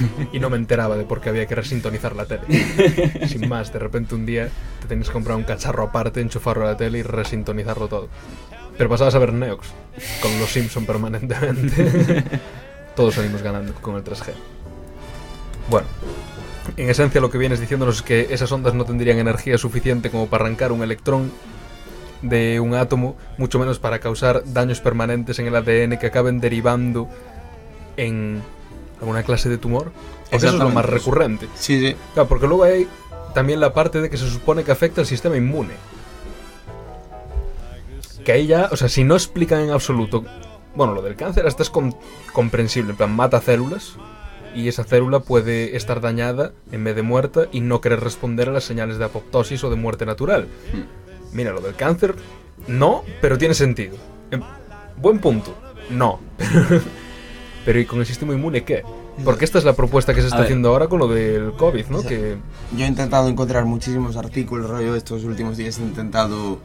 y 0.32 0.38
no 0.38 0.50
me 0.50 0.56
enteraba 0.56 0.96
de 0.96 1.04
por 1.04 1.20
qué 1.20 1.28
había 1.28 1.46
que 1.46 1.54
resintonizar 1.54 2.14
la 2.16 2.26
tele. 2.26 3.26
Sin 3.28 3.48
más, 3.48 3.72
de 3.72 3.78
repente 3.78 4.14
un 4.14 4.26
día 4.26 4.48
te 4.80 4.88
tenías 4.88 5.08
que 5.08 5.12
comprar 5.12 5.36
un 5.36 5.44
cacharro 5.44 5.84
aparte, 5.84 6.20
enchufarlo 6.20 6.64
a 6.64 6.72
la 6.72 6.76
tele 6.76 6.98
y 6.98 7.02
resintonizarlo 7.02 7.88
todo. 7.88 8.08
Pero 8.76 8.90
pasabas 8.90 9.14
a 9.14 9.18
ver 9.18 9.32
Neox 9.32 9.68
con 10.22 10.38
los 10.38 10.50
Simpson 10.50 10.86
permanentemente. 10.86 12.24
Todos 12.96 13.14
salimos 13.14 13.42
ganando 13.42 13.74
con 13.74 13.96
el 13.96 14.04
3G. 14.04 14.32
Bueno, 15.68 15.86
en 16.76 16.88
esencia 16.88 17.20
lo 17.20 17.30
que 17.30 17.38
vienes 17.38 17.60
diciéndonos 17.60 17.96
es 17.96 18.02
que 18.02 18.28
esas 18.30 18.50
ondas 18.52 18.74
no 18.74 18.84
tendrían 18.84 19.18
energía 19.18 19.58
suficiente 19.58 20.10
como 20.10 20.28
para 20.28 20.44
arrancar 20.44 20.72
un 20.72 20.82
electrón 20.82 21.32
de 22.22 22.58
un 22.60 22.74
átomo, 22.74 23.16
mucho 23.36 23.58
menos 23.58 23.78
para 23.78 24.00
causar 24.00 24.42
daños 24.46 24.80
permanentes 24.80 25.38
en 25.38 25.46
el 25.46 25.56
ADN 25.56 25.98
que 25.98 26.06
acaben 26.06 26.40
derivando 26.40 27.08
en 27.96 28.42
alguna 29.00 29.22
clase 29.22 29.48
de 29.48 29.58
tumor. 29.58 29.92
Porque 30.30 30.36
eso 30.36 30.48
es 30.48 30.54
lo 30.54 30.70
más 30.70 30.84
eso. 30.84 30.92
recurrente. 30.94 31.48
Sí, 31.56 31.80
sí. 31.80 31.96
Claro, 32.14 32.28
porque 32.28 32.46
luego 32.46 32.64
hay 32.64 32.86
también 33.34 33.60
la 33.60 33.72
parte 33.72 34.00
de 34.00 34.10
que 34.10 34.16
se 34.16 34.28
supone 34.28 34.64
que 34.64 34.72
afecta 34.72 35.00
al 35.00 35.06
sistema 35.06 35.36
inmune. 35.36 35.74
Que 38.24 38.32
ahí 38.32 38.46
ya, 38.46 38.68
o 38.70 38.76
sea, 38.76 38.88
si 38.88 39.04
no 39.04 39.14
explican 39.14 39.60
en 39.60 39.70
absoluto. 39.70 40.24
Bueno, 40.74 40.92
lo 40.94 41.02
del 41.02 41.16
cáncer 41.16 41.46
hasta 41.46 41.62
es 41.62 41.70
com- 41.70 41.94
comprensible. 42.32 42.90
En 42.90 42.96
plan, 42.96 43.14
mata 43.14 43.40
células 43.40 43.94
y 44.54 44.68
esa 44.68 44.84
célula 44.84 45.20
puede 45.20 45.76
estar 45.76 46.00
dañada 46.00 46.52
en 46.72 46.84
vez 46.84 46.94
de 46.96 47.02
muerta 47.02 47.46
y 47.52 47.60
no 47.60 47.80
querer 47.80 48.00
responder 48.00 48.48
a 48.48 48.52
las 48.52 48.64
señales 48.64 48.98
de 48.98 49.04
apoptosis 49.04 49.62
o 49.64 49.70
de 49.70 49.76
muerte 49.76 50.04
natural. 50.06 50.46
Mira, 51.32 51.52
lo 51.52 51.60
del 51.60 51.74
cáncer, 51.74 52.14
no, 52.66 53.02
pero 53.20 53.38
tiene 53.38 53.54
sentido. 53.54 53.96
Em, 54.30 54.42
buen 54.96 55.18
punto, 55.20 55.54
no. 55.90 56.20
pero 57.64 57.78
¿y 57.80 57.84
con 57.86 58.00
el 58.00 58.06
sistema 58.06 58.32
inmune 58.34 58.64
qué? 58.64 58.82
Porque 59.24 59.44
esta 59.44 59.58
es 59.58 59.64
la 59.64 59.72
propuesta 59.74 60.14
que 60.14 60.20
se 60.20 60.28
está 60.28 60.38
haciendo 60.44 60.68
ahora 60.68 60.86
con 60.88 60.98
lo 61.00 61.08
del 61.08 61.52
COVID, 61.52 61.86
¿no? 61.86 61.98
Exacto. 62.00 62.08
Que 62.08 62.36
Yo 62.76 62.84
he 62.84 62.88
intentado 62.88 63.28
encontrar 63.28 63.64
muchísimos 63.64 64.16
artículos, 64.16 64.70
rollo, 64.70 64.94
estos 64.94 65.24
últimos 65.24 65.56
días 65.56 65.78
he 65.78 65.82
intentado 65.82 66.60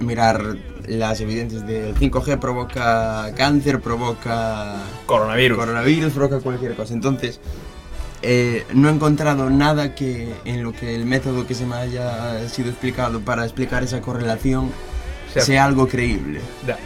mirar 0.00 0.56
las 0.88 1.20
evidencias 1.20 1.66
del 1.66 1.94
5G 1.94 2.38
provoca 2.40 3.30
cáncer, 3.36 3.80
provoca 3.80 4.76
coronavirus. 5.06 5.58
coronavirus, 5.58 6.12
provoca 6.12 6.40
cualquier 6.40 6.74
cosa. 6.74 6.94
Entonces, 6.94 7.38
eh, 8.22 8.64
no 8.72 8.88
he 8.88 8.92
encontrado 8.92 9.50
nada 9.50 9.94
que 9.94 10.32
en 10.44 10.62
lo 10.64 10.72
que 10.72 10.94
el 10.94 11.04
método 11.06 11.46
que 11.46 11.54
se 11.54 11.66
me 11.66 11.74
haya 11.76 12.48
sido 12.48 12.70
explicado 12.70 13.20
para 13.20 13.44
explicar 13.44 13.82
esa 13.82 14.00
correlación 14.00 14.70
sea- 15.32 15.42
sea 15.42 15.64
algo 15.66 15.86
creíble. 15.88 16.40
Ya. 16.66 16.78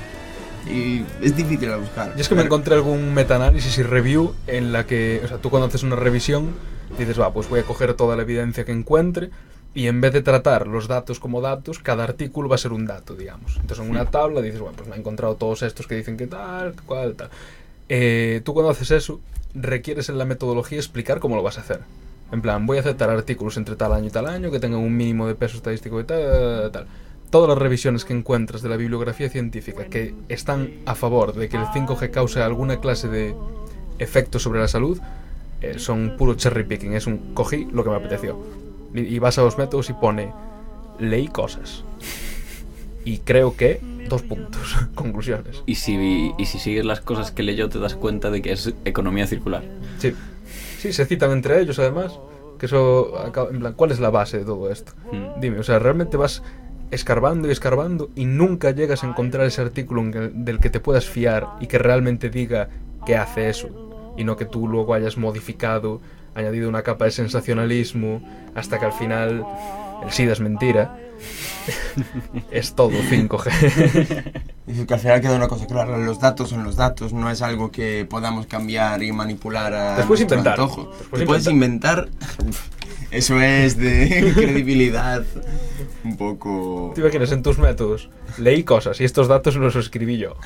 Y 0.66 1.04
es 1.22 1.36
difícil 1.36 1.68
de 1.68 1.76
buscar. 1.76 2.14
Yo 2.14 2.20
es 2.20 2.28
que 2.28 2.34
me 2.34 2.42
encontré 2.42 2.74
algún 2.74 3.14
metaanálisis 3.14 3.78
y 3.78 3.82
review 3.82 4.34
en 4.46 4.72
la 4.72 4.86
que, 4.86 5.20
o 5.24 5.28
sea, 5.28 5.38
tú 5.38 5.50
cuando 5.50 5.68
haces 5.68 5.82
una 5.82 5.96
revisión 5.96 6.54
dices, 6.98 7.20
va, 7.20 7.32
pues 7.32 7.48
voy 7.48 7.60
a 7.60 7.62
coger 7.64 7.94
toda 7.94 8.16
la 8.16 8.22
evidencia 8.22 8.64
que 8.64 8.72
encuentre 8.72 9.30
y 9.74 9.88
en 9.88 10.00
vez 10.00 10.12
de 10.12 10.22
tratar 10.22 10.66
los 10.66 10.88
datos 10.88 11.20
como 11.20 11.40
datos, 11.40 11.78
cada 11.80 12.04
artículo 12.04 12.48
va 12.48 12.54
a 12.54 12.58
ser 12.58 12.72
un 12.72 12.86
dato, 12.86 13.14
digamos. 13.14 13.56
Entonces 13.60 13.84
en 13.84 13.90
una 13.90 14.06
tabla 14.06 14.40
dices, 14.40 14.60
bueno, 14.60 14.74
pues 14.76 14.88
me 14.88 14.96
he 14.96 14.98
encontrado 14.98 15.34
todos 15.34 15.62
estos 15.62 15.86
que 15.86 15.96
dicen 15.96 16.16
que 16.16 16.26
tal, 16.26 16.74
cual, 16.86 17.14
tal. 17.14 17.28
Eh, 17.88 18.40
tú 18.44 18.54
cuando 18.54 18.70
haces 18.70 18.90
eso, 18.90 19.20
requieres 19.54 20.08
en 20.08 20.18
la 20.18 20.24
metodología 20.24 20.78
explicar 20.78 21.20
cómo 21.20 21.36
lo 21.36 21.42
vas 21.42 21.58
a 21.58 21.60
hacer. 21.60 21.80
En 22.32 22.42
plan, 22.42 22.66
voy 22.66 22.78
a 22.78 22.80
aceptar 22.80 23.10
artículos 23.10 23.56
entre 23.56 23.76
tal 23.76 23.92
año 23.92 24.06
y 24.06 24.10
tal 24.10 24.26
año 24.26 24.50
que 24.50 24.58
tengan 24.58 24.80
un 24.80 24.96
mínimo 24.96 25.28
de 25.28 25.34
peso 25.34 25.58
estadístico 25.58 26.00
y 26.00 26.04
tal, 26.04 26.70
tal. 26.72 26.86
Todas 27.30 27.48
las 27.48 27.58
revisiones 27.58 28.04
que 28.04 28.12
encuentras 28.12 28.62
de 28.62 28.68
la 28.68 28.76
bibliografía 28.76 29.28
científica 29.28 29.84
que 29.86 30.14
están 30.28 30.70
a 30.86 30.94
favor 30.94 31.34
de 31.34 31.48
que 31.48 31.56
el 31.56 31.64
5G 31.64 32.10
cause 32.10 32.40
alguna 32.40 32.80
clase 32.80 33.08
de 33.08 33.34
efecto 33.98 34.38
sobre 34.38 34.60
la 34.60 34.68
salud 34.68 35.00
eh, 35.60 35.78
son 35.78 36.16
puro 36.16 36.34
cherry 36.34 36.64
picking. 36.64 36.94
Es 36.94 37.06
un 37.06 37.34
cogí 37.34 37.66
lo 37.72 37.82
que 37.84 37.90
me 37.90 37.96
apeteció. 37.96 38.38
Y, 38.94 39.00
y 39.00 39.18
vas 39.18 39.38
a 39.38 39.42
los 39.42 39.58
métodos 39.58 39.90
y 39.90 39.94
pone 39.94 40.32
leí 40.98 41.28
cosas. 41.28 41.84
Y 43.04 43.18
creo 43.18 43.56
que 43.56 43.80
dos 44.08 44.22
puntos. 44.22 44.76
Conclusiones. 44.94 45.62
Y 45.66 45.76
si, 45.76 46.32
y 46.36 46.46
si 46.46 46.58
sigues 46.58 46.84
las 46.84 47.00
cosas 47.00 47.30
que 47.30 47.42
leyó 47.42 47.68
te 47.68 47.78
das 47.78 47.94
cuenta 47.94 48.30
de 48.30 48.42
que 48.42 48.52
es 48.52 48.74
economía 48.84 49.26
circular. 49.26 49.62
Sí. 49.98 50.14
Sí, 50.78 50.92
se 50.92 51.06
citan 51.06 51.32
entre 51.32 51.60
ellos 51.60 51.78
además. 51.78 52.18
Que 52.58 52.66
eso, 52.66 53.12
en 53.50 53.60
plan, 53.60 53.74
¿cuál 53.74 53.90
es 53.90 54.00
la 54.00 54.08
base 54.08 54.38
de 54.38 54.44
todo 54.44 54.70
esto? 54.70 54.92
Mm. 55.12 55.40
Dime, 55.40 55.58
o 55.58 55.62
sea, 55.62 55.78
realmente 55.78 56.16
vas 56.16 56.42
escarbando 56.90 57.48
y 57.48 57.52
escarbando 57.52 58.10
y 58.14 58.24
nunca 58.26 58.70
llegas 58.70 59.04
a 59.04 59.08
encontrar 59.08 59.46
ese 59.46 59.62
artículo 59.62 60.02
del 60.32 60.58
que 60.60 60.70
te 60.70 60.80
puedas 60.80 61.06
fiar 61.06 61.46
y 61.60 61.66
que 61.66 61.78
realmente 61.78 62.30
diga 62.30 62.68
que 63.04 63.16
hace 63.16 63.48
eso. 63.48 64.14
Y 64.16 64.24
no 64.24 64.36
que 64.36 64.44
tú 64.44 64.66
luego 64.68 64.94
hayas 64.94 65.16
modificado, 65.16 66.00
añadido 66.34 66.68
una 66.68 66.82
capa 66.82 67.04
de 67.06 67.10
sensacionalismo, 67.10 68.22
hasta 68.54 68.78
que 68.78 68.86
al 68.86 68.92
final 68.92 69.44
el 70.04 70.10
SIDA 70.10 70.32
es 70.32 70.40
mentira. 70.40 70.96
es 72.50 72.74
todo 72.74 72.90
5G. 72.90 74.44
Dice 74.66 74.86
que 74.86 74.94
al 74.94 75.00
final 75.00 75.20
queda 75.20 75.36
una 75.36 75.48
cosa 75.48 75.66
clara, 75.66 75.96
los 75.98 76.20
datos 76.20 76.50
son 76.50 76.64
los 76.64 76.76
datos, 76.76 77.12
no 77.12 77.30
es 77.30 77.42
algo 77.42 77.70
que 77.70 78.06
podamos 78.08 78.46
cambiar 78.46 79.02
y 79.02 79.12
manipular 79.12 79.72
a 79.72 79.96
Después 79.96 80.20
nuestro 80.20 80.38
inventar. 80.38 80.60
antojo. 80.60 80.90
Después 80.98 81.24
puedes 81.24 81.46
inventar, 81.46 82.08
eso 83.10 83.40
es 83.40 83.76
de 83.78 84.32
credibilidad 84.36 85.24
un 86.04 86.16
poco... 86.16 86.92
¿Te 86.94 87.00
imaginas 87.00 87.32
en 87.32 87.42
tus 87.42 87.58
métodos? 87.58 88.08
Leí 88.38 88.62
cosas 88.64 89.00
y 89.00 89.04
estos 89.04 89.28
datos 89.28 89.56
los 89.56 89.74
escribí 89.76 90.18
yo 90.18 90.36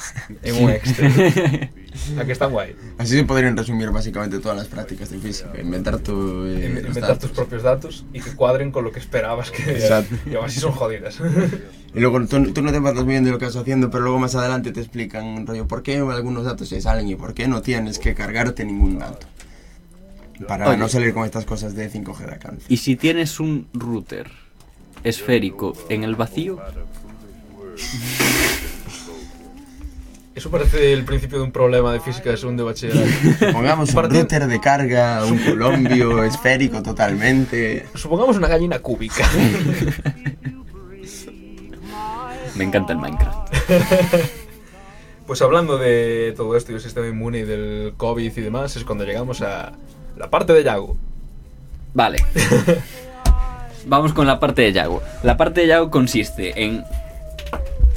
en 0.42 0.64
un 0.64 0.70
Excel. 0.70 1.70
¿A 2.18 2.24
que 2.24 2.32
están 2.32 2.50
guay? 2.52 2.74
Así 2.98 3.16
se 3.16 3.24
podrían 3.24 3.56
resumir 3.56 3.90
básicamente 3.90 4.38
todas 4.38 4.56
las 4.56 4.68
prácticas 4.68 5.10
de 5.10 5.18
física, 5.18 5.50
inventar 5.60 5.98
tu... 5.98 6.46
eh, 6.46 6.66
Inventar 6.78 7.02
datos. 7.02 7.18
tus 7.18 7.30
propios 7.30 7.62
datos 7.62 8.04
y 8.12 8.20
que 8.20 8.34
cuadren 8.34 8.70
con 8.70 8.84
lo 8.84 8.92
que 8.92 9.00
esperabas 9.00 9.50
que... 9.50 9.62
Exacto. 9.70 10.14
Y 10.30 10.34
aún 10.34 10.46
así 10.46 10.60
son 10.60 10.72
jodidas. 10.72 11.18
Y 11.94 12.00
luego 12.00 12.24
tú, 12.26 12.52
tú 12.52 12.62
no 12.62 12.70
te 12.72 12.78
vas 12.78 13.04
bien 13.04 13.24
de 13.24 13.30
lo 13.32 13.38
que 13.38 13.46
estás 13.46 13.62
haciendo, 13.62 13.90
pero 13.90 14.04
luego 14.04 14.18
más 14.18 14.34
adelante 14.34 14.72
te 14.72 14.80
explican, 14.80 15.46
rollo, 15.46 15.66
por 15.66 15.82
qué 15.82 15.96
algunos 15.96 16.44
datos 16.44 16.68
se 16.68 16.80
salen 16.80 17.08
y 17.08 17.16
por 17.16 17.34
qué 17.34 17.48
no 17.48 17.60
tienes 17.62 17.98
que 17.98 18.14
cargarte 18.14 18.64
ningún 18.64 18.98
dato. 18.98 19.26
Para 20.46 20.68
Oye. 20.68 20.76
no 20.78 20.88
salir 20.88 21.12
con 21.12 21.24
estas 21.24 21.44
cosas 21.44 21.74
de 21.74 21.90
5G 21.90 22.18
de 22.18 22.32
alcance. 22.32 22.66
Y 22.68 22.76
si 22.78 22.96
tienes 22.96 23.40
un 23.40 23.68
router 23.72 24.30
esférico 25.04 25.74
en 25.88 26.04
el 26.04 26.16
vacío, 26.16 26.58
Eso 30.32 30.48
parece 30.50 30.92
el 30.94 31.04
principio 31.04 31.38
de 31.38 31.44
un 31.44 31.52
problema 31.52 31.92
de 31.92 32.00
física 32.00 32.30
de 32.30 32.36
segundo 32.38 32.62
de 32.64 32.70
bachillerato. 32.70 33.52
Pongamos 33.52 33.92
un 33.92 34.10
router 34.10 34.46
de 34.46 34.60
carga, 34.60 35.22
un 35.26 35.36
colombio 35.38 36.24
esférico 36.28 36.82
totalmente. 36.82 37.84
Supongamos 37.94 38.38
una 38.38 38.48
gallina 38.48 38.78
cúbica. 38.78 39.28
me 42.54 42.64
encanta 42.64 42.94
el 42.94 42.98
Minecraft. 43.00 43.52
Pues 45.26 45.42
hablando 45.42 45.76
de 45.78 46.32
todo 46.36 46.56
esto 46.56 46.72
y 46.72 46.74
del 46.74 46.82
sistema 46.82 47.06
inmune 47.06 47.40
y 47.40 47.42
del 47.42 47.92
COVID 47.96 48.32
y 48.34 48.40
demás, 48.40 48.76
es 48.76 48.84
cuando 48.84 49.04
llegamos 49.04 49.42
a 49.42 49.72
la 50.20 50.30
parte 50.30 50.52
de 50.52 50.62
Yago. 50.62 50.96
Vale. 51.94 52.18
Vamos 53.86 54.12
con 54.12 54.26
la 54.26 54.38
parte 54.38 54.62
de 54.62 54.72
Yago. 54.72 55.02
La 55.22 55.36
parte 55.36 55.62
de 55.62 55.66
Yago 55.66 55.90
consiste 55.90 56.62
en... 56.64 56.84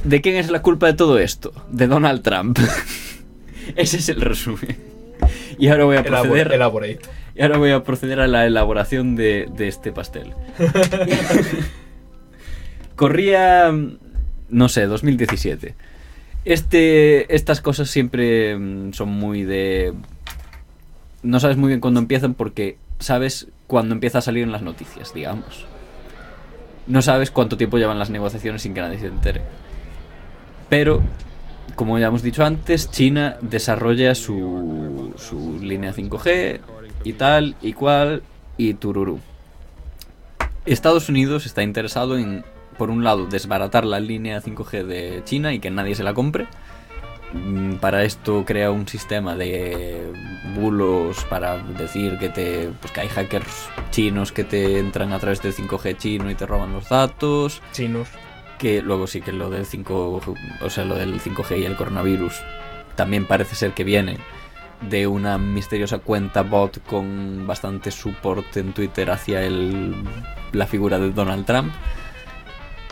¿De 0.06 0.22
quién 0.22 0.36
es 0.38 0.50
la 0.50 0.62
culpa 0.62 0.88
de 0.88 0.94
todo 0.94 1.20
esto? 1.20 1.54
De 1.70 1.88
Donald 1.88 2.22
Trump. 2.24 2.58
Ese 3.76 3.98
es 3.98 4.10
el 4.10 4.22
resumen. 4.22 4.78
Y 5.60 5.68
ahora 5.68 5.84
voy 5.84 5.98
a 5.98 6.02
Elabor- 6.04 6.22
proceder... 6.30 6.52
elaborate. 6.54 7.00
Y 7.36 7.42
ahora 7.42 7.58
voy 7.58 7.72
a 7.72 7.84
proceder 7.84 8.20
a 8.20 8.28
la 8.28 8.46
elaboración 8.46 9.16
de, 9.16 9.48
de 9.56 9.68
este 9.68 9.92
pastel. 9.92 10.34
Corría, 12.96 13.72
no 14.50 14.70
sé, 14.70 14.86
2017. 14.86 15.76
Este, 16.46 17.34
estas 17.36 17.62
cosas 17.62 17.90
siempre 17.90 18.56
mm, 18.58 18.94
son 18.94 19.10
muy 19.10 19.44
de... 19.44 19.94
No 21.24 21.40
sabes 21.40 21.58
muy 21.58 21.70
bien 21.70 21.80
cuándo 21.80 22.00
empiezan 22.00 22.34
porque 22.34 22.78
sabes 23.00 23.48
cuándo 23.68 23.94
empieza 23.96 24.20
a 24.20 24.22
salir 24.22 24.44
en 24.44 24.52
las 24.52 24.62
noticias, 24.62 25.14
digamos. 25.14 25.66
No 26.86 27.02
sabes 27.02 27.32
cuánto 27.32 27.58
tiempo 27.58 27.78
llevan 27.78 28.00
las 28.00 28.10
negociaciones 28.10 28.62
sin 28.62 28.74
que 28.74 28.82
nadie 28.82 29.00
se 29.00 29.08
entere. 29.08 29.42
Pero 30.70 31.02
como 31.76 31.98
ya 31.98 32.08
hemos 32.08 32.22
dicho 32.22 32.46
antes, 32.46 32.92
China 32.92 33.38
desarrolla 33.42 34.16
su, 34.16 35.14
su 35.18 35.60
línea 35.62 35.94
5G 35.94 36.60
y 37.04 37.14
tal 37.14 37.56
y 37.62 37.74
cual 37.74 38.22
y 38.58 38.74
tururú. 38.76 39.20
Estados 40.66 41.10
Unidos 41.10 41.46
está 41.46 41.64
interesado 41.64 42.18
en, 42.18 42.46
por 42.78 42.90
un 42.90 43.04
lado, 43.04 43.26
desbaratar 43.26 43.86
la 43.86 44.00
línea 44.00 44.42
5G 44.42 44.84
de 44.86 45.22
China 45.26 45.54
y 45.54 45.60
que 45.60 45.72
nadie 45.72 45.96
se 45.96 46.04
la 46.04 46.14
compre. 46.14 46.48
Mm, 47.34 47.76
Para 47.78 48.04
esto 48.04 48.46
crea 48.46 48.70
un 48.72 48.88
sistema 48.88 49.36
de 49.36 50.12
bulos 50.56 51.24
para 51.26 51.58
decir 51.58 52.18
que 52.20 52.30
te 52.30 52.70
pues 52.80 52.94
que 52.94 53.02
hay 53.02 53.08
hackers 53.08 53.70
chinos 53.90 54.32
que 54.32 54.44
te 54.44 54.78
entran 54.78 55.12
a 55.14 55.20
través 55.20 55.42
del 55.42 55.54
5G 55.54 55.98
chino 55.98 56.30
y 56.30 56.36
te 56.36 56.46
roban 56.46 56.74
los 56.74 56.90
datos 56.90 57.62
Chinos. 57.72 58.08
que 58.60 58.84
luego 58.84 59.08
sí 59.08 59.22
que 59.22 59.32
lo 59.32 59.50
del 59.50 59.66
5 59.66 60.22
o 60.62 60.70
sea 60.70 60.86
lo 60.86 60.94
del 60.96 61.20
5G 61.20 61.60
y 61.60 61.66
el 61.66 61.76
coronavirus 61.76 62.36
también 62.96 63.26
parece 63.26 63.56
ser 63.56 63.72
que 63.74 63.84
viene 63.84 64.18
de 64.90 65.08
una 65.08 65.40
misteriosa 65.40 65.98
cuenta 66.00 66.44
bot 66.44 66.84
con 66.86 67.48
bastante 67.48 67.90
support 67.90 68.56
en 68.58 68.74
Twitter 68.74 69.10
hacia 69.10 69.42
el, 69.44 69.96
la 70.52 70.68
figura 70.68 71.00
de 71.00 71.12
Donald 71.12 71.46
Trump 71.46 71.74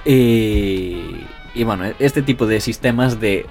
y, 0.04 1.26
y 1.54 1.64
bueno 1.64 1.86
este 2.00 2.22
tipo 2.24 2.48
de 2.48 2.60
sistemas 2.60 3.20
de 3.20 3.46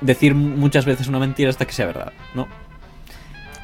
decir 0.00 0.34
muchas 0.34 0.84
veces 0.84 1.08
una 1.08 1.18
mentira 1.18 1.50
hasta 1.50 1.66
que 1.66 1.72
sea 1.72 1.86
verdad 1.86 2.12
no 2.34 2.48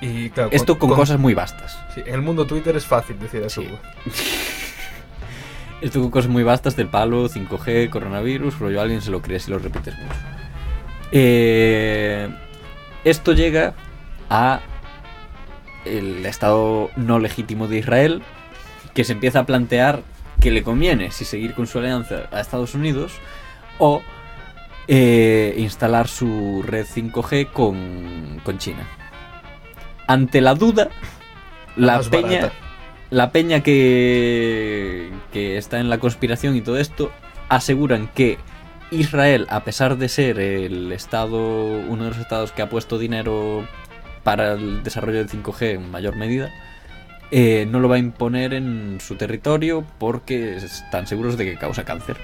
Y 0.00 0.30
claro, 0.30 0.50
esto 0.52 0.78
con, 0.78 0.90
cosas 0.90 1.18
muy 1.18 1.34
vastas 1.34 1.78
sí, 1.94 2.02
en 2.06 2.14
el 2.14 2.22
mundo 2.22 2.46
Twitter 2.46 2.76
es 2.76 2.86
fácil 2.86 3.18
decir 3.18 3.42
eso. 3.42 3.62
Sí. 3.62 3.68
Esto 5.80 6.02
con 6.02 6.10
cosas 6.10 6.30
muy 6.30 6.42
vastas 6.42 6.76
del 6.76 6.88
palo, 6.88 7.28
5G, 7.28 7.88
coronavirus, 7.88 8.58
rollo 8.58 8.82
alguien 8.82 9.00
se 9.00 9.10
lo 9.10 9.22
cree 9.22 9.40
si 9.40 9.50
lo 9.50 9.58
repites 9.58 9.94
mucho. 9.98 10.14
Eh, 11.10 12.28
esto 13.04 13.32
llega 13.32 13.74
a 14.28 14.60
el 15.86 16.24
Estado 16.26 16.90
no 16.96 17.18
legítimo 17.18 17.66
de 17.66 17.78
Israel, 17.78 18.22
que 18.92 19.04
se 19.04 19.12
empieza 19.12 19.40
a 19.40 19.46
plantear 19.46 20.02
que 20.40 20.50
le 20.50 20.62
conviene 20.62 21.10
si 21.10 21.24
seguir 21.24 21.54
con 21.54 21.66
su 21.66 21.78
alianza 21.78 22.28
a 22.30 22.40
Estados 22.40 22.74
Unidos 22.74 23.12
o 23.78 24.02
eh, 24.88 25.54
instalar 25.58 26.08
su 26.08 26.62
red 26.66 26.86
5G 26.86 27.52
con, 27.52 28.40
con 28.44 28.58
China. 28.58 28.86
Ante 30.06 30.40
la 30.40 30.54
duda, 30.54 30.88
la 31.76 32.00
peña, 32.00 32.40
barata. 32.40 32.52
la 33.10 33.30
peña 33.30 33.62
que, 33.62 35.10
que 35.32 35.56
está 35.56 35.78
en 35.78 35.88
la 35.88 35.98
conspiración 35.98 36.56
y 36.56 36.60
todo 36.60 36.78
esto 36.78 37.12
aseguran 37.48 38.08
que 38.08 38.38
Israel, 38.90 39.46
a 39.50 39.62
pesar 39.64 39.98
de 39.98 40.08
ser 40.08 40.40
el 40.40 40.90
estado, 40.92 41.38
uno 41.38 42.04
de 42.04 42.10
los 42.10 42.18
estados 42.18 42.52
que 42.52 42.62
ha 42.62 42.68
puesto 42.68 42.98
dinero 42.98 43.66
para 44.24 44.52
el 44.52 44.82
desarrollo 44.82 45.18
del 45.18 45.28
5G 45.28 45.74
en 45.74 45.90
mayor 45.90 46.16
medida, 46.16 46.50
eh, 47.30 47.66
no 47.70 47.78
lo 47.78 47.88
va 47.88 47.96
a 47.96 47.98
imponer 47.98 48.54
en 48.54 48.98
su 49.00 49.14
territorio 49.14 49.84
porque 49.98 50.56
están 50.56 51.06
seguros 51.06 51.38
de 51.38 51.44
que 51.44 51.56
causa 51.56 51.84
cáncer. 51.84 52.16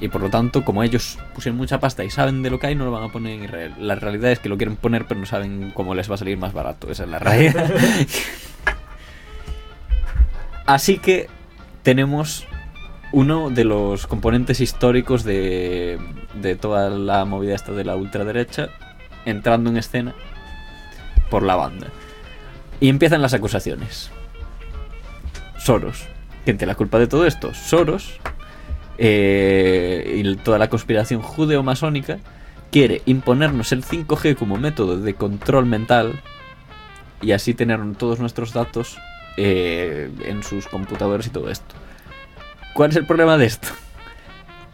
Y 0.00 0.08
por 0.08 0.20
lo 0.20 0.28
tanto, 0.28 0.64
como 0.64 0.82
ellos 0.82 1.18
pusieron 1.34 1.56
mucha 1.56 1.80
pasta 1.80 2.04
y 2.04 2.10
saben 2.10 2.42
de 2.42 2.50
lo 2.50 2.58
que 2.58 2.66
hay, 2.66 2.74
no 2.74 2.84
lo 2.84 2.90
van 2.90 3.04
a 3.04 3.08
poner 3.08 3.32
en 3.32 3.44
Israel. 3.44 3.74
La 3.78 3.94
realidad 3.94 4.30
es 4.30 4.40
que 4.40 4.48
lo 4.48 4.58
quieren 4.58 4.76
poner, 4.76 5.06
pero 5.06 5.20
no 5.20 5.26
saben 5.26 5.70
cómo 5.74 5.94
les 5.94 6.10
va 6.10 6.16
a 6.16 6.18
salir 6.18 6.36
más 6.36 6.52
barato. 6.52 6.90
Esa 6.90 7.04
es 7.04 7.10
la 7.10 7.18
realidad. 7.18 7.70
Así 10.66 10.98
que 10.98 11.28
tenemos 11.82 12.46
uno 13.12 13.48
de 13.48 13.64
los 13.64 14.06
componentes 14.06 14.60
históricos 14.60 15.24
de, 15.24 15.98
de 16.34 16.56
toda 16.56 16.90
la 16.90 17.24
movida 17.24 17.54
esta 17.54 17.72
de 17.72 17.84
la 17.84 17.96
ultraderecha 17.96 18.68
entrando 19.24 19.70
en 19.70 19.78
escena 19.78 20.14
por 21.30 21.42
la 21.42 21.56
banda. 21.56 21.86
Y 22.80 22.90
empiezan 22.90 23.22
las 23.22 23.32
acusaciones. 23.32 24.10
Soros. 25.58 26.06
¿Quién 26.44 26.58
tiene 26.58 26.72
la 26.72 26.76
culpa 26.76 26.98
de 26.98 27.06
todo 27.06 27.26
esto? 27.26 27.54
Soros 27.54 28.20
eh, 28.98 30.22
y 30.24 30.36
toda 30.36 30.58
la 30.58 30.68
conspiración 30.68 31.22
judeo-masónica 31.22 32.18
quiere 32.70 33.02
imponernos 33.06 33.72
el 33.72 33.84
5G 33.84 34.36
como 34.36 34.56
método 34.56 34.98
de 34.98 35.14
control 35.14 35.66
mental 35.66 36.20
y 37.22 37.32
así 37.32 37.54
tener 37.54 37.80
todos 37.96 38.20
nuestros 38.20 38.52
datos 38.52 38.98
eh, 39.36 40.10
en 40.24 40.42
sus 40.42 40.66
computadores 40.66 41.26
y 41.26 41.30
todo 41.30 41.50
esto. 41.50 41.74
¿Cuál 42.74 42.90
es 42.90 42.96
el 42.96 43.06
problema 43.06 43.38
de 43.38 43.46
esto? 43.46 43.68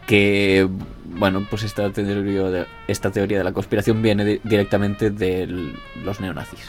Que, 0.07 0.67
bueno, 1.05 1.45
pues 1.49 1.63
esta 1.63 1.89
teoría 1.91 2.43
de, 2.43 2.65
esta 2.87 3.11
teoría 3.11 3.37
de 3.37 3.43
la 3.45 3.53
conspiración 3.53 4.01
viene 4.01 4.25
di- 4.25 4.41
directamente 4.43 5.09
de 5.11 5.71
los 6.03 6.19
neonazis. 6.19 6.59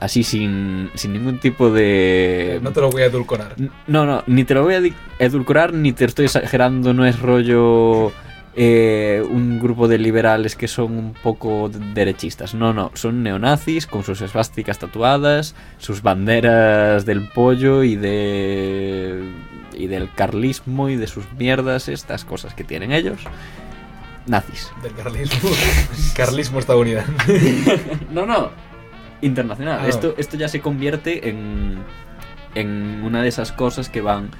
Así 0.00 0.24
sin, 0.24 0.90
sin 0.94 1.12
ningún 1.12 1.38
tipo 1.40 1.70
de... 1.70 2.58
No 2.62 2.72
te 2.72 2.80
lo 2.80 2.88
voy 2.90 3.02
a 3.02 3.06
edulcorar. 3.06 3.54
No, 3.86 4.06
no, 4.06 4.24
ni 4.26 4.44
te 4.44 4.54
lo 4.54 4.62
voy 4.64 4.74
a 4.74 4.80
edulcorar, 5.22 5.74
ni 5.74 5.92
te 5.92 6.06
estoy 6.06 6.24
exagerando, 6.24 6.94
no 6.94 7.04
es 7.04 7.20
rollo 7.20 8.10
eh, 8.56 9.22
un 9.30 9.60
grupo 9.60 9.88
de 9.88 9.98
liberales 9.98 10.56
que 10.56 10.68
son 10.68 10.96
un 10.96 11.12
poco 11.12 11.68
de- 11.68 11.78
derechistas. 11.92 12.54
No, 12.54 12.72
no, 12.72 12.90
son 12.94 13.22
neonazis 13.22 13.86
con 13.86 14.02
sus 14.02 14.22
esvásticas 14.22 14.78
tatuadas, 14.78 15.54
sus 15.76 16.00
banderas 16.00 17.04
del 17.04 17.28
pollo 17.28 17.84
y 17.84 17.96
de 17.96 19.22
y 19.76 19.86
del 19.86 20.10
carlismo 20.14 20.88
y 20.88 20.96
de 20.96 21.06
sus 21.06 21.24
mierdas, 21.38 21.88
estas 21.88 22.24
cosas 22.24 22.54
que 22.54 22.64
tienen 22.64 22.90
ellos. 22.92 23.20
Nazis. 24.26 24.70
Del 24.82 24.94
carlismo. 24.94 25.50
carlismo 26.16 26.58
estadounidense. 26.58 27.78
No, 28.10 28.24
no. 28.24 28.69
Internacional. 29.22 29.80
Ah. 29.82 29.88
Esto, 29.88 30.14
esto 30.18 30.36
ya 30.36 30.48
se 30.48 30.60
convierte 30.60 31.28
en, 31.28 31.78
en 32.54 33.02
una 33.04 33.22
de 33.22 33.28
esas 33.28 33.52
cosas 33.52 33.88
que 33.88 34.00
van 34.00 34.30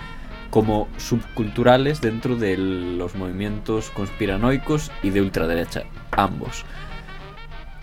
como 0.50 0.88
subculturales 0.96 2.00
dentro 2.00 2.36
de 2.36 2.56
los 2.56 3.14
movimientos 3.14 3.90
conspiranoicos 3.90 4.90
y 5.02 5.10
de 5.10 5.22
ultraderecha. 5.22 5.84
Ambos. 6.10 6.64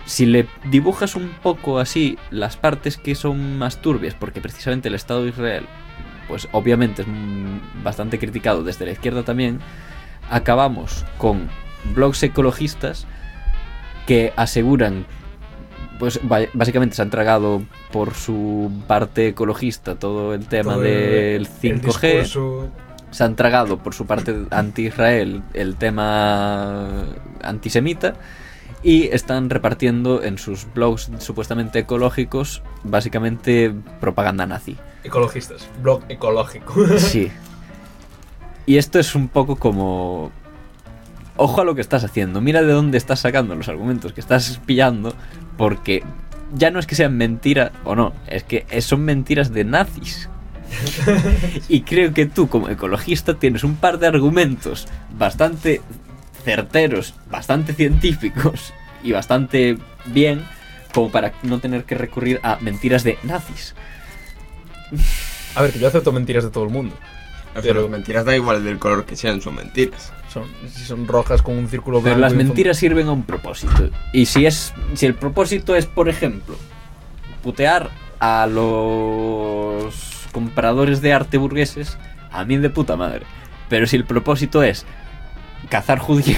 Si 0.05 0.25
le 0.25 0.47
dibujas 0.69 1.15
un 1.15 1.29
poco 1.41 1.79
así 1.79 2.17
las 2.29 2.57
partes 2.57 2.97
que 2.97 3.15
son 3.15 3.57
más 3.57 3.81
turbias, 3.81 4.13
porque 4.13 4.41
precisamente 4.41 4.89
el 4.89 4.95
Estado 4.95 5.23
de 5.23 5.29
Israel, 5.29 5.65
pues 6.27 6.47
obviamente 6.51 7.01
es 7.01 7.07
mm, 7.07 7.83
bastante 7.83 8.19
criticado 8.19 8.63
desde 8.63 8.85
la 8.85 8.91
izquierda 8.91 9.23
también, 9.23 9.59
acabamos 10.29 11.05
con 11.17 11.49
blogs 11.93 12.23
ecologistas 12.23 13.07
que 14.05 14.33
aseguran 14.35 15.05
pues 15.99 16.19
básicamente 16.53 16.95
se 16.95 17.01
han 17.01 17.09
tragado 17.09 17.61
por 17.91 18.13
su 18.13 18.71
parte 18.87 19.29
ecologista 19.29 19.95
todo 19.95 20.33
el 20.33 20.45
tema 20.47 20.73
Todo 20.73 20.81
del 20.83 21.41
el 21.41 21.47
5G 21.47 21.81
discurso- 21.81 22.67
se 23.11 23.23
han 23.23 23.35
tragado 23.35 23.77
por 23.77 23.93
su 23.93 24.05
parte 24.05 24.35
anti-Israel 24.51 25.41
el 25.53 25.75
tema 25.75 27.05
antisemita 27.41 28.15
y 28.83 29.07
están 29.07 29.49
repartiendo 29.49 30.21
en 30.23 30.37
sus 30.37 30.67
blogs 30.73 31.09
supuestamente 31.19 31.79
ecológicos 31.79 32.61
básicamente 32.83 33.73
propaganda 33.99 34.45
nazi. 34.45 34.77
Ecologistas. 35.03 35.67
Blog 35.81 36.03
ecológico. 36.09 36.73
Sí. 36.97 37.31
Y 38.69 38.75
esto 38.75 38.99
es 38.99 39.15
un 39.15 39.29
poco 39.29 39.55
como... 39.55 40.29
Ojo 41.37 41.61
a 41.61 41.63
lo 41.63 41.73
que 41.73 41.79
estás 41.79 42.03
haciendo, 42.03 42.41
mira 42.41 42.61
de 42.63 42.73
dónde 42.73 42.97
estás 42.97 43.21
sacando 43.21 43.55
los 43.55 43.69
argumentos 43.69 44.11
que 44.11 44.19
estás 44.19 44.59
pillando, 44.65 45.13
porque 45.57 46.03
ya 46.53 46.71
no 46.71 46.79
es 46.79 46.87
que 46.87 46.95
sean 46.95 47.17
mentira 47.17 47.71
o 47.83 47.95
no, 47.95 48.13
es 48.27 48.43
que 48.43 48.65
son 48.81 49.01
mentiras 49.01 49.51
de 49.51 49.63
nazis. 49.63 50.29
y 51.69 51.81
creo 51.81 52.13
que 52.13 52.25
tú 52.25 52.49
como 52.49 52.69
ecologista 52.69 53.35
tienes 53.35 53.63
un 53.63 53.77
par 53.77 53.99
de 53.99 54.07
argumentos 54.07 54.87
bastante 55.17 55.81
certeros, 56.43 57.13
bastante 57.29 57.73
científicos 57.73 58.73
y 59.03 59.11
bastante 59.11 59.77
bien 60.05 60.43
como 60.93 61.11
para 61.11 61.33
no 61.43 61.59
tener 61.59 61.83
que 61.83 61.95
recurrir 61.95 62.39
a 62.43 62.57
mentiras 62.59 63.03
de 63.03 63.17
nazis. 63.23 63.75
A 65.55 65.61
ver, 65.61 65.71
que 65.71 65.79
yo 65.79 65.87
acepto 65.87 66.11
mentiras 66.11 66.43
de 66.43 66.49
todo 66.49 66.63
el 66.63 66.69
mundo. 66.69 66.95
Pero 67.53 67.63
Pero 67.63 67.89
mentiras 67.89 68.25
da 68.25 68.35
igual 68.35 68.63
del 68.63 68.77
color 68.77 69.05
que 69.05 69.15
sean, 69.15 69.41
son 69.41 69.55
mentiras. 69.55 70.11
Son, 70.41 70.69
si 70.69 70.83
son 70.83 71.07
rojas 71.07 71.41
con 71.41 71.57
un 71.57 71.67
círculo 71.67 72.01
Pero 72.01 72.15
blanco. 72.15 72.21
las 72.21 72.31
un 72.33 72.37
fondo- 72.39 72.53
mentiras 72.53 72.77
sirven 72.77 73.07
a 73.07 73.11
un 73.11 73.23
propósito. 73.23 73.89
Y 74.13 74.25
si 74.25 74.45
es. 74.45 74.73
Si 74.93 75.05
el 75.05 75.13
propósito 75.15 75.75
es, 75.75 75.85
por 75.85 76.09
ejemplo, 76.09 76.55
putear 77.43 77.89
a 78.19 78.47
los 78.47 79.93
compradores 80.31 81.01
de 81.01 81.13
arte 81.13 81.37
burgueses, 81.37 81.97
a 82.31 82.43
mí 82.45 82.57
de 82.57 82.69
puta 82.69 82.95
madre. 82.95 83.23
Pero 83.69 83.85
si 83.87 83.95
el 83.95 84.05
propósito 84.05 84.63
es 84.63 84.85
cazar 85.69 85.99
judíos, 85.99 86.37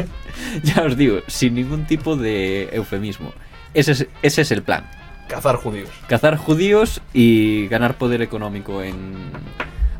ya 0.62 0.82
os 0.82 0.96
digo, 0.96 1.18
sin 1.26 1.54
ningún 1.54 1.86
tipo 1.86 2.16
de 2.16 2.68
eufemismo. 2.72 3.32
Ese 3.74 3.92
es, 3.92 4.06
ese 4.22 4.42
es 4.42 4.50
el 4.50 4.62
plan. 4.62 4.88
Cazar 5.28 5.56
judíos. 5.56 5.88
Cazar 6.08 6.36
judíos 6.36 7.00
y 7.12 7.68
ganar 7.68 7.96
poder 7.98 8.20
económico 8.20 8.82
en 8.82 9.30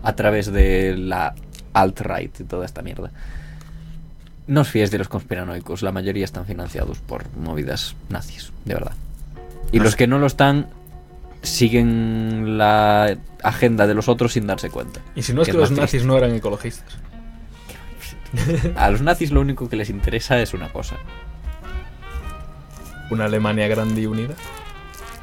a 0.02 0.14
través 0.16 0.50
de 0.52 0.96
la 0.96 1.34
alt-right 1.74 2.40
y 2.40 2.44
toda 2.44 2.64
esta 2.66 2.82
mierda. 2.82 3.10
No 4.46 4.62
os 4.62 4.68
fiéis 4.68 4.90
de 4.90 4.98
los 4.98 5.08
conspiranoicos, 5.08 5.82
la 5.82 5.92
mayoría 5.92 6.24
están 6.24 6.44
financiados 6.46 6.98
por 6.98 7.24
movidas 7.36 7.94
nazis, 8.08 8.52
de 8.64 8.74
verdad. 8.74 8.92
Y 9.72 9.78
los 9.78 9.94
que 9.94 10.06
no 10.08 10.18
lo 10.18 10.26
están 10.26 10.66
siguen 11.42 12.58
la 12.58 13.16
agenda 13.42 13.86
de 13.86 13.94
los 13.94 14.08
otros 14.08 14.32
sin 14.32 14.46
darse 14.46 14.68
cuenta. 14.70 15.00
Y 15.14 15.22
si 15.22 15.32
no 15.32 15.42
es 15.42 15.48
Que 15.48 15.54
los 15.54 15.70
nazis 15.70 16.04
no 16.04 16.16
eran 16.16 16.34
ecologistas. 16.34 16.98
A 18.76 18.90
los 18.90 19.00
nazis 19.02 19.30
lo 19.30 19.40
único 19.40 19.68
que 19.68 19.76
les 19.76 19.90
interesa 19.90 20.40
es 20.40 20.52
una 20.54 20.68
cosa. 20.72 20.96
Una 23.10 23.24
Alemania 23.26 23.66
grande 23.68 24.00
y 24.02 24.06
unida. 24.06 24.34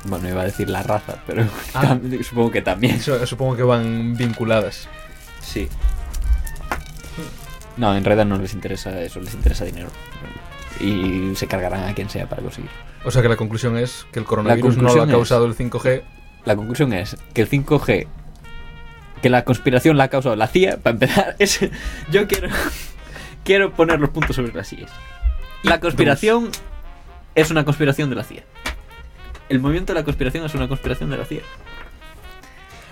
Bueno, 0.06 0.28
iba 0.30 0.42
a 0.42 0.46
decir 0.46 0.70
la 0.70 0.84
raza, 0.84 1.16
pero 1.26 1.46
Ah. 1.74 1.98
supongo 2.24 2.52
que 2.52 2.62
también. 2.62 2.96
Eso, 2.96 3.26
supongo 3.26 3.56
que 3.56 3.64
van 3.64 4.16
vinculadas. 4.16 4.88
Sí. 5.42 5.68
No, 7.78 7.96
en 7.96 8.04
realidad 8.04 8.26
no 8.26 8.38
les 8.38 8.54
interesa 8.54 9.00
eso, 9.02 9.20
les 9.20 9.34
interesa 9.34 9.66
dinero. 9.66 9.90
Y 10.80 11.36
se 11.36 11.48
cargarán 11.48 11.84
a 11.90 11.94
quien 11.94 12.10
sea 12.10 12.28
para 12.28 12.42
conseguir. 12.42 12.70
O 13.06 13.12
sea 13.12 13.22
que 13.22 13.30
la 13.30 13.36
conclusión 13.36 13.78
es 13.78 14.06
que 14.12 14.20
el 14.20 14.26
coronavirus 14.26 14.78
no 14.78 14.94
lo 14.94 15.02
ha 15.02 15.06
es- 15.06 15.12
causado 15.12 15.46
el 15.46 15.56
5G. 15.56 16.02
La 16.46 16.56
conclusión 16.56 16.94
es 16.94 17.18
que 17.34 17.42
el 17.42 17.50
5G, 17.50 18.08
que 19.22 19.30
la 19.30 19.44
conspiración 19.44 19.98
la 19.98 20.06
ha 20.06 20.08
causado 20.10 20.36
la 20.36 20.48
CIA, 20.48 20.78
para 20.78 20.94
empezar, 20.94 21.36
es, 21.40 21.60
yo 22.12 22.28
quiero, 22.28 22.50
quiero 23.44 23.74
poner 23.74 24.00
los 24.00 24.10
puntos 24.12 24.36
sobre 24.36 24.54
las 24.54 24.68
sillas. 24.68 24.92
La 25.64 25.80
conspiración 25.80 26.50
es 27.36 27.52
una 27.52 27.66
conspiración 27.66 28.10
de 28.10 28.16
la 28.16 28.24
CIA. 28.24 28.44
El 29.50 29.60
movimiento 29.60 29.94
de 29.94 30.00
la 30.00 30.04
conspiración 30.06 30.46
es 30.46 30.54
una 30.56 30.68
conspiración 30.68 31.10
de 31.10 31.18
la 31.18 31.26
CIA. 31.26 31.42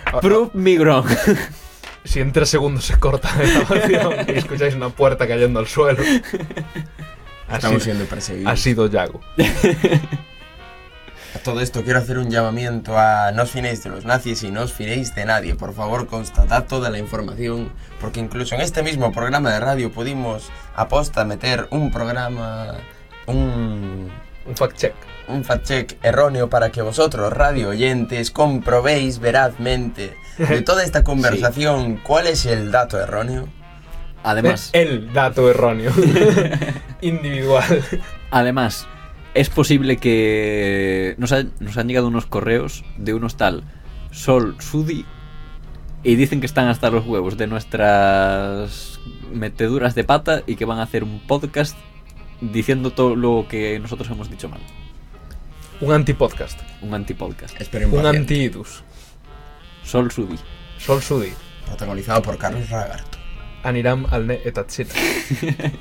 Ah, 0.06 0.20
Prove 0.20 0.50
me 0.54 0.78
wrong. 0.78 1.06
Si 2.06 2.20
en 2.20 2.32
tres 2.32 2.48
segundos 2.48 2.84
se 2.84 2.98
corta 2.98 3.30
la 3.36 3.44
grabación 3.64 4.14
y 4.28 4.38
escucháis 4.38 4.74
una 4.74 4.88
puerta 4.90 5.26
cayendo 5.26 5.58
al 5.60 5.66
suelo. 5.66 6.02
Ha 7.48 7.56
Estamos 7.56 7.82
sido, 7.82 7.94
siendo 7.94 8.04
perseguidos. 8.06 8.52
ha 8.52 8.56
sido 8.56 8.86
Yago. 8.88 9.20
A 11.34 11.38
todo 11.40 11.60
esto 11.60 11.82
quiero 11.82 11.98
hacer 11.98 12.18
un 12.18 12.30
llamamiento 12.30 12.98
a 12.98 13.30
no 13.32 13.42
os 13.42 13.50
fiéis 13.50 13.82
de 13.84 13.90
los 13.90 14.04
nazis 14.06 14.42
y 14.42 14.50
no 14.50 14.62
os 14.62 14.72
fiéis 14.72 15.14
de 15.14 15.26
nadie. 15.26 15.54
Por 15.54 15.74
favor, 15.74 16.06
constatad 16.06 16.64
toda 16.64 16.88
la 16.90 16.98
información, 16.98 17.70
porque 18.00 18.20
incluso 18.20 18.54
en 18.54 18.62
este 18.62 18.82
mismo 18.82 19.12
programa 19.12 19.52
de 19.52 19.60
radio 19.60 19.92
pudimos 19.92 20.48
aposta 20.74 21.24
meter 21.24 21.68
un 21.70 21.90
programa, 21.92 22.74
un, 23.26 24.10
Un 24.46 24.56
fact 24.56 24.76
check. 24.78 24.94
Un 25.28 25.44
fact 25.44 25.66
check 25.66 25.96
erróneo 26.04 26.48
para 26.48 26.70
que 26.70 26.82
vosotros, 26.82 27.32
radio 27.32 27.70
oyentes, 27.70 28.30
comprobéis 28.30 29.18
verazmente 29.18 30.14
de 30.38 30.62
toda 30.62 30.84
esta 30.84 31.02
conversación 31.04 31.96
cuál 31.98 32.26
es 32.26 32.46
el 32.46 32.70
dato 32.70 33.00
erróneo. 33.00 33.48
Además, 34.22 34.70
El 34.74 35.12
dato 35.12 35.48
erróneo. 35.50 35.92
Individual. 37.00 37.84
Además, 38.30 38.86
es 39.34 39.50
posible 39.50 39.98
que 39.98 41.14
nos, 41.18 41.32
ha- 41.32 41.44
nos 41.60 41.76
han 41.76 41.88
llegado 41.88 42.08
unos 42.08 42.26
correos 42.26 42.84
de 42.96 43.14
unos 43.14 43.36
tal 43.36 43.62
Sol 44.10 44.56
Sudi 44.60 45.04
y 46.02 46.14
dicen 46.16 46.40
que 46.40 46.46
están 46.46 46.68
hasta 46.68 46.90
los 46.90 47.04
huevos 47.06 47.36
de 47.36 47.46
nuestras 47.46 48.98
meteduras 49.32 49.94
de 49.94 50.04
pata 50.04 50.42
y 50.46 50.56
que 50.56 50.64
van 50.64 50.78
a 50.78 50.82
hacer 50.84 51.04
un 51.04 51.20
podcast 51.26 51.76
diciendo 52.40 52.90
todo 52.92 53.14
lo 53.16 53.46
que 53.48 53.78
nosotros 53.78 54.08
hemos 54.10 54.30
dicho 54.30 54.48
mal. 54.48 54.60
Un 55.80 55.92
antipodcast. 55.92 56.58
Un 56.82 56.94
antipodcast. 56.94 57.60
Espero 57.60 57.88
Un 57.88 58.06
anti-idus. 58.06 58.82
Sol 59.82 60.10
Sudi. 60.10 60.38
Sol 60.78 61.02
Sudi. 61.02 61.32
Protagonizado 61.66 62.22
por 62.22 62.38
Carlos 62.38 62.68
Ragarto. 62.70 63.18
Aniram 63.62 64.06
alne 64.10 64.40
etatsina. 64.44 64.90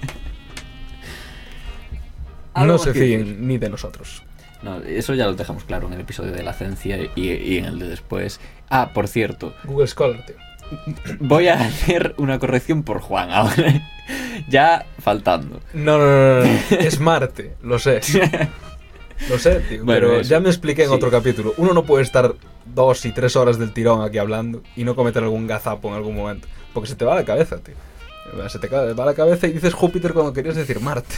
¿Algo 2.53 2.73
No 2.73 2.79
se 2.79 2.93
fíen 2.93 3.47
ni 3.47 3.57
de 3.57 3.69
nosotros. 3.69 4.23
No, 4.63 4.79
eso 4.79 5.13
ya 5.13 5.25
lo 5.25 5.33
dejamos 5.35 5.63
claro 5.65 5.87
en 5.87 5.93
el 5.93 6.01
episodio 6.01 6.31
de 6.31 6.41
la 6.41 6.53
ciencia 6.53 6.97
y, 7.15 7.31
y 7.31 7.57
en 7.57 7.65
el 7.65 7.79
de 7.79 7.87
después. 7.89 8.39
Ah, 8.69 8.91
por 8.93 9.07
cierto, 9.07 9.53
Google 9.65 9.87
Scholar, 9.87 10.25
tío. 10.25 10.35
voy 11.19 11.47
a 11.49 11.55
hacer 11.55 12.15
una 12.17 12.39
corrección 12.39 12.83
por 12.83 12.99
Juan 12.99 13.29
ahora. 13.31 13.87
ya 14.49 14.85
faltando. 14.99 15.61
No, 15.73 15.97
no, 15.99 16.43
no. 16.43 16.59
Es 16.79 16.99
Marte, 16.99 17.55
lo 17.61 17.77
sé. 17.77 18.01
Lo 19.29 19.39
sé, 19.39 19.61
tío. 19.61 19.83
Bueno, 19.85 20.07
pero 20.07 20.19
eso. 20.19 20.29
ya 20.29 20.39
me 20.39 20.49
expliqué 20.49 20.83
en 20.83 20.89
Sí. 20.89 20.95
otro 20.95 21.09
capítulo. 21.09 21.53
Uno 21.57 21.73
no 21.73 21.83
puede 21.83 22.03
estar 22.03 22.35
dos 22.65 23.05
y 23.05 23.11
tres 23.11 23.35
horas 23.35 23.57
del 23.57 23.71
tirón 23.71 24.01
aquí 24.03 24.17
hablando 24.17 24.61
y 24.75 24.83
no 24.83 24.95
cometer 24.95 25.23
algún 25.23 25.47
gazapo 25.47 25.87
en 25.89 25.95
algún 25.95 26.15
momento. 26.15 26.47
Porque 26.73 26.89
se 26.89 26.95
te 26.95 27.05
va 27.05 27.15
la 27.15 27.23
cabeza, 27.25 27.57
tío. 27.59 27.75
Se 28.49 28.59
te 28.59 28.67
va 28.67 29.05
la 29.05 29.13
cabeza 29.13 29.47
y 29.47 29.51
dices 29.53 29.73
Júpiter 29.73 30.13
cuando 30.13 30.33
querías 30.33 30.55
decir 30.55 30.79
Marte. 30.81 31.15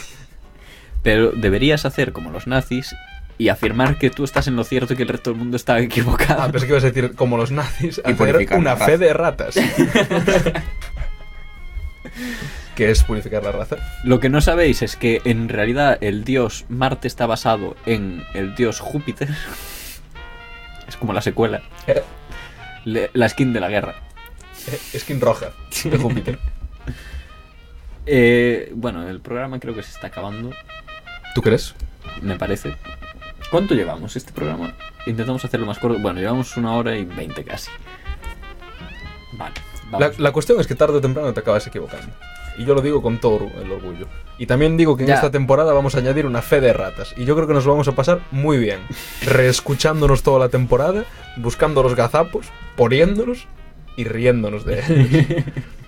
Pero 1.02 1.32
deberías 1.32 1.84
hacer 1.84 2.12
como 2.12 2.30
los 2.30 2.46
nazis 2.46 2.94
y 3.38 3.48
afirmar 3.48 3.98
que 3.98 4.10
tú 4.10 4.24
estás 4.24 4.46
en 4.48 4.56
lo 4.56 4.64
cierto 4.64 4.92
y 4.92 4.96
que 4.96 5.04
el 5.04 5.08
resto 5.08 5.30
del 5.30 5.38
mundo 5.38 5.56
está 5.56 5.78
equivocado. 5.80 6.42
Ah, 6.42 6.48
pensé 6.50 6.66
que 6.66 6.72
ibas 6.72 6.84
a 6.84 6.88
decir 6.88 7.14
como 7.14 7.36
los 7.36 7.50
nazis, 7.50 8.00
Y 8.06 8.12
hacer 8.12 8.48
una 8.56 8.76
fe 8.76 8.98
de 8.98 9.12
ratas. 9.12 9.56
¿Qué 12.74 12.90
es 12.90 13.02
purificar 13.04 13.42
la 13.42 13.52
raza? 13.52 13.76
Lo 14.04 14.20
que 14.20 14.28
no 14.28 14.40
sabéis 14.40 14.82
es 14.82 14.96
que 14.96 15.20
en 15.24 15.48
realidad 15.48 15.98
el 16.00 16.24
dios 16.24 16.64
Marte 16.68 17.08
está 17.08 17.26
basado 17.26 17.76
en 17.86 18.24
el 18.34 18.54
dios 18.54 18.80
Júpiter. 18.80 19.28
Es 20.86 20.96
como 20.96 21.12
la 21.12 21.20
secuela. 21.22 21.62
Eh, 21.86 22.02
Le- 22.84 23.10
la 23.14 23.28
skin 23.28 23.52
de 23.52 23.60
la 23.60 23.68
guerra. 23.68 23.94
eh, 24.68 24.98
skin 24.98 25.20
roja 25.20 25.50
de 25.84 25.96
Júpiter. 25.98 26.38
Eh, 28.10 28.72
bueno, 28.74 29.06
el 29.06 29.20
programa 29.20 29.60
creo 29.60 29.74
que 29.74 29.82
se 29.82 29.90
está 29.90 30.06
acabando, 30.06 30.50
¿Tú 31.34 31.42
crees? 31.42 31.74
me 32.22 32.36
parece. 32.36 32.74
¿Cuánto 33.50 33.74
llevamos 33.74 34.16
este 34.16 34.32
programa? 34.32 34.72
Intentamos 35.06 35.44
hacerlo 35.44 35.66
más 35.66 35.78
corto. 35.78 35.98
Bueno, 35.98 36.18
llevamos 36.18 36.56
una 36.56 36.72
hora 36.72 36.96
y 36.96 37.04
veinte 37.04 37.44
casi. 37.44 37.70
Vale. 39.32 39.54
La, 40.18 40.32
cuestión 40.32 40.60
es 40.60 40.66
que 40.66 40.74
tarde 40.74 40.98
o 40.98 41.00
temprano 41.00 41.32
te 41.32 41.40
acabas 41.40 41.66
equivocando. 41.66 42.08
Y 42.58 42.64
yo 42.64 42.74
lo 42.74 42.80
digo 42.80 43.00
con 43.00 43.18
todo 43.18 43.48
el 43.62 43.70
orgullo. 43.70 44.06
Y 44.36 44.46
también 44.46 44.76
digo 44.76 44.96
que 44.96 45.04
en 45.04 45.08
Ya. 45.08 45.14
esta 45.14 45.30
temporada 45.30 45.72
vamos 45.72 45.94
a 45.94 45.98
añadir 45.98 46.26
una 46.26 46.42
fe 46.42 46.60
de 46.60 46.72
ratas. 46.72 47.14
Y 47.16 47.24
yo 47.24 47.34
creo 47.36 47.46
que 47.46 47.54
nos 47.54 47.66
vamos 47.66 47.86
a 47.88 47.92
pasar 47.92 48.20
muy 48.30 48.58
bien. 48.58 48.80
Reescuchándonos 49.24 50.22
toda 50.22 50.40
la 50.40 50.48
temporada, 50.48 51.04
buscando 51.36 51.82
los 51.82 51.94
gazapos, 51.94 52.46
poniéndolos 52.76 53.46
y 53.96 54.04
riéndonos 54.04 54.64
de 54.64 54.80
ellos. 54.80 55.44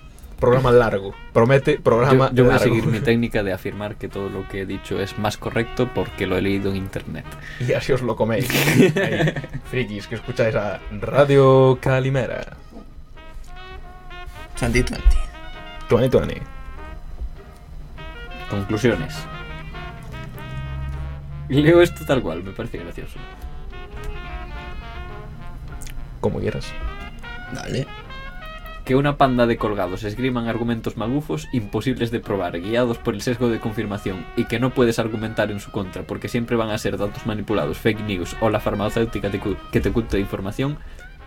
programa 0.41 0.71
largo. 0.71 1.13
Promete 1.31 1.79
programa 1.79 2.29
Yo, 2.29 2.37
yo 2.37 2.45
voy 2.45 2.55
a 2.55 2.59
seguir 2.59 2.85
mi 2.87 2.99
técnica 3.09 3.43
de 3.43 3.53
afirmar 3.53 3.95
que 3.95 4.09
todo 4.09 4.27
lo 4.29 4.47
que 4.49 4.61
he 4.61 4.65
dicho 4.65 4.99
es 4.99 5.17
más 5.17 5.37
correcto 5.37 5.89
porque 5.93 6.25
lo 6.25 6.35
he 6.37 6.41
leído 6.41 6.71
en 6.71 6.77
internet. 6.77 7.25
Y 7.65 7.71
así 7.73 7.93
os 7.93 8.01
lo 8.01 8.15
coméis. 8.15 8.49
Ahí, 8.97 9.33
frikis 9.69 10.07
que 10.07 10.15
escucháis 10.15 10.55
a 10.55 10.79
Radio 10.99 11.77
Calimera. 11.79 12.57
2020. 14.61 15.01
2020. 15.89 16.41
Conclusiones. 18.47 19.15
Leo 21.49 21.81
esto 21.81 22.05
tal 22.05 22.21
cual, 22.21 22.43
me 22.43 22.51
parece 22.51 22.77
gracioso. 22.77 23.17
Como 26.19 26.39
quieras. 26.39 26.71
Dale. 27.55 27.87
Que 28.85 28.95
una 28.95 29.17
panda 29.17 29.47
de 29.47 29.57
colgados 29.57 30.03
esgriman 30.03 30.47
argumentos 30.47 30.95
magufos 30.95 31.47
imposibles 31.53 32.11
de 32.11 32.19
probar, 32.19 32.61
guiados 32.61 32.99
por 32.99 33.15
el 33.15 33.21
sesgo 33.21 33.49
de 33.49 33.59
confirmación, 33.59 34.25
y 34.37 34.45
que 34.45 34.59
no 34.59 34.75
puedes 34.75 34.99
argumentar 34.99 35.49
en 35.49 35.59
su 35.59 35.71
contra 35.71 36.03
porque 36.03 36.27
siempre 36.27 36.55
van 36.55 36.69
a 36.69 36.77
ser 36.77 36.97
datos 36.97 37.25
manipulados, 37.25 37.79
fake 37.79 38.01
news 38.01 38.35
o 38.41 38.51
la 38.51 38.59
farmacéutica 38.59 39.31
que 39.31 39.79
te 39.79 39.89
oculta 39.89 40.19
información, 40.19 40.77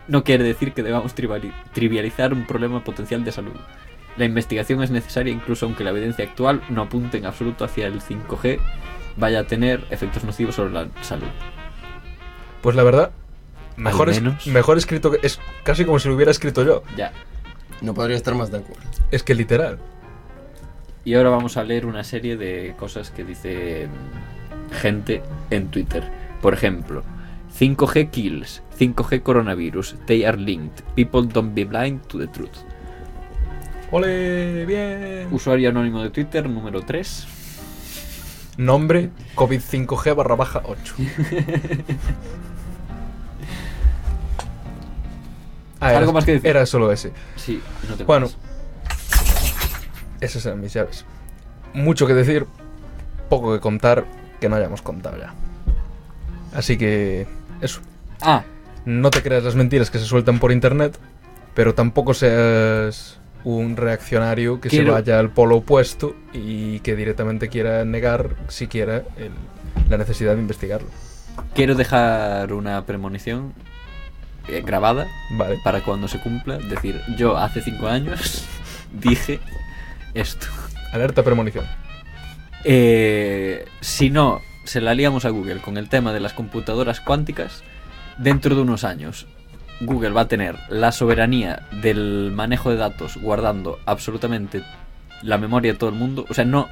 no 0.09 0.25
quiere 0.25 0.45
decir 0.45 0.73
que 0.73 0.83
debamos 0.83 1.15
trivializar 1.15 2.33
un 2.33 2.47
problema 2.47 2.83
potencial 2.85 3.25
de 3.25 3.33
salud. 3.33 3.55
La 4.17 4.25
investigación 4.25 4.83
es 4.83 4.91
necesaria 4.91 5.33
incluso 5.33 5.67
aunque 5.67 5.83
la 5.85 5.91
evidencia 5.91 6.25
actual 6.25 6.63
no 6.69 6.83
apunte 6.83 7.19
en 7.19 7.27
absoluto 7.27 7.65
hacia 7.65 7.87
el 7.87 8.01
5G 8.01 8.59
vaya 9.17 9.41
a 9.41 9.45
tener 9.45 9.85
efectos 9.91 10.25
nocivos 10.25 10.55
sobre 10.55 10.73
la 10.73 10.89
salud. 11.03 11.27
Pues 12.63 12.77
la 12.77 12.83
verdad, 12.83 13.11
mejor, 13.77 14.09
es- 14.11 14.23
mejor 14.47 14.79
escrito 14.79 15.11
que. 15.11 15.19
Es 15.27 15.41
casi 15.65 15.85
como 15.85 15.99
si 15.99 16.09
lo 16.09 16.15
hubiera 16.15 16.31
escrito 16.31 16.65
yo. 16.65 16.83
Ya. 16.97 17.13
No 17.81 17.93
podría 17.95 18.17
estar 18.17 18.35
más 18.35 18.51
de 18.51 18.59
acuerdo. 18.59 18.83
Es 19.11 19.23
que 19.23 19.35
literal. 19.35 19.79
Y 21.05 21.15
ahora 21.15 21.29
vamos 21.31 21.57
a 21.59 21.65
leer 21.65 21.85
una 21.85 22.03
serie 22.03 22.37
de 22.37 22.75
cosas 22.79 23.11
que 23.11 23.25
dice 23.25 23.89
gente 24.81 25.23
en 25.51 25.69
Twitter. 25.69 26.09
Por 26.41 26.55
ejemplo, 26.55 27.03
5G 27.59 28.11
kills, 28.11 28.63
5G 28.79 29.23
coronavirus, 29.23 29.97
they 30.07 30.25
are 30.25 30.37
linked, 30.37 30.83
people 30.95 31.23
don't 31.23 31.55
be 31.55 31.65
blind 31.65 32.03
to 32.09 32.19
the 32.19 32.27
truth. 32.27 32.57
¡Ole! 33.91 34.67
¡Bien! 34.67 35.29
Usuario 35.31 35.71
anónimo 35.71 36.03
de 36.03 36.11
Twitter 36.11 36.49
número 36.49 36.83
3. 36.83 37.27
Nombre: 38.57 39.11
COVID-5G 39.37 40.17
barra 40.17 40.35
baja 40.35 40.63
8. 40.65 40.95
Ah, 45.81 45.99
¿Algo 45.99 46.15
más 46.15 46.25
que 46.25 46.33
decir? 46.33 46.49
Era 46.49 46.65
solo 46.65 46.91
ese. 46.91 47.13
Sí, 47.37 47.61
no 47.89 47.95
te 47.95 48.05
Bueno. 48.05 48.29
Esas 50.19 50.47
eran 50.47 50.61
mis 50.61 50.73
llaves. 50.73 51.05
mucho 51.75 52.07
que 52.07 52.15
decir, 52.15 52.47
poco 53.29 53.53
que 53.53 53.61
contar 53.61 54.07
que 54.41 54.49
no 54.49 54.57
hayamos 54.57 54.81
contado 54.81 55.19
ya. 55.19 55.35
Así 56.55 56.79
que 56.79 57.27
eso. 57.61 57.81
Ah, 58.23 58.45
No 58.85 59.11
te 59.11 59.23
creas 59.23 59.43
las 59.45 59.55
mentiras 59.55 59.91
que 59.91 59.99
se 59.99 60.05
sueltan 60.05 60.39
por 60.39 60.53
internet, 60.53 60.99
pero 61.55 61.75
tampoco 61.75 62.15
seas 62.15 63.19
un 63.45 63.77
reaccionario 63.77 64.61
que 64.61 64.69
Quiero- 64.69 64.87
se 64.87 64.93
vaya 64.93 65.19
al 65.19 65.31
polo 65.31 65.57
opuesto 65.57 66.15
y 66.33 66.81
que 66.81 66.97
directamente 66.97 67.49
quiera 67.49 67.85
negar 67.85 68.31
siquiera 68.49 69.03
el- 69.17 69.31
la 69.91 69.99
necesidad 69.99 70.35
de 70.35 70.41
investigarlo. 70.41 70.89
quiero 71.55 71.75
dejar 71.75 72.53
una 72.53 72.85
premonición 72.87 73.53
eh, 74.49 74.63
grabada 74.65 75.07
Vale. 75.33 75.59
para 75.65 75.83
cuando 75.83 76.07
se 76.07 76.21
cumpla. 76.21 76.59
Decir, 76.59 77.01
yo 77.19 77.37
hace 77.37 77.61
cinco 77.63 77.89
años 77.89 78.45
dije 78.93 79.41
esto. 80.15 80.47
Alerta 80.93 81.23
premonición. 81.23 81.65
Eh, 82.65 83.65
si 83.81 84.11
no 84.11 84.41
se 84.65 84.81
la 84.81 84.95
liamos 84.95 85.25
a 85.25 85.31
Google 85.31 85.61
con 85.61 85.77
el 85.77 85.89
tema 85.89 86.13
de 86.13 86.21
las 86.21 86.33
computadoras 86.35 87.01
cuánticas, 87.01 87.63
dentro 88.19 88.55
de 88.55 88.63
unos 88.63 88.85
años 88.85 89.27
Google 89.81 90.11
va 90.11 90.23
a 90.23 90.29
tener 90.29 90.57
la 90.69 90.93
soberanía 90.93 91.67
del 91.83 92.31
manejo 92.33 92.71
de 92.71 92.77
datos 92.77 93.17
guardando 93.17 93.79
absolutamente 93.87 94.63
la 95.23 95.39
memoria 95.39 95.73
de 95.73 95.79
todo 95.79 95.91
el 95.91 95.97
mundo. 95.97 96.27
O 96.29 96.35
sea, 96.35 96.45
no 96.45 96.69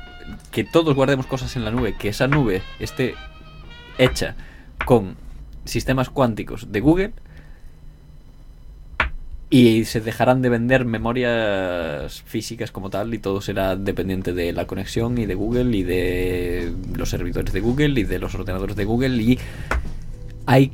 que 0.51 0.64
todos 0.64 0.94
guardemos 0.94 1.27
cosas 1.27 1.56
en 1.56 1.64
la 1.64 1.70
nube, 1.70 1.97
que 1.98 2.09
esa 2.09 2.28
nube 2.28 2.62
esté 2.78 3.14
hecha 3.98 4.36
con 4.85 5.16
sistemas 5.64 6.10
cuánticos 6.10 6.70
de 6.70 6.81
Google 6.81 7.12
y 9.51 9.85
se 9.85 10.01
dejarán 10.01 10.40
de 10.40 10.48
vender 10.48 10.85
memorias 10.85 12.23
físicas 12.23 12.70
como 12.70 12.89
tal 12.89 13.12
y 13.12 13.19
todo 13.19 13.40
será 13.40 13.77
dependiente 13.77 14.32
de 14.32 14.52
la 14.52 14.66
conexión 14.66 15.19
y 15.19 15.27
de 15.27 15.35
Google 15.35 15.77
y 15.77 15.82
de 15.82 16.73
los 16.97 17.10
servidores 17.10 17.52
de 17.52 17.60
Google 17.60 18.01
y 18.01 18.05
de 18.05 18.19
los 18.19 18.35
ordenadores 18.35 18.77
de 18.77 18.85
Google 18.85 19.23
y 19.23 19.39
hay 20.47 20.73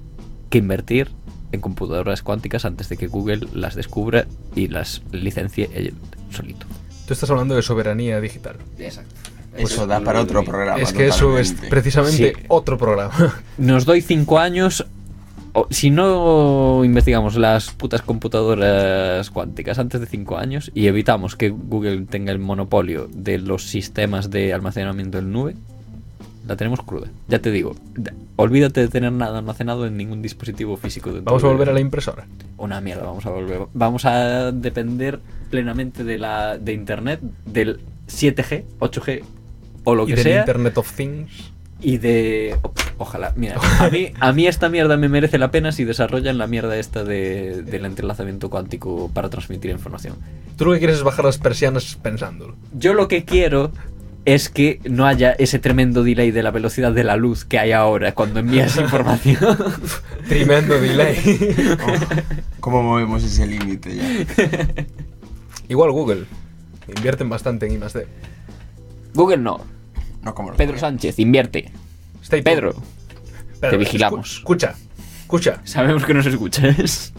que 0.50 0.58
invertir 0.58 1.10
en 1.52 1.60
computadoras 1.60 2.22
cuánticas 2.22 2.64
antes 2.64 2.88
de 2.88 2.96
que 2.96 3.06
Google 3.06 3.46
las 3.54 3.74
descubra 3.74 4.26
y 4.54 4.68
las 4.68 5.02
licencie 5.12 5.70
él 5.74 5.94
solito. 6.30 6.66
Tú 7.06 7.14
estás 7.14 7.30
hablando 7.30 7.54
de 7.54 7.62
soberanía 7.62 8.20
digital. 8.20 8.56
Exacto. 8.78 9.14
Eso 9.56 9.86
da 9.86 10.00
para 10.00 10.20
otro 10.20 10.44
programa. 10.44 10.78
es 10.80 10.92
que 10.92 11.06
eso 11.08 11.38
es 11.38 11.52
precisamente 11.70 12.34
Sí. 12.36 12.44
otro 12.48 12.76
programa. 12.78 13.34
Nos 13.58 13.84
doy 13.86 14.02
cinco 14.02 14.38
años. 14.38 14.86
si 15.70 15.90
no 15.90 16.84
investigamos 16.84 17.34
las 17.36 17.70
putas 17.72 18.02
computadoras 18.02 19.30
cuánticas 19.30 19.78
antes 19.80 20.00
de 20.00 20.06
cinco 20.06 20.36
años 20.38 20.70
y 20.74 20.86
evitamos 20.86 21.34
que 21.34 21.48
Google 21.48 22.02
tenga 22.02 22.30
el 22.30 22.38
monopolio 22.38 23.08
de 23.12 23.38
los 23.38 23.64
sistemas 23.64 24.30
de 24.30 24.52
almacenamiento 24.52 25.18
en 25.18 25.32
nube, 25.32 25.56
la 26.48 26.56
tenemos 26.56 26.82
cruda. 26.82 27.06
Ya 27.28 27.38
te 27.40 27.50
digo, 27.52 27.76
da- 27.94 28.12
olvídate 28.36 28.80
de 28.80 28.88
tener 28.88 29.12
nada 29.12 29.38
almacenado 29.38 29.86
en 29.86 29.96
ningún 29.96 30.22
dispositivo 30.22 30.76
físico. 30.76 31.10
dentro 31.12 31.26
Vamos 31.26 31.44
a 31.44 31.46
de- 31.46 31.52
volver 31.52 31.68
a 31.68 31.72
la 31.72 31.80
impresora. 31.80 32.26
Una 32.56 32.80
mierda, 32.80 33.04
vamos 33.04 33.24
a 33.26 33.30
volver. 33.30 33.60
Vamos 33.74 34.04
a 34.06 34.50
depender 34.50 35.20
plenamente 35.50 36.02
de 36.04 36.18
la 36.18 36.58
de 36.58 36.72
internet, 36.72 37.20
del 37.46 37.80
7G, 38.08 38.64
8G 38.80 39.22
o 39.84 39.94
lo 39.94 40.04
y 40.04 40.06
que 40.08 40.14
del 40.16 40.24
sea. 40.24 40.40
Internet 40.40 40.78
of 40.78 40.90
Things. 40.92 41.52
Y 41.80 41.98
de. 41.98 42.56
Ojalá, 43.00 43.32
mira, 43.36 43.54
a 43.78 43.88
mí, 43.90 44.10
a 44.18 44.32
mí 44.32 44.48
esta 44.48 44.68
mierda 44.68 44.96
me 44.96 45.08
merece 45.08 45.38
la 45.38 45.52
pena 45.52 45.70
si 45.70 45.84
desarrollan 45.84 46.36
la 46.36 46.48
mierda 46.48 46.76
esta 46.76 47.04
de, 47.04 47.62
del 47.62 47.84
entrelazamiento 47.84 48.50
cuántico 48.50 49.08
para 49.14 49.30
transmitir 49.30 49.70
información. 49.70 50.16
Tú 50.56 50.64
lo 50.64 50.72
que 50.72 50.78
quieres 50.80 50.96
es 50.96 51.02
bajar 51.04 51.24
las 51.26 51.38
persianas 51.38 51.94
pensándolo. 52.02 52.56
Yo 52.76 52.94
lo 52.94 53.06
que 53.06 53.24
quiero 53.24 53.70
es 54.24 54.48
que 54.50 54.80
no 54.88 55.06
haya 55.06 55.32
ese 55.32 55.58
tremendo 55.58 56.02
delay 56.04 56.30
de 56.30 56.42
la 56.42 56.50
velocidad 56.50 56.92
de 56.92 57.04
la 57.04 57.16
luz 57.16 57.44
que 57.44 57.58
hay 57.58 57.72
ahora 57.72 58.12
cuando 58.12 58.40
envías 58.40 58.76
información. 58.80 59.56
Tremendo 60.28 60.78
delay. 60.80 61.16
¿Cómo 62.60 62.82
movemos 62.82 63.24
ese 63.24 63.46
límite 63.46 63.96
ya? 63.96 64.68
Igual 65.68 65.92
Google. 65.92 66.24
Invierten 66.94 67.28
bastante 67.28 67.66
en 67.66 67.72
I+D. 67.72 68.06
Google 69.14 69.38
no. 69.38 69.64
No 70.22 70.34
como 70.34 70.52
Pedro. 70.54 70.78
Sánchez, 70.78 71.18
invierte. 71.18 71.70
Stay. 72.22 72.42
Pedro, 72.42 72.74
Pedro, 73.60 73.70
te 73.70 73.76
vigilamos. 73.76 74.28
escu- 74.28 74.38
Escucha, 74.38 74.74
escucha. 75.22 75.60
sabemos 75.64 76.04
que 76.04 76.12
nos 76.14 76.26
escuchas. 76.26 77.12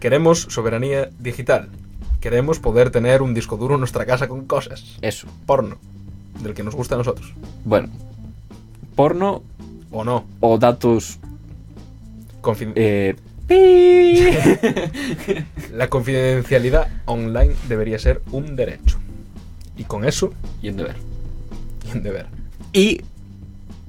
Queremos 0.00 0.40
soberanía 0.50 1.08
digital. 1.18 1.68
Queremos 2.20 2.58
poder 2.58 2.90
tener 2.90 3.22
un 3.22 3.32
disco 3.34 3.56
duro 3.56 3.74
en 3.74 3.80
nuestra 3.80 4.04
casa 4.06 4.28
con 4.28 4.44
cosas. 4.46 4.96
Eso. 5.02 5.26
Porno. 5.46 5.78
Del 6.42 6.54
que 6.54 6.62
nos 6.62 6.74
gusta 6.74 6.94
a 6.94 6.98
nosotros. 6.98 7.32
Bueno. 7.64 7.88
Porno 8.94 9.42
O 9.90 10.04
no. 10.04 10.24
o 10.40 10.58
datos. 10.58 11.18
Confin- 12.42 12.72
Eh, 12.76 13.16
La 15.72 15.88
confidencialidad 15.88 16.88
online 17.06 17.54
debería 17.68 17.98
ser 17.98 18.20
un 18.30 18.56
derecho. 18.56 18.98
Y 19.76 19.84
con 19.84 20.04
eso, 20.04 20.32
y 20.60 20.68
un 20.70 20.76
deber. 20.76 20.96
y 21.88 21.96
un 21.96 22.02
deber. 22.02 22.26
Y 22.72 23.00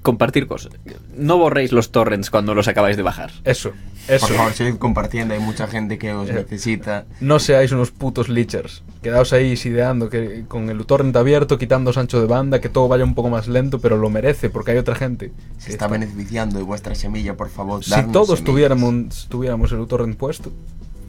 compartir 0.03 0.47
cosas. 0.47 0.71
No 1.19 1.37
borréis 1.37 1.71
los 1.71 1.91
torrents 1.91 2.29
cuando 2.29 2.55
los 2.55 2.67
acabáis 2.67 2.97
de 2.97 3.03
bajar. 3.03 3.31
Eso, 3.43 3.71
eso. 4.07 4.27
Por 4.27 4.35
favor, 4.37 4.53
seguid 4.53 4.77
compartiendo, 4.77 5.33
hay 5.33 5.39
mucha 5.39 5.67
gente 5.67 5.97
que 5.97 6.13
os 6.13 6.29
Eh. 6.29 6.33
necesita. 6.33 7.05
No 7.21 7.39
seáis 7.39 7.71
unos 7.71 7.91
putos 7.91 8.29
leechers. 8.29 8.83
Quedaos 9.03 9.31
ahí 9.33 9.55
sideando 9.57 10.09
que 10.09 10.45
con 10.47 10.69
el 10.69 10.85
torrent 10.85 11.15
abierto, 11.15 11.57
quitando 11.57 11.91
ancho 11.95 12.19
de 12.19 12.27
banda, 12.27 12.59
que 12.61 12.69
todo 12.69 12.87
vaya 12.87 13.03
un 13.03 13.15
poco 13.15 13.29
más 13.29 13.47
lento, 13.47 13.79
pero 13.79 13.97
lo 13.97 14.09
merece 14.09 14.49
porque 14.49 14.71
hay 14.71 14.77
otra 14.77 14.95
gente. 14.95 15.31
Se 15.57 15.71
está 15.71 15.85
está- 15.85 15.87
beneficiando 15.87 16.57
de 16.57 16.63
vuestra 16.63 16.95
semilla, 16.95 17.35
por 17.37 17.49
favor. 17.49 17.83
Si 17.83 17.91
todos 18.11 18.27
semillas. 18.27 18.43
tuviéramos, 18.45 19.27
tuviéramos 19.29 19.71
el 19.71 19.85
torrent 19.87 20.17
puesto, 20.17 20.51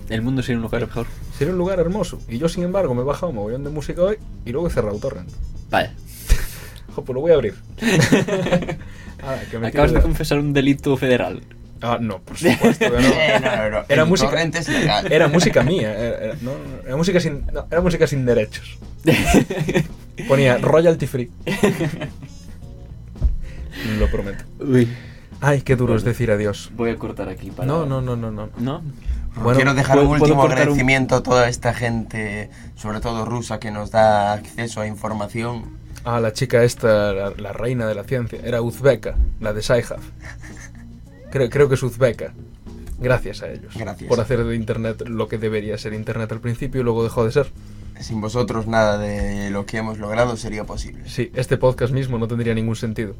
El 0.09 0.23
mundo 0.23 0.43
sería 0.43 0.57
un 0.57 0.63
lugar 0.63 0.81
mejor. 0.83 1.07
sería 1.39 1.53
un 1.53 1.59
lugar 1.59 1.79
hermoso. 1.81 2.21
Y 2.29 2.39
yo, 2.39 2.49
sin 2.49 2.65
embargo, 2.65 2.95
me 2.95 3.03
he 3.03 3.05
bajado 3.05 3.29
un 3.31 3.37
mogollón 3.37 3.65
de 3.65 3.71
música 3.71 4.03
hoy 4.03 4.17
y 4.45 4.51
luego 4.53 4.67
he 4.67 4.71
cerrado 4.71 4.99
torrent. 4.99 5.29
Vaya. 5.71 5.95
Jo, 6.97 7.05
pues 7.05 7.15
lo 7.15 7.21
voy 7.21 7.31
a 7.31 7.35
abrir. 7.35 7.55
Ah, 9.23 9.37
que 9.51 9.59
me 9.59 9.69
Acabas 9.69 9.93
de 9.93 10.01
confesar 10.01 10.39
un 10.39 10.53
delito 10.53 10.97
federal. 10.97 11.43
Ah, 11.83 11.97
no, 12.01 12.19
por 12.21 12.37
supuesto 12.37 12.79
que 12.91 12.91
no. 12.91 12.99
Eh, 13.09 13.41
no, 13.43 13.57
no, 13.57 13.71
no. 13.71 13.85
Era 13.89 14.05
música- 14.05 14.31
torrent 14.31 14.55
es 14.57 14.69
legal. 14.69 15.11
Era 15.13 15.29
música 15.29 15.63
mía, 15.63 15.93
era, 15.97 16.19
era- 16.19 16.35
no, 16.43 16.53
no, 16.53 16.83
era 16.87 16.97
música 16.97 17.21
sin, 17.21 17.47
no, 17.53 17.67
era 17.71 17.81
música 17.81 18.07
sin 18.07 18.27
derechos. 18.27 18.79
Ponía 20.29 20.59
royalty 20.59 21.07
free. 21.07 21.31
Lo 23.99 24.11
prometo. 24.11 24.45
Uy. 24.59 24.89
Ay, 25.41 25.63
qué 25.63 25.75
duro 25.75 25.97
es 25.97 26.05
decir 26.05 26.31
adiós. 26.31 26.71
Voy 26.77 26.91
a 26.91 26.97
cortar 26.97 27.29
aquí 27.31 27.51
para. 27.51 27.67
No, 27.67 27.87
no, 27.87 28.03
no, 28.03 28.15
no, 28.15 28.31
no. 28.31 28.51
¿No? 28.59 28.83
Bueno, 29.37 29.55
Quiero 29.57 29.75
dejar 29.75 29.97
¿puedo- 29.97 30.09
un 30.11 30.21
último 30.21 30.45
un- 30.45 30.53
agradecimiento 30.53 31.15
a 31.17 31.23
toda 31.23 31.49
esta 31.49 31.73
gente, 31.73 32.51
sobre 32.75 33.01
todo 33.01 33.25
rusa, 33.25 33.59
que 33.59 33.71
nos 33.71 33.91
da 33.91 34.35
acceso 34.35 34.81
a 34.83 34.87
información. 34.87 35.80
Ah, 36.05 36.21
la 36.21 36.33
chica 36.33 36.65
esta, 36.65 37.13
la, 37.13 37.31
la 37.37 37.53
reina 37.53 37.87
de 37.87 37.95
la 37.95 38.05
ciencia, 38.05 38.41
era 38.45 38.63
uzbeka, 38.63 39.17
la 39.41 39.53
de 39.53 39.63
Saihav. 39.63 40.01
Creo, 41.31 41.49
creo 41.51 41.69
que 41.69 41.75
es 41.75 41.83
uzbeka. 41.83 42.33
Gracias 42.99 43.43
a 43.43 43.51
ellos. 43.51 43.75
Gracias. 43.77 44.09
Por 44.09 44.21
hacer 44.21 44.45
de 44.45 44.55
Internet 44.57 45.03
lo 45.09 45.29
que 45.29 45.39
debería 45.39 45.79
ser 45.79 45.93
Internet 45.95 46.31
al 46.33 46.41
principio 46.41 46.81
y 46.81 46.85
luego 46.85 47.03
dejó 47.03 47.25
de 47.25 47.33
ser. 47.33 47.51
Sin 48.01 48.21
vosotros 48.21 48.67
nada 48.67 48.99
de 48.99 49.51
lo 49.51 49.67
que 49.67 49.77
hemos 49.79 49.99
logrado 49.99 50.37
sería 50.37 50.65
posible. 50.65 51.03
Sí, 51.09 51.31
este 51.35 51.57
podcast 51.59 51.93
mismo 51.93 52.19
no 52.19 52.27
tendría 52.29 52.55
ningún 52.55 52.77
sentido. 52.77 53.15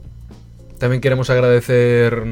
También 0.79 1.01
queremos 1.03 1.29
agradecer 1.29 2.25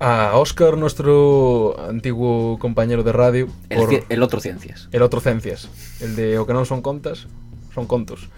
a 0.00 0.32
Oscar, 0.36 0.76
nuestro 0.76 1.76
antiguo 1.88 2.58
compañero 2.58 3.02
de 3.04 3.12
radio, 3.12 3.48
El, 3.68 3.78
por 3.78 3.90
ci- 3.90 4.04
el 4.08 4.22
otro 4.22 4.40
ciencias. 4.40 4.88
el 4.92 5.02
otro 5.02 5.20
Cencias. 5.20 5.68
El 6.00 6.16
de 6.16 6.38
O 6.38 6.46
que 6.46 6.52
no 6.52 6.64
son 6.64 6.82
contas, 6.82 7.28
son 7.76 7.86
contos. 7.86 8.28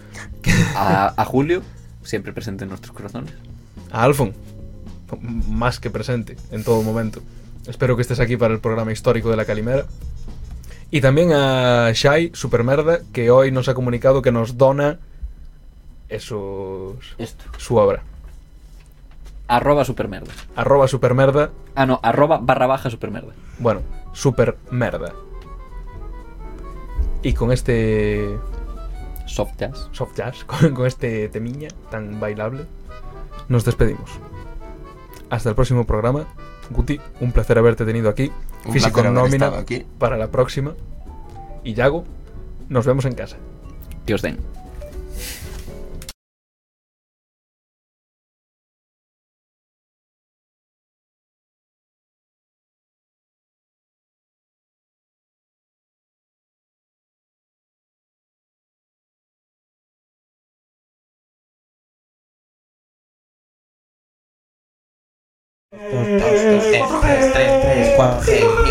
A, 0.75 1.13
a 1.19 1.25
Julio, 1.25 1.63
siempre 2.03 2.31
presente 2.33 2.63
en 2.65 2.69
nuestros 2.69 2.93
corazones. 2.95 3.33
A 3.91 4.03
Alfon, 4.03 4.33
más 5.49 5.79
que 5.79 5.89
presente 5.89 6.37
en 6.51 6.63
todo 6.63 6.83
momento. 6.83 7.21
Espero 7.65 7.95
que 7.95 8.01
estés 8.03 8.19
aquí 8.19 8.37
para 8.37 8.53
el 8.53 8.59
programa 8.59 8.91
histórico 8.91 9.29
de 9.31 9.37
la 9.37 9.45
Calimera. 9.45 9.85
Y 10.91 11.01
también 11.01 11.31
a 11.33 11.91
Shai, 11.93 12.31
Supermerda, 12.33 12.99
que 13.13 13.31
hoy 13.31 13.51
nos 13.51 13.67
ha 13.69 13.73
comunicado 13.73 14.21
que 14.21 14.31
nos 14.31 14.57
dona 14.57 14.99
esos, 16.09 16.95
Esto. 17.17 17.45
su 17.57 17.75
obra. 17.77 18.03
Arroba 19.47 19.83
supermerda. 19.85 20.31
Arroba 20.55 20.87
Supermerda, 20.87 21.49
Ah, 21.75 21.85
no, 21.85 21.99
arroba 22.03 22.39
barra 22.39 22.67
baja 22.67 22.89
supermerda. 22.89 23.33
bueno, 23.57 23.81
Supermerda. 24.13 25.13
Y 27.23 27.33
con 27.33 27.51
este 27.51 28.37
Soft 29.29 29.57
jazz. 29.57 29.89
soft 29.91 30.15
jazz, 30.15 30.43
con, 30.45 30.73
con 30.73 30.85
este 30.87 31.29
temiña 31.29 31.69
tan 31.89 32.19
bailable, 32.19 32.65
nos 33.47 33.63
despedimos. 33.65 34.09
Hasta 35.29 35.49
el 35.49 35.55
próximo 35.55 35.85
programa. 35.85 36.25
Guti, 36.71 36.99
un 37.19 37.31
placer 37.31 37.57
haberte 37.57 37.85
tenido 37.85 38.09
aquí. 38.09 38.31
Un 38.65 38.73
Físico 38.73 39.01
nómina 39.03 39.45
estado 39.45 39.57
aquí. 39.57 39.85
para 39.97 40.17
la 40.17 40.29
próxima. 40.29 40.73
Y 41.63 41.73
Yago, 41.73 42.03
nos 42.67 42.85
vemos 42.85 43.05
en 43.05 43.13
casa. 43.13 43.37
Que 44.05 44.13
os 44.13 44.21
den. 44.21 44.37
2, 65.79 65.85
3, 65.85 66.19
3, 66.19 66.81
3, 66.91 67.63
3, 67.71 67.95
4, 67.95 68.69